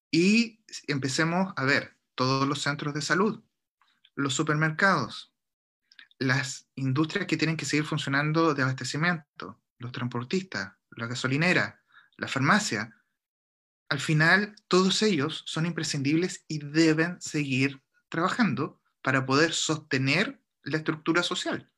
Y 0.10 0.64
empecemos 0.88 1.54
a 1.58 1.66
ver, 1.66 1.98
todos 2.16 2.48
los 2.48 2.62
centros 2.62 2.94
de 2.94 3.02
salud, 3.02 3.44
los 4.16 4.34
supermercados, 4.34 5.34
las 6.18 6.70
industrias 6.76 7.28
que 7.28 7.36
tienen 7.36 7.58
que 7.58 7.66
seguir 7.66 7.86
funcionando 7.86 8.54
de 8.54 8.64
abastecimiento, 8.64 9.62
los 9.80 9.92
transportistas, 9.92 10.78
la 10.92 11.08
gasolinera, 11.08 11.84
la 12.16 12.30
farmacia, 12.30 12.96
al 13.90 14.00
final 14.00 14.56
todos 14.68 15.02
ellos 15.02 15.44
son 15.46 15.66
imprescindibles 15.66 16.44
y 16.48 16.60
deben 16.60 17.22
seguir 17.22 17.84
trabajando 18.10 18.82
para 19.02 19.26
poder 19.26 19.54
sostener 19.54 20.42
la 20.64 20.78
estructura 20.78 21.22
social. 21.22 21.72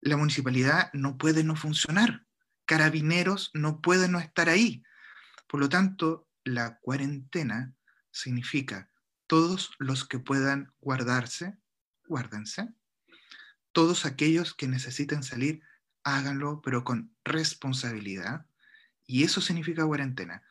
La 0.00 0.16
municipalidad 0.16 0.90
no 0.92 1.18
puede 1.18 1.44
no 1.44 1.54
funcionar, 1.54 2.26
carabineros 2.64 3.50
no 3.54 3.80
pueden 3.80 4.12
no 4.12 4.18
estar 4.18 4.48
ahí. 4.48 4.82
Por 5.46 5.60
lo 5.60 5.68
tanto, 5.68 6.28
la 6.44 6.78
cuarentena 6.80 7.74
significa 8.10 8.90
todos 9.26 9.72
los 9.78 10.06
que 10.06 10.18
puedan 10.18 10.72
guardarse, 10.80 11.56
guárdense. 12.06 12.68
Todos 13.72 14.04
aquellos 14.04 14.54
que 14.54 14.68
necesiten 14.68 15.22
salir, 15.22 15.62
háganlo, 16.04 16.60
pero 16.62 16.84
con 16.84 17.14
responsabilidad. 17.24 18.46
Y 19.06 19.24
eso 19.24 19.40
significa 19.40 19.86
cuarentena. 19.86 20.42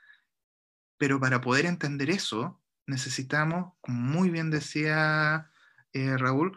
Pero 1.01 1.19
para 1.19 1.41
poder 1.41 1.65
entender 1.65 2.11
eso, 2.11 2.61
necesitamos, 2.85 3.73
como 3.81 3.99
muy 3.99 4.29
bien 4.29 4.51
decía 4.51 5.49
eh, 5.93 6.15
Raúl, 6.15 6.55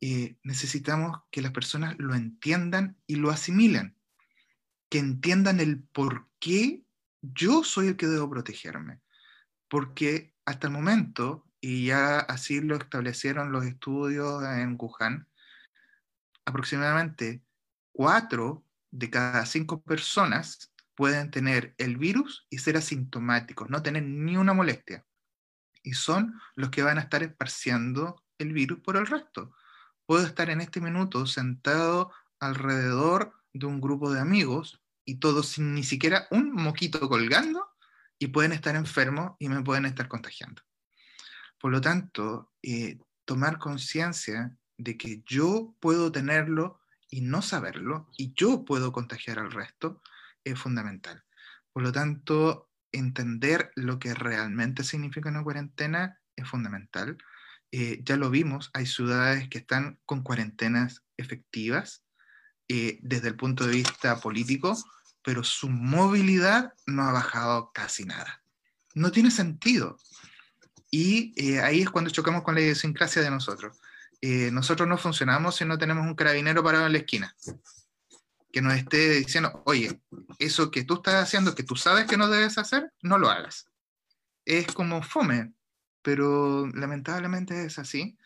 eh, 0.00 0.36
necesitamos 0.42 1.18
que 1.30 1.40
las 1.40 1.52
personas 1.52 1.94
lo 1.98 2.16
entiendan 2.16 2.98
y 3.06 3.14
lo 3.14 3.30
asimilen, 3.30 3.96
que 4.90 4.98
entiendan 4.98 5.60
el 5.60 5.84
por 5.84 6.28
qué 6.40 6.84
yo 7.22 7.62
soy 7.62 7.86
el 7.86 7.96
que 7.96 8.08
debo 8.08 8.28
protegerme. 8.28 9.00
Porque 9.68 10.34
hasta 10.44 10.66
el 10.66 10.72
momento, 10.72 11.48
y 11.60 11.86
ya 11.86 12.18
así 12.18 12.60
lo 12.62 12.74
establecieron 12.74 13.52
los 13.52 13.64
estudios 13.64 14.42
en 14.42 14.76
Wuhan, 14.76 15.28
aproximadamente 16.44 17.44
cuatro 17.92 18.66
de 18.90 19.08
cada 19.08 19.46
cinco 19.46 19.80
personas 19.80 20.73
pueden 20.94 21.30
tener 21.30 21.74
el 21.78 21.96
virus 21.96 22.46
y 22.50 22.58
ser 22.58 22.76
asintomáticos, 22.76 23.68
no 23.70 23.82
tener 23.82 24.02
ni 24.04 24.36
una 24.36 24.52
molestia. 24.52 25.04
Y 25.82 25.94
son 25.94 26.40
los 26.54 26.70
que 26.70 26.82
van 26.82 26.98
a 26.98 27.02
estar 27.02 27.22
esparciendo 27.22 28.22
el 28.38 28.52
virus 28.52 28.80
por 28.80 28.96
el 28.96 29.06
resto. 29.06 29.54
Puedo 30.06 30.26
estar 30.26 30.50
en 30.50 30.60
este 30.60 30.80
minuto 30.80 31.26
sentado 31.26 32.12
alrededor 32.40 33.34
de 33.52 33.66
un 33.66 33.80
grupo 33.80 34.12
de 34.12 34.20
amigos 34.20 34.80
y 35.04 35.16
todos 35.16 35.48
sin 35.48 35.74
ni 35.74 35.82
siquiera 35.82 36.26
un 36.30 36.52
moquito 36.52 37.08
colgando 37.08 37.66
y 38.18 38.28
pueden 38.28 38.52
estar 38.52 38.76
enfermos 38.76 39.32
y 39.38 39.48
me 39.48 39.62
pueden 39.62 39.86
estar 39.86 40.08
contagiando. 40.08 40.62
Por 41.58 41.72
lo 41.72 41.80
tanto, 41.80 42.52
eh, 42.62 42.98
tomar 43.24 43.58
conciencia 43.58 44.56
de 44.76 44.96
que 44.96 45.22
yo 45.26 45.74
puedo 45.80 46.10
tenerlo 46.12 46.80
y 47.08 47.20
no 47.20 47.42
saberlo, 47.42 48.08
y 48.16 48.34
yo 48.34 48.64
puedo 48.64 48.92
contagiar 48.92 49.38
al 49.38 49.52
resto, 49.52 50.02
es 50.44 50.58
fundamental. 50.58 51.24
Por 51.72 51.82
lo 51.82 51.92
tanto, 51.92 52.70
entender 52.92 53.72
lo 53.74 53.98
que 53.98 54.14
realmente 54.14 54.84
significa 54.84 55.28
una 55.28 55.42
cuarentena 55.42 56.20
es 56.36 56.48
fundamental. 56.48 57.18
Eh, 57.72 58.00
ya 58.04 58.16
lo 58.16 58.30
vimos, 58.30 58.70
hay 58.72 58.86
ciudades 58.86 59.48
que 59.48 59.58
están 59.58 59.98
con 60.04 60.22
cuarentenas 60.22 61.02
efectivas 61.16 62.04
eh, 62.68 62.98
desde 63.02 63.28
el 63.28 63.36
punto 63.36 63.66
de 63.66 63.74
vista 63.74 64.20
político, 64.20 64.76
pero 65.22 65.42
su 65.42 65.68
movilidad 65.68 66.72
no 66.86 67.02
ha 67.02 67.12
bajado 67.12 67.72
casi 67.72 68.04
nada. 68.04 68.42
No 68.94 69.10
tiene 69.10 69.30
sentido. 69.30 69.98
Y 70.90 71.34
eh, 71.36 71.60
ahí 71.60 71.82
es 71.82 71.90
cuando 71.90 72.10
chocamos 72.10 72.44
con 72.44 72.54
la 72.54 72.60
idiosincrasia 72.60 73.22
de 73.22 73.30
nosotros. 73.30 73.80
Nosotros 74.52 74.88
no 74.88 74.96
funcionamos 74.96 75.56
si 75.56 75.66
no 75.66 75.76
tenemos 75.76 76.06
un 76.06 76.14
carabinero 76.14 76.64
parado 76.64 76.86
en 76.86 76.92
la 76.92 76.98
esquina 77.00 77.36
que 78.54 78.62
nos 78.62 78.74
esté 78.74 79.14
diciendo, 79.14 79.64
oye, 79.66 80.00
eso 80.38 80.70
que 80.70 80.84
tú 80.84 80.94
estás 80.94 81.16
haciendo, 81.16 81.56
que 81.56 81.64
tú 81.64 81.74
sabes 81.74 82.06
que 82.06 82.16
no 82.16 82.28
debes 82.28 82.56
hacer, 82.56 82.92
no 83.02 83.18
lo 83.18 83.28
hagas. 83.28 83.68
Es 84.44 84.68
como 84.68 85.02
fome, 85.02 85.54
pero 86.02 86.68
lamentablemente 86.68 87.64
es 87.64 87.80
así. 87.80 88.16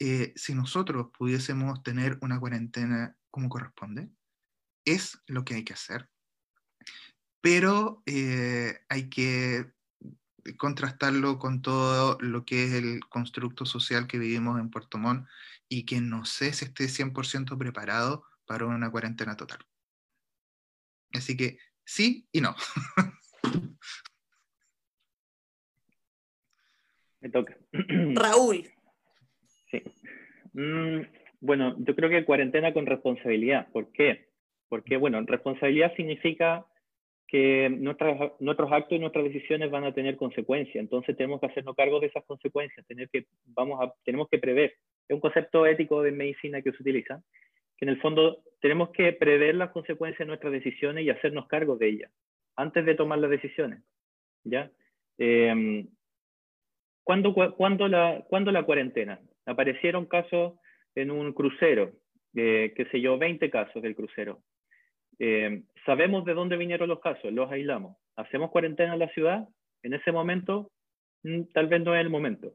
Eh, 0.00 0.32
si 0.34 0.56
nosotros 0.56 1.06
pudiésemos 1.16 1.84
tener 1.84 2.18
una 2.20 2.40
cuarentena 2.40 3.16
como 3.30 3.48
corresponde, 3.48 4.10
es 4.84 5.20
lo 5.28 5.44
que 5.44 5.54
hay 5.54 5.64
que 5.64 5.74
hacer. 5.74 6.10
Pero 7.40 8.02
eh, 8.06 8.80
hay 8.88 9.08
que 9.08 9.72
contrastarlo 10.58 11.38
con 11.38 11.62
todo 11.62 12.18
lo 12.20 12.44
que 12.44 12.64
es 12.64 12.72
el 12.72 13.06
constructo 13.08 13.64
social 13.64 14.08
que 14.08 14.18
vivimos 14.18 14.58
en 14.58 14.68
Puerto 14.68 14.98
Montt 14.98 15.28
y 15.68 15.84
que 15.84 16.00
no 16.00 16.24
sé 16.24 16.52
si 16.52 16.64
esté 16.64 16.88
100% 16.88 17.56
preparado 17.56 18.24
para 18.46 18.66
una 18.66 18.90
cuarentena 18.90 19.36
total. 19.36 19.64
Así 21.16 21.36
que 21.36 21.58
sí 21.84 22.26
y 22.32 22.40
no. 22.40 22.54
Me 27.20 27.30
toca. 27.30 27.56
Raúl. 28.14 28.64
Sí. 29.70 29.82
Mm, 30.52 31.02
bueno, 31.40 31.76
yo 31.78 31.94
creo 31.94 32.10
que 32.10 32.24
cuarentena 32.24 32.72
con 32.72 32.86
responsabilidad. 32.86 33.68
¿Por 33.72 33.92
qué? 33.92 34.28
Porque, 34.68 34.96
bueno, 34.96 35.20
responsabilidad 35.22 35.94
significa 35.96 36.66
que 37.28 37.68
nuestros 37.70 38.72
actos 38.72 38.96
y 38.96 39.00
nuestras 39.00 39.24
decisiones 39.24 39.70
van 39.70 39.84
a 39.84 39.92
tener 39.92 40.16
consecuencias. 40.16 40.76
Entonces 40.76 41.16
tenemos 41.16 41.40
que 41.40 41.46
hacernos 41.46 41.74
cargo 41.74 41.98
de 41.98 42.06
esas 42.06 42.24
consecuencias, 42.24 42.86
tener 42.86 43.08
que, 43.08 43.26
vamos 43.46 43.80
a, 43.82 43.92
tenemos 44.04 44.28
que 44.28 44.38
prever. 44.38 44.74
Es 45.08 45.14
un 45.14 45.20
concepto 45.20 45.66
ético 45.66 46.02
de 46.02 46.12
medicina 46.12 46.62
que 46.62 46.70
se 46.72 46.82
utiliza, 46.82 47.22
que 47.76 47.84
en 47.84 47.88
el 47.90 48.00
fondo 48.00 48.42
tenemos 48.66 48.90
que 48.90 49.12
prever 49.12 49.54
las 49.54 49.70
consecuencias 49.70 50.18
de 50.18 50.26
nuestras 50.26 50.52
decisiones 50.52 51.04
y 51.04 51.10
hacernos 51.10 51.46
cargo 51.46 51.76
de 51.76 51.88
ellas 51.88 52.10
antes 52.56 52.84
de 52.84 52.96
tomar 52.96 53.20
las 53.20 53.30
decisiones. 53.30 53.80
¿ya? 54.42 54.72
Eh, 55.18 55.86
¿cuándo, 57.04 57.32
la, 57.86 58.24
¿Cuándo 58.28 58.50
la 58.50 58.64
cuarentena? 58.64 59.20
Aparecieron 59.44 60.06
casos 60.06 60.54
en 60.96 61.12
un 61.12 61.32
crucero, 61.32 61.92
eh, 62.34 62.72
qué 62.74 62.86
sé 62.86 63.00
yo, 63.00 63.16
20 63.18 63.48
casos 63.50 63.80
del 63.80 63.94
crucero. 63.94 64.42
Eh, 65.20 65.62
sabemos 65.84 66.24
de 66.24 66.34
dónde 66.34 66.56
vinieron 66.56 66.88
los 66.88 66.98
casos, 66.98 67.32
los 67.32 67.48
aislamos. 67.52 67.96
¿Hacemos 68.16 68.50
cuarentena 68.50 68.94
en 68.94 68.98
la 68.98 69.10
ciudad? 69.10 69.48
En 69.84 69.94
ese 69.94 70.10
momento, 70.10 70.72
mm, 71.22 71.52
tal 71.54 71.68
vez 71.68 71.84
no 71.84 71.94
es 71.94 72.00
el 72.00 72.10
momento. 72.10 72.54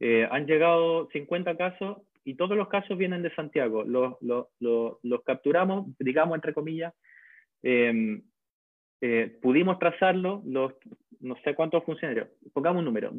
Eh, 0.00 0.26
han 0.28 0.48
llegado 0.48 1.08
50 1.12 1.56
casos 1.56 1.98
y 2.28 2.34
todos 2.34 2.58
los 2.58 2.68
casos 2.68 2.98
vienen 2.98 3.22
de 3.22 3.34
Santiago. 3.34 3.84
Los, 3.84 5.22
capturamos, 5.24 5.86
digamos, 5.98 6.34
entre 6.34 6.52
comillas. 6.52 6.92
Em, 7.62 8.22
eh, 9.00 9.38
pudimos 9.40 9.78
trazarlo, 9.78 10.42
los 10.44 10.74
no 11.20 11.36
sé 11.42 11.54
cuántos 11.54 11.84
funcionarios, 11.84 12.28
pongamos 12.52 12.80
un 12.80 12.84
número, 12.84 13.12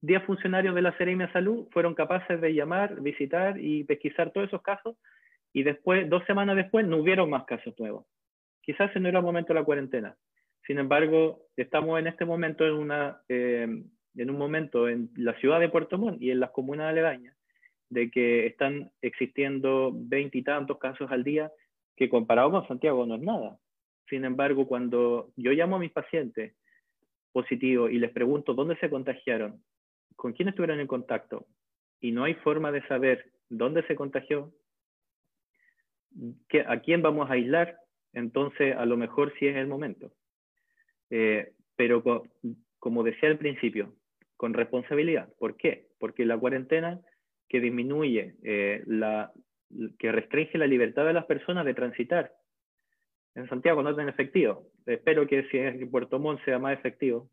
10 0.00 0.22
funcionarios 0.22 0.76
de 0.76 0.82
la 0.82 0.96
Seremia 0.96 1.32
Salud 1.32 1.66
fueron 1.72 1.94
capaces 1.94 2.40
de 2.40 2.54
llamar, 2.54 3.00
visitar 3.00 3.58
y 3.58 3.82
pesquisar 3.82 4.30
todos 4.30 4.46
esos 4.46 4.62
casos 4.62 4.96
y 5.52 5.64
después, 5.64 6.08
dos 6.08 6.24
semanas 6.26 6.54
después, 6.54 6.86
no 6.86 6.98
hubieron 6.98 7.28
más 7.28 7.44
casos 7.46 7.74
nuevos. 7.80 8.06
Quizás 8.62 8.90
ese 8.90 9.00
no 9.00 9.08
era 9.08 9.18
el 9.18 9.24
momento 9.24 9.52
de 9.52 9.60
la 9.60 9.64
cuarentena. 9.64 10.16
Sin 10.66 10.78
embargo, 10.78 11.40
estamos 11.56 11.98
en 11.98 12.06
este 12.06 12.24
momento 12.24 12.64
en, 12.64 12.74
una, 12.74 13.20
eh, 13.28 13.66
en 14.14 14.30
un 14.30 14.38
momento 14.38 14.88
en 14.88 15.10
la 15.16 15.34
ciudad 15.40 15.58
de 15.58 15.68
Puerto 15.68 15.98
Montt 15.98 16.22
y 16.22 16.30
en 16.30 16.38
las 16.38 16.50
comunas 16.50 16.90
aledañas 16.90 17.36
de 17.88 18.10
que 18.10 18.46
están 18.46 18.90
existiendo 19.00 19.92
veintitantos 19.94 20.78
casos 20.78 21.10
al 21.10 21.24
día, 21.24 21.52
que 21.96 22.08
comparado 22.08 22.50
con 22.50 22.68
Santiago 22.68 23.06
no 23.06 23.14
es 23.14 23.22
nada. 23.22 23.58
Sin 24.08 24.24
embargo, 24.24 24.66
cuando 24.66 25.32
yo 25.36 25.52
llamo 25.52 25.76
a 25.76 25.80
mis 25.80 25.92
pacientes 25.92 26.54
positivos 27.32 27.90
y 27.90 27.98
les 27.98 28.10
pregunto 28.10 28.54
dónde 28.54 28.76
se 28.76 28.90
contagiaron, 28.90 29.62
con 30.14 30.32
quién 30.32 30.48
estuvieron 30.48 30.80
en 30.80 30.86
contacto, 30.86 31.46
y 32.00 32.12
no 32.12 32.24
hay 32.24 32.34
forma 32.34 32.72
de 32.72 32.86
saber 32.86 33.30
dónde 33.48 33.82
se 33.86 33.94
contagió, 33.94 34.52
a 36.66 36.80
quién 36.80 37.02
vamos 37.02 37.28
a 37.28 37.34
aislar, 37.34 37.78
entonces 38.12 38.74
a 38.76 38.86
lo 38.86 38.96
mejor 38.96 39.32
sí 39.38 39.46
es 39.46 39.56
el 39.56 39.66
momento. 39.66 40.12
Eh, 41.10 41.52
pero 41.76 42.02
como 42.78 43.02
decía 43.02 43.28
al 43.28 43.38
principio, 43.38 43.94
con 44.36 44.54
responsabilidad. 44.54 45.28
¿Por 45.38 45.56
qué? 45.56 45.88
Porque 45.98 46.24
la 46.24 46.38
cuarentena 46.38 47.00
que 47.48 47.60
disminuye, 47.60 48.34
eh, 48.42 48.82
la, 48.86 49.32
que 49.98 50.12
restringe 50.12 50.58
la 50.58 50.66
libertad 50.66 51.06
de 51.06 51.12
las 51.12 51.26
personas 51.26 51.64
de 51.64 51.74
transitar. 51.74 52.32
En 53.34 53.48
Santiago 53.48 53.82
no 53.82 53.94
tan 53.94 54.08
efectivo. 54.08 54.68
Espero 54.86 55.26
que 55.26 55.44
si 55.48 55.58
en 55.58 55.90
Puerto 55.90 56.18
Montt 56.18 56.44
sea 56.44 56.58
más 56.58 56.78
efectivo. 56.78 57.30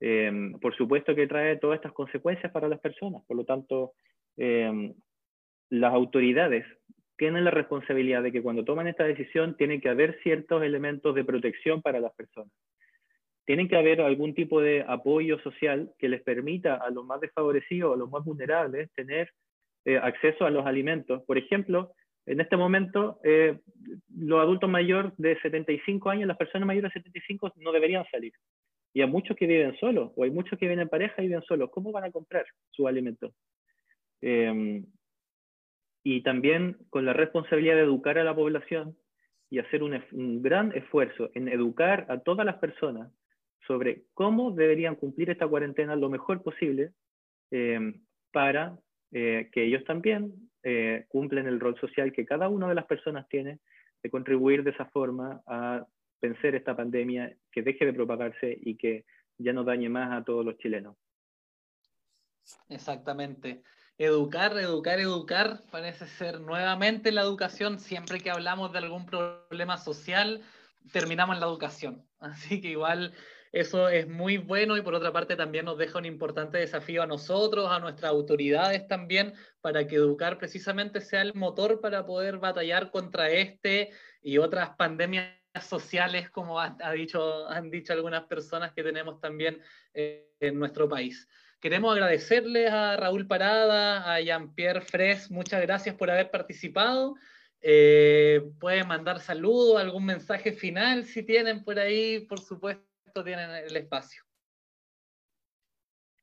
Eh, 0.00 0.52
por 0.60 0.74
supuesto 0.76 1.14
que 1.14 1.26
trae 1.26 1.58
todas 1.58 1.76
estas 1.76 1.92
consecuencias 1.92 2.52
para 2.52 2.68
las 2.68 2.80
personas. 2.80 3.22
Por 3.26 3.36
lo 3.36 3.44
tanto, 3.44 3.92
las 4.36 5.92
autoridades 5.92 6.64
tienen 7.16 7.44
la 7.44 7.50
responsabilidad 7.50 8.22
de 8.22 8.32
que 8.32 8.42
cuando 8.42 8.64
toman 8.64 8.88
esta 8.88 9.04
decisión 9.04 9.56
tiene 9.56 9.80
que 9.80 9.88
haber 9.88 10.18
ciertos 10.22 10.62
elementos 10.62 11.14
de 11.14 11.24
protección 11.24 11.82
para 11.82 12.00
las 12.00 12.12
personas. 12.14 12.52
Tienen 13.44 13.68
que 13.68 13.76
haber 13.76 14.00
algún 14.00 14.34
tipo 14.34 14.60
de 14.60 14.84
apoyo 14.86 15.38
social 15.40 15.92
que 15.98 16.08
les 16.08 16.22
permita 16.22 16.76
a 16.76 16.90
los 16.90 17.04
más 17.04 17.20
desfavorecidos, 17.20 17.94
a 17.94 17.98
los 17.98 18.10
más 18.10 18.24
vulnerables, 18.24 18.90
tener 18.94 19.30
eh, 19.84 19.96
acceso 19.96 20.44
a 20.44 20.50
los 20.50 20.64
alimentos. 20.64 21.22
Por 21.24 21.38
ejemplo, 21.38 21.92
en 22.26 22.40
este 22.40 22.56
momento, 22.56 23.18
eh, 23.24 23.58
los 24.16 24.40
adultos 24.40 24.70
mayores 24.70 25.12
de 25.16 25.40
75 25.40 26.10
años, 26.10 26.28
las 26.28 26.36
personas 26.36 26.66
mayores 26.66 26.92
de 26.92 27.00
75 27.00 27.52
no 27.56 27.72
deberían 27.72 28.04
salir. 28.10 28.32
Y 28.94 29.00
hay 29.00 29.08
muchos 29.08 29.36
que 29.36 29.46
viven 29.46 29.76
solos, 29.78 30.12
o 30.16 30.24
hay 30.24 30.30
muchos 30.30 30.58
que 30.58 30.66
viven 30.66 30.80
en 30.80 30.88
pareja 30.88 31.22
y 31.22 31.26
viven 31.26 31.42
solos. 31.42 31.70
¿Cómo 31.70 31.90
van 31.90 32.04
a 32.04 32.12
comprar 32.12 32.44
sus 32.70 32.86
alimentos? 32.86 33.32
Eh, 34.20 34.84
y 36.04 36.22
también 36.22 36.76
con 36.90 37.04
la 37.04 37.12
responsabilidad 37.12 37.76
de 37.76 37.82
educar 37.82 38.18
a 38.18 38.24
la 38.24 38.34
población 38.34 38.96
y 39.50 39.58
hacer 39.58 39.82
un, 39.82 40.42
gran 40.42 40.72
esfuerzo 40.72 41.30
en 41.34 41.48
educar 41.48 42.06
a 42.08 42.18
todas 42.18 42.44
las 42.44 42.56
personas 42.56 43.12
sobre 43.66 44.04
cómo 44.14 44.50
deberían 44.50 44.96
cumplir 44.96 45.30
esta 45.30 45.46
cuarentena 45.46 45.96
lo 45.96 46.10
mejor 46.10 46.42
posible, 46.42 46.92
para 48.32 48.78
que 49.10 49.50
ellos 49.54 49.84
también 49.84 50.50
cumplen 51.08 51.46
el 51.46 51.60
rol 51.60 51.78
social 51.78 52.12
que 52.12 52.24
cada 52.24 52.48
una 52.48 52.68
de 52.68 52.74
las 52.74 52.86
personas 52.86 53.28
tiene 53.28 53.60
de 54.02 54.10
contribuir 54.10 54.64
de 54.64 54.70
esa 54.70 54.86
forma 54.86 55.42
a 55.46 55.86
vencer 56.20 56.54
esta 56.54 56.76
pandemia, 56.76 57.36
que 57.50 57.62
deje 57.62 57.84
de 57.84 57.92
propagarse 57.92 58.56
y 58.60 58.76
que 58.76 59.04
ya 59.38 59.52
no 59.52 59.64
dañe 59.64 59.88
más 59.88 60.12
a 60.12 60.24
todos 60.24 60.44
los 60.44 60.56
chilenos. 60.58 60.96
Exactamente. 62.68 63.62
Educar, 63.98 64.56
educar, 64.58 64.98
educar 64.98 65.62
parece 65.70 66.06
ser 66.06 66.40
nuevamente 66.40 67.12
la 67.12 67.22
educación. 67.22 67.78
Siempre 67.78 68.20
que 68.20 68.30
hablamos 68.30 68.72
de 68.72 68.78
algún 68.78 69.04
problema 69.06 69.76
social, 69.76 70.42
terminamos 70.92 71.36
en 71.36 71.40
la 71.40 71.46
educación. 71.46 72.04
Así 72.18 72.60
que 72.60 72.68
igual 72.68 73.12
eso 73.52 73.90
es 73.90 74.08
muy 74.08 74.38
bueno 74.38 74.78
y 74.78 74.82
por 74.82 74.94
otra 74.94 75.12
parte 75.12 75.36
también 75.36 75.66
nos 75.66 75.76
deja 75.76 75.98
un 75.98 76.06
importante 76.06 76.56
desafío 76.56 77.02
a 77.02 77.06
nosotros, 77.06 77.70
a 77.70 77.78
nuestras 77.78 78.10
autoridades 78.10 78.88
también, 78.88 79.34
para 79.60 79.86
que 79.86 79.96
educar 79.96 80.38
precisamente 80.38 81.02
sea 81.02 81.20
el 81.20 81.34
motor 81.34 81.80
para 81.80 82.06
poder 82.06 82.38
batallar 82.38 82.90
contra 82.90 83.28
este 83.28 83.90
y 84.22 84.38
otras 84.38 84.70
pandemias 84.70 85.36
sociales, 85.60 86.30
como 86.30 86.58
ha, 86.58 86.74
dicho, 86.94 87.46
han 87.46 87.70
dicho 87.70 87.92
algunas 87.92 88.24
personas 88.24 88.72
que 88.72 88.82
tenemos 88.82 89.20
también 89.20 89.60
eh, 89.92 90.30
en 90.40 90.58
nuestro 90.58 90.88
país. 90.88 91.28
Queremos 91.60 91.92
agradecerles 91.92 92.70
a 92.70 92.96
Raúl 92.96 93.26
Parada, 93.26 94.14
a 94.14 94.20
Jean-Pierre 94.20 94.80
Fres, 94.80 95.30
muchas 95.30 95.60
gracias 95.60 95.94
por 95.94 96.10
haber 96.10 96.30
participado. 96.30 97.16
Eh, 97.60 98.42
pueden 98.58 98.88
mandar 98.88 99.20
saludos, 99.20 99.78
algún 99.78 100.06
mensaje 100.06 100.52
final 100.52 101.04
si 101.04 101.22
tienen 101.22 101.62
por 101.62 101.78
ahí, 101.78 102.20
por 102.20 102.40
supuesto, 102.40 102.91
tienen 103.20 103.50
el 103.50 103.76
espacio. 103.76 104.22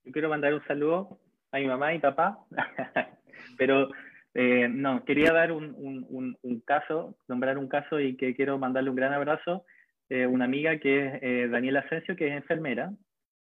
Yo 0.04 0.12
quiero 0.12 0.30
mandar 0.30 0.54
un 0.54 0.66
saludo 0.66 1.20
a 1.52 1.60
mi 1.60 1.68
mamá 1.68 1.94
y 1.94 2.00
papá, 2.00 2.40
pero 3.58 3.90
eh, 4.34 4.68
no, 4.70 5.04
quería 5.06 5.32
dar 5.34 5.52
un, 5.52 6.38
caso, 6.66 7.18
nombrar 7.28 7.58
un 7.58 7.68
caso 7.68 8.00
y 8.00 8.16
que 8.18 8.36
quiero 8.36 8.58
mandarle 8.58 8.90
un 8.90 8.96
gran 8.96 9.14
abrazo. 9.14 9.66
Eh, 10.10 10.26
una 10.26 10.46
amiga 10.46 10.80
que 10.80 11.06
es 11.06 11.20
eh, 11.22 11.48
Daniela 11.50 11.82
Asensio, 11.82 12.16
que 12.16 12.28
es 12.28 12.34
enfermera. 12.34 12.92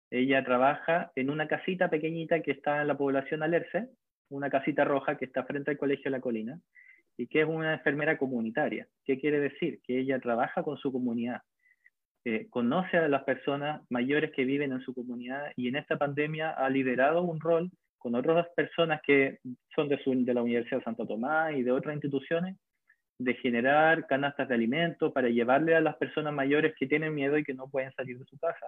Ella 0.09 0.43
trabaja 0.43 1.11
en 1.15 1.29
una 1.29 1.47
casita 1.47 1.89
pequeñita 1.89 2.41
que 2.41 2.51
está 2.51 2.81
en 2.81 2.87
la 2.87 2.97
población 2.97 3.43
Alerce, 3.43 3.89
una 4.29 4.49
casita 4.49 4.83
roja 4.83 5.17
que 5.17 5.25
está 5.25 5.43
frente 5.43 5.71
al 5.71 5.77
Colegio 5.77 6.11
La 6.11 6.21
Colina, 6.21 6.59
y 7.17 7.27
que 7.27 7.41
es 7.41 7.47
una 7.47 7.73
enfermera 7.73 8.17
comunitaria. 8.17 8.87
¿Qué 9.05 9.19
quiere 9.19 9.39
decir? 9.39 9.79
Que 9.83 9.99
ella 9.99 10.19
trabaja 10.19 10.63
con 10.63 10.77
su 10.77 10.91
comunidad, 10.91 11.41
conoce 12.49 12.97
a 12.97 13.07
las 13.07 13.23
personas 13.23 13.81
mayores 13.89 14.31
que 14.31 14.45
viven 14.45 14.71
en 14.71 14.81
su 14.81 14.93
comunidad 14.93 15.51
y 15.55 15.67
en 15.67 15.75
esta 15.75 15.97
pandemia 15.97 16.51
ha 16.51 16.69
liderado 16.69 17.21
un 17.21 17.39
rol 17.39 17.69
con 17.97 18.15
otras 18.15 18.47
personas 18.55 19.01
que 19.05 19.39
son 19.75 19.89
de, 19.89 19.99
de 20.05 20.33
la 20.33 20.41
Universidad 20.41 20.77
de 20.77 20.83
Santo 20.83 21.05
Tomás 21.05 21.55
y 21.55 21.63
de 21.63 21.71
otras 21.71 21.95
instituciones, 21.95 22.55
de 23.19 23.33
generar 23.35 24.05
canastas 24.07 24.47
de 24.47 24.55
alimentos 24.55 25.11
para 25.11 25.29
llevarle 25.29 25.75
a 25.75 25.81
las 25.81 25.95
personas 25.97 26.33
mayores 26.33 26.75
que 26.77 26.87
tienen 26.87 27.15
miedo 27.15 27.37
y 27.37 27.43
que 27.43 27.53
no 27.53 27.67
pueden 27.67 27.91
salir 27.93 28.17
de 28.19 28.25
su 28.25 28.37
casa 28.37 28.67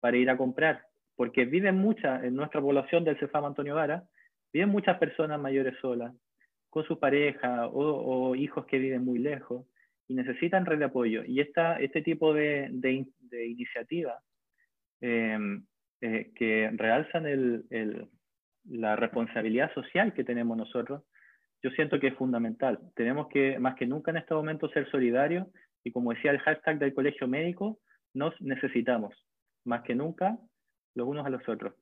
para 0.00 0.16
ir 0.16 0.30
a 0.30 0.36
comprar. 0.36 0.82
Porque 1.16 1.44
viven 1.44 1.76
muchas, 1.76 2.22
en 2.24 2.34
nuestra 2.34 2.60
población 2.60 3.04
del 3.04 3.18
Cefam 3.18 3.44
Antonio 3.44 3.74
Vara, 3.74 4.04
viven 4.52 4.70
muchas 4.70 4.98
personas 4.98 5.40
mayores 5.40 5.74
solas, 5.80 6.14
con 6.70 6.84
su 6.84 6.98
pareja 6.98 7.66
o, 7.68 8.34
hijos 8.36 8.64
que 8.66 8.78
viven 8.78 9.04
muy 9.04 9.18
lejos 9.18 9.66
y 10.10 10.14
necesitan 10.14 10.66
red 10.66 10.80
de 10.80 10.86
apoyo. 10.86 11.22
Y 11.24 11.38
esta, 11.38 11.76
este 11.76 12.02
tipo 12.02 12.34
de, 12.34 12.66
de, 12.72 13.46
iniciativas 13.46 14.20
eh, 15.00 15.38
eh, 16.00 16.32
que 16.34 16.68
realzan 16.74 17.26
el, 17.26 17.64
el, 17.70 18.08
la 18.64 18.96
responsabilidad 18.96 19.72
social 19.72 20.12
que 20.12 20.24
tenemos 20.24 20.56
nosotros, 20.56 21.04
yo 21.62 21.70
siento 21.70 22.00
que 22.00 22.08
es 22.08 22.14
fundamental. 22.16 22.80
Tenemos 22.96 23.28
que, 23.28 23.60
más 23.60 23.76
que 23.76 23.86
nunca 23.86 24.10
en 24.10 24.16
este 24.16 24.34
momento, 24.34 24.68
ser 24.70 24.90
solidarios 24.90 25.46
y 25.84 25.92
como 25.92 26.12
decía 26.12 26.32
el 26.32 26.40
hashtag 26.40 26.80
del 26.80 26.92
colegio 26.92 27.28
médico, 27.28 27.78
nos 28.12 28.34
necesitamos, 28.40 29.14
más 29.64 29.82
que 29.82 29.94
nunca, 29.94 30.36
los 30.96 31.06
unos 31.06 31.24
a 31.24 31.30
los 31.30 31.48
otros. 31.48 31.72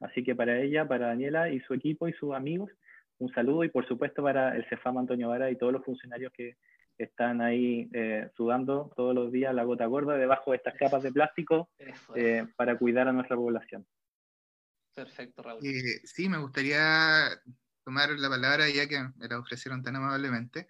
Así 0.00 0.22
que 0.22 0.36
para 0.36 0.60
ella, 0.60 0.86
para 0.86 1.06
Daniela 1.06 1.48
y 1.48 1.60
su 1.60 1.72
equipo 1.72 2.06
y 2.06 2.12
sus 2.12 2.34
amigos, 2.34 2.70
un 3.16 3.32
saludo 3.32 3.64
y 3.64 3.70
por 3.70 3.88
supuesto 3.88 4.22
para 4.22 4.54
el 4.54 4.66
CEFAM 4.68 4.98
Antonio 4.98 5.30
Vara 5.30 5.50
y 5.50 5.56
todos 5.56 5.72
los 5.72 5.82
funcionarios 5.86 6.30
que 6.34 6.56
están 6.98 7.40
ahí 7.40 7.88
eh, 7.92 8.30
sudando 8.36 8.92
todos 8.96 9.14
los 9.14 9.32
días 9.32 9.54
la 9.54 9.64
gota 9.64 9.86
gorda 9.86 10.16
debajo 10.16 10.50
de 10.50 10.58
estas 10.58 10.74
capas 10.76 11.02
de 11.02 11.12
plástico 11.12 11.70
eh, 12.14 12.46
para 12.56 12.76
cuidar 12.76 13.08
a 13.08 13.12
nuestra 13.12 13.36
población. 13.36 13.86
Perfecto, 14.98 15.44
Raúl. 15.44 15.64
Eh, 15.64 16.00
sí, 16.02 16.28
me 16.28 16.38
gustaría 16.38 17.28
tomar 17.84 18.10
la 18.10 18.28
palabra 18.28 18.68
ya 18.68 18.88
que 18.88 19.00
me 19.16 19.28
la 19.28 19.38
ofrecieron 19.38 19.80
tan 19.84 19.94
amablemente. 19.94 20.66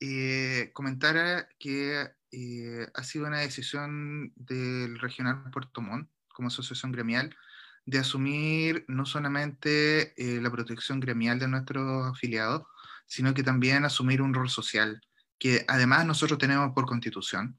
Eh, 0.00 0.70
comentar 0.72 1.50
que 1.58 2.08
eh, 2.32 2.86
ha 2.94 3.04
sido 3.04 3.26
una 3.26 3.40
decisión 3.40 4.32
del 4.34 4.98
Regional 4.98 5.50
Puerto 5.52 5.82
Montt, 5.82 6.08
como 6.28 6.48
asociación 6.48 6.90
gremial, 6.90 7.36
de 7.84 7.98
asumir 7.98 8.86
no 8.88 9.04
solamente 9.04 10.14
la 10.16 10.50
protección 10.50 10.98
gremial 10.98 11.38
de 11.38 11.48
nuestros 11.48 12.06
afiliados, 12.06 12.62
sino 13.06 13.34
que 13.34 13.42
también 13.42 13.84
asumir 13.84 14.22
un 14.22 14.34
rol 14.34 14.48
social, 14.48 15.02
que 15.38 15.64
además 15.68 16.06
nosotros 16.06 16.38
tenemos 16.38 16.72
por 16.72 16.86
constitución 16.86 17.58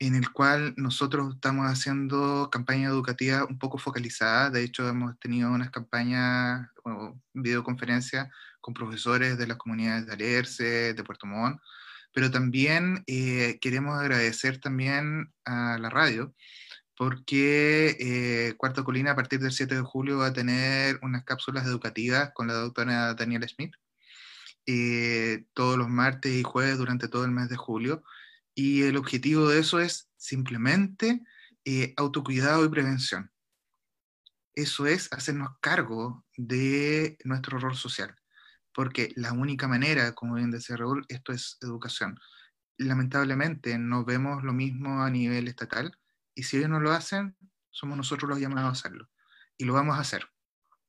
en 0.00 0.14
el 0.14 0.32
cual 0.32 0.72
nosotros 0.76 1.34
estamos 1.34 1.66
haciendo 1.66 2.48
campaña 2.50 2.88
educativa 2.88 3.44
un 3.44 3.58
poco 3.58 3.76
focalizada. 3.76 4.48
De 4.48 4.64
hecho, 4.64 4.88
hemos 4.88 5.18
tenido 5.20 5.52
unas 5.52 5.70
campañas 5.70 6.68
o 6.84 7.20
videoconferencias 7.34 8.28
con 8.62 8.72
profesores 8.72 9.36
de 9.36 9.46
las 9.46 9.58
comunidades 9.58 10.06
de 10.06 10.12
Alerce, 10.14 10.94
de 10.94 11.04
Puerto 11.04 11.26
Montt, 11.26 11.60
pero 12.14 12.30
también 12.30 13.04
eh, 13.06 13.58
queremos 13.60 13.98
agradecer 13.98 14.58
también 14.58 15.32
a 15.44 15.78
la 15.78 15.90
radio, 15.90 16.34
porque 16.96 17.96
eh, 18.00 18.54
Cuarta 18.56 18.82
Colina 18.82 19.12
a 19.12 19.16
partir 19.16 19.40
del 19.40 19.52
7 19.52 19.74
de 19.74 19.82
julio 19.82 20.18
va 20.18 20.28
a 20.28 20.32
tener 20.32 20.98
unas 21.02 21.24
cápsulas 21.24 21.66
educativas 21.66 22.30
con 22.34 22.46
la 22.46 22.54
doctora 22.54 23.14
Daniela 23.14 23.46
Smith, 23.48 23.74
eh, 24.66 25.46
todos 25.54 25.76
los 25.78 25.88
martes 25.88 26.32
y 26.32 26.42
jueves 26.42 26.78
durante 26.78 27.08
todo 27.08 27.24
el 27.24 27.30
mes 27.30 27.48
de 27.48 27.56
julio 27.56 28.02
y 28.54 28.82
el 28.82 28.96
objetivo 28.96 29.48
de 29.48 29.60
eso 29.60 29.80
es 29.80 30.10
simplemente 30.16 31.22
eh, 31.64 31.94
autocuidado 31.96 32.64
y 32.64 32.68
prevención. 32.68 33.30
Eso 34.54 34.86
es 34.86 35.12
hacernos 35.12 35.50
cargo 35.60 36.24
de 36.36 37.16
nuestro 37.24 37.58
rol 37.58 37.76
social, 37.76 38.14
porque 38.74 39.12
la 39.16 39.32
única 39.32 39.68
manera, 39.68 40.14
como 40.14 40.34
bien 40.34 40.50
decía 40.50 40.76
Raúl, 40.76 41.04
esto 41.08 41.32
es 41.32 41.56
educación. 41.62 42.18
Lamentablemente 42.76 43.78
no 43.78 44.04
vemos 44.04 44.42
lo 44.42 44.52
mismo 44.52 45.02
a 45.02 45.10
nivel 45.10 45.48
estatal 45.48 45.96
y 46.34 46.42
si 46.42 46.56
ellos 46.56 46.70
no 46.70 46.80
lo 46.80 46.92
hacen, 46.92 47.36
somos 47.70 47.96
nosotros 47.96 48.28
los 48.28 48.40
llamados 48.40 48.68
a 48.68 48.72
hacerlo. 48.72 49.08
Y 49.56 49.64
lo 49.64 49.74
vamos 49.74 49.96
a 49.96 50.00
hacer. 50.00 50.28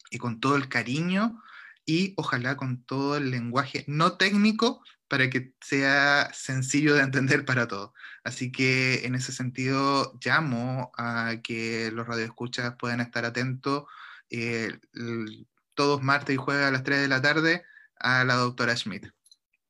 Y 0.10 0.18
con 0.18 0.40
todo 0.40 0.56
el 0.56 0.68
cariño 0.68 1.42
y 1.86 2.14
ojalá 2.18 2.58
con 2.58 2.84
todo 2.84 3.18
el 3.18 3.32
lenguaje 3.32 3.84
no 3.88 4.18
técnico 4.18 4.84
para 5.08 5.30
que 5.30 5.54
sea 5.62 6.32
sencillo 6.34 6.96
de 6.96 7.02
entender 7.02 7.44
para 7.46 7.68
todos. 7.68 7.92
Así 8.24 8.52
que 8.52 9.06
en 9.06 9.16
ese 9.16 9.32
sentido 9.32 10.18
llamo 10.24 10.92
a 10.98 11.36
que 11.44 11.92
los 11.92 12.08
radioescuchas 12.08 12.76
puedan 12.78 13.02
estar 13.02 13.26
atentos 13.26 13.86
eh, 14.30 14.80
todos 15.74 16.02
martes 16.02 16.36
y 16.36 16.38
jueves 16.38 16.66
a 16.66 16.72
las 16.72 16.84
3 16.84 17.02
de 17.02 17.08
la 17.08 17.22
tarde 17.22 17.66
a 17.96 18.24
la 18.24 18.36
doctora 18.36 18.76
Schmidt. 18.76 19.08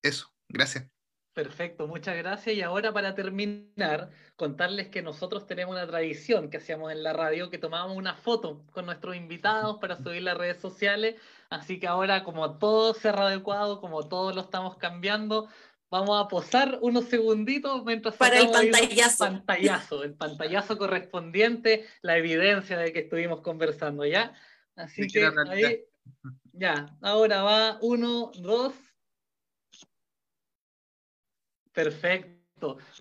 Eso, 0.01 0.31
gracias. 0.47 0.87
Perfecto, 1.33 1.87
muchas 1.87 2.17
gracias. 2.17 2.55
Y 2.55 2.61
ahora 2.61 2.91
para 2.91 3.15
terminar, 3.15 4.09
contarles 4.35 4.89
que 4.89 5.01
nosotros 5.01 5.47
tenemos 5.47 5.73
una 5.73 5.87
tradición 5.87 6.49
que 6.49 6.57
hacíamos 6.57 6.91
en 6.91 7.03
la 7.03 7.13
radio, 7.13 7.49
que 7.49 7.57
tomábamos 7.57 7.95
una 7.95 8.15
foto 8.15 8.65
con 8.71 8.85
nuestros 8.85 9.15
invitados 9.15 9.77
para 9.79 9.95
subir 9.95 10.23
las 10.23 10.37
redes 10.37 10.59
sociales 10.59 11.15
Así 11.51 11.81
que 11.81 11.87
ahora, 11.87 12.23
como 12.23 12.57
todo 12.57 12.93
se 12.93 13.09
ha 13.09 13.11
adecuado, 13.11 13.81
como 13.81 14.07
todo 14.07 14.31
lo 14.31 14.39
estamos 14.39 14.77
cambiando, 14.77 15.49
vamos 15.89 16.17
a 16.17 16.29
posar 16.29 16.79
unos 16.81 17.09
segunditos 17.09 17.83
mientras 17.83 18.15
para 18.15 18.39
el 18.39 18.49
pantallazo. 18.49 19.25
El 19.25 19.33
pantallazo, 19.33 20.03
el 20.03 20.13
pantallazo 20.13 20.77
correspondiente, 20.77 21.85
la 22.01 22.17
evidencia 22.17 22.77
de 22.77 22.93
que 22.93 22.99
estuvimos 22.99 23.41
conversando, 23.41 24.05
¿ya? 24.05 24.33
Así 24.77 25.07
que 25.07 25.29
ahí, 25.49 25.83
ya, 26.53 26.97
ahora 27.01 27.43
va 27.43 27.77
uno, 27.81 28.31
dos. 28.35 28.73
Perfecto. 31.73 32.40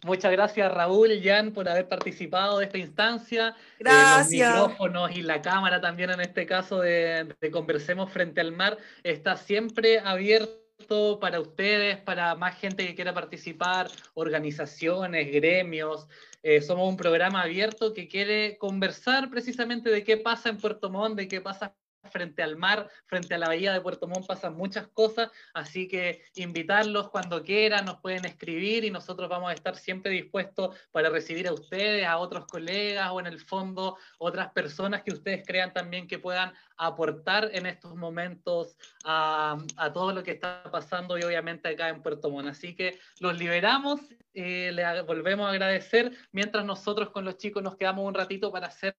Muchas 0.05 0.33
gracias 0.33 0.73
Raúl 0.73 1.13
y 1.13 1.23
Jan 1.23 1.53
por 1.53 1.69
haber 1.69 1.89
participado 1.89 2.59
de 2.59 2.67
esta 2.67 2.79
instancia. 2.79 3.55
Gracias. 3.79 4.33
Eh, 4.33 4.39
los 4.39 4.69
micrófonos 4.69 5.17
y 5.17 5.23
la 5.23 5.43
cámara 5.43 5.81
también 5.81 6.11
en 6.11 6.21
este 6.21 6.47
caso 6.47 6.81
de, 6.81 7.35
Conversemos 7.53 8.11
frente 8.13 8.41
al 8.41 8.53
mar 8.53 8.79
está 9.03 9.37
siempre 9.37 9.99
abierto 9.99 11.19
para 11.21 11.41
ustedes, 11.41 11.99
para 11.99 12.35
más 12.35 12.59
gente 12.59 12.87
que 12.87 12.95
quiera 12.95 13.13
participar, 13.13 13.89
organizaciones, 14.15 15.31
gremios. 15.33 16.07
Eh, 16.43 16.63
somos 16.63 16.89
un 16.89 16.97
programa 16.97 17.43
abierto 17.43 17.93
que 17.93 18.09
quiere 18.09 18.57
conversar 18.57 19.29
precisamente 19.29 19.91
de 19.91 20.05
qué 20.05 20.17
pasa 20.17 20.49
en 20.49 20.57
Puerto 20.57 20.89
Montt, 20.89 21.17
de 21.17 21.29
qué 21.29 21.41
pasa 21.41 21.75
frente 22.11 22.43
al 22.43 22.57
mar, 22.57 22.89
frente 23.07 23.35
a 23.35 23.39
la 23.39 23.49
bahía 23.49 23.73
de 23.73 23.81
Puerto 23.81 24.07
Montt 24.07 24.27
pasan 24.27 24.55
muchas 24.55 24.89
cosas, 24.89 25.31
así 25.55 25.89
que 25.89 26.23
invitarlos 26.35 27.11
cuando 27.11 27.43
quieran, 27.43 27.85
nos 27.85 28.01
pueden 28.01 28.25
escribir 28.25 28.85
y 28.85 28.91
nosotros 28.91 29.29
vamos 29.29 29.51
a 29.51 29.55
estar 29.55 29.77
siempre 29.77 30.13
dispuestos 30.13 30.77
para 30.91 31.11
recibir 31.11 31.49
a 31.49 31.53
ustedes, 31.53 32.07
a 32.07 32.19
otros 32.19 32.47
colegas 32.47 33.11
o 33.11 33.21
en 33.21 33.27
el 33.27 33.41
fondo 33.41 33.97
otras 34.19 34.53
personas 34.53 35.03
que 35.03 35.13
ustedes 35.13 35.43
crean 35.47 35.73
también 35.73 36.07
que 36.07 36.19
puedan 36.19 36.53
aportar 36.77 37.51
en 37.53 37.67
estos 37.67 37.95
momentos 37.95 38.77
a, 39.05 39.59
todo 39.93 40.13
lo 40.13 40.23
que 40.23 40.33
está 40.33 40.63
pasando 40.71 41.19
y 41.19 41.23
obviamente 41.23 41.69
acá 41.69 41.89
en 41.89 42.03
Puerto 42.03 42.31
Montt. 42.31 42.49
Así 42.49 42.75
que 42.75 42.99
los 43.19 43.39
liberamos, 43.39 44.01
eh, 44.35 44.71
le 44.73 45.03
volvemos 45.03 45.47
a 45.47 45.51
agradecer 45.51 46.13
mientras 46.33 46.65
nosotros 46.65 47.11
con 47.11 47.25
los 47.25 47.37
chicos 47.37 47.63
nos 47.63 47.77
quedamos 47.77 48.07
un 48.07 48.15
ratito 48.15 48.51
para 48.51 48.69
hacer 48.69 48.97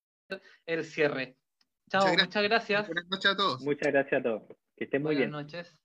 el 0.66 0.86
cierre. 0.86 1.41
Chao, 1.92 2.08
muchas 2.08 2.44
gracias. 2.44 2.88
Buenas 2.88 3.10
noches 3.10 3.32
a 3.32 3.36
todos. 3.36 3.62
Muchas 3.62 3.92
gracias 3.92 4.22
a 4.22 4.24
todos. 4.24 4.44
Que 4.78 4.86
estén 4.86 5.04
muy 5.04 5.14
bien. 5.14 5.30
Buenas 5.30 5.54
noches. 5.54 5.78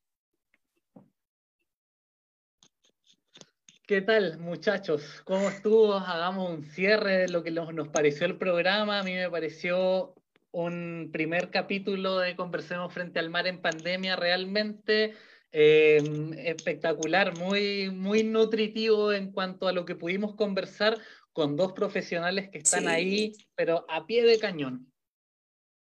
¿Qué 3.89 4.03
tal, 4.03 4.39
muchachos? 4.39 5.23
¿Cómo 5.25 5.49
estuvo? 5.49 5.95
Hagamos 5.95 6.51
un 6.51 6.63
cierre 6.63 7.19
de 7.19 7.29
lo 7.29 7.43
que 7.43 7.51
nos 7.51 7.89
pareció 7.89 8.27
el 8.27 8.37
programa. 8.37 9.01
A 9.01 9.03
mí 9.03 9.15
me 9.15 9.29
pareció 9.29 10.15
un 10.53 11.11
primer 11.13 11.51
capítulo 11.51 12.19
de 12.19 12.37
Conversemos 12.37 12.95
frente 12.95 13.19
al 13.19 13.29
mar 13.29 13.49
en 13.49 13.61
pandemia 13.61 14.15
realmente 14.15 15.15
eh, 15.51 16.03
espectacular, 16.39 17.37
muy, 17.37 17.91
muy 17.91 18.23
nutritivo 18.23 19.13
en 19.13 19.33
cuanto 19.33 19.67
a 19.67 19.73
lo 19.73 19.85
que 19.85 19.97
pudimos 19.97 20.37
conversar 20.37 20.99
con 21.33 21.57
dos 21.57 21.73
profesionales 21.73 22.49
que 22.49 22.59
están 22.59 22.87
ahí, 22.87 23.33
pero 23.57 23.85
a 23.89 24.07
pie 24.07 24.25
de 24.25 24.39
cañón. 24.39 24.93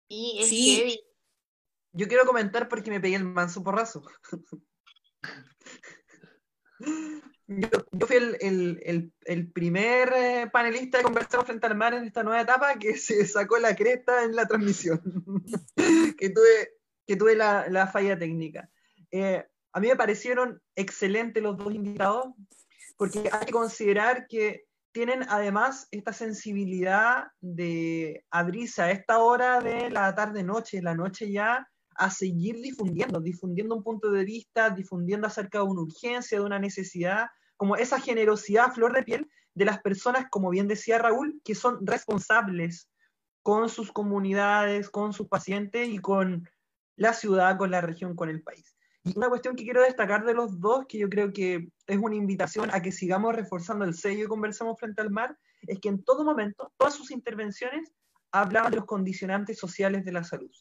Y 0.07 0.43
sí. 0.45 1.03
Yo 1.91 2.07
quiero 2.07 2.25
comentar 2.25 2.69
porque 2.69 2.91
me 2.91 2.99
pegué 2.99 3.15
el 3.15 3.23
manso 3.23 3.63
porrazo. 3.63 4.03
Yo, 7.47 7.69
fui 8.05 8.17
el, 8.17 9.51
primer 9.53 10.13
eh, 10.13 10.49
panelista 10.51 10.97
de 10.97 11.03
Conversamos 11.05 11.47
Frente 11.47 11.65
al 11.65 11.75
Mar 11.75 11.93
en 11.93 12.03
esta 12.03 12.21
nueva 12.21 12.41
etapa 12.41 12.77
que 12.77 12.97
se 12.97 13.25
sacó 13.25 13.57
la 13.57 13.75
cresta 13.75 14.23
en 14.23 14.35
la 14.35 14.45
transmisión, 14.45 15.01
que 16.17 16.29
tuve, 16.29 16.73
que 17.07 17.15
tuve 17.15 17.35
la, 17.35 17.89
falla 17.91 18.19
técnica. 18.19 18.69
Eh, 19.11 19.43
a 19.71 19.79
mí 19.79 19.87
me 19.87 19.95
parecieron 19.95 20.61
excelentes 20.75 21.41
los 21.41 21.57
dos 21.57 21.73
invitados, 21.73 22.27
porque 22.97 23.29
hay 23.31 23.45
que 23.45 23.51
considerar 23.53 24.27
que 24.27 24.66
tienen 24.97 25.27
además 25.29 25.87
esta 25.91 26.11
sensibilidad 26.11 27.27
de 27.39 28.25
abrirse 28.31 28.81
a 28.81 28.89
esta 28.89 29.19
hora 29.19 29.61
de 29.61 29.91
la 29.91 30.15
tarde-noche, 30.15 30.81
la 30.81 30.95
noche 30.95 31.31
ya, 31.31 31.69
a 31.93 32.09
seguir 32.09 32.55
difundiendo, 32.55 33.19
difundiendo 33.19 33.75
un 33.75 33.83
punto 33.83 34.09
de 34.09 34.25
vista, 34.25 34.71
difundiendo 34.71 35.27
acerca 35.27 35.59
de 35.59 35.65
una 35.65 35.81
urgencia, 35.81 36.39
de 36.39 36.43
una 36.43 36.57
necesidad, 36.57 37.27
como 37.57 37.75
esa 37.75 37.99
generosidad 37.99 38.73
flor 38.73 38.91
de 38.91 39.03
piel 39.03 39.29
de 39.53 39.65
las 39.65 39.79
personas, 39.81 40.25
como 40.31 40.49
bien 40.49 40.67
decía 40.67 40.97
Raúl, 40.97 41.39
que 41.43 41.53
son 41.53 41.85
responsables 41.85 42.89
con 43.43 43.69
sus 43.69 43.91
comunidades, 43.91 44.89
con 44.89 45.13
sus 45.13 45.27
pacientes 45.27 45.89
y 45.89 45.99
con 45.99 46.49
la 46.95 47.13
ciudad, 47.13 47.55
con 47.59 47.69
la 47.69 47.81
región, 47.81 48.15
con 48.15 48.29
el 48.29 48.41
país. 48.41 48.75
Y 49.07 49.17
una 49.17 49.29
cuestión 49.29 49.55
que 49.55 49.63
quiero 49.63 49.81
destacar 49.81 50.25
de 50.25 50.33
los 50.33 50.59
dos, 50.59 50.85
que 50.87 50.97
yo 50.97 51.09
creo 51.09 51.31
que 51.31 51.69
es 51.85 51.97
una 51.97 52.15
invitación 52.15 52.69
a 52.73 52.81
que 52.81 52.91
sigamos 52.91 53.35
reforzando 53.35 53.85
el 53.85 53.93
sello 53.93 54.25
y 54.25 54.27
conversamos 54.27 54.77
frente 54.77 55.01
al 55.01 55.11
mar, 55.11 55.37
es 55.61 55.79
que 55.79 55.87
en 55.87 56.03
todo 56.03 56.25
momento, 56.25 56.73
todas 56.77 56.95
sus 56.95 57.11
intervenciones 57.11 57.93
hablaban 58.31 58.71
de 58.71 58.77
los 58.77 58.85
condicionantes 58.85 59.57
sociales 59.57 60.03
de 60.03 60.11
la 60.11 60.23
salud. 60.23 60.51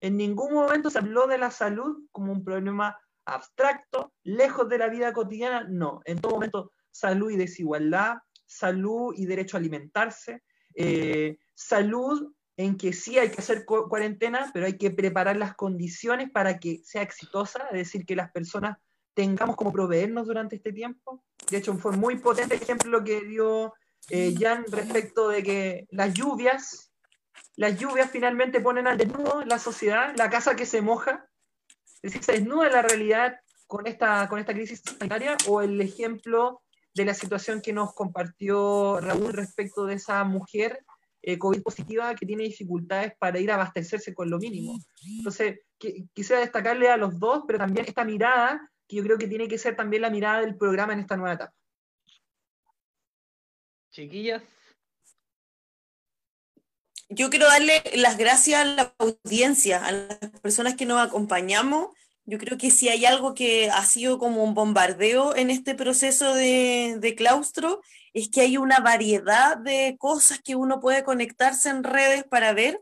En 0.00 0.16
ningún 0.16 0.54
momento 0.54 0.90
se 0.90 0.98
habló 0.98 1.26
de 1.26 1.38
la 1.38 1.50
salud 1.50 2.06
como 2.12 2.32
un 2.32 2.42
problema 2.42 2.96
abstracto, 3.26 4.12
lejos 4.22 4.68
de 4.68 4.78
la 4.78 4.88
vida 4.88 5.12
cotidiana, 5.12 5.66
no. 5.68 6.00
En 6.06 6.18
todo 6.18 6.32
momento, 6.32 6.72
salud 6.90 7.30
y 7.30 7.36
desigualdad, 7.36 8.16
salud 8.46 9.14
y 9.16 9.26
derecho 9.26 9.56
a 9.56 9.60
alimentarse, 9.60 10.42
eh, 10.74 11.38
salud 11.54 12.32
en 12.64 12.76
que 12.76 12.92
sí 12.92 13.18
hay 13.18 13.30
que 13.30 13.40
hacer 13.40 13.64
cuarentena, 13.64 14.50
pero 14.52 14.66
hay 14.66 14.76
que 14.76 14.90
preparar 14.90 15.36
las 15.36 15.54
condiciones 15.54 16.30
para 16.30 16.58
que 16.58 16.80
sea 16.84 17.02
exitosa, 17.02 17.66
es 17.70 17.78
decir, 17.78 18.06
que 18.06 18.16
las 18.16 18.30
personas 18.30 18.78
tengamos 19.14 19.56
como 19.56 19.72
proveernos 19.72 20.26
durante 20.26 20.56
este 20.56 20.72
tiempo. 20.72 21.22
De 21.50 21.58
hecho, 21.58 21.74
fue 21.76 21.96
muy 21.96 22.16
potente 22.16 22.54
el 22.54 22.62
ejemplo 22.62 23.04
que 23.04 23.22
dio 23.22 23.74
eh, 24.10 24.34
Jan 24.38 24.64
respecto 24.70 25.28
de 25.28 25.42
que 25.42 25.86
las 25.90 26.12
lluvias 26.12 26.92
las 27.56 27.78
lluvias 27.78 28.10
finalmente 28.10 28.60
ponen 28.60 28.86
al 28.86 28.96
desnudo 28.96 29.44
la 29.44 29.58
sociedad, 29.58 30.14
la 30.16 30.30
casa 30.30 30.56
que 30.56 30.66
se 30.66 30.80
moja, 30.80 31.28
es 32.02 32.12
decir, 32.12 32.24
se 32.24 32.32
desnuda 32.32 32.70
la 32.70 32.82
realidad 32.82 33.40
con 33.66 33.86
esta, 33.86 34.28
con 34.28 34.38
esta 34.38 34.54
crisis 34.54 34.82
sanitaria, 34.84 35.36
o 35.46 35.60
el 35.60 35.80
ejemplo 35.80 36.62
de 36.94 37.04
la 37.04 37.14
situación 37.14 37.60
que 37.60 37.72
nos 37.72 37.94
compartió 37.94 39.00
Raúl 39.00 39.32
respecto 39.32 39.86
de 39.86 39.94
esa 39.94 40.24
mujer 40.24 40.84
eh, 41.22 41.38
COVID 41.38 41.62
positiva 41.62 42.14
que 42.14 42.26
tiene 42.26 42.44
dificultades 42.44 43.12
para 43.18 43.38
ir 43.38 43.50
a 43.50 43.54
abastecerse 43.54 44.14
con 44.14 44.28
lo 44.28 44.38
mínimo. 44.38 44.78
Entonces, 45.18 45.60
quisiera 46.12 46.40
destacarle 46.40 46.88
a 46.88 46.96
los 46.96 47.18
dos, 47.18 47.44
pero 47.46 47.58
también 47.58 47.86
esta 47.86 48.04
mirada, 48.04 48.70
que 48.88 48.96
yo 48.96 49.02
creo 49.04 49.18
que 49.18 49.28
tiene 49.28 49.48
que 49.48 49.58
ser 49.58 49.76
también 49.76 50.02
la 50.02 50.10
mirada 50.10 50.40
del 50.40 50.56
programa 50.56 50.92
en 50.92 51.00
esta 51.00 51.16
nueva 51.16 51.34
etapa. 51.34 51.54
Chiquillas, 53.90 54.42
yo 57.14 57.30
quiero 57.30 57.46
darle 57.46 57.82
las 57.94 58.16
gracias 58.16 58.60
a 58.60 58.64
la 58.64 58.94
audiencia, 58.98 59.84
a 59.84 59.92
las 59.92 60.18
personas 60.42 60.76
que 60.76 60.86
nos 60.86 61.00
acompañamos. 61.00 61.88
Yo 62.32 62.38
creo 62.38 62.56
que 62.56 62.70
si 62.70 62.88
hay 62.88 63.04
algo 63.04 63.34
que 63.34 63.68
ha 63.68 63.84
sido 63.84 64.18
como 64.18 64.42
un 64.42 64.54
bombardeo 64.54 65.36
en 65.36 65.50
este 65.50 65.74
proceso 65.74 66.34
de, 66.34 67.14
claustro, 67.14 67.82
es 68.14 68.30
que 68.30 68.40
hay 68.40 68.56
una 68.56 68.80
variedad 68.80 69.58
de 69.58 69.96
cosas 69.98 70.40
que 70.40 70.56
uno 70.56 70.80
puede 70.80 71.04
conectarse 71.04 71.68
en 71.68 71.84
redes 71.84 72.24
para 72.24 72.54
ver 72.54 72.80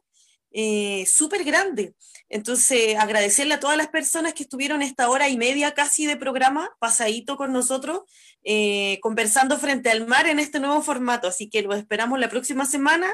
eh, 0.52 1.04
súper 1.06 1.42
grande. 1.42 1.96
Entonces, 2.28 2.96
agradecerle 2.96 3.54
a 3.54 3.58
todas 3.58 3.76
las 3.76 3.88
personas 3.88 4.34
que 4.34 4.44
estuvieron 4.44 4.82
esta 4.82 5.10
hora 5.10 5.28
y 5.28 5.36
media 5.36 5.74
casi 5.74 6.06
de 6.06 6.16
programa, 6.16 6.70
pasadito 6.78 7.36
con 7.36 7.52
nosotros, 7.52 8.02
eh, 8.44 9.00
conversando 9.02 9.58
frente 9.58 9.90
al 9.90 10.06
mar 10.06 10.28
en 10.28 10.38
este 10.38 10.60
nuevo 10.60 10.80
formato. 10.80 11.26
Así 11.26 11.50
que 11.50 11.62
los 11.62 11.76
esperamos 11.76 12.20
la 12.20 12.28
próxima 12.28 12.66
semana 12.66 13.12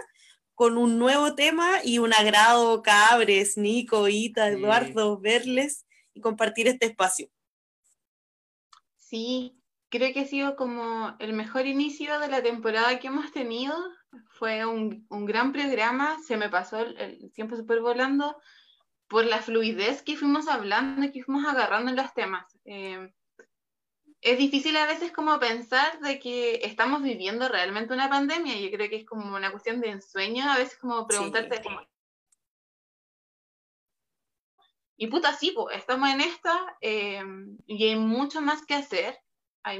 con 0.55 0.77
un 0.77 0.99
nuevo 0.99 1.35
tema 1.35 1.81
y 1.83 1.99
un 1.99 2.13
agrado, 2.13 2.83
Cabres, 2.83 3.57
Nico, 3.57 4.07
Ita, 4.09 4.49
Eduardo, 4.49 5.19
verles 5.19 5.86
y 6.17 6.21
compartir 6.21 6.67
este 6.67 6.87
espacio. 6.87 7.29
Sí, 8.97 9.61
creo 9.91 10.13
que 10.13 10.21
ha 10.21 10.25
sido 10.25 10.57
como 10.57 11.15
el 11.19 11.35
mejor 11.35 11.67
inicio 11.67 12.19
de 12.19 12.29
la 12.29 12.43
temporada 12.43 12.99
que 12.99 13.09
hemos 13.09 13.31
tenido. 13.33 13.77
Fue 14.31 14.65
un, 14.65 15.07
gran 15.11 15.53
programa, 15.53 16.17
se 16.27 16.39
me 16.39 16.49
pasó 16.49 16.81
el, 16.81 17.31
tiempo 17.33 17.55
súper 17.57 17.81
volando 17.81 18.37
por 19.09 19.25
la 19.27 19.43
fluidez 19.43 20.03
que 20.03 20.17
fuimos 20.17 20.49
hablando 20.49 21.05
y 21.05 21.13
que 21.13 21.23
fuimos 21.23 21.45
agarrando 21.47 21.91
en 21.91 21.97
los 21.97 22.13
temas. 22.15 22.47
Eh, 22.65 23.13
es 24.23 24.39
difícil 24.39 24.77
a 24.79 24.87
veces 24.87 25.13
como 25.13 25.39
pensar 25.39 26.01
de 26.01 26.19
que 26.19 26.61
estamos 26.65 27.03
viviendo 27.03 27.47
realmente 27.49 27.93
una 27.93 28.09
pandemia. 28.09 28.59
Yo 28.59 28.71
creo 28.71 28.89
que 28.89 28.97
es 28.97 29.07
como 29.07 29.37
una 29.37 29.53
cuestión 29.53 29.81
de 29.83 29.91
ensueño, 29.91 30.51
a 30.51 30.57
veces 30.57 30.79
como 30.79 31.07
preguntarte 31.07 31.63
como... 31.63 31.81
Y 34.97 35.09
puta, 35.09 35.35
sí, 35.35 35.53
pues, 35.55 35.77
estamos 35.77 36.09
en 36.11 36.21
esta 36.23 36.77
eh, 36.81 37.23
y 37.67 37.85
hay 37.89 37.97
mucho 37.97 38.41
más 38.41 38.65
que 38.65 38.75
hacer. 38.75 39.19
Hay 39.63 39.79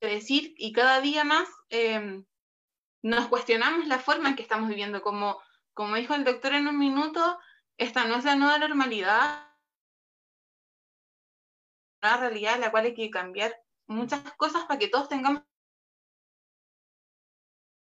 que 0.00 0.06
decir 0.06 0.54
y 0.56 0.72
cada 0.72 1.00
día 1.00 1.24
más 1.24 1.48
eh, 1.70 2.22
nos 3.02 3.28
cuestionamos 3.28 3.86
la 3.88 3.98
forma 3.98 4.28
en 4.28 4.36
que 4.36 4.42
estamos 4.42 4.68
viviendo. 4.68 5.02
Como, 5.02 5.40
como 5.74 5.96
dijo 5.96 6.14
el 6.14 6.24
doctor 6.24 6.54
en 6.54 6.68
un 6.68 6.78
minuto, 6.78 7.38
esta 7.76 8.04
no 8.04 8.16
es 8.16 8.24
la 8.24 8.36
nueva 8.36 8.58
normalidad, 8.58 9.48
una 12.02 12.16
realidad 12.16 12.54
en 12.54 12.60
la 12.60 12.70
cual 12.70 12.86
hay 12.86 12.94
que 12.94 13.10
cambiar 13.10 13.54
muchas 13.86 14.20
cosas 14.34 14.64
para 14.64 14.78
que 14.78 14.88
todos 14.88 15.08
tengamos 15.08 15.42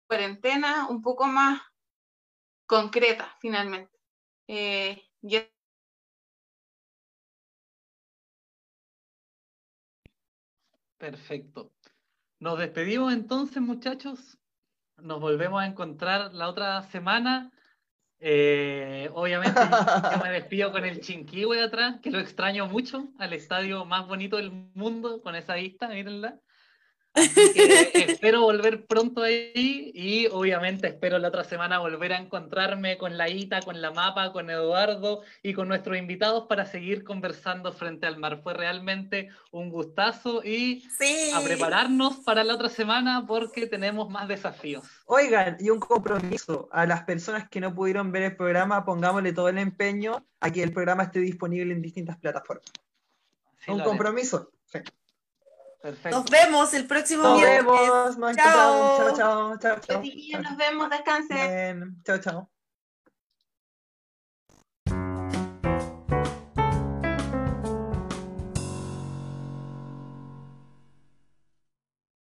cuarentena 0.08 0.88
un 0.90 1.02
poco 1.02 1.28
más 1.28 1.62
concreta 2.66 3.36
finalmente. 3.40 3.93
Eh, 4.56 5.02
Perfecto. 11.00 11.74
Nos 12.40 12.60
despedimos 12.60 13.14
entonces, 13.14 13.62
muchachos. 13.64 14.38
Nos 14.98 15.20
volvemos 15.20 15.60
a 15.60 15.66
encontrar 15.66 16.34
la 16.36 16.50
otra 16.50 16.84
semana 16.84 17.52
eh, 18.26 19.10
obviamente 19.16 19.60
yo 19.60 20.24
me 20.24 20.32
despido 20.32 20.72
con 20.72 20.86
el 20.86 21.02
Chinquihue 21.02 21.62
atrás, 21.62 22.00
que 22.02 22.10
lo 22.10 22.20
extraño 22.20 22.68
mucho, 22.68 23.10
al 23.20 23.34
estadio 23.34 23.84
más 23.84 24.08
bonito 24.08 24.38
del 24.38 24.50
mundo, 24.74 25.22
con 25.22 25.36
esa 25.36 25.56
vista, 25.56 25.90
mírenla. 25.90 26.40
Así 27.16 27.54
que 27.54 28.06
espero 28.10 28.42
volver 28.42 28.86
pronto 28.86 29.22
ahí 29.22 29.92
y 29.94 30.26
obviamente 30.32 30.88
espero 30.88 31.20
la 31.20 31.28
otra 31.28 31.44
semana 31.44 31.78
volver 31.78 32.14
a 32.14 32.18
encontrarme 32.18 32.98
con 32.98 33.18
la 33.18 33.30
Ita, 33.30 33.62
con 33.62 33.82
la 33.82 33.92
Mapa, 33.92 34.32
con 34.32 34.50
Eduardo 34.50 35.22
y 35.44 35.54
con 35.54 35.68
nuestros 35.68 35.96
invitados 35.98 36.48
para 36.48 36.66
seguir 36.66 37.04
conversando 37.04 37.72
frente 37.72 38.08
al 38.08 38.18
mar. 38.18 38.42
Fue 38.42 38.56
realmente 38.56 39.30
un 39.52 39.70
gustazo 39.70 40.44
y 40.44 40.82
Sí. 40.98 41.32
a 41.36 41.42
prepararnos 41.42 42.18
para 42.18 42.44
la 42.44 42.56
otra 42.56 42.70
semana 42.70 43.26
porque 43.28 43.68
tenemos 43.68 44.10
más 44.10 44.28
desafíos. 44.28 44.84
Oigan, 45.06 45.58
y 45.60 45.70
un 45.70 45.80
compromiso 45.80 46.68
a 46.72 46.88
las 46.88 47.04
personas 47.04 47.48
que 47.48 47.62
no 47.62 47.76
pudieron 47.76 48.12
ver 48.12 48.24
el 48.24 48.36
programa, 48.36 48.86
pongámosle 48.86 49.34
todo 49.34 49.50
el 49.50 49.60
empeño 49.60 50.26
a 50.40 50.52
que 50.52 50.64
el 50.64 50.74
programa 50.74 51.04
esté 51.04 51.20
disponible 51.20 51.74
en 51.74 51.82
distintas 51.82 52.18
plataformas. 52.18 52.66
Sí, 53.60 53.72
un 53.72 53.82
compromiso. 53.82 54.52
Sí. 54.66 54.80
Perfecto. 55.84 56.18
Nos 56.18 56.30
vemos 56.32 56.74
el 56.74 56.88
próximo 56.88 57.24
Nos 57.24 57.40
viernes. 57.40 57.66
vemos, 57.66 58.18
nos 58.18 58.36
Chao. 58.38 58.96
encontramos. 58.96 58.98
Chao, 58.98 59.18
chao, 59.18 59.58
chao, 59.60 59.80
chao. 59.82 60.02
Chiquillos, 60.02 60.42
nos 60.42 60.56
vemos, 60.56 60.90
descansen. 60.90 61.38
Bien, 61.82 62.02
chao, 62.06 62.18
chao. 62.20 62.53